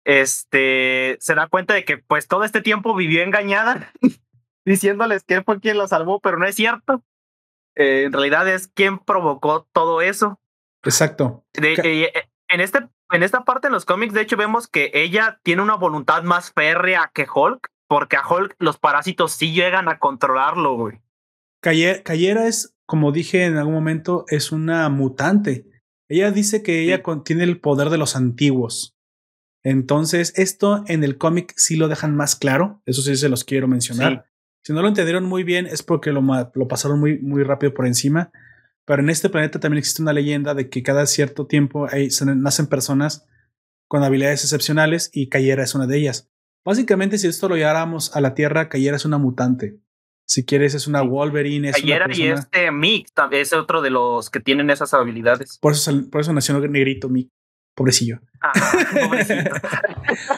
Este, 0.03 1.18
se 1.19 1.35
da 1.35 1.48
cuenta 1.48 1.73
de 1.73 1.85
que 1.85 1.98
pues 1.99 2.27
todo 2.27 2.43
este 2.43 2.61
tiempo 2.61 2.95
vivió 2.95 3.22
engañada 3.22 3.93
diciéndoles 4.65 5.23
que 5.23 5.41
fue 5.41 5.60
quien 5.60 5.77
lo 5.77 5.88
salvó, 5.88 6.19
pero 6.19 6.38
no 6.38 6.45
es 6.45 6.56
cierto. 6.56 7.03
Eh, 7.76 8.03
en 8.06 8.14
realidad 8.14 8.48
es 8.48 8.68
quien 8.68 8.99
provocó 8.99 9.68
todo 9.73 10.02
eso. 10.02 10.39
Exacto. 10.84 11.45
Eh, 11.61 12.11
en, 12.49 12.61
este, 12.61 12.88
en 13.11 13.23
esta 13.23 13.43
parte 13.43 13.68
en 13.68 13.73
los 13.73 13.85
cómics, 13.85 14.14
de 14.14 14.22
hecho, 14.22 14.38
vemos 14.38 14.68
que 14.68 14.91
ella 14.93 15.39
tiene 15.43 15.61
una 15.61 15.76
voluntad 15.76 16.23
más 16.23 16.52
férrea 16.52 17.11
que 17.14 17.27
Hulk, 17.34 17.69
porque 17.88 18.18
a 18.18 18.27
Hulk 18.27 18.56
los 18.60 18.77
parásitos 18.77 19.34
sí 19.34 19.53
llegan 19.53 19.89
a 19.89 19.99
controlarlo, 19.99 20.76
güey. 20.76 21.02
Cayera 21.61 22.48
es, 22.48 22.76
como 22.85 23.11
dije 23.11 23.45
en 23.45 23.57
algún 23.57 23.76
momento, 23.76 24.26
es 24.30 24.52
una 24.52 24.89
mutante. 24.89 25.68
Ella 26.10 26.31
dice 26.31 26.64
que 26.64 26.81
ella 26.81 27.03
contiene 27.03 27.43
el 27.43 27.60
poder 27.61 27.89
de 27.89 27.98
los 27.98 28.15
antiguos. 28.15 28.95
Entonces, 29.64 30.34
esto 30.35 30.84
en 30.88 31.03
el 31.03 31.18
cómic 31.18 31.53
sí 31.56 31.76
lo 31.76 31.88
dejan 31.88 32.15
más 32.15 32.35
claro. 32.35 32.81
Eso 32.85 33.02
sí 33.02 33.15
se 33.15 33.30
los 33.30 33.43
quiero 33.43 33.68
mencionar. 33.68 34.31
Si 34.63 34.73
no 34.73 34.81
lo 34.81 34.88
entendieron 34.88 35.25
muy 35.25 35.43
bien 35.43 35.65
es 35.65 35.83
porque 35.83 36.11
lo, 36.11 36.21
lo 36.21 36.67
pasaron 36.67 36.99
muy, 36.99 37.19
muy 37.19 37.43
rápido 37.43 37.73
por 37.73 37.88
encima. 37.88 38.31
Pero 38.85 39.01
en 39.01 39.09
este 39.09 39.29
planeta 39.29 39.59
también 39.59 39.79
existe 39.79 40.01
una 40.01 40.13
leyenda 40.13 40.53
de 40.53 40.69
que 40.69 40.83
cada 40.83 41.05
cierto 41.05 41.47
tiempo 41.47 41.88
hay, 41.89 42.09
nacen 42.35 42.67
personas 42.67 43.27
con 43.88 44.03
habilidades 44.03 44.43
excepcionales 44.43 45.09
y 45.13 45.29
Cayera 45.29 45.63
es 45.63 45.75
una 45.75 45.88
de 45.88 45.97
ellas. 45.97 46.29
Básicamente, 46.63 47.17
si 47.17 47.27
esto 47.27 47.49
lo 47.49 47.55
lleváramos 47.55 48.15
a 48.15 48.21
la 48.21 48.33
Tierra, 48.33 48.69
Cayera 48.69 48.97
es 48.97 49.05
una 49.05 49.17
mutante. 49.17 49.79
Si 50.27 50.45
quieres, 50.45 50.75
es 50.75 50.88
una 50.88 51.01
Wolverine. 51.01 51.69
Es 51.69 51.75
Cayera 51.75 52.07
y 52.09 52.27
este 52.27 52.71
Mick 52.71 53.07
es 53.31 53.53
otro 53.53 53.81
de 53.81 53.89
los 53.89 54.29
que 54.29 54.39
tienen 54.39 54.69
esas 54.69 54.93
habilidades. 54.93 55.57
Por 55.59 55.73
eso, 55.73 55.91
por 56.09 56.21
eso 56.21 56.31
nació 56.33 56.59
negrito 56.59 57.09
Mick. 57.09 57.29
Pobrecillo. 57.75 58.19
Ah, 58.41 58.51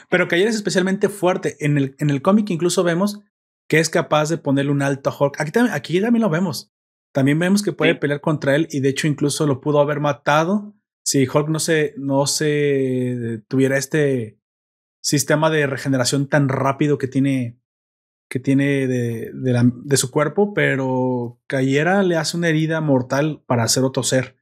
Pero 0.09 0.27
Cayera 0.27 0.49
es 0.49 0.55
especialmente 0.55 1.09
fuerte. 1.09 1.57
En 1.59 1.77
el, 1.77 1.95
en 1.99 2.09
el 2.09 2.21
cómic 2.21 2.49
incluso 2.49 2.83
vemos 2.83 3.21
que 3.73 3.79
es 3.79 3.89
capaz 3.89 4.29
de 4.29 4.37
ponerle 4.37 4.71
un 4.71 4.83
alto 4.83 5.09
a 5.09 5.17
Hulk. 5.19 5.41
Aquí 5.41 5.51
también, 5.51 5.73
aquí 5.73 5.99
también 5.99 6.21
lo 6.21 6.29
vemos. 6.29 6.71
También 7.11 7.39
vemos 7.39 7.63
que 7.63 7.71
puede 7.71 7.95
pelear 7.95 8.21
contra 8.21 8.55
él 8.55 8.67
y 8.69 8.81
de 8.81 8.89
hecho 8.89 9.07
incluso 9.07 9.47
lo 9.47 9.61
pudo 9.61 9.79
haber 9.79 9.99
matado 9.99 10.75
si 11.03 11.27
Hulk 11.27 11.49
no 11.49 11.57
se, 11.57 11.95
no 11.97 12.27
se 12.27 13.41
tuviera 13.47 13.79
este 13.79 14.37
sistema 15.01 15.49
de 15.49 15.65
regeneración 15.65 16.29
tan 16.29 16.49
rápido 16.49 16.99
que 16.99 17.07
tiene 17.07 17.57
que 18.29 18.39
tiene 18.39 18.85
de, 18.85 19.31
de, 19.33 19.53
la, 19.53 19.63
de 19.65 19.97
su 19.97 20.11
cuerpo, 20.11 20.53
pero 20.53 21.41
Cayera 21.47 22.03
le 22.03 22.15
hace 22.15 22.37
una 22.37 22.49
herida 22.49 22.79
mortal 22.79 23.41
para 23.47 23.63
hacer 23.63 23.83
otro 23.83 24.03
ser. 24.03 24.37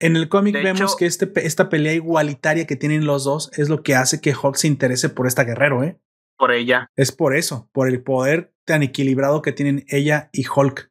En 0.00 0.16
el 0.16 0.30
cómic 0.30 0.54
vemos 0.54 0.96
que 0.96 1.04
este, 1.04 1.30
esta 1.46 1.68
pelea 1.68 1.92
igualitaria 1.92 2.66
que 2.66 2.76
tienen 2.76 3.04
los 3.04 3.24
dos 3.24 3.50
es 3.58 3.68
lo 3.68 3.82
que 3.82 3.94
hace 3.94 4.22
que 4.22 4.34
Hulk 4.34 4.56
se 4.56 4.68
interese 4.68 5.10
por 5.10 5.26
esta 5.26 5.44
guerrero, 5.44 5.84
¿eh? 5.84 6.00
Por 6.36 6.52
ella. 6.52 6.90
Es 6.96 7.12
por 7.12 7.36
eso, 7.36 7.68
por 7.72 7.88
el 7.88 8.02
poder 8.02 8.54
tan 8.64 8.82
equilibrado 8.82 9.42
que 9.42 9.52
tienen 9.52 9.84
ella 9.88 10.30
y 10.32 10.44
Hulk. 10.46 10.90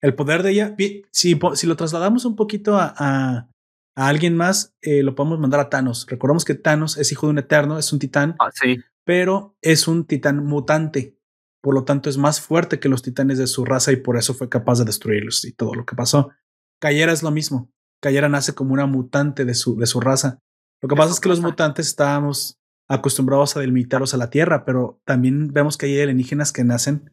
El 0.00 0.14
poder 0.14 0.42
de 0.42 0.50
ella, 0.50 0.76
si, 1.10 1.38
si 1.54 1.66
lo 1.66 1.76
trasladamos 1.76 2.24
un 2.24 2.36
poquito 2.36 2.76
a, 2.76 2.94
a, 2.98 3.48
alguien 3.96 4.36
más, 4.36 4.74
eh, 4.82 5.02
lo 5.02 5.14
podemos 5.14 5.38
mandar 5.38 5.60
a 5.60 5.70
Thanos. 5.70 6.06
Recordamos 6.08 6.44
que 6.44 6.54
Thanos 6.54 6.98
es 6.98 7.10
hijo 7.10 7.26
de 7.26 7.30
un 7.30 7.38
eterno, 7.38 7.78
es 7.78 7.92
un 7.92 7.98
titán, 7.98 8.36
ah, 8.38 8.50
sí. 8.52 8.80
pero 9.04 9.56
es 9.62 9.88
un 9.88 10.04
titán 10.04 10.44
mutante. 10.44 11.16
Por 11.62 11.74
lo 11.74 11.84
tanto, 11.84 12.10
es 12.10 12.18
más 12.18 12.42
fuerte 12.42 12.78
que 12.78 12.90
los 12.90 13.00
titanes 13.00 13.38
de 13.38 13.46
su 13.46 13.64
raza 13.64 13.92
y 13.92 13.96
por 13.96 14.18
eso 14.18 14.34
fue 14.34 14.50
capaz 14.50 14.78
de 14.78 14.84
destruirlos 14.84 15.46
y 15.46 15.52
todo 15.52 15.74
lo 15.74 15.86
que 15.86 15.96
pasó. 15.96 16.30
Cayera 16.78 17.12
es 17.12 17.22
lo 17.22 17.30
mismo. 17.30 17.70
Cayera 18.02 18.28
nace 18.28 18.54
como 18.54 18.74
una 18.74 18.84
mutante 18.84 19.46
de 19.46 19.54
su, 19.54 19.76
de 19.76 19.86
su 19.86 20.00
raza. 20.00 20.38
Lo 20.82 20.88
que 20.90 20.96
pasa 20.96 21.12
es 21.12 21.20
que 21.20 21.30
los 21.30 21.40
mutantes 21.40 21.86
estábamos 21.86 22.58
acostumbrados 22.88 23.56
a 23.56 23.60
delimitarlos 23.60 24.14
a 24.14 24.16
la 24.16 24.30
Tierra, 24.30 24.64
pero 24.64 25.00
también 25.04 25.52
vemos 25.52 25.76
que 25.76 25.86
hay 25.86 26.00
alienígenas 26.00 26.52
que 26.52 26.64
nacen 26.64 27.10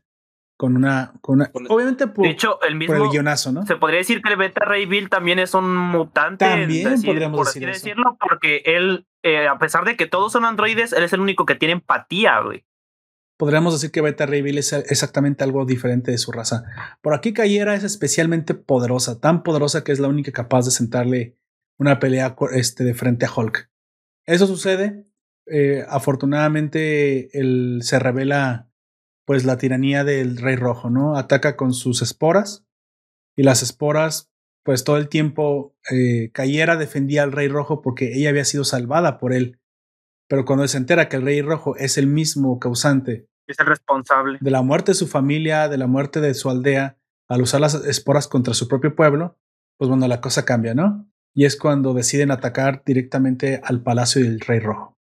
con 0.62 0.76
una, 0.76 1.14
con 1.22 1.42
obviamente 1.70 2.06
por, 2.06 2.24
de 2.24 2.32
hecho, 2.32 2.62
el 2.62 2.76
mismo, 2.76 2.94
el 2.94 3.10
guionazo, 3.10 3.52
¿no? 3.52 3.66
Se 3.66 3.78
podría 3.78 3.98
decir 3.98 4.22
que 4.22 4.30
el 4.30 4.38
Beta 4.38 4.64
Ray 4.64 4.86
Bill 4.86 5.10
también 5.10 5.40
es 5.40 5.56
un 5.56 5.76
mutante. 5.76 6.46
También 6.46 7.02
podríamos 7.02 7.48
decir 7.48 7.68
decirlo, 7.68 8.16
porque 8.20 8.62
él, 8.66 9.08
eh, 9.24 9.48
a 9.48 9.58
pesar 9.58 9.86
de 9.86 9.98
que 9.98 10.06
todos 10.06 10.32
son 10.32 10.46
androides, 10.46 10.94
él 10.94 11.04
es 11.04 11.14
el 11.14 11.20
único 11.20 11.48
que 11.48 11.56
tiene 11.56 11.72
empatía, 11.72 12.40
güey. 12.42 12.64
Podríamos 13.40 13.74
decir 13.74 13.90
que 13.90 14.02
Beta 14.02 14.28
Ray 14.28 14.44
Bill 14.44 14.60
es 14.60 14.72
exactamente 14.72 15.44
algo 15.44 15.66
diferente 15.66 16.12
de 16.12 16.20
su 16.20 16.32
raza. 16.32 16.64
Por 17.02 17.16
aquí 17.16 17.34
Cayera 17.34 17.74
es 17.74 17.84
especialmente 17.84 18.54
poderosa, 18.54 19.20
tan 19.20 19.42
poderosa 19.42 19.84
que 19.84 19.92
es 19.92 20.00
la 20.00 20.10
única 20.10 20.32
capaz 20.32 20.66
de 20.66 20.72
sentarle 20.72 21.40
una 21.80 21.98
pelea 21.98 22.36
este, 22.52 22.84
de 22.84 22.94
frente 22.94 23.26
a 23.26 23.32
Hulk. 23.36 23.68
Eso 24.28 24.46
sucede 24.46 25.08
eh, 25.52 25.86
afortunadamente 25.90 27.38
él 27.38 27.80
se 27.82 28.00
revela 28.00 28.70
pues 29.26 29.46
la 29.46 29.58
tiranía 29.58 30.04
del 30.04 30.38
rey 30.38 30.56
rojo, 30.56 30.90
¿no? 30.90 31.18
Ataca 31.18 31.56
con 31.56 31.74
sus 31.74 32.02
esporas 32.02 32.66
y 33.36 33.44
las 33.44 33.62
esporas 33.62 34.32
pues 34.64 34.84
todo 34.84 34.98
el 34.98 35.10
tiempo 35.10 35.76
eh, 35.92 36.32
Cayera 36.34 36.76
defendía 36.76 37.24
al 37.24 37.32
rey 37.32 37.48
rojo 37.48 37.82
porque 37.82 38.14
ella 38.14 38.30
había 38.30 38.46
sido 38.46 38.64
salvada 38.64 39.18
por 39.18 39.34
él. 39.34 39.60
Pero 40.28 40.46
cuando 40.46 40.68
se 40.68 40.78
entera 40.78 41.10
que 41.10 41.18
el 41.18 41.24
rey 41.24 41.42
rojo 41.42 41.76
es 41.76 41.98
el 41.98 42.08
mismo 42.08 42.60
causante, 42.60 43.28
es 43.48 43.60
el 43.60 43.66
responsable 43.66 44.38
de 44.40 44.52
la 44.52 44.62
muerte 44.62 44.92
de 44.92 44.96
su 44.96 45.08
familia, 45.08 45.68
de 45.68 45.78
la 45.78 45.88
muerte 45.88 46.22
de 46.22 46.34
su 46.34 46.50
aldea, 46.50 46.98
al 47.28 47.42
usar 47.42 47.60
las 47.60 47.76
esporas 47.86 48.28
contra 48.28 48.54
su 48.54 48.68
propio 48.68 48.96
pueblo, 48.96 49.38
pues 49.78 49.90
bueno, 49.90 50.08
la 50.08 50.22
cosa 50.22 50.46
cambia, 50.46 50.74
¿no? 50.74 51.12
Y 51.34 51.46
es 51.46 51.58
cuando 51.58 51.94
deciden 51.94 52.32
atacar 52.32 52.84
directamente 52.86 53.62
al 53.64 53.82
palacio 53.84 54.24
del 54.24 54.40
rey 54.40 54.60
rojo. 54.60 54.98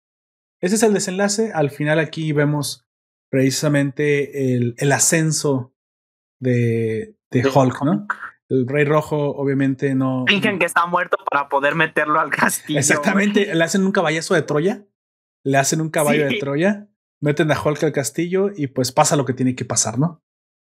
Ese 0.65 0.77
es 0.77 0.83
el 0.83 0.95
desenlace. 0.95 1.53
Al 1.53 1.69
final 1.69 1.99
aquí 1.99 2.33
vemos 2.33 2.89
precisamente 3.31 4.55
el, 4.55 4.75
el 4.79 4.93
ascenso 4.93 5.75
de, 6.41 7.19
de 7.31 7.47
Hulk, 7.47 7.83
¿no? 7.83 8.07
El 8.49 8.67
Rey 8.67 8.87
Rojo, 8.87 9.37
obviamente, 9.37 9.95
no. 9.95 10.25
Fingen 10.27 10.59
que 10.59 10.65
está 10.65 10.87
muerto 10.87 11.19
para 11.31 11.51
poder 11.51 11.75
meterlo 11.75 12.19
al 12.19 12.31
castillo. 12.31 12.79
Exactamente. 12.79 13.55
Le 13.55 13.63
hacen 13.63 13.85
un 13.85 13.93
caballazo 13.93 14.33
de 14.33 14.41
Troya. 14.41 14.87
Le 15.45 15.59
hacen 15.59 15.83
un 15.83 15.91
caballo 15.91 16.27
de 16.27 16.39
Troya. 16.39 16.89
Meten 17.21 17.53
a 17.53 17.61
Hulk 17.63 17.83
al 17.83 17.93
castillo 17.93 18.49
y 18.57 18.69
pues 18.69 18.91
pasa 18.91 19.17
lo 19.17 19.27
que 19.27 19.35
tiene 19.35 19.55
que 19.55 19.67
pasar, 19.67 19.99
¿no? 19.99 20.23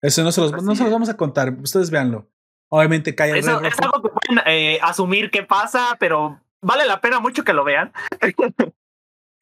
Eso 0.02 0.24
no 0.24 0.32
se 0.32 0.40
los, 0.40 0.64
no 0.64 0.74
se 0.74 0.82
los 0.82 0.92
vamos 0.92 1.10
a 1.10 1.16
contar. 1.16 1.56
Ustedes 1.60 1.92
véanlo. 1.92 2.28
Obviamente 2.70 3.14
cae 3.14 3.30
el 3.30 3.36
Eso, 3.36 3.60
Rey 3.60 3.70
Es 3.70 3.78
algo 3.80 4.02
que 4.02 4.08
pueden 4.08 4.42
eh, 4.46 4.80
asumir 4.82 5.30
que 5.30 5.44
pasa, 5.44 5.96
pero 6.00 6.40
vale 6.60 6.86
la 6.86 7.00
pena 7.00 7.20
mucho 7.20 7.44
que 7.44 7.52
lo 7.52 7.62
vean. 7.62 7.92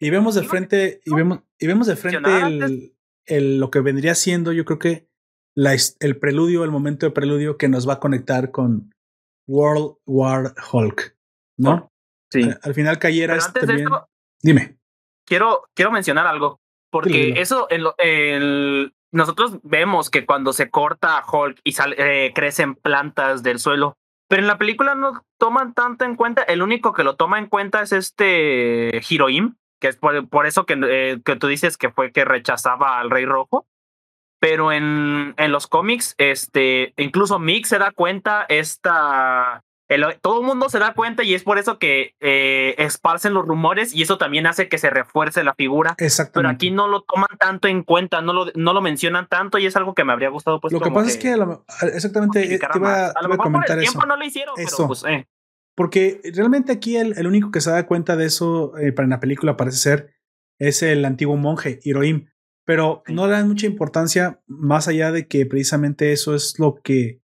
Y 0.01 0.11
vemos 0.11 0.35
de 0.35 0.43
frente, 0.43 1.01
y 1.05 1.15
vemos, 1.15 1.41
y 1.59 1.67
vemos 1.67 1.87
de 1.87 1.97
frente 1.97 2.31
el, 2.43 2.95
el- 3.27 3.59
lo 3.61 3.71
que 3.71 3.81
vendría 3.81 4.15
siendo, 4.15 4.53
yo 4.53 4.65
creo 4.65 4.79
que 4.79 5.09
la, 5.57 5.75
el 6.01 6.19
preludio, 6.19 6.65
el 6.65 6.71
momento 6.71 7.07
de 7.07 7.13
preludio 7.13 7.57
que 7.57 7.69
nos 7.69 7.89
va 7.89 7.95
a 7.95 8.01
conectar 8.01 8.51
con 8.51 8.93
World 9.49 9.97
War 10.07 10.55
Hulk, 10.73 11.17
¿no? 11.59 11.91
Sí. 12.33 12.43
Al, 12.43 12.59
al 12.63 12.75
final 12.75 12.99
cayera 12.99 13.35
Pero 13.35 13.39
es 13.41 13.47
antes 13.47 13.67
de 13.69 13.75
esto, 13.77 14.09
Dime. 14.43 14.77
quiero, 15.27 15.63
quiero 15.75 15.91
mencionar 15.93 16.27
algo. 16.27 16.61
Porque 16.91 17.41
eso, 17.41 17.67
en 17.71 17.83
lo- 17.85 17.95
el- 17.99 18.95
nosotros 19.13 19.59
vemos 19.63 20.11
que 20.11 20.27
cuando 20.27 20.53
se 20.53 20.71
corta 20.71 21.19
a 21.19 21.25
Hulk 21.29 21.61
y 21.65 21.73
sale, 21.73 21.97
eh, 22.27 22.33
crecen 22.35 22.75
plantas 22.75 23.43
del 23.43 23.59
suelo, 23.61 23.97
pero 24.29 24.43
en 24.43 24.49
la 24.49 24.59
película 24.59 24.95
no 24.95 25.25
toman 25.39 25.75
tanto 25.75 26.05
en 26.05 26.17
cuenta. 26.17 26.43
El 26.43 26.63
único 26.63 26.93
que 26.93 27.05
lo 27.05 27.15
toma 27.17 27.39
en 27.39 27.47
cuenta 27.47 27.83
es 27.83 27.93
este 27.93 29.01
Hiroim, 29.09 29.55
que 29.85 29.89
es 29.89 29.97
por, 29.97 30.27
por 30.31 30.47
eso 30.47 30.65
que, 30.65 30.79
eh, 30.89 31.21
que 31.23 31.37
tú 31.37 31.47
dices 31.47 31.77
que 31.77 31.91
fue 31.91 32.11
que 32.11 32.25
rechazaba 32.25 33.01
al 33.01 33.11
Rey 33.11 33.27
Rojo. 33.27 33.67
Pero 34.41 34.73
en, 34.73 35.35
en 35.37 35.53
los 35.53 35.67
cómics, 35.67 36.15
este, 36.17 36.95
incluso 36.97 37.39
Mick 37.39 37.67
se 37.67 37.79
da 37.79 37.93
cuenta, 37.93 38.47
esta, 38.49 39.63
el- 39.89 40.19
todo 40.23 40.41
el 40.41 40.47
mundo 40.47 40.69
se 40.71 40.79
da 40.79 40.95
cuenta 40.95 41.23
y 41.23 41.35
es 41.35 41.43
por 41.43 41.59
eso 41.59 41.79
que 41.79 42.15
eh, 42.21 42.75
esparcen 42.79 43.35
los 43.35 43.47
rumores 43.47 43.95
y 43.95 44.01
eso 44.03 44.17
también 44.19 44.47
hace 44.47 44.69
que 44.71 44.79
se 44.79 44.89
refuerce 44.91 45.45
la 45.45 45.55
figura. 45.55 45.95
Pero 46.33 46.49
aquí 46.49 46.71
no 46.71 46.89
lo 46.89 47.03
toman 47.03 47.29
tanto 47.39 47.69
en 47.69 47.83
cuenta, 47.83 48.21
no 48.23 48.33
lo, 48.33 48.47
no 48.55 48.73
lo 48.73 48.81
mencionan 48.81 49.29
tanto 49.29 49.59
y 49.59 49.67
es 49.67 49.77
algo 49.77 49.95
que 49.95 50.05
me 50.05 50.13
habría 50.15 50.31
gustado. 50.31 50.61
Pues, 50.61 50.73
lo 50.73 50.81
que 50.81 50.91
pasa 50.91 51.09
es 51.11 51.17
que 51.19 51.33
a 51.33 51.37
lo- 51.37 51.65
exactamente 51.95 52.41
eh, 52.55 52.59
te 52.59 52.79
iba, 52.79 53.13
te 53.13 53.19
a 53.19 53.23
lo 53.23 53.27
a 53.27 53.37
mejor 53.37 53.53
por 53.53 53.65
el 53.65 53.71
eso. 53.71 53.93
tiempo 53.93 54.07
no 54.07 54.17
lo 54.17 54.25
hicieron, 54.25 54.55
Eso. 54.59 54.77
pero 54.77 54.87
pues, 54.89 55.05
eh. 55.05 55.27
Porque 55.77 56.21
realmente 56.35 56.73
aquí 56.73 56.97
el, 56.97 57.17
el 57.19 57.27
único 57.27 57.51
que 57.51 57.61
se 57.61 57.71
da 57.71 57.87
cuenta 57.87 58.17
de 58.17 58.27
eso 58.27 58.77
eh, 58.79 58.93
para 58.93 59.05
en 59.05 59.11
la 59.11 59.21
película 59.21 59.57
parece 59.57 59.79
ser 59.79 60.15
es 60.61 60.83
el 60.83 61.05
antiguo 61.05 61.37
monje, 61.37 61.81
Hiroim. 61.83 62.29
Pero 62.67 63.03
no 63.09 63.27
le 63.27 63.33
dan 63.33 63.49
mucha 63.49 63.67
importancia 63.67 64.41
más 64.47 64.89
allá 64.89 65.13
de 65.13 65.27
que 65.27 65.45
precisamente 65.47 66.13
eso 66.13 66.35
es 66.35 66.59
lo 66.59 66.81
que 66.83 67.21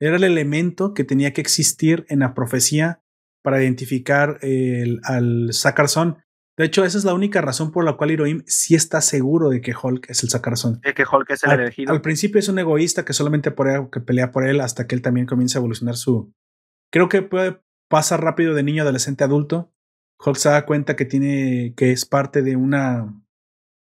era 0.00 0.16
el 0.16 0.24
elemento 0.24 0.92
que 0.94 1.02
tenía 1.04 1.32
que 1.32 1.40
existir 1.40 2.04
en 2.08 2.20
la 2.20 2.34
profecía 2.34 3.02
para 3.42 3.62
identificar 3.62 4.38
el, 4.42 5.00
al 5.04 5.48
Sakarzón. 5.52 6.18
De 6.56 6.64
hecho, 6.66 6.84
esa 6.84 6.98
es 6.98 7.04
la 7.04 7.14
única 7.14 7.40
razón 7.40 7.72
por 7.72 7.84
la 7.84 7.94
cual 7.96 8.12
Hiroim 8.12 8.42
sí 8.46 8.74
está 8.76 9.00
seguro 9.00 9.48
de 9.50 9.60
que 9.60 9.74
Hulk 9.74 10.10
es 10.10 10.22
el 10.22 10.28
Sakarzón. 10.28 10.78
Es 10.84 10.94
que 10.94 11.04
Hulk 11.10 11.30
es 11.30 11.42
el 11.42 11.50
Al, 11.50 11.60
elegido. 11.60 11.92
al 11.92 12.00
principio 12.00 12.38
es 12.38 12.48
un 12.48 12.58
egoísta 12.60 13.04
que 13.04 13.12
solamente 13.12 13.50
por 13.50 13.68
él- 13.68 13.88
que 13.90 14.00
pelea 14.00 14.30
por 14.30 14.46
él 14.46 14.60
hasta 14.60 14.86
que 14.86 14.94
él 14.94 15.02
también 15.02 15.26
comienza 15.26 15.58
a 15.58 15.60
evolucionar 15.60 15.96
su. 15.96 16.32
Creo 16.92 17.08
que 17.08 17.22
puede 17.22 17.60
pasar 17.88 18.22
rápido 18.22 18.54
de 18.54 18.62
niño 18.62 18.82
a 18.82 18.84
adolescente 18.84 19.24
a 19.24 19.26
adulto. 19.26 19.72
Hulk 20.24 20.36
se 20.36 20.48
da 20.48 20.64
cuenta 20.66 20.96
que 20.96 21.04
tiene 21.04 21.74
que 21.76 21.92
es 21.92 22.04
parte 22.06 22.42
de 22.42 22.56
una 22.56 23.20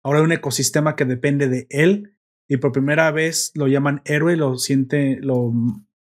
ahora 0.03 0.21
un 0.21 0.31
ecosistema 0.31 0.95
que 0.95 1.05
depende 1.05 1.47
de 1.49 1.67
él 1.69 2.17
y 2.47 2.57
por 2.57 2.71
primera 2.71 3.11
vez 3.11 3.51
lo 3.55 3.67
llaman 3.67 4.01
héroe, 4.05 4.37
lo 4.37 4.57
siente, 4.57 5.17
lo, 5.21 5.51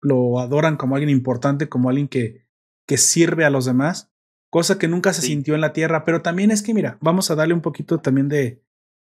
lo 0.02 0.40
adoran 0.40 0.78
como 0.78 0.95
alguien 0.95 1.10
importante, 1.10 1.68
como 1.68 1.90
alguien 1.90 2.07
que, 2.07 2.45
que 2.88 2.98
sirve 2.98 3.44
a 3.44 3.49
los 3.49 3.66
demás, 3.66 4.10
cosa 4.49 4.78
que 4.80 4.88
nunca 4.88 5.11
se 5.11 5.22
Sí. 5.22 5.28
sintió 5.30 5.56
en 5.56 5.61
la 5.61 5.74
Tierra, 5.74 6.06
pero 6.06 6.22
también 6.22 6.52
es 6.52 6.61
que 6.64 6.74
mira, 6.74 6.98
vamos 7.02 7.30
a 7.30 7.36
darle 7.36 7.53
un 7.53 7.61
poquito 7.61 7.99
también 7.99 8.30
de, 8.30 8.64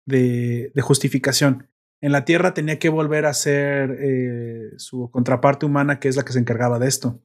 de, 0.06 0.72
de 0.76 0.82
justificación. 0.82 1.70
En 2.02 2.12
la 2.12 2.26
Tierra 2.26 2.54
tenía 2.54 2.78
que 2.78 2.90
volver 2.90 3.26
a 3.26 3.34
ser 3.34 3.96
eh, 4.02 4.72
su 4.78 5.10
contraparte 5.10 5.66
humana, 5.66 6.00
que 6.02 6.10
es 6.10 6.18
la 6.18 6.24
que 6.26 6.34
se 6.34 6.40
encargaba 6.40 6.78
de 6.80 6.88
esto. 6.90 7.22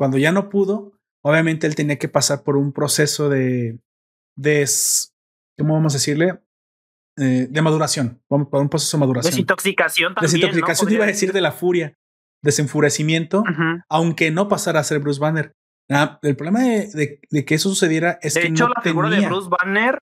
Cuando 0.00 0.16
ya 0.16 0.32
no 0.32 0.48
pudo, 0.48 0.94
obviamente 1.22 1.66
él 1.66 1.74
tenía 1.74 1.98
que 1.98 2.08
pasar 2.08 2.42
por 2.42 2.56
un 2.56 2.72
proceso 2.72 3.28
de, 3.28 3.78
de 4.34 4.66
¿cómo 5.58 5.74
vamos 5.74 5.92
a 5.92 5.98
decirle? 5.98 6.40
Eh, 7.18 7.48
de 7.50 7.60
maduración. 7.60 8.22
Vamos 8.30 8.48
por 8.48 8.62
un 8.62 8.70
proceso 8.70 8.96
de 8.96 9.00
maduración. 9.02 9.32
Desintoxicación 9.32 10.14
también. 10.14 10.32
Desintoxicación 10.32 10.88
¿no? 10.88 10.94
iba 10.94 11.04
a 11.04 11.08
decir 11.08 11.34
de 11.34 11.42
la 11.42 11.52
furia, 11.52 11.98
desenfurecimiento, 12.42 13.44
aunque 13.90 14.30
no 14.30 14.48
pasara 14.48 14.80
a 14.80 14.84
ser 14.84 15.00
Bruce 15.00 15.20
Banner. 15.20 15.52
Ah, 15.90 16.18
el 16.22 16.34
problema 16.34 16.60
de, 16.60 16.88
de- 16.94 17.20
de 17.30 17.44
que 17.44 17.56
eso 17.56 17.68
sucediera 17.68 18.18
es 18.22 18.32
De 18.32 18.40
que 18.40 18.46
hecho, 18.46 18.68
no 18.68 18.72
la 18.74 18.80
figura 18.80 19.10
de 19.10 19.26
Bruce 19.26 19.50
Banner, 19.50 19.98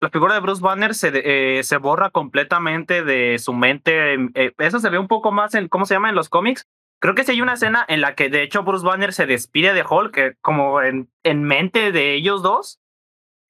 la 0.00 0.08
figura 0.08 0.32
de 0.32 0.40
Bruce 0.40 0.62
Banner 0.62 0.94
se, 0.94 1.10
de- 1.10 1.58
eh, 1.58 1.62
se 1.64 1.76
borra 1.76 2.08
completamente 2.08 3.02
de 3.04 3.38
su 3.38 3.52
mente. 3.52 4.14
eh, 4.36 4.54
eso 4.56 4.80
se 4.80 4.88
ve 4.88 4.98
un 4.98 5.08
poco 5.08 5.32
más 5.32 5.54
en, 5.54 5.68
¿cómo 5.68 5.84
se 5.84 5.92
llama? 5.92 6.08
En 6.08 6.14
los 6.14 6.30
cómics. 6.30 6.64
Creo 7.00 7.14
que 7.14 7.24
sí 7.24 7.32
hay 7.32 7.40
una 7.42 7.54
escena 7.54 7.84
en 7.88 8.00
la 8.00 8.14
que 8.14 8.30
de 8.30 8.42
hecho 8.42 8.62
Bruce 8.62 8.84
Banner 8.84 9.12
se 9.12 9.26
despide 9.26 9.74
de 9.74 9.84
Hulk, 9.88 10.16
eh, 10.16 10.36
como 10.40 10.80
en, 10.80 11.10
en 11.22 11.42
mente 11.44 11.92
de 11.92 12.14
ellos 12.14 12.42
dos. 12.42 12.80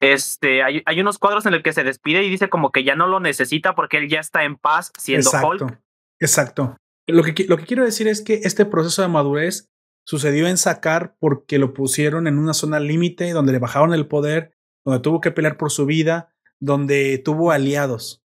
Este, 0.00 0.62
hay, 0.62 0.82
hay 0.86 1.00
unos 1.00 1.18
cuadros 1.18 1.46
en 1.46 1.52
los 1.52 1.62
que 1.62 1.72
se 1.72 1.84
despide 1.84 2.24
y 2.24 2.30
dice 2.30 2.48
como 2.48 2.72
que 2.72 2.84
ya 2.84 2.96
no 2.96 3.06
lo 3.06 3.20
necesita 3.20 3.74
porque 3.74 3.98
él 3.98 4.08
ya 4.08 4.20
está 4.20 4.44
en 4.44 4.56
paz 4.56 4.92
siendo 4.98 5.30
Exacto. 5.30 5.48
Hulk. 5.48 5.80
Exacto. 6.20 6.76
Lo 7.06 7.22
que, 7.22 7.44
lo 7.44 7.56
que 7.56 7.64
quiero 7.64 7.84
decir 7.84 8.08
es 8.08 8.22
que 8.22 8.40
este 8.44 8.64
proceso 8.64 9.02
de 9.02 9.08
madurez 9.08 9.70
sucedió 10.06 10.48
en 10.48 10.58
sacar 10.58 11.16
porque 11.18 11.58
lo 11.58 11.74
pusieron 11.74 12.26
en 12.26 12.38
una 12.38 12.54
zona 12.54 12.80
límite 12.80 13.32
donde 13.32 13.52
le 13.52 13.58
bajaron 13.58 13.94
el 13.94 14.06
poder, 14.06 14.52
donde 14.84 15.00
tuvo 15.00 15.20
que 15.20 15.30
pelear 15.30 15.56
por 15.56 15.70
su 15.70 15.86
vida, 15.86 16.34
donde 16.60 17.18
tuvo 17.18 17.50
aliados. 17.50 18.23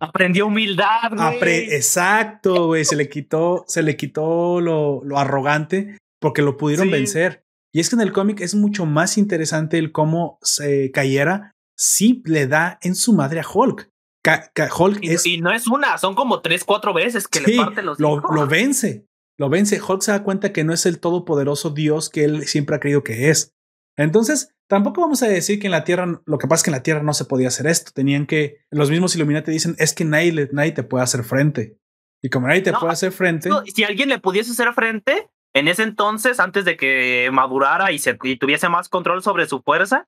Aprendió 0.00 0.46
humildad, 0.46 1.10
güey. 1.10 1.20
Apre- 1.20 1.68
Exacto, 1.72 2.66
güey. 2.66 2.84
Se 2.84 2.96
le 2.96 3.08
quitó, 3.08 3.64
se 3.68 3.82
le 3.82 3.96
quitó 3.96 4.60
lo, 4.60 5.02
lo 5.04 5.18
arrogante 5.18 5.98
porque 6.20 6.42
lo 6.42 6.56
pudieron 6.56 6.86
Sí. 6.86 6.92
vencer. 6.92 7.42
Y 7.74 7.80
es 7.80 7.88
que 7.90 7.96
en 7.96 8.02
el 8.02 8.12
cómic 8.12 8.40
es 8.40 8.54
mucho 8.54 8.86
más 8.86 9.18
interesante 9.18 9.78
el 9.78 9.92
cómo 9.92 10.38
se 10.42 10.90
cayera 10.92 11.52
sí 11.78 12.22
le 12.24 12.46
da 12.46 12.78
en 12.82 12.94
su 12.94 13.12
madre 13.12 13.40
a 13.40 13.44
Hulk. 13.46 13.90
Ca- 14.24 14.50
ca- 14.54 14.70
Hulk 14.76 14.98
Y, 15.02 15.10
es 15.10 15.26
y 15.26 15.40
no 15.40 15.52
es 15.52 15.66
una, 15.66 15.98
son 15.98 16.14
como 16.14 16.40
tres, 16.40 16.64
cuatro 16.64 16.92
veces 16.94 17.28
que 17.28 17.40
Sí, 17.40 17.50
le 17.52 17.56
parte 17.58 17.82
los 17.82 18.00
lo, 18.00 18.18
lo 18.20 18.46
vence. 18.46 19.04
Lo 19.38 19.50
vence. 19.50 19.78
Hulk 19.80 20.00
se 20.02 20.10
da 20.12 20.22
cuenta 20.24 20.52
que 20.52 20.64
no 20.64 20.72
es 20.72 20.86
el 20.86 20.98
todopoderoso 20.98 21.68
Dios 21.70 22.08
que 22.08 22.24
él 22.24 22.46
siempre 22.46 22.76
ha 22.76 22.80
creído 22.80 23.04
que 23.04 23.28
es. 23.28 23.52
Entonces, 23.98 24.50
tampoco 24.68 25.00
vamos 25.00 25.22
a 25.22 25.28
decir 25.28 25.58
que 25.60 25.66
en 25.66 25.70
la 25.72 25.84
Tierra, 25.84 26.20
lo 26.24 26.38
que 26.38 26.46
pasa 26.48 26.60
es 26.60 26.62
que 26.64 26.70
en 26.70 26.76
la 26.76 26.82
Tierra 26.82 27.02
no 27.02 27.14
se 27.14 27.24
podía 27.24 27.48
hacer 27.48 27.66
esto. 27.66 27.92
Tenían 27.94 28.26
que, 28.26 28.58
los 28.70 28.90
mismos 28.90 29.14
Illuminati 29.16 29.50
dicen, 29.50 29.76
es 29.78 29.94
que 29.94 30.04
nadie, 30.04 30.48
nadie 30.52 30.72
te 30.72 30.82
puede 30.82 31.04
hacer 31.04 31.24
frente. 31.24 31.78
Y 32.22 32.30
como 32.30 32.48
nadie 32.48 32.62
te 32.62 32.72
No, 32.72 32.80
puede 32.80 32.92
hacer 32.92 33.12
frente, 33.12 33.48
No, 33.48 33.62
si 33.66 33.84
alguien 33.84 34.08
le 34.08 34.18
pudiese 34.18 34.50
hacer 34.52 34.72
frente, 34.74 35.28
en 35.54 35.68
ese 35.68 35.82
entonces, 35.84 36.40
antes 36.40 36.64
de 36.64 36.76
que 36.76 37.28
madurara 37.32 37.92
y, 37.92 37.98
se, 37.98 38.18
y 38.22 38.36
tuviese 38.36 38.68
más 38.68 38.88
control 38.88 39.22
sobre 39.22 39.46
su 39.46 39.60
fuerza, 39.62 40.06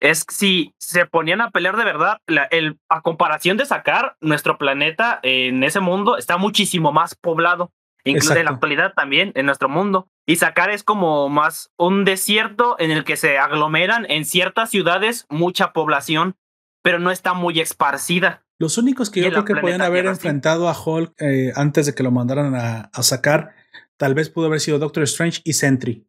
es 0.00 0.24
si 0.28 0.74
se 0.78 1.06
ponían 1.06 1.40
a 1.40 1.50
pelear 1.50 1.76
de 1.76 1.84
verdad, 1.84 2.18
la- 2.26 2.44
el, 2.44 2.78
a 2.90 3.00
comparación 3.00 3.56
de 3.56 3.64
sacar, 3.66 4.16
nuestro 4.20 4.58
planeta 4.58 5.20
en 5.22 5.62
ese 5.64 5.80
mundo 5.80 6.16
está 6.18 6.36
muchísimo 6.36 6.92
más 6.92 7.14
poblado. 7.14 7.72
Incluso 8.04 8.36
en 8.36 8.44
la 8.44 8.50
actualidad 8.52 8.92
también, 8.94 9.32
en 9.34 9.46
nuestro 9.46 9.68
mundo. 9.68 10.08
Y 10.26 10.36
sacar 10.36 10.70
es 10.70 10.82
como 10.84 11.28
más 11.28 11.70
un 11.78 12.04
desierto 12.04 12.76
en 12.78 12.90
el 12.90 13.04
que 13.04 13.16
se 13.16 13.38
aglomeran 13.38 14.06
en 14.10 14.24
ciertas 14.24 14.70
ciudades 14.70 15.26
mucha 15.30 15.72
población, 15.72 16.36
pero 16.82 16.98
no 16.98 17.10
está 17.10 17.32
muy 17.34 17.60
esparcida. 17.60 18.44
los 18.58 18.76
únicos 18.78 19.10
que 19.10 19.20
yo 19.22 19.30
creo 19.30 19.44
que 19.44 19.56
podían 19.56 19.80
haber 19.82 20.06
enfrentado 20.06 20.68
a 20.68 20.76
Hulk 20.78 21.14
eh, 21.18 21.52
antes 21.56 21.86
de 21.86 21.94
que 21.94 22.02
lo 22.02 22.10
mandaran 22.10 22.54
a, 22.54 22.90
a 22.92 23.02
sacar, 23.02 23.54
tal 23.96 24.14
vez 24.14 24.28
pudo 24.30 24.46
haber 24.46 24.60
sido 24.60 24.78
Doctor 24.78 25.02
Strange 25.04 25.40
y 25.44 25.54
Sentry. 25.54 26.06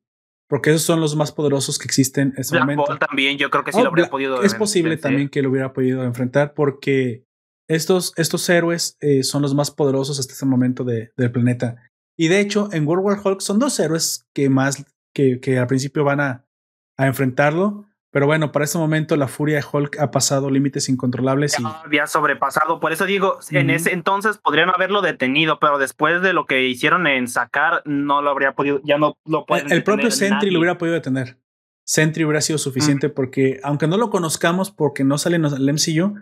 Porque 0.47 0.69
esos 0.69 0.83
son 0.83 0.99
los 1.01 1.15
más 1.15 1.31
poderosos 1.31 1.79
que 1.79 1.85
existen 1.85 2.33
en 2.37 2.43
Black 2.51 2.61
momento. 2.61 2.97
También, 2.99 3.37
yo 3.39 3.49
creo 3.49 3.63
que 3.63 3.71
sí 3.71 3.79
Oh, 3.79 3.83
lo 3.83 3.89
habría 3.89 4.05
Bla- 4.05 4.11
podido. 4.11 4.43
Es 4.43 4.53
posible 4.53 4.89
vencer. 4.91 5.03
también 5.09 5.29
que 5.29 5.41
lo 5.41 5.49
hubiera 5.49 5.73
podido 5.73 6.03
enfrentar 6.03 6.53
porque 6.53 7.25
estos, 7.67 8.13
estos 8.17 8.47
héroes 8.49 8.97
eh, 9.01 9.23
son 9.23 9.41
los 9.41 9.53
más 9.55 9.71
poderosos 9.71 10.19
hasta 10.19 10.33
este 10.33 10.45
momento 10.45 10.83
de- 10.83 11.11
del 11.17 11.31
planeta. 11.31 11.75
Y 12.17 12.27
de 12.29 12.39
hecho, 12.39 12.69
en 12.71 12.87
World 12.87 13.03
War 13.05 13.19
Hulk 13.23 13.41
son 13.41 13.59
dos 13.59 13.79
héroes 13.79 14.25
que 14.33 14.49
más 14.49 14.85
que, 15.13 15.39
que 15.39 15.57
al 15.59 15.67
principio 15.67 16.03
van 16.03 16.19
a, 16.21 16.45
a 16.97 17.07
enfrentarlo. 17.07 17.85
Pero 18.11 18.27
bueno, 18.27 18.53
para 18.53 18.63
este 18.63 18.77
momento 18.77 19.17
la 19.17 19.27
furia 19.27 19.57
de 19.57 19.65
Hulk 19.69 19.99
ha 19.99 20.09
pasado 20.09 20.49
límites 20.49 20.87
incontrolables 20.87 21.59
y 21.59 21.63
había 21.83 22.07
sobrepasado. 22.07 22.79
Por 22.79 22.93
eso 22.93 23.05
digo, 23.05 23.39
en 23.51 23.69
ese 23.69 23.91
entonces 23.91 24.37
podrían 24.37 24.69
haberlo 24.69 25.01
detenido, 25.01 25.59
pero 25.59 25.77
después 25.77 26.21
de 26.21 26.31
lo 26.31 26.45
que 26.45 26.65
hicieron 26.65 27.07
en 27.07 27.27
sacar, 27.27 27.81
no 27.83 28.21
lo 28.21 28.29
habría 28.29 28.53
podido, 28.53 28.79
ya 28.85 28.97
no 28.97 29.17
lo 29.25 29.45
pueden 29.45 29.65
el, 29.67 29.73
el 29.73 29.83
propio 29.83 30.11
Sentry 30.11 30.35
nadie. 30.35 30.51
lo 30.51 30.59
hubiera 30.59 30.77
podido 30.77 30.93
detener. 30.93 31.37
Sentry 31.85 32.23
hubiera 32.23 32.39
sido 32.39 32.57
suficiente 32.57 33.09
porque, 33.09 33.59
aunque 33.63 33.87
no 33.87 33.97
lo 33.97 34.09
conozcamos 34.09 34.71
porque 34.71 35.03
no 35.03 35.17
sale 35.17 35.35
en 35.35 35.43
el 35.45 35.73
MCU, 35.73 36.15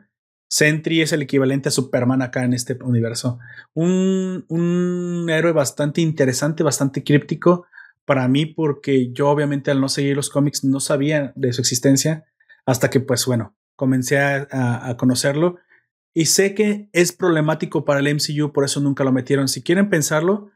Sentry 0.48 1.02
es 1.02 1.11
el 1.14 1.22
equivalente 1.22 1.70
a 1.70 1.72
Superman 1.72 2.22
acá 2.22 2.44
en 2.44 2.53
este 2.53 2.78
universo. 2.84 3.40
Un, 3.74 4.45
un 4.49 5.30
héroe 5.30 5.52
bastante 5.52 6.02
interesante, 6.02 6.64
bastante 6.64 7.03
críptico 7.03 7.65
para 8.06 8.28
mí, 8.28 8.45
porque 8.45 9.11
yo 9.11 9.30
obviamente 9.30 9.72
al 9.72 9.82
no 9.82 9.90
seguir 9.90 10.15
los 10.15 10.30
cómics 10.30 10.64
no 10.64 10.80
sabía 10.80 11.34
de 11.36 11.53
su 11.53 11.61
existencia 11.61 12.26
hasta 12.65 12.90
que, 12.90 12.99
pues 12.99 13.26
bueno, 13.26 13.56
comencé 13.76 14.20
a, 14.20 14.48
a 14.52 14.98
conocerlo. 14.98 15.57
Y 16.14 16.26
sé 16.26 16.53
que 16.53 16.90
es 16.94 17.11
problemático 17.11 17.86
para 17.86 17.99
el 17.99 18.07
MCU, 18.07 18.53
por 18.53 18.64
eso 18.64 18.80
nunca 18.80 19.03
lo 19.03 19.11
metieron. 19.11 19.48
Si 19.48 19.64
quieren 19.64 19.90
pensarlo, 19.90 20.52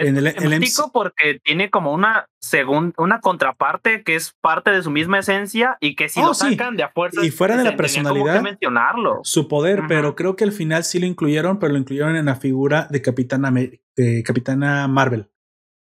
en 0.00 0.16
el, 0.16 0.26
el 0.26 0.62
porque 0.92 1.40
tiene 1.44 1.70
como 1.70 1.92
una 1.92 2.26
segunda, 2.40 2.94
una 2.98 3.20
contraparte 3.20 4.02
que 4.02 4.14
es 4.14 4.34
parte 4.40 4.70
de 4.70 4.82
su 4.82 4.90
misma 4.90 5.18
esencia 5.18 5.76
y 5.80 5.94
que 5.94 6.08
si 6.08 6.20
oh, 6.20 6.28
lo 6.28 6.34
sacan 6.34 6.76
de 6.76 6.82
a 6.82 6.88
fuerza. 6.88 7.24
Y 7.24 7.30
fuera 7.30 7.56
de 7.56 7.64
la 7.64 7.76
personalidad, 7.76 8.42
mencionarlo. 8.42 9.20
su 9.22 9.48
poder, 9.48 9.82
pero 9.88 10.16
creo 10.16 10.36
que 10.36 10.44
al 10.44 10.52
final 10.52 10.84
sí 10.84 10.98
lo 10.98 11.06
incluyeron, 11.06 11.58
pero 11.58 11.72
lo 11.72 11.78
incluyeron 11.78 12.16
en 12.16 12.26
la 12.26 12.36
figura 12.36 12.88
de 12.90 13.02
Capitana, 13.02 13.52
de 13.52 14.22
Capitana 14.24 14.88
Marvel. 14.88 15.30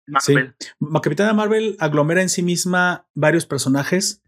Marvel. 0.07 0.55
Sí. 0.59 0.69
Capitana 1.03 1.33
Marvel 1.33 1.77
aglomera 1.79 2.23
en 2.23 2.29
sí 2.29 2.43
misma 2.43 3.07
varios 3.15 3.47
personajes 3.47 4.23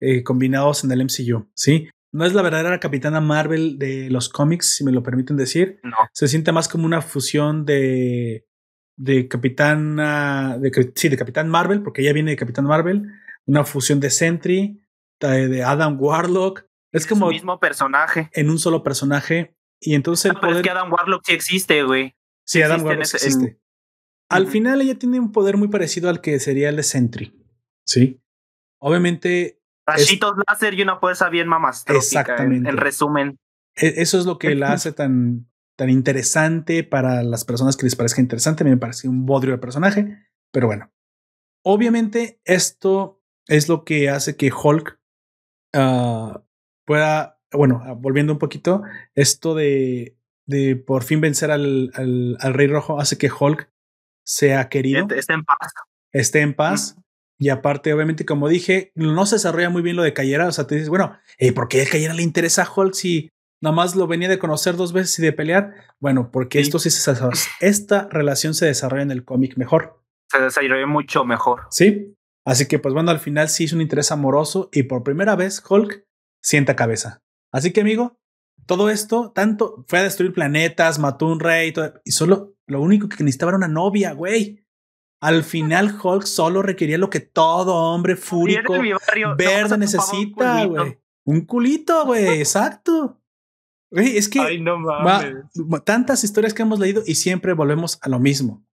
eh, 0.00 0.22
combinados 0.22 0.84
en 0.84 0.92
el 0.92 1.04
MCU, 1.04 1.48
¿sí? 1.54 1.88
No 2.12 2.24
es 2.24 2.32
la 2.32 2.42
verdadera 2.42 2.80
Capitana 2.80 3.20
Marvel 3.20 3.78
de 3.78 4.08
los 4.10 4.28
cómics, 4.28 4.76
si 4.76 4.84
me 4.84 4.92
lo 4.92 5.02
permiten 5.02 5.36
decir. 5.36 5.80
No. 5.82 5.96
Se 6.12 6.28
siente 6.28 6.52
más 6.52 6.68
como 6.68 6.86
una 6.86 7.02
fusión 7.02 7.66
de 7.66 8.46
de 8.96 9.28
Capitán, 9.28 9.96
de, 9.96 10.92
sí, 10.94 11.08
de 11.08 11.16
Capitán 11.16 11.48
Marvel, 11.48 11.82
porque 11.82 12.02
ella 12.02 12.12
viene 12.12 12.30
de 12.30 12.36
Capitán 12.36 12.64
Marvel, 12.64 13.12
una 13.44 13.64
fusión 13.64 14.00
de 14.00 14.10
Sentry, 14.10 14.82
de, 15.20 15.62
Adam 15.62 15.96
Warlock. 16.00 16.66
Es 16.92 17.06
como. 17.06 17.28
el 17.28 17.34
mismo 17.34 17.60
personaje. 17.60 18.30
En 18.32 18.50
un 18.50 18.58
solo 18.58 18.82
personaje. 18.82 19.54
Y 19.80 19.94
entonces 19.94 20.30
el 20.30 20.36
ah, 20.36 20.40
poder. 20.40 20.56
es 20.56 20.62
que 20.62 20.70
Adam 20.70 20.90
Warlock 20.90 21.22
sí 21.26 21.32
existe, 21.32 21.82
güey. 21.82 22.16
Sí, 22.44 22.62
Adam 22.62 22.82
Warlock 22.82 23.02
existe. 23.02 23.60
Al 24.28 24.48
final 24.48 24.80
ella 24.80 24.98
tiene 24.98 25.20
un 25.20 25.30
poder 25.30 25.56
muy 25.56 25.68
parecido 25.68 26.08
al 26.08 26.20
que 26.20 26.40
sería 26.40 26.68
el 26.68 26.76
de 26.76 26.82
Sentry. 26.82 27.34
Sí. 27.84 28.20
Obviamente. 28.80 29.60
Rayitos 29.86 30.34
láser 30.48 30.74
y 30.74 30.82
una 30.82 30.98
fuerza 30.98 31.28
bien 31.28 31.46
mamastrófica. 31.46 32.20
Exactamente. 32.20 32.68
En, 32.68 32.76
resumen. 32.76 33.38
E, 33.76 33.94
eso 33.98 34.18
es 34.18 34.26
lo 34.26 34.38
que 34.38 34.54
la 34.54 34.72
hace 34.72 34.92
tan 34.92 35.48
tan 35.76 35.90
interesante 35.90 36.82
para 36.82 37.22
las 37.22 37.44
personas 37.44 37.76
que 37.76 37.84
les 37.84 37.96
parezca 37.96 38.20
interesante. 38.20 38.62
A 38.62 38.64
mí 38.64 38.70
me 38.70 38.78
parece 38.78 39.08
un 39.08 39.26
bodrio 39.26 39.52
de 39.52 39.58
personaje, 39.58 40.26
pero 40.50 40.66
bueno. 40.66 40.90
Obviamente, 41.62 42.40
esto 42.44 43.22
es 43.46 43.68
lo 43.68 43.84
que 43.84 44.08
hace 44.08 44.36
que 44.36 44.50
Hulk 44.52 44.98
uh, 45.74 46.38
pueda, 46.84 47.40
bueno, 47.52 47.82
ah, 47.84 47.92
volviendo 47.92 48.32
un 48.32 48.38
poquito, 48.38 48.82
esto 49.14 49.54
de, 49.54 50.16
de 50.46 50.76
por 50.76 51.02
fin 51.02 51.20
vencer 51.20 51.50
al, 51.50 51.90
al, 51.94 52.36
al, 52.40 52.54
Rey 52.54 52.68
Rojo 52.68 53.00
hace 53.00 53.18
que 53.18 53.30
Hulk 53.30 53.70
sea 54.24 54.68
querido. 54.68 55.06
Esté 55.14 55.34
en 55.34 55.44
paz. 55.44 55.72
Esté 56.12 56.40
en 56.40 56.54
paz. 56.54 56.96
Y 57.38 57.50
aparte, 57.50 57.92
obviamente, 57.92 58.24
como 58.24 58.48
dije, 58.48 58.92
no 58.94 59.26
se 59.26 59.36
desarrolla 59.36 59.68
muy 59.68 59.82
bien 59.82 59.96
lo 59.96 60.02
de 60.02 60.14
Cayera. 60.14 60.48
O 60.48 60.52
sea, 60.52 60.66
te 60.66 60.76
dices, 60.76 60.88
bueno, 60.88 61.18
¿por 61.54 61.68
qué 61.68 61.82
a 61.82 61.88
Cayera 61.88 62.14
le 62.14 62.22
interesa 62.22 62.62
a 62.62 62.72
Hulk 62.74 62.94
si 62.94 63.30
nada 63.62 63.74
más 63.74 63.96
lo 63.96 64.06
venía 64.06 64.28
de 64.28 64.38
conocer 64.38 64.76
dos 64.76 64.92
veces 64.92 65.18
y 65.18 65.22
de 65.22 65.32
pelear. 65.32 65.74
Bueno, 66.00 66.30
porque 66.30 66.60
esto 66.60 66.78
sí 66.78 66.90
se 66.90 67.12
esta 67.60 68.08
relación 68.10 68.54
se 68.54 68.66
desarrolla 68.66 69.02
en 69.02 69.10
el 69.10 69.24
cómic 69.24 69.56
mejor. 69.56 70.02
Se 70.30 70.40
desarrolla 70.40 70.86
mucho 70.86 71.24
mejor. 71.24 71.62
Sí. 71.70 72.14
Así 72.44 72.66
que, 72.68 72.78
pues 72.78 72.94
bueno, 72.94 73.10
al 73.10 73.18
final 73.18 73.48
sí 73.48 73.64
es 73.64 73.72
un 73.72 73.80
interés 73.80 74.12
amoroso 74.12 74.68
y 74.72 74.84
por 74.84 75.02
primera 75.02 75.34
vez 75.34 75.62
Hulk 75.68 76.04
sienta 76.42 76.76
cabeza. 76.76 77.22
Así 77.52 77.72
que, 77.72 77.80
amigo, 77.80 78.18
todo 78.66 78.88
esto, 78.88 79.32
tanto 79.34 79.84
fue 79.88 80.00
a 80.00 80.04
destruir 80.04 80.32
planetas, 80.32 80.98
mató 80.98 81.26
un 81.26 81.40
rey 81.40 81.72
y 82.04 82.10
solo 82.12 82.54
lo 82.68 82.80
único 82.80 83.08
que 83.08 83.24
necesitaba 83.24 83.50
era 83.50 83.58
una 83.58 83.68
novia, 83.68 84.12
güey. 84.12 84.64
Al 85.20 85.42
final, 85.42 85.98
Hulk 86.00 86.24
solo 86.24 86.62
requería 86.62 86.98
lo 86.98 87.10
que 87.10 87.20
todo 87.20 87.74
hombre 87.74 88.16
fúrico 88.16 88.74
verde 89.36 89.78
necesita, 89.78 90.66
güey. 90.66 91.00
Un 91.24 91.46
culito, 91.46 92.04
güey, 92.04 92.38
exacto 92.38 93.20
es 93.90 94.28
que 94.28 94.40
tantas 95.84 96.24
historias 96.24 96.54
que 96.54 96.62
hemos 96.62 96.78
leído 96.78 97.02
y 97.06 97.14
siempre 97.14 97.52
volvemos 97.52 97.98
a 98.02 98.08
lo 98.08 98.18
mismo. 98.18 98.64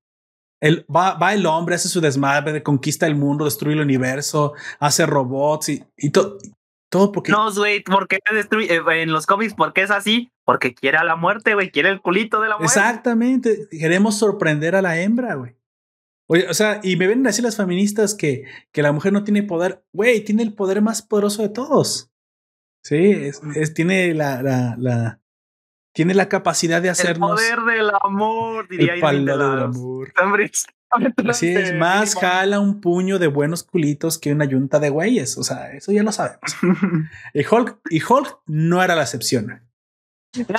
El, 0.61 0.85
va, 0.85 1.15
va, 1.15 1.33
el 1.33 1.45
hombre, 1.45 1.75
hace 1.75 1.89
su 1.89 1.99
desmadre, 1.99 2.63
conquista 2.63 3.05
el 3.05 3.15
mundo, 3.15 3.43
destruye 3.43 3.75
el 3.75 3.81
universo, 3.81 4.53
hace 4.79 5.05
robots 5.05 5.69
y, 5.69 5.83
y 5.97 6.09
todo. 6.09 6.37
Todo 6.89 7.11
porque. 7.11 7.31
No, 7.31 7.51
güey, 7.51 7.83
¿por 7.83 8.07
qué 8.07 8.19
destruye 8.31 8.73
eh, 8.73 9.01
en 9.01 9.11
los 9.11 9.25
cómics? 9.25 9.55
¿Por 9.55 9.73
qué 9.73 9.81
es 9.81 9.91
así? 9.91 10.31
Porque 10.45 10.73
quiere 10.73 10.97
a 10.97 11.03
la 11.03 11.15
muerte, 11.15 11.55
güey, 11.55 11.69
quiere 11.69 11.89
el 11.89 12.01
culito 12.01 12.39
de 12.39 12.49
la 12.49 12.57
muerte. 12.57 12.79
Exactamente. 12.79 13.67
Queremos 13.71 14.17
sorprender 14.17 14.75
a 14.75 14.81
la 14.81 15.01
hembra, 15.01 15.35
güey. 15.35 15.55
Oye, 16.29 16.47
o 16.47 16.53
sea, 16.53 16.79
y 16.81 16.95
me 16.95 17.07
ven 17.07 17.23
decir 17.23 17.43
las 17.43 17.57
feministas 17.57 18.15
que, 18.15 18.45
que 18.71 18.81
la 18.81 18.91
mujer 18.91 19.11
no 19.11 19.23
tiene 19.23 19.43
poder. 19.43 19.83
Güey, 19.91 20.23
tiene 20.23 20.43
el 20.43 20.53
poder 20.53 20.81
más 20.81 21.01
poderoso 21.01 21.41
de 21.41 21.49
todos. 21.49 22.12
Sí, 22.83 23.11
es, 23.11 23.41
es 23.55 23.73
tiene 23.73 24.13
la, 24.13 24.41
la, 24.41 24.75
la, 24.77 25.19
tiene 25.93 26.13
la 26.13 26.27
capacidad 26.27 26.81
de 26.81 26.89
hacernos. 26.89 27.41
El 27.41 27.55
poder 27.55 27.77
del 27.77 27.91
amor, 28.01 28.67
diría 28.67 28.95
el 28.95 28.99
poder 28.99 29.23
del 29.23 29.41
amor. 29.41 30.13
Así 31.27 31.55
es, 31.55 31.73
más 31.77 32.15
jala 32.15 32.59
un 32.59 32.81
puño 32.81 33.19
de 33.19 33.27
buenos 33.27 33.63
culitos 33.63 34.17
que 34.17 34.31
una 34.31 34.45
yunta 34.45 34.79
de 34.79 34.89
güeyes. 34.89 35.37
O 35.37 35.43
sea, 35.43 35.71
eso 35.71 35.91
ya 35.91 36.03
lo 36.03 36.11
sabemos. 36.11 36.41
y 37.33 37.45
Hulk, 37.45 37.79
y 37.89 38.01
Hulk 38.03 38.39
no 38.47 38.83
era 38.83 38.95
la 38.95 39.03
excepción. 39.03 39.61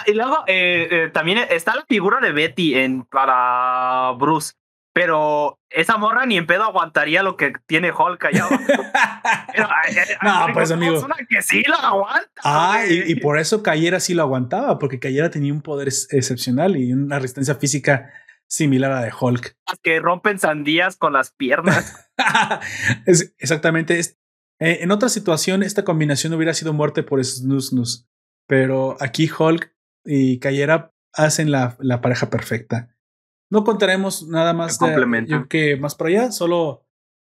Y 0.06 0.12
luego 0.14 0.44
eh, 0.46 0.88
eh, 0.90 1.10
también 1.12 1.38
está 1.50 1.74
la 1.74 1.84
figura 1.86 2.20
de 2.20 2.32
Betty 2.32 2.74
en, 2.76 3.04
para 3.04 4.12
Bruce. 4.12 4.54
Pero 4.94 5.58
esa 5.70 5.98
morra 5.98 6.24
ni 6.24 6.36
en 6.36 6.46
pedo 6.46 6.62
aguantaría 6.62 7.24
lo 7.24 7.36
que 7.36 7.52
tiene 7.66 7.90
Hulk 7.90 8.26
allá 8.26 8.46
no, 10.22 10.46
pues 10.54 10.70
amigo. 10.70 11.04
que 11.28 11.42
sí 11.42 11.64
lo 11.66 11.74
aguanta. 11.74 12.30
Ah, 12.44 12.84
y, 12.88 13.16
por 13.16 13.40
eso 13.40 13.64
Cayera 13.64 13.98
sí 13.98 14.14
lo 14.14 14.22
aguantaba, 14.22 14.78
porque 14.78 15.00
Cayera 15.00 15.30
tenía 15.30 15.52
un 15.52 15.62
poder 15.62 15.88
excepcional 15.88 16.76
y 16.76 16.92
una 16.92 17.18
resistencia 17.18 17.56
física 17.56 18.12
similar 18.46 18.92
a 18.92 19.00
la 19.00 19.06
de 19.06 19.12
Hulk. 19.18 19.56
Que 19.82 19.98
rompen 19.98 20.38
sandías 20.38 20.96
con 20.96 21.12
las 21.12 21.32
piernas. 21.32 22.08
exactamente. 23.38 23.98
Eh, 23.98 24.78
en 24.80 24.92
otra 24.92 25.08
situación, 25.08 25.64
esta 25.64 25.82
combinación 25.82 26.32
hubiera 26.34 26.54
sido 26.54 26.72
muerte 26.72 27.02
por 27.02 27.22
snus 27.24 28.06
Pero 28.46 28.96
aquí 29.00 29.28
Hulk 29.28 29.74
y 30.04 30.38
Cayera 30.38 30.94
hacen 31.12 31.50
la, 31.50 31.76
la 31.80 32.00
pareja 32.00 32.30
perfecta. 32.30 32.93
No 33.54 33.62
contaremos 33.62 34.26
nada 34.26 34.52
más 34.52 34.80
de 34.80 35.46
que 35.48 35.76
más 35.76 35.94
por 35.94 36.08
allá, 36.08 36.32
solo, 36.32 36.84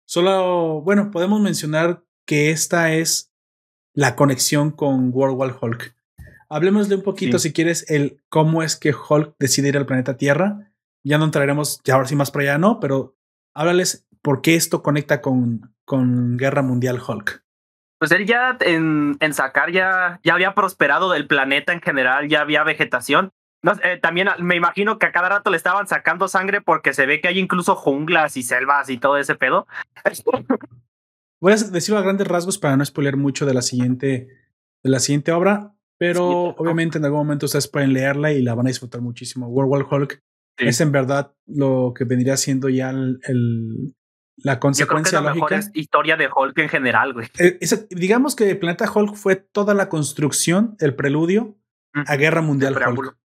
solo, 0.05 0.81
bueno, 0.82 1.11
podemos 1.11 1.40
mencionar 1.40 2.05
que 2.24 2.53
esta 2.53 2.93
es 2.93 3.32
la 3.93 4.15
conexión 4.15 4.70
con 4.70 5.11
World 5.12 5.36
War 5.36 5.57
Hulk. 5.61 5.97
Hablemosle 6.49 6.94
un 6.94 7.03
poquito, 7.03 7.40
si 7.40 7.53
quieres, 7.53 7.90
el 7.90 8.23
cómo 8.28 8.62
es 8.62 8.77
que 8.77 8.94
Hulk 8.94 9.35
decide 9.40 9.70
ir 9.70 9.77
al 9.77 9.85
planeta 9.85 10.16
Tierra. 10.16 10.73
Ya 11.03 11.19
no 11.19 11.24
entraremos, 11.24 11.81
ya 11.82 11.94
ahora 11.94 12.07
sí 12.07 12.15
más 12.15 12.31
por 12.31 12.43
allá, 12.43 12.57
no, 12.57 12.78
pero 12.78 13.16
háblales 13.53 14.07
por 14.23 14.43
qué 14.43 14.55
esto 14.55 14.81
conecta 14.81 15.20
con, 15.20 15.74
con 15.85 16.36
Guerra 16.36 16.62
Mundial 16.62 17.01
Hulk. 17.05 17.43
Pues 17.99 18.12
él 18.12 18.27
ya 18.27 18.57
en, 18.61 19.16
en 19.19 19.35
sacar 19.35 19.73
ya, 19.73 20.20
ya 20.23 20.35
había 20.35 20.55
prosperado 20.55 21.11
del 21.11 21.27
planeta 21.27 21.73
en 21.73 21.81
general, 21.81 22.28
ya 22.28 22.43
había 22.43 22.62
vegetación 22.62 23.32
no, 23.62 23.72
eh, 23.84 23.98
también 24.02 24.28
me 24.40 24.56
imagino 24.56 24.98
que 24.98 25.06
a 25.06 25.12
cada 25.12 25.28
rato 25.28 25.51
le 25.51 25.56
estaban 25.56 25.86
sacando 25.86 26.26
sangre 26.26 26.60
porque 26.60 26.93
se 26.93 27.06
ve 27.06 27.20
que 27.20 27.28
hay 27.28 27.39
incluso 27.39 27.76
junglas 27.76 28.36
y 28.36 28.43
selvas 28.43 28.90
y 28.90 28.98
todo 28.98 29.16
ese 29.16 29.36
pedo. 29.36 29.68
Voy 31.40 31.52
a 31.52 31.56
decirlo 31.56 31.98
a 31.98 32.02
grandes 32.02 32.26
rasgos 32.26 32.59
para 32.59 32.76
no 32.76 32.84
spoiler 32.84 33.16
mucho 33.16 33.47
de 33.47 33.55
la 33.55 33.62
siguiente, 33.62 34.28
de 34.82 34.90
la 34.90 34.98
siguiente 34.98 35.32
obra, 35.32 35.74
pero 35.97 36.55
obviamente 36.56 36.98
en 36.98 37.05
algún 37.05 37.20
momento 37.20 37.47
ustedes 37.47 37.68
pueden 37.68 37.93
leerla 37.93 38.32
y 38.32 38.43
la 38.43 38.55
van 38.55 38.66
a 38.66 38.70
disfrutar 38.70 39.01
muchísimo. 39.01 39.48
World 39.48 39.70
War 39.70 39.86
Hulk 39.90 40.22
es 40.59 40.80
en 40.80 40.93
verdad 40.93 41.34
lo 41.47 41.94
que 41.97 42.05
vendría 42.05 42.36
siendo 42.36 42.68
ya 42.68 42.90
el, 42.90 43.94
la 44.36 44.59
consecuencia 44.59 45.18
Yo 45.18 45.24
creo 45.24 45.34
que 45.34 45.40
lógica. 45.40 45.56
La 45.56 45.62
mejor 45.62 45.76
historia 45.76 46.16
de 46.16 46.28
Hulk 46.34 46.59
en 46.59 46.68
general, 46.68 47.12
güey. 47.12 47.28
Eh, 47.39 47.59
digamos 47.90 48.34
que 48.34 48.55
Planeta 48.56 48.90
Hulk 48.93 49.14
fue 49.14 49.36
toda 49.36 49.74
la 49.74 49.89
construcción, 49.89 50.76
el 50.80 50.94
preludio 50.94 51.56
a 51.93 52.16
Guerra 52.16 52.40
Mundial 52.40 52.76
Hulk 52.76 53.22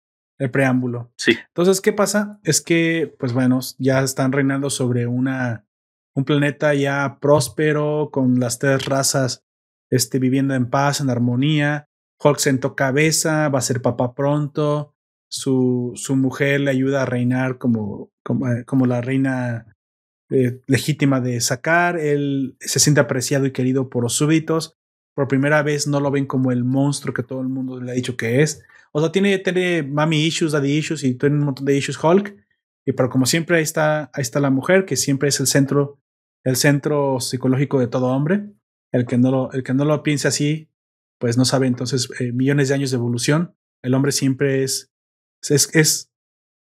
el 0.43 0.51
preámbulo. 0.51 1.09
Sí. 1.15 1.37
Entonces, 1.47 1.79
¿qué 1.79 1.93
pasa? 1.93 2.39
Es 2.43 2.61
que, 2.61 3.15
pues 3.17 3.31
bueno, 3.31 3.61
ya 3.77 4.01
están 4.01 4.33
reinando 4.33 4.69
sobre 4.69 5.07
una, 5.07 5.65
un 6.13 6.25
planeta 6.25 6.73
ya 6.73 7.17
próspero, 7.21 8.09
con 8.11 8.41
las 8.41 8.59
tres 8.59 8.85
razas 8.85 9.45
este, 9.89 10.19
viviendo 10.19 10.53
en 10.53 10.69
paz, 10.69 10.99
en 10.99 11.09
armonía. 11.09 11.87
Hulk 12.21 12.39
sentó 12.39 12.75
cabeza, 12.75 13.47
va 13.47 13.59
a 13.59 13.61
ser 13.61 13.81
papá 13.81 14.13
pronto. 14.15 14.93
Su, 15.29 15.93
su 15.95 16.17
mujer 16.17 16.59
le 16.59 16.71
ayuda 16.71 17.03
a 17.03 17.05
reinar 17.05 17.57
como, 17.57 18.11
como, 18.21 18.49
eh, 18.49 18.65
como 18.65 18.85
la 18.85 18.99
reina 18.99 19.77
eh, 20.29 20.59
legítima 20.67 21.21
de 21.21 21.39
sacar. 21.39 21.97
Él 21.97 22.57
se 22.59 22.79
siente 22.79 22.99
apreciado 22.99 23.45
y 23.45 23.53
querido 23.53 23.89
por 23.89 24.03
los 24.03 24.13
súbitos. 24.13 24.75
por 25.15 25.29
primera 25.29 25.63
vez 25.63 25.87
no 25.87 26.01
lo 26.01 26.11
ven 26.11 26.25
como 26.25 26.51
el 26.51 26.65
monstruo 26.65 27.13
que 27.13 27.23
todo 27.23 27.39
el 27.39 27.47
mundo 27.47 27.79
le 27.79 27.91
ha 27.91 27.95
dicho 27.95 28.17
que 28.17 28.41
es. 28.41 28.61
O 28.93 29.01
sea, 29.01 29.11
tiene, 29.11 29.39
tiene 29.39 29.83
mami 29.83 30.23
issues, 30.25 30.51
daddy 30.51 30.77
issues 30.77 31.03
y 31.03 31.15
tiene 31.15 31.37
un 31.37 31.45
montón 31.45 31.65
de 31.65 31.75
issues 31.75 32.01
Hulk. 32.01 32.35
Y 32.85 32.91
pero 32.93 33.09
como 33.09 33.25
siempre 33.25 33.57
ahí 33.57 33.63
está, 33.63 34.11
ahí 34.13 34.21
está 34.21 34.39
la 34.39 34.51
mujer, 34.51 34.85
que 34.85 34.95
siempre 34.95 35.29
es 35.29 35.39
el 35.39 35.47
centro, 35.47 35.99
el 36.43 36.55
centro 36.55 37.19
psicológico 37.19 37.79
de 37.79 37.87
todo 37.87 38.07
hombre. 38.07 38.51
El 38.91 39.07
que 39.07 39.17
no 39.17 39.31
lo, 39.31 39.51
el 39.51 39.63
que 39.63 39.73
no 39.73 39.85
lo 39.85 40.03
piense 40.03 40.27
así, 40.27 40.69
pues 41.17 41.37
no 41.37 41.45
sabe. 41.45 41.65
Entonces, 41.65 42.09
eh, 42.19 42.31
millones 42.31 42.69
de 42.69 42.75
años 42.75 42.91
de 42.91 42.97
evolución. 42.97 43.55
El 43.81 43.95
hombre 43.95 44.11
siempre 44.11 44.63
es, 44.63 44.91
es, 45.49 45.73
es, 45.73 46.11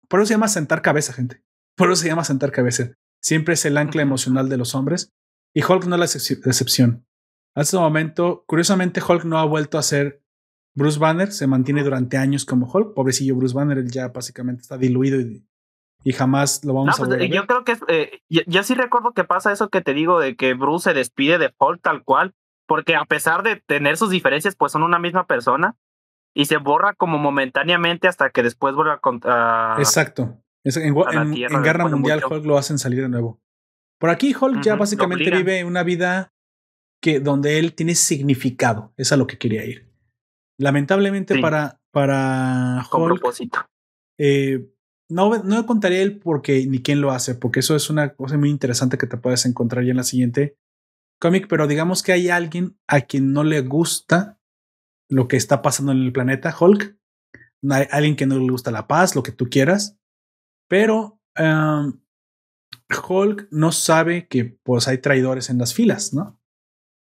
por 0.07 0.21
eso 0.21 0.27
se 0.27 0.33
llama 0.35 0.47
sentar 0.47 0.81
cabeza, 0.81 1.11
gente. 1.11 1.43
Por 1.75 1.91
eso 1.91 2.01
se 2.01 2.07
llama 2.07 2.23
sentar 2.23 2.51
cabeza. 2.51 2.91
Siempre 3.21 3.55
es 3.55 3.65
el 3.65 3.77
ancla 3.77 4.01
emocional 4.01 4.47
de 4.47 4.57
los 4.57 4.73
hombres. 4.73 5.11
Y 5.53 5.63
Hulk 5.63 5.85
no 5.85 6.01
es 6.01 6.15
la 6.45 6.49
excepción. 6.49 7.05
Hasta 7.53 7.61
este 7.61 7.77
momento, 7.77 8.45
curiosamente, 8.47 9.01
Hulk 9.05 9.25
no 9.25 9.37
ha 9.37 9.45
vuelto 9.45 9.77
a 9.77 9.83
ser 9.83 10.20
Bruce 10.73 10.99
Banner, 10.99 11.31
se 11.31 11.47
mantiene 11.47 11.83
durante 11.83 12.17
años 12.17 12.45
como 12.45 12.69
Hulk. 12.71 12.93
Pobrecillo 12.93 13.35
Bruce 13.35 13.53
Banner, 13.53 13.77
él 13.77 13.91
ya 13.91 14.07
básicamente 14.07 14.61
está 14.61 14.77
diluido 14.77 15.19
y, 15.19 15.45
y 16.03 16.13
jamás 16.13 16.63
lo 16.63 16.73
vamos 16.73 16.95
a 16.95 17.05
pues, 17.05 17.09
ver. 17.09 17.29
Yo 17.29 17.45
creo 17.45 17.63
que 17.63 17.77
eh, 17.87 18.21
yo, 18.29 18.63
sí 18.63 18.73
recuerdo 18.73 19.11
que 19.13 19.23
pasa 19.23 19.51
eso 19.51 19.69
que 19.69 19.81
te 19.81 19.93
digo 19.93 20.19
de 20.19 20.35
que 20.35 20.53
Bruce 20.53 20.89
se 20.89 20.93
despide 20.93 21.37
de 21.37 21.53
Hulk 21.57 21.81
tal 21.81 22.03
cual, 22.03 22.33
porque 22.67 22.95
a 22.95 23.05
pesar 23.05 23.43
de 23.43 23.57
tener 23.57 23.97
sus 23.97 24.09
diferencias, 24.09 24.55
pues 24.55 24.71
son 24.71 24.83
una 24.83 24.99
misma 24.99 25.27
persona 25.27 25.75
y 26.33 26.45
se 26.45 26.57
borra 26.57 26.93
como 26.93 27.17
momentáneamente 27.17 28.07
hasta 28.07 28.29
que 28.29 28.43
después 28.43 28.73
vuelve 28.73 28.93
a. 29.25 29.75
Exacto. 29.77 30.41
en, 30.63 31.63
Guerra 31.63 31.87
Mundial 31.87 32.23
Hulk 32.23 32.45
lo 32.45 32.57
hacen 32.57 32.79
salir 32.79 33.01
de 33.01 33.09
nuevo. 33.09 33.41
Por 33.99 34.09
aquí 34.09 34.33
Hulk 34.33 34.63
ya 34.63 34.75
básicamente 34.75 35.29
vive 35.29 35.63
una 35.63 35.83
vida 35.83 36.33
que 37.01 37.19
donde 37.19 37.59
él 37.59 37.75
tiene 37.75 37.93
significado. 37.93 38.93
Es 38.97 39.11
a 39.11 39.17
lo 39.17 39.27
que 39.27 39.37
quería 39.37 39.65
ir. 39.65 39.90
Lamentablemente 40.61 41.41
para, 41.41 41.81
para 41.91 42.85
Con 42.91 43.05
propósito. 43.05 43.65
Eh, 44.19 44.69
no, 45.09 45.43
no 45.43 45.65
contaré 45.65 46.03
él 46.03 46.19
porque 46.19 46.67
ni 46.67 46.83
quién 46.83 47.01
lo 47.01 47.11
hace, 47.11 47.33
porque 47.33 47.61
eso 47.61 47.75
es 47.75 47.89
una 47.89 48.13
cosa 48.13 48.37
muy 48.37 48.49
interesante 48.49 48.99
que 48.99 49.07
te 49.07 49.17
puedes 49.17 49.47
encontrar 49.47 49.83
ya 49.83 49.91
en 49.91 49.97
la 49.97 50.03
siguiente 50.03 50.55
cómic, 51.19 51.47
pero 51.49 51.65
digamos 51.65 52.03
que 52.03 52.11
hay 52.11 52.29
alguien 52.29 52.77
a 52.87 53.01
quien 53.01 53.33
no 53.33 53.43
le 53.43 53.61
gusta 53.61 54.39
lo 55.09 55.27
que 55.27 55.35
está 55.35 55.63
pasando 55.63 55.91
en 55.91 56.03
el 56.03 56.13
planeta 56.13 56.55
Hulk, 56.57 56.95
hay 57.69 57.87
alguien 57.91 58.15
que 58.15 58.27
no 58.27 58.37
le 58.37 58.51
gusta 58.51 58.71
la 58.71 58.87
paz, 58.87 59.15
lo 59.15 59.23
que 59.23 59.31
tú 59.31 59.49
quieras, 59.49 59.97
pero 60.69 61.19
Hulk 61.35 61.97
no 63.49 63.71
sabe 63.71 64.27
que 64.27 64.45
pues 64.45 64.87
hay 64.87 64.99
traidores 64.99 65.49
en 65.49 65.57
las 65.57 65.73
filas, 65.73 66.13
¿no? 66.13 66.39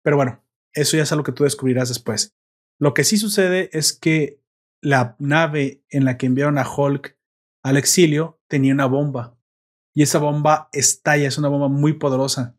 Pero 0.04 0.16
bueno, 0.16 0.44
eso 0.72 0.96
ya 0.96 1.02
es 1.02 1.12
algo 1.12 1.24
que 1.24 1.32
tú 1.32 1.44
descubrirás 1.44 1.88
después. 1.88 2.37
Lo 2.78 2.94
que 2.94 3.04
sí 3.04 3.16
sucede 3.16 3.70
es 3.72 3.92
que 3.92 4.40
la 4.80 5.16
nave 5.18 5.82
en 5.90 6.04
la 6.04 6.16
que 6.16 6.26
enviaron 6.26 6.58
a 6.58 6.68
Hulk 6.68 7.16
al 7.62 7.76
exilio 7.76 8.40
tenía 8.48 8.72
una 8.72 8.86
bomba. 8.86 9.36
Y 9.94 10.02
esa 10.02 10.18
bomba 10.18 10.68
estalla, 10.72 11.26
es 11.26 11.38
una 11.38 11.48
bomba 11.48 11.68
muy 11.68 11.94
poderosa. 11.94 12.56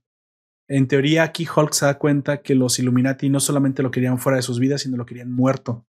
En 0.67 0.87
teoría, 0.87 1.23
aquí 1.23 1.47
Hulk 1.47 1.73
se 1.73 1.85
da 1.85 1.97
cuenta 1.97 2.41
que 2.41 2.53
los 2.53 2.77
Illuminati 2.79 3.29
no 3.29 3.39
solamente 3.39 3.81
lo 3.81 3.91
querían 3.91 4.19
fuera 4.19 4.35
de 4.35 4.41
sus 4.41 4.59
vidas, 4.59 4.81
sino 4.81 4.97
lo 4.97 5.05
querían 5.05 5.31
muerto. 5.31 5.87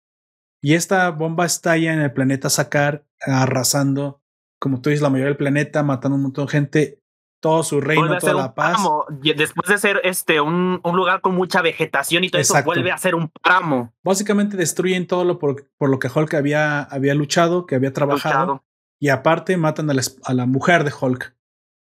Y 0.60 0.74
esta 0.74 1.08
bomba 1.10 1.46
estalla 1.46 1.94
en 1.94 2.00
el 2.00 2.12
planeta 2.12 2.50
Sakar, 2.50 3.06
arrasando, 3.20 4.22
como 4.58 4.80
tú 4.80 4.90
dices, 4.90 5.02
la 5.02 5.10
mayoría 5.10 5.28
del 5.28 5.36
planeta, 5.36 5.82
matando 5.82 6.16
un 6.16 6.22
montón 6.22 6.46
de 6.46 6.52
gente 6.52 7.02
todo 7.46 7.62
su 7.62 7.80
reino, 7.80 8.18
toda 8.18 8.34
la 8.34 8.54
paz. 8.54 8.76
Después 9.36 9.68
de 9.68 9.78
ser 9.78 10.00
este 10.02 10.40
un, 10.40 10.80
un, 10.82 10.96
lugar 10.96 11.20
con 11.20 11.36
mucha 11.36 11.62
vegetación 11.62 12.24
y 12.24 12.28
todo 12.28 12.42
eso 12.42 12.60
vuelve 12.64 12.90
a 12.90 12.98
ser 12.98 13.14
un 13.14 13.28
páramo. 13.28 13.94
Básicamente 14.02 14.56
destruyen 14.56 15.06
todo 15.06 15.24
lo 15.24 15.38
por, 15.38 15.68
por 15.78 15.88
lo 15.88 16.00
que 16.00 16.10
Hulk 16.12 16.34
había, 16.34 16.82
había 16.82 17.14
luchado, 17.14 17.64
que 17.64 17.76
había 17.76 17.92
trabajado. 17.92 18.64
Y 18.98 19.10
aparte 19.10 19.56
matan 19.56 19.88
a 19.90 19.94
la, 19.94 20.02
a 20.24 20.34
la, 20.34 20.46
mujer 20.46 20.82
de 20.82 20.92
Hulk, 21.00 21.36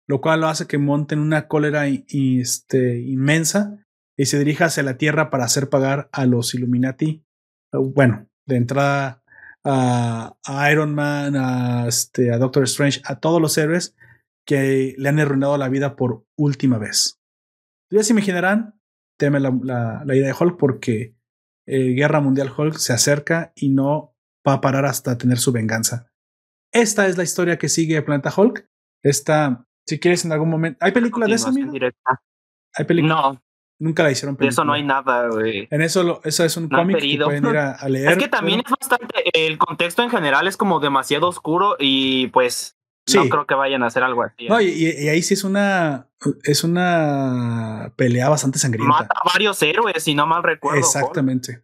lo 0.06 0.20
cual 0.20 0.42
lo 0.42 0.48
hace 0.48 0.68
que 0.68 0.78
monten 0.78 1.20
una 1.20 1.48
cólera 1.48 1.88
este, 1.88 3.00
inmensa 3.00 3.78
y 4.18 4.26
se 4.26 4.40
dirija 4.40 4.66
hacia 4.66 4.84
la 4.84 4.98
Tierra 4.98 5.30
para 5.30 5.46
hacer 5.46 5.70
pagar 5.70 6.10
a 6.12 6.26
los 6.26 6.54
Illuminati. 6.54 7.24
Bueno, 7.72 8.28
de 8.46 8.58
entrada 8.58 9.24
a, 9.64 10.36
a 10.46 10.72
Iron 10.72 10.94
Man, 10.94 11.38
a, 11.38 11.88
este, 11.88 12.34
a 12.34 12.38
Doctor 12.38 12.64
Strange, 12.64 13.02
a 13.06 13.22
todos 13.22 13.42
los 13.42 13.58
héroes 13.58 13.96
que 14.46 14.96
le 14.98 15.10
han 15.10 15.20
arruinado 15.20 15.58
la 15.58 15.70
vida 15.70 15.96
por 15.96 16.26
última 16.38 16.78
vez. 16.78 17.22
Ya 17.90 18.04
se 18.04 18.14
imaginarán, 18.14 18.80
teme 19.18 19.40
la, 19.40 19.52
la, 20.06 20.16
idea 20.16 20.28
de 20.28 20.36
Hulk 20.38 20.58
porque 20.58 21.16
eh, 21.66 21.94
Guerra 21.94 22.22
Mundial 22.22 22.52
Hulk 22.56 22.76
se 22.76 22.94
acerca 22.94 23.54
y 23.56 23.70
no 23.70 24.16
va 24.48 24.54
a 24.54 24.62
parar 24.62 24.86
hasta 24.86 25.18
tener 25.18 25.38
su 25.38 25.52
venganza. 25.52 26.12
Esta 26.72 27.08
es 27.08 27.18
la 27.18 27.24
historia 27.24 27.58
que 27.58 27.70
sigue 27.70 28.02
Planeta 28.02 28.34
Hulk. 28.36 28.68
Esta, 29.04 29.66
si 29.86 30.00
quieres 30.00 30.26
en 30.26 30.32
algún 30.32 30.50
momento. 30.50 30.80
¿Hay 30.82 30.92
película 30.92 31.28
de 31.28 31.34
eso, 31.34 31.52
¿Hay 32.76 32.86
película? 32.86 33.16
No. 33.16 33.44
Nunca 33.80 34.04
la 34.04 34.12
hicieron 34.12 34.36
película. 34.36 34.50
De 34.50 34.54
eso 34.54 34.66
no 34.66 34.74
hay 34.74 34.84
nada, 34.84 35.28
güey. 35.28 35.68
En 35.70 35.82
eso, 35.82 36.22
eso 36.24 36.44
es 36.44 36.58
un 36.58 36.70
cómic 36.70 37.00
que 37.00 37.20
pueden 37.24 37.46
ir 37.46 37.58
a, 37.58 37.78
leer. 37.90 38.14
Es 38.14 38.18
que 38.18 38.28
también 38.28 38.62
es 38.66 38.72
bastante. 38.72 39.24
El 39.34 39.58
contexto 39.58 40.04
en 40.04 40.10
general 40.10 40.48
es 40.48 40.58
como 40.58 40.80
demasiado 40.80 41.28
oscuro 41.28 41.76
y 41.80 42.28
pues 42.28 42.78
no 43.16 43.30
creo 43.30 43.46
que 43.46 43.56
vayan 43.56 43.84
a 43.84 43.88
hacer 43.88 44.04
algo 44.04 44.24
así. 44.24 44.48
No, 44.48 44.60
¿eh? 44.60 44.66
y, 44.66 45.08
ahí 45.10 45.22
sí 45.22 45.34
es 45.34 45.44
una 45.44 46.10
es 46.44 46.64
una 46.64 47.94
pelea 47.96 48.30
bastante 48.30 48.60
sangrienta. 48.60 48.94
Mata 48.94 49.14
a 49.14 49.30
varios 49.30 49.62
héroes, 49.62 50.04
si 50.04 50.16
no 50.16 50.26
mal 50.26 50.44
recuerdo. 50.44 50.80
Exactamente. 50.80 51.64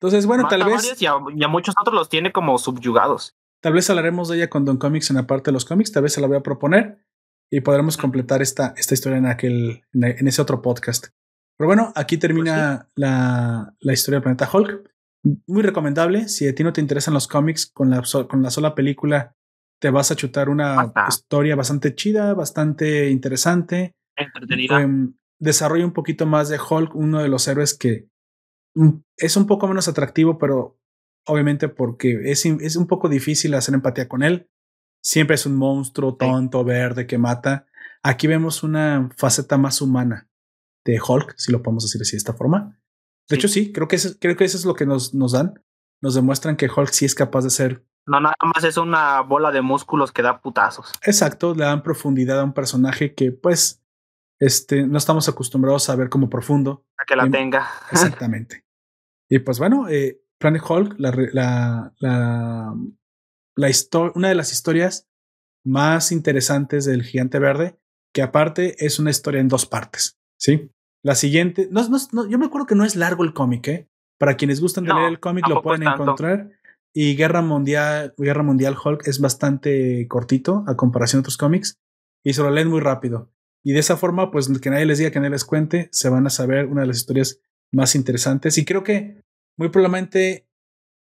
Entonces, 0.00 0.26
bueno, 0.26 0.48
tal 0.48 0.64
vez. 0.64 1.00
Y 1.00 1.06
a, 1.06 1.18
muchos 1.48 1.74
otros 1.80 1.94
los 1.94 2.08
tiene 2.08 2.32
como 2.32 2.58
subyugados. 2.58 3.36
Tal 3.62 3.74
vez 3.74 3.88
hablaremos 3.90 4.28
de 4.28 4.36
ella 4.36 4.50
con 4.50 4.64
Don 4.64 4.78
Comics 4.78 5.10
en 5.10 5.16
la 5.16 5.26
parte 5.26 5.50
de 5.50 5.52
los 5.52 5.64
cómics. 5.64 5.92
Tal 5.92 6.02
vez 6.02 6.14
se 6.14 6.20
la 6.20 6.26
voy 6.26 6.38
a 6.38 6.42
proponer 6.42 7.04
y 7.50 7.60
podremos 7.60 7.96
completar 7.96 8.40
esta, 8.40 8.74
esta 8.76 8.94
historia 8.94 9.18
en 9.18 9.26
aquel 9.26 9.82
en 9.92 10.26
ese 10.26 10.40
otro 10.40 10.62
podcast. 10.62 11.08
Pero 11.58 11.68
bueno, 11.68 11.92
aquí 11.94 12.16
termina 12.16 12.86
pues 12.86 12.92
la, 12.96 13.74
la, 13.80 13.92
historia 13.92 14.16
del 14.16 14.22
planeta 14.22 14.48
Hulk. 14.50 14.90
Muy 15.46 15.62
recomendable. 15.62 16.28
Si 16.28 16.48
a 16.48 16.54
ti 16.54 16.64
no 16.64 16.72
te 16.72 16.80
interesan 16.80 17.12
los 17.12 17.28
cómics, 17.28 17.66
con 17.66 17.90
la, 17.90 18.02
con 18.26 18.42
la 18.42 18.50
sola 18.50 18.74
película 18.74 19.36
te 19.80 19.90
vas 19.90 20.10
a 20.10 20.16
chutar 20.16 20.48
una 20.48 20.92
historia 21.08 21.56
bastante 21.56 21.94
chida, 21.94 22.34
bastante 22.34 23.10
interesante. 23.10 23.96
Entretenida. 24.14 24.82
Em, 24.82 25.14
desarrolla 25.38 25.86
un 25.86 25.92
poquito 25.92 26.26
más 26.26 26.48
de 26.50 26.58
Hulk, 26.58 26.94
uno 26.94 27.22
de 27.22 27.28
los 27.28 27.48
héroes 27.48 27.74
que 27.74 28.08
mm, 28.74 28.90
es 29.16 29.36
un 29.36 29.46
poco 29.46 29.66
menos 29.66 29.88
atractivo, 29.88 30.38
pero 30.38 30.78
obviamente 31.26 31.68
porque 31.68 32.30
es, 32.30 32.44
es 32.44 32.76
un 32.76 32.86
poco 32.86 33.08
difícil 33.08 33.54
hacer 33.54 33.74
empatía 33.74 34.06
con 34.06 34.22
él. 34.22 34.50
Siempre 35.02 35.34
es 35.34 35.46
un 35.46 35.56
monstruo 35.56 36.14
tonto, 36.14 36.62
verde, 36.62 37.06
que 37.06 37.16
mata. 37.16 37.66
Aquí 38.02 38.26
vemos 38.26 38.62
una 38.62 39.08
faceta 39.16 39.56
más 39.56 39.80
humana 39.80 40.28
de 40.84 41.00
Hulk, 41.00 41.34
si 41.38 41.52
lo 41.52 41.62
podemos 41.62 41.84
decir 41.84 42.02
así 42.02 42.12
de 42.12 42.18
esta 42.18 42.34
forma. 42.34 42.78
De 43.30 43.36
hecho, 43.36 43.48
sí, 43.48 43.72
creo 43.72 43.88
que, 43.88 43.96
eso, 43.96 44.10
creo 44.20 44.36
que 44.36 44.44
eso 44.44 44.58
es 44.58 44.66
lo 44.66 44.74
que 44.74 44.84
nos, 44.84 45.14
nos 45.14 45.32
dan. 45.32 45.54
Nos 46.02 46.14
demuestran 46.14 46.56
que 46.56 46.68
Hulk 46.68 46.90
sí 46.90 47.06
es 47.06 47.14
capaz 47.14 47.44
de 47.44 47.50
ser 47.50 47.86
no, 48.10 48.20
nada 48.20 48.34
más 48.54 48.64
es 48.64 48.76
una 48.76 49.20
bola 49.20 49.52
de 49.52 49.62
músculos 49.62 50.10
que 50.10 50.22
da 50.22 50.40
putazos. 50.40 50.92
Exacto, 51.02 51.54
le 51.54 51.64
dan 51.64 51.82
profundidad 51.82 52.40
a 52.40 52.44
un 52.44 52.52
personaje 52.52 53.14
que, 53.14 53.30
pues, 53.30 53.82
este, 54.40 54.86
no 54.86 54.98
estamos 54.98 55.28
acostumbrados 55.28 55.88
a 55.90 55.96
ver 55.96 56.08
como 56.08 56.28
profundo. 56.28 56.84
A 56.96 57.04
que 57.04 57.14
la 57.14 57.30
tenga. 57.30 57.68
Exactamente. 57.92 58.64
y 59.28 59.38
pues 59.38 59.58
bueno, 59.58 59.88
eh, 59.88 60.20
Planet 60.38 60.62
Hulk, 60.68 60.94
la, 60.98 61.12
la, 61.32 61.92
la, 62.00 62.74
la 63.54 64.10
una 64.14 64.28
de 64.28 64.34
las 64.34 64.52
historias 64.52 65.08
más 65.64 66.10
interesantes 66.10 66.86
del 66.86 67.02
Gigante 67.04 67.38
Verde, 67.38 67.78
que 68.12 68.22
aparte 68.22 68.84
es 68.84 68.98
una 68.98 69.10
historia 69.10 69.40
en 69.40 69.48
dos 69.48 69.66
partes, 69.66 70.18
¿sí? 70.38 70.72
La 71.02 71.14
siguiente, 71.14 71.68
no, 71.70 71.86
no, 72.12 72.28
yo 72.28 72.38
me 72.38 72.46
acuerdo 72.46 72.66
que 72.66 72.74
no 72.74 72.84
es 72.84 72.96
largo 72.96 73.22
el 73.22 73.34
cómic, 73.34 73.68
¿eh? 73.68 73.88
Para 74.18 74.36
quienes 74.36 74.60
gustan 74.60 74.84
de 74.84 74.94
leer 74.94 75.08
el 75.08 75.20
cómic 75.20 75.46
lo 75.48 75.62
pueden 75.62 75.86
encontrar. 75.86 76.50
Y 76.92 77.16
Guerra 77.16 77.42
Mundial, 77.42 78.14
Guerra 78.16 78.42
Mundial 78.42 78.76
Hulk 78.82 79.06
es 79.06 79.20
bastante 79.20 80.06
cortito 80.08 80.64
a 80.66 80.76
comparación 80.76 81.18
de 81.18 81.22
otros 81.22 81.36
cómics 81.36 81.78
y 82.24 82.32
se 82.32 82.42
lo 82.42 82.50
leen 82.50 82.68
muy 82.68 82.80
rápido. 82.80 83.30
Y 83.62 83.72
de 83.72 83.78
esa 83.78 83.96
forma, 83.96 84.30
pues 84.30 84.48
que 84.60 84.70
nadie 84.70 84.86
les 84.86 84.98
diga, 84.98 85.10
que 85.10 85.20
nadie 85.20 85.30
les 85.30 85.44
cuente, 85.44 85.88
se 85.92 86.08
van 86.08 86.26
a 86.26 86.30
saber 86.30 86.66
una 86.66 86.80
de 86.80 86.88
las 86.88 86.96
historias 86.96 87.40
más 87.72 87.94
interesantes. 87.94 88.58
Y 88.58 88.64
creo 88.64 88.82
que 88.82 89.22
muy 89.56 89.68
probablemente 89.68 90.48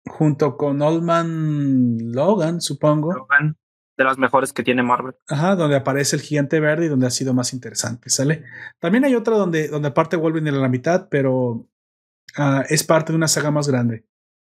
junto 0.08 0.58
con 0.58 0.82
Old 0.82 1.04
Man 1.04 1.98
Logan, 2.14 2.62
supongo. 2.62 3.14
Logan, 3.14 3.58
de 3.98 4.04
las 4.04 4.18
mejores 4.18 4.54
que 4.54 4.64
tiene 4.64 4.84
Marvel. 4.84 5.16
Ajá, 5.28 5.56
donde 5.56 5.76
aparece 5.76 6.16
el 6.16 6.22
gigante 6.22 6.60
verde 6.60 6.86
y 6.86 6.90
donde 6.90 7.08
ha 7.08 7.12
sido 7.12 7.34
más 7.34 7.54
interesante, 7.54 8.10
¿sale? 8.10 8.44
También 8.80 9.06
hay 9.06 9.16
otra 9.16 9.36
donde, 9.36 9.68
donde 9.68 9.92
parte 9.92 10.16
Wolverine 10.16 10.52
a 10.52 10.54
la 10.54 10.70
mitad, 10.70 11.10
pero 11.10 11.68
uh, 12.38 12.62
es 12.70 12.84
parte 12.84 13.12
de 13.12 13.18
una 13.18 13.28
saga 13.28 13.52
más 13.52 13.68
grande. 13.68 14.06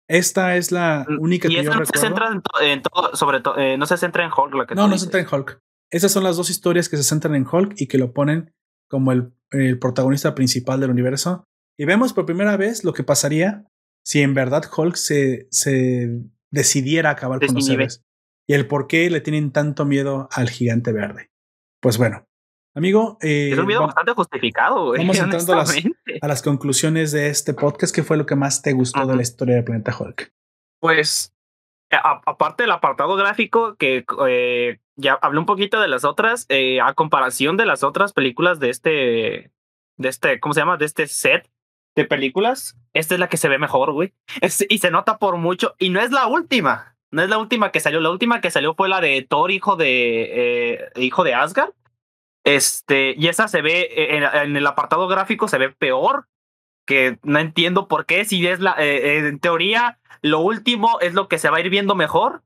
Esta 0.08 0.58
es 0.58 0.72
la 0.72 1.06
mm, 1.08 1.20
única 1.20 1.48
que 1.48 1.64
yo 1.64 1.74
no 1.74 1.86
Se 1.86 1.98
centra 1.98 2.30
en, 2.62 2.82
todo, 2.82 3.16
sobre 3.16 3.40
todo, 3.40 3.58
eh, 3.58 3.78
no 3.78 3.86
se 3.86 3.98
centra 3.98 4.26
en 4.26 4.32
Hulk. 4.36 4.54
La 4.54 4.66
que 4.66 4.76
no, 4.76 4.88
no 4.88 4.98
se 4.98 5.06
centra 5.06 5.20
en 5.22 5.28
Hulk. 5.32 5.60
Esas 5.90 6.12
son 6.12 6.24
las 6.24 6.38
dos 6.38 6.50
historias 6.50 6.90
que 6.90 6.98
se 6.98 7.04
centran 7.04 7.36
en 7.36 7.46
Hulk 7.50 7.74
y 7.78 7.88
que 7.88 7.98
lo 7.98 8.14
ponen 8.14 8.54
como 8.90 9.12
el, 9.12 9.34
el 9.52 9.80
protagonista 9.80 10.36
principal 10.36 10.80
del 10.80 10.92
universo. 10.92 11.46
Y 11.78 11.86
vemos 11.86 12.14
por 12.14 12.26
primera 12.26 12.58
vez 12.58 12.84
lo 12.84 12.94
que 12.94 13.04
pasaría 13.04 13.66
si 14.04 14.22
en 14.22 14.34
verdad 14.34 14.64
Hulk 14.76 14.96
se, 14.96 15.48
se 15.52 16.10
decidiera 16.52 17.12
acabar 17.12 17.40
con 17.40 17.56
los 17.56 17.70
héroes. 17.70 18.04
Y 18.48 18.54
el 18.54 18.68
por 18.68 18.88
qué 18.88 19.10
le 19.10 19.22
tienen 19.22 19.52
tanto 19.52 19.86
miedo 19.86 20.28
al 20.32 20.50
gigante 20.50 20.92
verde. 20.92 21.32
Pues 21.82 21.98
bueno, 21.98 22.26
amigo. 22.76 23.18
Eh, 23.22 23.52
es 23.52 23.60
un 23.60 23.66
miedo 23.66 23.82
bastante 23.82 24.14
justificado, 24.14 24.86
güey. 24.88 25.00
Vamos 25.00 25.20
entrando 25.20 25.54
a 25.54 25.58
las, 25.58 25.76
a 26.22 26.28
las, 26.28 26.42
conclusiones 26.42 27.12
de 27.12 27.28
este 27.28 27.54
podcast. 27.54 27.94
¿Qué 27.94 28.04
fue 28.04 28.18
lo 28.18 28.26
que 28.26 28.36
más 28.36 28.62
te 28.62 28.74
gustó 28.74 29.06
de 29.06 29.16
la 29.16 29.22
historia 29.22 29.56
del 29.56 29.64
planeta 29.64 29.96
Hulk? 29.98 30.32
Pues, 30.80 31.34
aparte 31.92 32.64
del 32.64 32.72
apartado 32.72 33.16
gráfico, 33.16 33.76
que 33.76 34.06
eh, 34.28 34.80
ya 34.96 35.14
hablé 35.22 35.40
un 35.40 35.46
poquito 35.46 35.80
de 35.80 35.88
las 35.88 36.04
otras, 36.06 36.46
eh, 36.50 36.82
a 36.82 36.94
comparación 36.94 37.58
de 37.58 37.66
las 37.66 37.84
otras 37.84 38.14
películas 38.14 38.60
de 38.60 38.70
este, 38.70 39.52
de 39.98 40.10
este, 40.10 40.40
¿cómo 40.40 40.54
se 40.54 40.62
llama? 40.62 40.78
De 40.78 40.86
este 40.86 41.08
set 41.08 41.50
de 41.96 42.06
películas, 42.06 42.78
esta 42.94 43.16
es 43.16 43.20
la 43.20 43.28
que 43.28 43.38
se 43.38 43.50
ve 43.50 43.58
mejor, 43.58 43.92
güey. 43.92 44.14
y 44.70 44.78
se 44.78 44.92
nota 44.92 45.18
por 45.18 45.38
mucho. 45.38 45.76
Y 45.78 45.90
no 45.90 46.00
es 46.00 46.12
la 46.12 46.28
última. 46.28 46.96
No 47.12 47.22
es 47.22 47.30
la 47.30 47.38
última 47.38 47.72
que 47.72 47.82
salió. 47.82 48.00
La 48.00 48.10
última 48.10 48.40
que 48.40 48.52
salió 48.52 48.74
fue 48.74 48.88
la 48.88 49.02
de 49.02 49.22
Thor, 49.30 49.52
hijo 49.52 49.76
de, 49.76 50.74
eh, 50.74 50.90
hijo 50.96 51.24
de 51.24 51.34
Asgard. 51.34 51.72
Este, 52.44 53.14
y 53.18 53.28
esa 53.28 53.48
se 53.48 53.62
ve 53.62 53.88
eh, 53.92 54.18
en, 54.44 54.56
el 54.56 54.68
apartado 54.68 55.08
gráfico, 55.08 55.48
se 55.48 55.58
ve 55.58 55.70
peor. 55.70 56.28
Que 56.86 57.20
no 57.24 57.40
entiendo 57.40 57.88
por 57.88 58.06
qué. 58.06 58.26
Si 58.26 58.46
es 58.48 58.60
la, 58.60 58.76
en 58.78 59.40
teoría, 59.40 60.00
lo 60.22 60.40
último 60.40 61.00
es 61.00 61.14
lo 61.14 61.28
que 61.28 61.38
se 61.38 61.50
va 61.50 61.58
a 61.58 61.62
ir 61.62 61.70
viendo 61.70 61.96
mejor. 61.96 62.44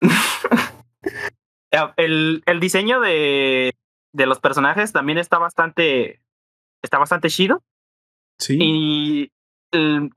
el, 1.96 2.42
el 2.46 2.60
diseño 2.60 3.00
de, 3.00 3.74
de 4.12 4.26
los 4.26 4.38
personajes 4.38 4.92
también 4.92 5.18
está 5.18 5.38
bastante, 5.38 6.20
está 6.82 6.98
bastante 6.98 7.28
chido. 7.28 7.62
Sí. 8.38 8.58
Y 8.60 9.32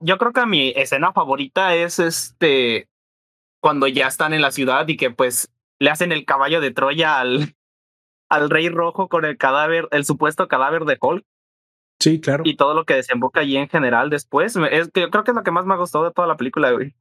yo 0.00 0.18
creo 0.18 0.32
que 0.32 0.46
mi 0.46 0.72
escena 0.76 1.12
favorita 1.12 1.74
es 1.74 1.98
este 1.98 2.88
cuando 3.60 3.86
ya 3.86 4.06
están 4.06 4.34
en 4.34 4.42
la 4.42 4.50
ciudad 4.50 4.86
y 4.86 4.96
que 4.96 5.10
pues 5.10 5.50
le 5.78 5.90
hacen 5.90 6.12
el 6.12 6.24
caballo 6.24 6.60
de 6.60 6.72
Troya 6.72 7.18
al, 7.18 7.55
al 8.28 8.50
rey 8.50 8.68
rojo 8.68 9.08
con 9.08 9.24
el 9.24 9.36
cadáver, 9.36 9.88
el 9.90 10.04
supuesto 10.04 10.48
cadáver 10.48 10.84
de 10.84 10.98
Hulk. 11.00 11.24
Sí, 12.00 12.20
claro. 12.20 12.42
Y 12.44 12.56
todo 12.56 12.74
lo 12.74 12.84
que 12.84 12.94
desemboca 12.94 13.40
allí 13.40 13.56
en 13.56 13.68
general 13.68 14.10
después. 14.10 14.56
Es, 14.70 14.90
creo 14.92 15.10
que 15.10 15.30
es 15.30 15.34
lo 15.34 15.42
que 15.42 15.50
más 15.50 15.66
me 15.66 15.74
ha 15.74 15.78
gustado 15.78 16.04
de 16.04 16.12
toda 16.12 16.28
la 16.28 16.36
película, 16.36 16.70
güey. 16.72 16.94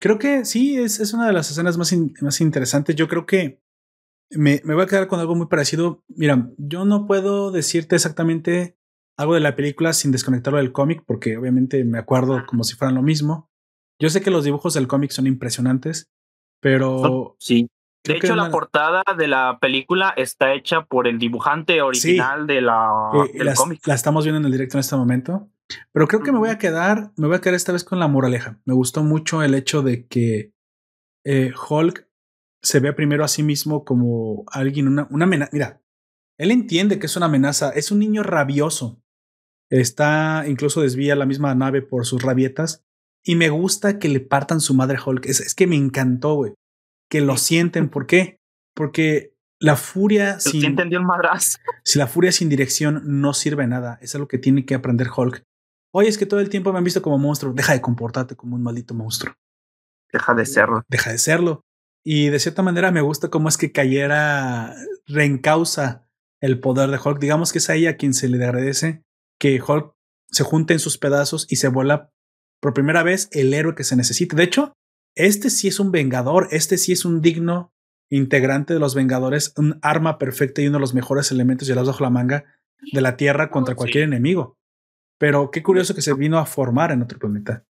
Creo 0.00 0.18
que 0.18 0.44
sí, 0.44 0.76
es, 0.78 1.00
es 1.00 1.12
una 1.12 1.26
de 1.26 1.32
las 1.32 1.50
escenas 1.50 1.76
más, 1.78 1.92
más 2.20 2.40
interesantes. 2.40 2.94
Yo 2.94 3.08
creo 3.08 3.26
que 3.26 3.60
me, 4.30 4.60
me 4.64 4.74
voy 4.74 4.84
a 4.84 4.86
quedar 4.86 5.08
con 5.08 5.18
algo 5.18 5.34
muy 5.34 5.46
parecido. 5.46 6.04
Mira, 6.08 6.50
yo 6.58 6.84
no 6.84 7.06
puedo 7.06 7.50
decirte 7.50 7.96
exactamente 7.96 8.76
algo 9.16 9.34
de 9.34 9.40
la 9.40 9.56
película 9.56 9.92
sin 9.92 10.12
desconectarlo 10.12 10.58
del 10.58 10.72
cómic, 10.72 11.02
porque 11.04 11.36
obviamente 11.36 11.84
me 11.84 11.98
acuerdo 11.98 12.44
como 12.46 12.62
si 12.62 12.76
fueran 12.76 12.94
lo 12.94 13.02
mismo. 13.02 13.50
Yo 14.00 14.10
sé 14.10 14.20
que 14.20 14.30
los 14.30 14.44
dibujos 14.44 14.74
del 14.74 14.86
cómic 14.86 15.10
son 15.10 15.26
impresionantes, 15.26 16.08
pero... 16.60 17.34
Sí. 17.40 17.68
De 18.04 18.16
hecho, 18.16 18.34
la 18.34 18.50
portada 18.50 19.02
de 19.16 19.28
la 19.28 19.58
película 19.60 20.14
está 20.16 20.54
hecha 20.54 20.84
por 20.84 21.06
el 21.06 21.18
dibujante 21.18 21.82
original 21.82 22.46
de 22.46 22.62
la, 22.62 23.10
eh, 23.14 23.38
del 23.38 23.54
cómic. 23.54 23.86
La 23.86 23.94
estamos 23.94 24.24
viendo 24.24 24.38
en 24.38 24.46
el 24.46 24.52
directo 24.52 24.76
en 24.76 24.80
este 24.80 24.96
momento. 24.96 25.50
Pero 25.92 26.08
creo 26.08 26.22
que 26.22 26.32
me 26.32 26.38
voy 26.38 26.48
a 26.48 26.58
quedar, 26.58 27.12
me 27.16 27.26
voy 27.26 27.36
a 27.36 27.40
quedar 27.40 27.54
esta 27.54 27.72
vez 27.72 27.84
con 27.84 27.98
la 27.98 28.08
moraleja. 28.08 28.60
Me 28.64 28.74
gustó 28.74 29.02
mucho 29.02 29.42
el 29.42 29.54
hecho 29.54 29.82
de 29.82 30.06
que 30.06 30.54
eh, 31.24 31.52
Hulk 31.68 32.08
se 32.62 32.80
vea 32.80 32.96
primero 32.96 33.24
a 33.24 33.28
sí 33.28 33.42
mismo 33.42 33.84
como 33.84 34.44
alguien, 34.50 34.88
una, 34.88 35.06
una 35.10 35.24
amenaza. 35.26 35.50
Mira, 35.52 35.82
él 36.38 36.50
entiende 36.50 36.98
que 36.98 37.06
es 37.06 37.16
una 37.16 37.26
amenaza, 37.26 37.70
es 37.70 37.90
un 37.90 37.98
niño 37.98 38.22
rabioso. 38.22 39.02
Está, 39.70 40.44
incluso 40.46 40.80
desvía 40.80 41.14
la 41.16 41.26
misma 41.26 41.54
nave 41.54 41.82
por 41.82 42.06
sus 42.06 42.22
rabietas. 42.22 42.86
Y 43.24 43.34
me 43.34 43.50
gusta 43.50 43.98
que 43.98 44.08
le 44.08 44.20
partan 44.20 44.60
su 44.60 44.72
madre 44.72 44.98
Hulk. 45.04 45.26
Es, 45.26 45.40
es 45.40 45.54
que 45.54 45.66
me 45.66 45.76
encantó, 45.76 46.34
güey. 46.36 46.54
Que 47.08 47.20
lo 47.20 47.36
sienten. 47.36 47.88
¿Por 47.88 48.06
qué? 48.06 48.38
Porque 48.74 49.34
la 49.60 49.76
furia 49.76 50.38
sin. 50.40 50.64
entendió 50.64 51.02
el. 51.02 51.58
Si 51.84 51.98
la 51.98 52.06
furia 52.06 52.32
sin 52.32 52.48
dirección 52.48 53.02
no 53.04 53.34
sirve 53.34 53.64
de 53.64 53.68
nada. 53.68 53.98
Es 54.02 54.14
algo 54.14 54.28
que 54.28 54.38
tiene 54.38 54.64
que 54.64 54.74
aprender 54.74 55.08
Hulk. 55.14 55.42
Oye, 55.92 56.08
es 56.08 56.18
que 56.18 56.26
todo 56.26 56.40
el 56.40 56.50
tiempo 56.50 56.72
me 56.72 56.78
han 56.78 56.84
visto 56.84 57.02
como 57.02 57.18
monstruo. 57.18 57.52
Deja 57.52 57.72
de 57.72 57.80
comportarte 57.80 58.36
como 58.36 58.56
un 58.56 58.62
maldito 58.62 58.94
monstruo. 58.94 59.34
Deja 60.12 60.34
de 60.34 60.46
serlo. 60.46 60.82
Deja 60.88 61.10
de 61.10 61.18
serlo. 61.18 61.62
Y 62.04 62.28
de 62.28 62.38
cierta 62.38 62.62
manera 62.62 62.90
me 62.90 63.00
gusta 63.00 63.28
cómo 63.28 63.48
es 63.48 63.56
que 63.56 63.72
cayera, 63.72 64.74
reencausa 65.06 66.08
el 66.40 66.60
poder 66.60 66.90
de 66.90 66.98
Hulk. 67.02 67.18
Digamos 67.18 67.52
que 67.52 67.58
es 67.58 67.68
a 67.68 67.74
ella 67.74 67.96
quien 67.96 68.14
se 68.14 68.28
le 68.28 68.42
agradece 68.44 69.02
que 69.38 69.60
Hulk 69.60 69.94
se 70.30 70.44
junte 70.44 70.74
en 70.74 70.78
sus 70.78 70.98
pedazos 70.98 71.46
y 71.48 71.56
se 71.56 71.68
vuela 71.68 72.10
por 72.60 72.74
primera 72.74 73.02
vez 73.02 73.28
el 73.32 73.52
héroe 73.54 73.74
que 73.74 73.84
se 73.84 73.96
necesita. 73.96 74.36
De 74.36 74.44
hecho, 74.44 74.72
este 75.18 75.50
sí 75.50 75.66
es 75.66 75.80
un 75.80 75.90
vengador, 75.90 76.46
este 76.52 76.78
sí 76.78 76.92
es 76.92 77.04
un 77.04 77.20
digno 77.20 77.72
integrante 78.08 78.72
de 78.72 78.80
los 78.80 78.94
Vengadores, 78.94 79.52
un 79.56 79.78
arma 79.82 80.16
perfecta 80.16 80.62
y 80.62 80.68
uno 80.68 80.78
de 80.78 80.80
los 80.80 80.94
mejores 80.94 81.30
elementos 81.32 81.68
las 81.68 81.86
bajo 81.86 82.04
la 82.04 82.10
manga 82.10 82.44
de 82.92 83.00
la 83.00 83.16
Tierra 83.16 83.50
contra 83.50 83.74
cualquier 83.74 84.04
enemigo. 84.04 84.56
Pero 85.18 85.50
qué 85.50 85.62
curioso 85.62 85.94
que 85.94 86.02
se 86.02 86.14
vino 86.14 86.38
a 86.38 86.46
formar 86.46 86.92
en 86.92 87.02
otro 87.02 87.18
planeta. 87.18 87.66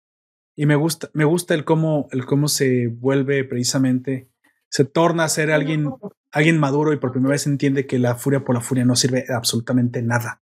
Y 0.56 0.66
me 0.66 0.74
gusta, 0.74 1.08
me 1.12 1.24
gusta 1.24 1.54
el 1.54 1.64
cómo, 1.64 2.08
el 2.10 2.26
cómo 2.26 2.48
se 2.48 2.88
vuelve 2.88 3.44
precisamente, 3.44 4.28
se 4.68 4.84
torna 4.84 5.22
a 5.22 5.28
ser 5.28 5.52
alguien, 5.52 5.88
alguien 6.32 6.58
maduro 6.58 6.92
y 6.92 6.96
por 6.96 7.12
primera 7.12 7.32
vez 7.32 7.46
entiende 7.46 7.86
que 7.86 8.00
la 8.00 8.16
furia 8.16 8.44
por 8.44 8.56
la 8.56 8.60
furia 8.60 8.84
no 8.84 8.96
sirve 8.96 9.24
absolutamente 9.28 10.02
nada. 10.02 10.42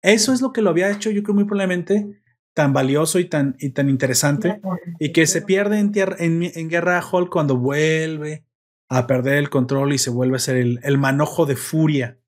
Eso 0.00 0.32
es 0.32 0.40
lo 0.40 0.52
que 0.52 0.62
lo 0.62 0.70
había 0.70 0.90
hecho, 0.90 1.10
yo 1.10 1.22
creo, 1.22 1.34
muy 1.34 1.44
probablemente 1.44 2.22
tan 2.54 2.72
valioso 2.72 3.18
y 3.18 3.26
tan, 3.26 3.56
y 3.58 3.70
tan 3.70 3.88
interesante 3.88 4.60
y 4.98 5.12
que 5.12 5.26
se 5.26 5.42
pierde 5.42 5.78
en, 5.78 5.92
tierra, 5.92 6.16
en, 6.18 6.42
en 6.42 6.68
Guerra 6.68 7.00
Hulk 7.00 7.30
cuando 7.30 7.56
vuelve 7.56 8.44
a 8.88 9.06
perder 9.06 9.36
el 9.36 9.50
control 9.50 9.92
y 9.92 9.98
se 9.98 10.10
vuelve 10.10 10.36
a 10.36 10.40
ser 10.40 10.56
el, 10.56 10.80
el 10.82 10.98
manojo 10.98 11.46
de 11.46 11.56
furia 11.56 12.18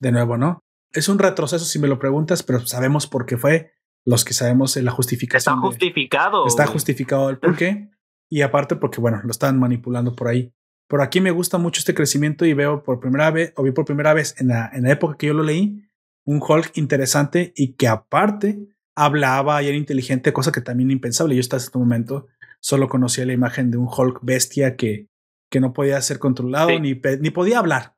de 0.00 0.12
nuevo, 0.12 0.36
¿no? 0.38 0.64
Es 0.92 1.08
un 1.08 1.18
retroceso 1.18 1.64
si 1.64 1.78
me 1.78 1.88
lo 1.88 1.98
preguntas, 1.98 2.42
pero 2.42 2.66
sabemos 2.66 3.06
por 3.06 3.26
qué 3.26 3.36
fue. 3.36 3.72
Los 4.04 4.24
que 4.24 4.34
sabemos 4.34 4.76
la 4.76 4.92
justificación. 4.92 5.56
Está 5.56 5.66
justificado. 5.66 6.46
está 6.46 6.66
justificado 6.66 7.28
el 7.28 7.38
por 7.38 7.56
qué. 7.56 7.90
Y 8.30 8.42
aparte 8.42 8.76
porque, 8.76 9.00
bueno, 9.00 9.20
lo 9.24 9.30
están 9.30 9.58
manipulando 9.58 10.14
por 10.14 10.28
ahí. 10.28 10.54
Por 10.88 11.02
aquí 11.02 11.20
me 11.20 11.32
gusta 11.32 11.58
mucho 11.58 11.80
este 11.80 11.92
crecimiento 11.92 12.46
y 12.46 12.54
veo 12.54 12.84
por 12.84 13.00
primera 13.00 13.30
vez, 13.32 13.52
o 13.56 13.64
vi 13.64 13.72
por 13.72 13.84
primera 13.84 14.14
vez 14.14 14.36
en 14.38 14.48
la, 14.48 14.70
en 14.72 14.84
la 14.84 14.92
época 14.92 15.16
que 15.18 15.26
yo 15.26 15.34
lo 15.34 15.42
leí, 15.42 15.82
un 16.24 16.40
Hulk 16.40 16.76
interesante 16.76 17.52
y 17.56 17.74
que 17.74 17.88
aparte 17.88 18.75
hablaba 18.96 19.62
y 19.62 19.68
era 19.68 19.76
inteligente, 19.76 20.32
cosa 20.32 20.50
que 20.50 20.60
también 20.60 20.90
impensable. 20.90 21.34
Yo 21.34 21.40
hasta 21.40 21.58
este 21.58 21.78
momento 21.78 22.26
solo 22.60 22.88
conocía 22.88 23.26
la 23.26 23.34
imagen 23.34 23.70
de 23.70 23.78
un 23.78 23.88
Hulk 23.88 24.20
bestia 24.22 24.76
que, 24.76 25.08
que 25.50 25.60
no 25.60 25.72
podía 25.72 26.00
ser 26.00 26.18
controlado 26.18 26.70
ni, 26.80 27.00
ni 27.20 27.30
podía 27.30 27.58
hablar. 27.58 27.94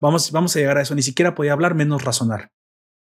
Vamos, 0.00 0.32
vamos 0.32 0.54
a 0.54 0.58
llegar 0.58 0.78
a 0.78 0.82
eso. 0.82 0.94
Ni 0.94 1.02
siquiera 1.02 1.34
podía 1.34 1.52
hablar, 1.52 1.74
menos 1.74 2.04
razonar. 2.04 2.50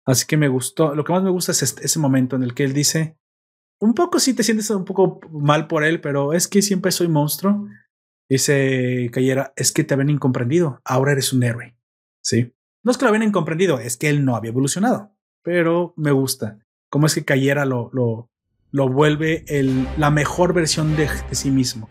Así 0.05 0.27
que 0.27 0.37
me 0.37 0.49
gustó. 0.49 0.95
Lo 0.95 1.05
que 1.05 1.13
más 1.13 1.23
me 1.23 1.31
gusta 1.31 1.53
es 1.53 1.63
este, 1.63 1.85
ese 1.85 1.99
momento 1.99 2.35
en 2.35 2.43
el 2.43 2.55
que 2.55 2.65
él 2.65 2.73
dice, 2.73 3.17
un 3.81 3.95
poco 3.95 4.19
sí 4.19 4.35
te 4.35 4.43
sientes 4.43 4.69
un 4.71 4.85
poco 4.85 5.21
mal 5.31 5.69
por 5.69 5.85
él, 5.85 6.01
pero 6.01 6.33
es 6.33 6.49
que 6.49 6.61
siempre 6.61 6.91
soy 6.91 7.09
monstruo. 7.09 7.69
Dice 8.29 9.11
Cayera, 9.13 9.53
es 9.57 9.71
que 9.71 9.85
te 9.85 9.95
habían 9.95 10.11
incomprendido. 10.11 10.81
Ahora 10.85 11.13
eres 11.13 11.33
un 11.33 11.43
héroe. 11.45 11.77
Sí. 12.23 12.53
No 12.83 12.91
es 12.91 12.99
que 12.99 13.05
lo 13.05 13.11
habían 13.11 13.29
incomprendido, 13.29 13.79
es 13.79 13.97
que 13.97 14.09
él 14.09 14.25
no 14.25 14.35
había 14.35 14.51
evolucionado. 14.51 15.15
Pero 15.43 15.95
me 15.97 16.11
gusta. 16.11 16.59
Cómo 16.91 17.07
es 17.07 17.15
que 17.15 17.25
Cayera 17.25 17.67
lo, 17.67 17.91
lo, 17.93 18.31
lo 18.71 18.89
vuelve 18.89 19.45
el, 19.47 19.87
la 19.99 20.11
mejor 20.11 20.55
versión 20.55 20.97
de, 20.97 21.07
de 21.29 21.35
sí 21.35 21.51
mismo. 21.51 21.91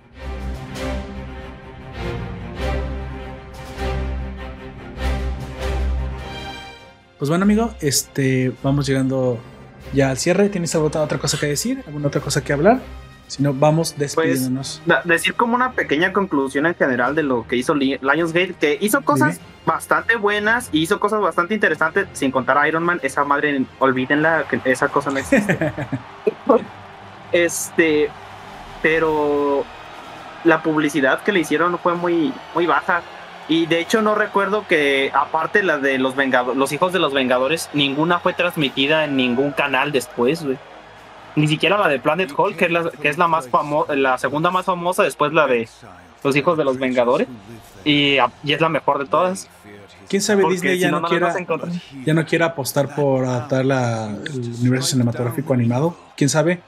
Pues 7.20 7.30
bueno, 7.30 7.44
amigo, 7.44 7.76
este, 7.80 8.52
vamos 8.64 8.88
llegando 8.88 9.40
ya 9.94 10.10
al 10.10 10.18
cierre. 10.18 10.50
¿Tienes 10.50 10.74
alguna 10.74 11.04
otra 11.04 11.20
cosa 11.20 11.38
que 11.40 11.46
decir? 11.46 11.84
¿Alguna 11.86 12.08
otra 12.08 12.22
cosa 12.22 12.44
que 12.44 12.54
hablar? 12.54 12.82
Si 13.28 13.44
no, 13.44 13.54
vamos 13.54 13.94
pues, 13.94 14.16
despidiéndonos. 14.16 14.82
decir 15.04 15.34
como 15.36 15.56
una 15.56 15.74
pequeña 15.74 16.14
conclusión 16.14 16.66
en 16.66 16.76
general 16.76 17.14
de 17.14 17.24
lo 17.24 17.46
que 17.46 17.58
hizo 17.58 17.76
Lionsgate, 17.76 18.54
que 18.54 18.78
hizo 18.80 19.02
cosas 19.02 19.42
bastante 19.66 20.16
buenas 20.16 20.70
y 20.72 20.82
hizo 20.82 21.00
cosas 21.00 21.20
bastante 21.20 21.54
interesantes, 21.54 22.08
sin 22.14 22.32
contar 22.32 22.58
a 22.58 22.68
Iron 22.70 22.84
Man, 22.84 23.00
esa 23.04 23.26
madre, 23.26 23.66
olvídenla, 23.80 24.46
que 24.50 24.62
esa 24.64 24.88
cosa 24.88 25.12
no 25.12 25.20
existe. 25.20 25.58
este, 27.34 28.10
pero 28.82 29.66
la 30.46 30.64
publicidad 30.64 31.22
que 31.22 31.34
le 31.34 31.42
hicieron 31.42 31.78
fue 31.80 31.96
muy, 31.96 32.34
muy 32.56 32.66
baja. 32.66 33.02
Y 33.50 33.66
de 33.66 33.80
hecho 33.82 34.02
no 34.02 34.16
recuerdo 34.16 34.66
que, 34.68 35.12
aparte 35.14 35.64
la 35.64 35.78
de 35.78 36.00
los 36.00 36.16
los 36.56 36.72
hijos 36.72 36.94
de 36.94 37.00
los 37.00 37.14
Vengadores, 37.14 37.70
ninguna 37.74 38.20
fue 38.20 38.34
transmitida 38.34 39.04
en 39.04 39.18
ningún 39.18 39.52
canal 39.52 39.92
después, 39.92 40.46
güey 40.46 40.58
ni 41.38 41.48
siquiera 41.48 41.78
la 41.78 41.88
de 41.88 42.00
Planet 42.00 42.34
Hulk, 42.36 42.58
que 42.58 42.66
es 42.66 42.72
la, 42.72 42.90
que 42.90 43.10
es 43.10 43.18
la 43.18 43.28
más 43.28 43.48
famosa, 43.48 43.96
la 43.96 44.18
segunda 44.18 44.50
más 44.50 44.66
famosa, 44.66 45.04
después 45.04 45.32
la 45.34 45.46
de 45.48 45.70
Los 46.24 46.36
Hijos 46.36 46.58
de 46.58 46.66
los 46.66 46.80
Vengadores, 46.80 47.28
y, 47.86 48.18
y 48.44 48.54
es 48.54 48.60
la 48.60 48.70
mejor 48.70 48.98
de 48.98 49.06
todas. 49.06 49.48
quién 50.10 50.22
sabe 50.22 50.44
Disney 50.50 50.80
ya 50.80 50.90
no, 50.90 51.04
quiera 51.04 51.34
ya 52.06 52.14
no 52.16 52.26
quiera 52.26 52.48
apostar 52.48 52.96
por 52.96 53.26
adaptar 53.26 53.66
la, 53.66 54.08
el 54.08 54.56
universo 54.62 54.90
cinematográfico 54.90 55.54
animado. 55.54 55.96
Quién 56.18 56.30
sabe. 56.30 56.62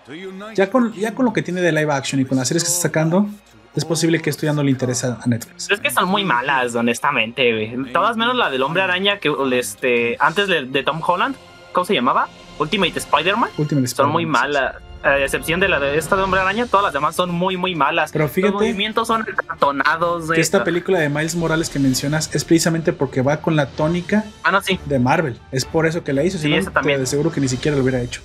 Ya 0.55 0.69
con 0.69 0.93
ya 0.93 1.15
con 1.15 1.25
lo 1.25 1.33
que 1.33 1.41
tiene 1.41 1.61
de 1.61 1.71
live 1.71 1.91
action 1.91 2.21
y 2.21 2.25
con 2.25 2.37
las 2.37 2.47
series 2.47 2.63
que 2.63 2.69
está 2.69 2.83
sacando, 2.83 3.27
es 3.75 3.85
posible 3.85 4.21
que 4.21 4.29
esto 4.29 4.45
ya 4.45 4.53
no 4.53 4.61
le 4.61 4.69
interesa 4.69 5.17
a 5.19 5.27
Netflix. 5.27 5.69
Es 5.71 5.79
que 5.79 5.89
son 5.89 6.07
muy 6.09 6.23
malas, 6.23 6.75
honestamente. 6.75 7.75
Todas 7.91 8.17
menos 8.17 8.35
la 8.35 8.51
del 8.51 8.61
Hombre 8.61 8.83
Araña 8.83 9.17
que 9.17 9.33
este 9.53 10.15
antes 10.19 10.47
de, 10.47 10.83
Tom 10.83 11.01
Holland, 11.05 11.35
¿cómo 11.71 11.85
se 11.85 11.95
llamaba? 11.95 12.27
Ultimate 12.59 12.99
Spider-Man. 12.99 13.49
Ultimate 13.57 13.85
Spider 13.85 14.05
son 14.05 14.11
muy 14.11 14.25
malas 14.25 14.75
a 15.03 15.17
excepción 15.19 15.59
de 15.59 15.69
la 15.69 15.79
de 15.79 15.97
esta 15.97 16.15
de 16.15 16.23
Hombre 16.23 16.41
Araña, 16.41 16.65
todas 16.65 16.85
las 16.85 16.93
demás 16.93 17.15
son 17.15 17.31
muy, 17.31 17.57
muy 17.57 17.75
malas. 17.75 18.11
Pero 18.11 18.27
fíjate. 18.27 18.51
Los 18.51 18.61
movimientos 18.61 19.07
son 19.07 19.23
cartonados. 19.47 20.29
Que 20.29 20.41
esta 20.41 20.63
película 20.63 20.99
de 20.99 21.09
Miles 21.09 21.35
Morales 21.35 21.69
que 21.69 21.79
mencionas 21.79 22.29
es 22.33 22.43
precisamente 22.43 22.93
porque 22.93 23.21
va 23.21 23.37
con 23.37 23.55
la 23.55 23.67
tónica 23.67 24.25
ah, 24.43 24.59
de 24.85 24.99
Marvel. 24.99 25.39
Es 25.51 25.65
por 25.65 25.85
eso 25.85 26.03
que 26.03 26.13
la 26.13 26.23
hizo. 26.23 26.37
Sí, 26.37 26.53
si 26.61 26.69
también. 26.69 26.99
de 26.99 27.05
seguro 27.05 27.31
que 27.31 27.39
ni 27.41 27.47
siquiera 27.47 27.77
lo 27.77 27.83
hubiera 27.83 28.01
hecho. 28.01 28.21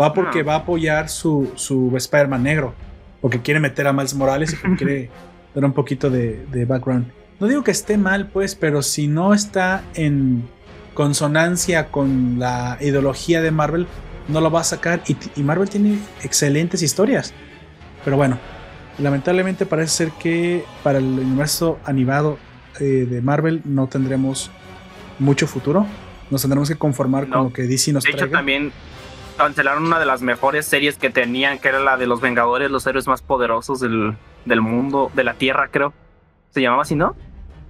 Va 0.00 0.12
porque 0.12 0.42
va 0.42 0.54
a 0.54 0.58
apoyar 0.58 1.08
su, 1.08 1.52
su 1.56 1.92
Spider-Man 1.96 2.42
negro. 2.42 2.74
Porque 3.20 3.40
quiere 3.40 3.60
meter 3.60 3.86
a 3.86 3.92
Miles 3.92 4.14
Morales 4.14 4.52
y 4.52 4.56
porque 4.56 4.76
quiere 4.84 5.10
dar 5.54 5.64
un 5.64 5.72
poquito 5.72 6.10
de, 6.10 6.46
de 6.46 6.64
background. 6.64 7.10
No 7.40 7.48
digo 7.48 7.64
que 7.64 7.72
esté 7.72 7.98
mal, 7.98 8.28
pues, 8.28 8.54
pero 8.54 8.82
si 8.82 9.08
no 9.08 9.34
está 9.34 9.82
en 9.94 10.48
consonancia 10.94 11.88
con 11.88 12.38
la 12.38 12.78
ideología 12.80 13.42
de 13.42 13.50
Marvel, 13.50 13.86
no 14.28 14.40
lo 14.40 14.50
va 14.50 14.60
a 14.60 14.64
sacar. 14.64 15.02
Y, 15.06 15.42
Marvel 15.42 15.68
tiene 15.68 15.98
excelentes 16.22 16.82
historias. 16.82 17.34
Pero 18.04 18.16
bueno, 18.16 18.38
lamentablemente 18.98 19.66
parece 19.66 19.92
ser 19.92 20.10
que 20.12 20.64
para 20.82 20.98
el 20.98 21.04
universo 21.04 21.78
animado 21.84 22.38
eh, 22.80 23.06
de 23.08 23.20
Marvel 23.20 23.62
no 23.64 23.86
tendremos 23.86 24.50
mucho 25.18 25.46
futuro. 25.46 25.86
Nos 26.30 26.42
tendremos 26.42 26.68
que 26.68 26.76
conformar 26.76 27.28
con 27.28 27.44
lo 27.44 27.52
que 27.52 27.62
DC 27.62 27.92
nos 27.92 28.04
De 28.04 28.10
hecho, 28.10 28.30
también 28.30 28.72
cancelaron 29.36 29.84
una 29.84 29.98
de 29.98 30.06
las 30.06 30.22
mejores 30.22 30.64
series 30.64 30.96
que 30.96 31.10
tenían, 31.10 31.58
que 31.58 31.68
era 31.68 31.80
la 31.80 31.96
de 31.96 32.06
los 32.06 32.20
Vengadores, 32.20 32.70
los 32.70 32.86
héroes 32.86 33.06
más 33.06 33.20
poderosos 33.20 33.80
del, 33.80 34.16
del 34.44 34.60
mundo, 34.60 35.10
de 35.14 35.24
la 35.24 35.34
Tierra, 35.34 35.68
creo. 35.70 35.92
¿Se 36.50 36.62
llamaba 36.62 36.82
así, 36.82 36.94
no? 36.94 37.14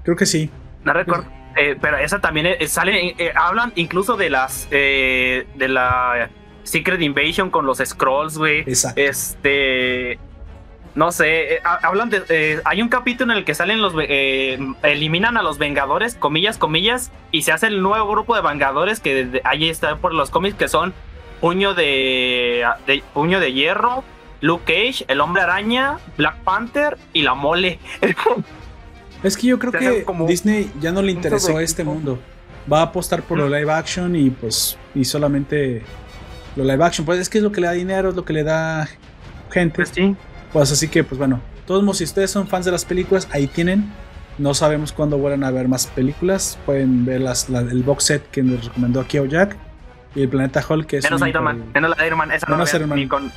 Creo 0.04 0.16
que 0.16 0.26
sí. 0.26 0.50
No 0.84 0.92
recuerdo. 0.92 1.26
Eh, 1.56 1.76
pero 1.80 1.98
esa 1.98 2.20
también 2.20 2.46
eh, 2.46 2.66
sale, 2.68 3.14
hablan 3.34 3.72
incluso 3.76 4.16
de 4.16 4.30
las 4.30 4.68
de 4.70 5.44
la 5.68 6.30
Secret 6.64 7.00
Invasion 7.00 7.50
con 7.50 7.66
los 7.66 7.78
Scrolls, 7.78 8.36
güey. 8.36 8.60
Exacto. 8.60 9.00
Este. 9.00 10.18
No 10.94 11.10
sé, 11.10 11.54
eh, 11.54 11.60
hablan 11.64 12.08
de. 12.08 12.22
Eh, 12.28 12.60
hay 12.64 12.80
un 12.80 12.88
capítulo 12.88 13.32
en 13.32 13.38
el 13.38 13.44
que 13.44 13.54
salen 13.54 13.80
los. 13.82 13.94
Eh, 13.98 14.58
eliminan 14.82 15.36
a 15.36 15.42
los 15.42 15.58
Vengadores, 15.58 16.14
comillas, 16.14 16.56
comillas, 16.56 17.10
y 17.32 17.42
se 17.42 17.52
hace 17.52 17.66
el 17.66 17.82
nuevo 17.82 18.08
grupo 18.08 18.34
de 18.34 18.42
Vengadores 18.42 19.00
que 19.00 19.40
ahí 19.44 19.68
está 19.68 19.96
por 19.96 20.14
los 20.14 20.30
cómics 20.30 20.56
que 20.56 20.68
son 20.68 20.94
Puño 21.40 21.74
de, 21.74 22.64
Puño 23.12 23.40
de 23.40 23.52
Hierro, 23.52 24.04
Luke 24.40 24.64
Cage, 24.64 25.04
El 25.08 25.20
Hombre 25.20 25.42
Araña, 25.42 25.98
Black 26.16 26.36
Panther 26.44 26.96
y 27.12 27.22
la 27.22 27.34
Mole. 27.34 27.78
Es 29.24 29.36
que 29.36 29.46
yo 29.46 29.58
creo 29.58 29.72
que 29.72 30.04
Disney 30.28 30.70
ya 30.80 30.92
no 30.92 31.02
le 31.02 31.10
interesó 31.10 31.58
este 31.58 31.82
mundo. 31.82 32.18
Va 32.70 32.80
a 32.80 32.82
apostar 32.82 33.22
por 33.22 33.38
lo 33.38 33.48
live 33.48 33.72
action 33.72 34.14
y 34.14 34.30
pues. 34.30 34.78
Y 34.94 35.04
solamente 35.04 35.82
lo 36.56 36.64
live 36.64 36.84
action, 36.84 37.04
pues 37.04 37.18
es 37.18 37.28
que 37.28 37.38
es 37.38 37.44
lo 37.44 37.50
que 37.50 37.60
le 37.60 37.66
da 37.66 37.72
dinero, 37.72 38.10
es 38.10 38.14
lo 38.14 38.24
que 38.24 38.32
le 38.32 38.44
da 38.44 38.88
gente. 39.50 39.76
Pues 39.76 39.88
sí. 39.88 40.14
Pues 40.52 40.70
así 40.70 40.88
que, 40.88 41.02
pues 41.02 41.18
bueno, 41.18 41.40
todos 41.66 41.82
modos, 41.82 41.98
si 41.98 42.04
ustedes 42.04 42.30
son 42.30 42.46
fans 42.46 42.66
de 42.66 42.72
las 42.72 42.84
películas, 42.84 43.26
ahí 43.32 43.46
tienen. 43.46 43.90
No 44.36 44.52
sabemos 44.52 44.92
cuándo 44.92 45.16
vuelvan 45.16 45.44
a 45.44 45.50
ver 45.50 45.68
más 45.68 45.86
películas. 45.86 46.58
Pueden 46.66 47.04
ver 47.04 47.20
las, 47.20 47.48
el 47.48 47.82
box 47.82 48.04
set 48.04 48.30
que 48.30 48.42
nos 48.42 48.64
recomendó 48.66 49.00
aquí 49.00 49.18
Jack 49.28 49.56
y 50.14 50.22
el 50.22 50.28
Planeta 50.28 50.64
Hulk, 50.68 50.86
que 50.86 50.98
es. 50.98 51.04
Menos 51.04 51.26
Iron 51.26 51.44
Man, 51.44 51.64
menos 51.72 51.96
la 51.96 52.06
Iron 52.06 52.18
Man, 52.18 52.30
esa 52.32 52.46
no, 52.46 52.64
Iron 52.64 52.88
Man. 52.88 53.08
con. 53.08 53.32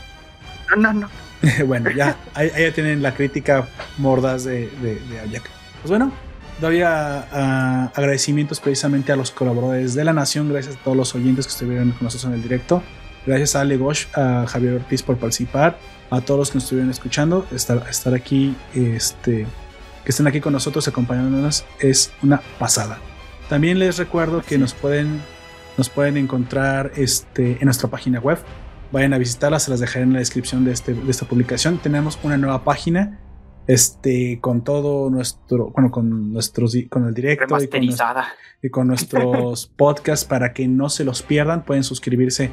No, 0.75 0.75
no, 0.75 0.93
no. 0.93 1.09
bueno, 1.65 1.91
ya, 1.91 2.17
ahí, 2.33 2.49
ya 2.57 2.73
tienen 2.73 3.01
la 3.01 3.13
crítica 3.13 3.67
mordaz 3.97 4.43
de, 4.43 4.69
de, 4.81 4.95
de 4.95 5.29
Jack. 5.31 5.56
Pues 5.87 5.99
bueno, 6.01 6.11
doy 6.59 6.81
agradecimientos 6.81 8.59
precisamente 8.59 9.13
a 9.13 9.15
los 9.15 9.31
colaboradores 9.31 9.93
de 9.93 10.03
La 10.03 10.11
Nación, 10.11 10.49
gracias 10.49 10.75
a 10.75 10.79
todos 10.79 10.97
los 10.97 11.15
oyentes 11.15 11.47
que 11.47 11.53
estuvieron 11.53 11.91
con 11.91 12.03
nosotros 12.03 12.25
en 12.25 12.33
el 12.33 12.43
directo. 12.43 12.83
Gracias 13.25 13.55
a 13.55 13.61
Ale 13.61 13.77
Gosh, 13.77 14.07
a 14.13 14.45
Javier 14.49 14.73
Ortiz 14.73 15.01
por 15.01 15.15
participar, 15.15 15.79
a 16.09 16.19
todos 16.19 16.39
los 16.39 16.51
que 16.51 16.55
nos 16.55 16.65
estuvieron 16.65 16.91
escuchando, 16.91 17.47
estar, 17.55 17.87
estar 17.89 18.13
aquí, 18.13 18.53
este, 18.75 19.47
que 20.03 20.11
estén 20.11 20.27
aquí 20.27 20.41
con 20.41 20.51
nosotros 20.51 20.85
acompañándonos 20.89 21.63
es 21.79 22.11
una 22.21 22.41
pasada. 22.59 22.99
También 23.47 23.79
les 23.79 23.97
recuerdo 23.97 24.41
que 24.41 24.57
nos 24.57 24.73
pueden, 24.73 25.21
nos 25.77 25.87
pueden 25.87 26.17
encontrar 26.17 26.91
este, 26.97 27.59
en 27.61 27.63
nuestra 27.63 27.89
página 27.89 28.19
web. 28.19 28.39
Vayan 28.91 29.13
a 29.13 29.17
visitarla, 29.17 29.57
se 29.61 29.71
las 29.71 29.79
dejaré 29.79 30.03
en 30.03 30.11
la 30.11 30.19
descripción 30.19 30.65
de, 30.65 30.73
este, 30.73 30.93
de 30.93 31.09
esta 31.09 31.25
publicación. 31.25 31.77
Tenemos 31.77 32.19
una 32.23 32.35
nueva 32.35 32.65
página 32.65 33.21
este 33.67 34.39
con 34.39 34.63
todo 34.63 35.09
nuestro 35.09 35.71
bueno 35.71 35.91
con 35.91 36.31
nuestros 36.33 36.75
con 36.89 37.05
el 37.05 37.13
directo 37.13 37.61
y 37.61 37.67
con, 37.67 37.83
y 38.63 38.69
con, 38.69 38.87
nuestros 38.87 39.67
podcasts 39.75 40.25
para 40.25 40.53
que 40.53 40.67
no 40.67 40.89
se 40.89 41.03
los 41.03 41.21
pierdan 41.21 41.63
pueden 41.63 41.83
suscribirse 41.83 42.51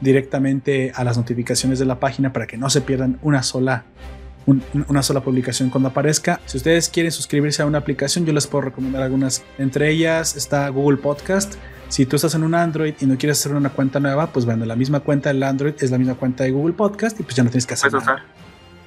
directamente 0.00 0.92
a 0.94 1.04
las 1.04 1.16
notificaciones 1.16 1.78
de 1.78 1.84
la 1.84 2.00
página 2.00 2.32
para 2.32 2.46
que 2.46 2.56
no 2.56 2.70
se 2.70 2.80
pierdan 2.80 3.18
una 3.22 3.42
sola, 3.42 3.84
una 4.46 5.02
sola 5.02 5.20
publicación 5.20 5.70
cuando 5.70 5.88
aparezca. 5.88 6.40
Si 6.46 6.56
ustedes 6.56 6.88
quieren 6.88 7.12
suscribirse 7.12 7.62
a 7.62 7.66
una 7.66 7.78
aplicación, 7.78 8.26
yo 8.26 8.32
les 8.32 8.46
puedo 8.46 8.62
recomendar 8.62 9.02
algunas. 9.02 9.42
Entre 9.58 9.90
ellas 9.90 10.36
está 10.36 10.68
Google 10.68 10.98
Podcast. 10.98 11.54
Si 11.88 12.04
tú 12.04 12.16
estás 12.16 12.34
en 12.34 12.42
un 12.42 12.54
Android 12.54 12.94
y 13.00 13.06
no 13.06 13.16
quieres 13.16 13.38
hacer 13.38 13.54
una 13.54 13.70
cuenta 13.70 14.00
nueva, 14.00 14.26
pues 14.28 14.44
bueno, 14.44 14.64
la 14.66 14.76
misma 14.76 15.00
cuenta 15.00 15.30
del 15.32 15.42
Android 15.42 15.74
es 15.78 15.90
la 15.90 15.98
misma 15.98 16.14
cuenta 16.14 16.44
de 16.44 16.50
Google 16.50 16.74
Podcast 16.74 17.18
y 17.20 17.22
pues 17.22 17.36
ya 17.36 17.44
no 17.44 17.50
tienes 17.50 17.66
que 17.66 17.74
hacer 17.74 17.92
nada. 17.92 18.24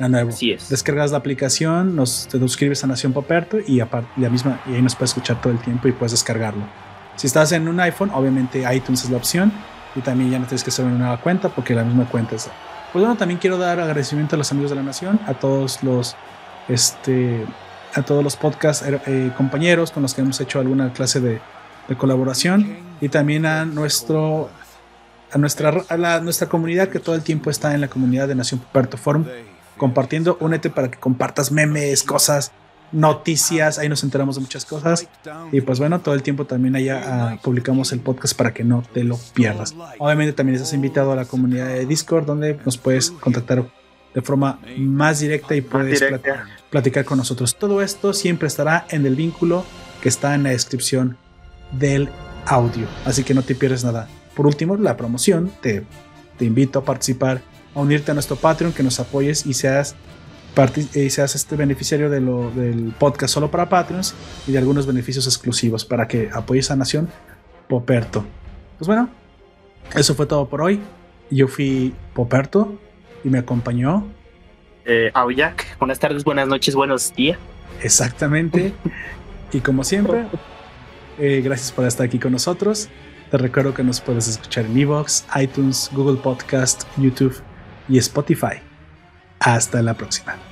Nuevo. 0.08 0.32
Descargas 0.70 1.12
la 1.12 1.18
aplicación, 1.18 1.96
nos, 1.96 2.28
te 2.28 2.40
suscribes 2.40 2.84
a 2.84 2.88
Nación 2.88 3.12
Poperto 3.12 3.58
y, 3.60 3.80
la 3.80 4.30
misma, 4.30 4.62
y 4.68 4.76
ahí 4.76 4.82
nos 4.82 4.96
puedes 4.96 5.12
escuchar 5.12 5.42
todo 5.42 5.52
el 5.52 5.60
tiempo 5.60 5.88
y 5.88 5.92
puedes 5.92 6.12
descargarlo. 6.12 6.64
Si 7.18 7.28
estás 7.28 7.52
en 7.52 7.68
un 7.68 7.80
iPhone, 7.82 8.12
obviamente 8.14 8.64
iTunes 8.74 9.04
es 9.04 9.10
la 9.10 9.18
opción 9.18 9.52
y 9.96 10.02
también 10.02 10.32
ya 10.32 10.40
no 10.40 10.46
tienes 10.46 10.64
que 10.64 10.70
hacer 10.70 10.86
una 10.86 10.98
nueva 10.98 11.20
cuenta 11.20 11.50
porque 11.50 11.76
la 11.76 11.84
misma 11.84 12.08
cuenta 12.10 12.36
es. 12.36 12.50
Pues 12.94 13.04
bueno, 13.04 13.18
también 13.18 13.40
quiero 13.40 13.58
dar 13.58 13.80
agradecimiento 13.80 14.36
a 14.36 14.38
los 14.38 14.52
amigos 14.52 14.70
de 14.72 14.78
la 14.78 14.84
nación, 14.84 15.20
a 15.28 15.34
todos 15.34 15.84
los 15.84 16.16
este 16.70 17.46
a 17.96 18.04
todos 18.04 18.24
los 18.24 18.36
podcast 18.36 18.88
eh, 18.88 19.02
eh, 19.08 19.32
compañeros 19.36 19.92
con 19.92 20.04
los 20.04 20.14
que 20.14 20.22
hemos 20.22 20.40
hecho 20.40 20.60
alguna 20.60 20.94
clase 20.94 21.20
de, 21.20 21.42
colaboración 21.98 22.78
y 23.02 23.10
también 23.10 23.48
a 23.48 23.66
nuestro 23.66 24.52
a 25.32 25.40
nuestra 25.40 25.74
a 25.90 25.98
la, 25.98 26.20
nuestra 26.20 26.48
comunidad 26.48 26.90
que 26.90 27.00
todo 27.00 27.16
el 27.16 27.24
tiempo 27.24 27.50
está 27.50 27.74
en 27.74 27.82
la 27.82 27.88
comunidad 27.88 28.28
de 28.28 28.36
Nación 28.36 28.62
Puerto 28.72 28.96
Forum 28.96 29.26
compartiendo, 29.80 30.38
únete 30.40 30.70
para 30.70 30.92
que 30.92 31.00
compartas 31.00 31.52
memes, 31.52 32.04
cosas, 32.04 32.52
noticias, 32.92 33.80
ahí 33.80 33.90
nos 33.90 34.04
enteramos 34.04 34.36
de 34.36 34.42
muchas 34.42 34.66
cosas. 34.66 35.08
Y 35.52 35.62
pues 35.62 35.80
bueno, 35.80 36.02
todo 36.02 36.14
el 36.14 36.22
tiempo 36.22 36.46
también 36.46 36.76
allá 36.76 37.02
ah, 37.06 37.40
publicamos 37.42 37.92
el 37.92 38.00
podcast 38.00 38.36
para 38.36 38.54
que 38.54 38.64
no 38.64 38.84
te 38.94 39.04
lo 39.04 39.18
pierdas. 39.34 39.76
Obviamente 39.98 40.34
también 40.34 40.56
estás 40.56 40.74
invitado 40.74 41.12
a 41.12 41.16
la 41.16 41.26
comunidad 41.26 41.68
de 41.68 41.86
Discord 41.86 42.26
donde 42.26 42.60
nos 42.66 42.78
puedes 42.78 43.10
contactar 43.10 43.66
de 44.14 44.22
forma 44.22 44.60
más 44.78 45.20
directa 45.20 45.56
y 45.56 45.62
puedes 45.62 46.04
platicar 46.70 47.06
con 47.06 47.18
nosotros. 47.18 47.58
Todo 47.58 47.82
esto 47.82 48.14
siempre 48.14 48.48
estará 48.48 48.86
en 48.90 49.06
el 49.06 49.16
vínculo 49.16 49.64
que 50.02 50.10
está 50.10 50.36
en 50.36 50.44
la 50.44 50.50
descripción 50.50 51.18
del 51.72 52.10
audio, 52.46 52.88
así 53.06 53.24
que 53.24 53.34
no 53.34 53.44
te 53.44 53.56
pierdes 53.56 53.84
nada. 53.84 54.08
Por 54.36 54.48
último, 54.48 54.78
la 54.78 54.98
promoción, 54.98 55.52
te, 55.62 55.84
te 56.38 56.46
invito 56.46 56.80
a 56.80 56.86
participar, 56.86 57.42
a 57.76 57.80
unirte 57.80 58.12
a 58.12 58.14
nuestro 58.14 58.36
Patreon, 58.36 58.74
que 58.74 58.84
nos 58.84 59.00
apoyes 59.00 59.46
y 59.46 59.54
seas 59.54 59.96
y 60.94 61.10
seas 61.10 61.36
este 61.36 61.56
beneficiario 61.56 62.10
de 62.10 62.20
lo, 62.20 62.52
del 62.52 62.94
podcast 62.98 63.34
solo 63.34 63.50
para 63.50 63.70
Patreons 63.70 64.14
y 64.46 64.52
de 64.52 64.58
algunos 64.58 64.86
beneficios 64.86 65.26
exclusivos 65.26 65.86
para 65.86 66.08
que 66.08 66.30
apoyes 66.34 66.70
a 66.70 66.76
Nación 66.76 67.08
Poperto. 67.70 68.26
Pues 68.78 68.88
bueno, 68.88 69.10
eso 69.96 70.16
fue 70.16 70.26
todo 70.26 70.50
por 70.50 70.62
hoy. 70.62 70.82
Yo 71.32 71.48
fui 71.48 71.94
Poperto 72.14 72.78
y 73.24 73.30
me 73.30 73.40
acompañó. 73.40 74.08
Eh, 74.86 75.14
buenas 75.80 76.00
tardes, 76.00 76.24
buenas 76.26 76.48
noches, 76.48 76.76
buenos 76.76 77.14
días. 77.14 77.38
Exactamente. 77.82 78.74
y 79.54 79.60
como 79.62 79.86
siempre, 79.86 80.26
eh, 81.20 81.42
gracias 81.42 81.72
por 81.72 81.86
estar 81.86 82.06
aquí 82.06 82.20
con 82.20 82.34
nosotros. 82.34 82.90
Te 83.32 83.38
recuerdo 83.38 83.74
que 83.74 83.84
nos 83.84 84.02
puedes 84.02 84.28
escuchar 84.28 84.66
en 84.66 84.78
Evox, 84.78 85.26
iTunes, 85.40 85.90
Google 85.94 86.18
Podcast, 86.18 86.84
YouTube 86.98 87.42
y 87.90 87.98
Spotify. 87.98 88.62
Hasta 89.40 89.82
la 89.82 89.96
próxima. 89.96 90.49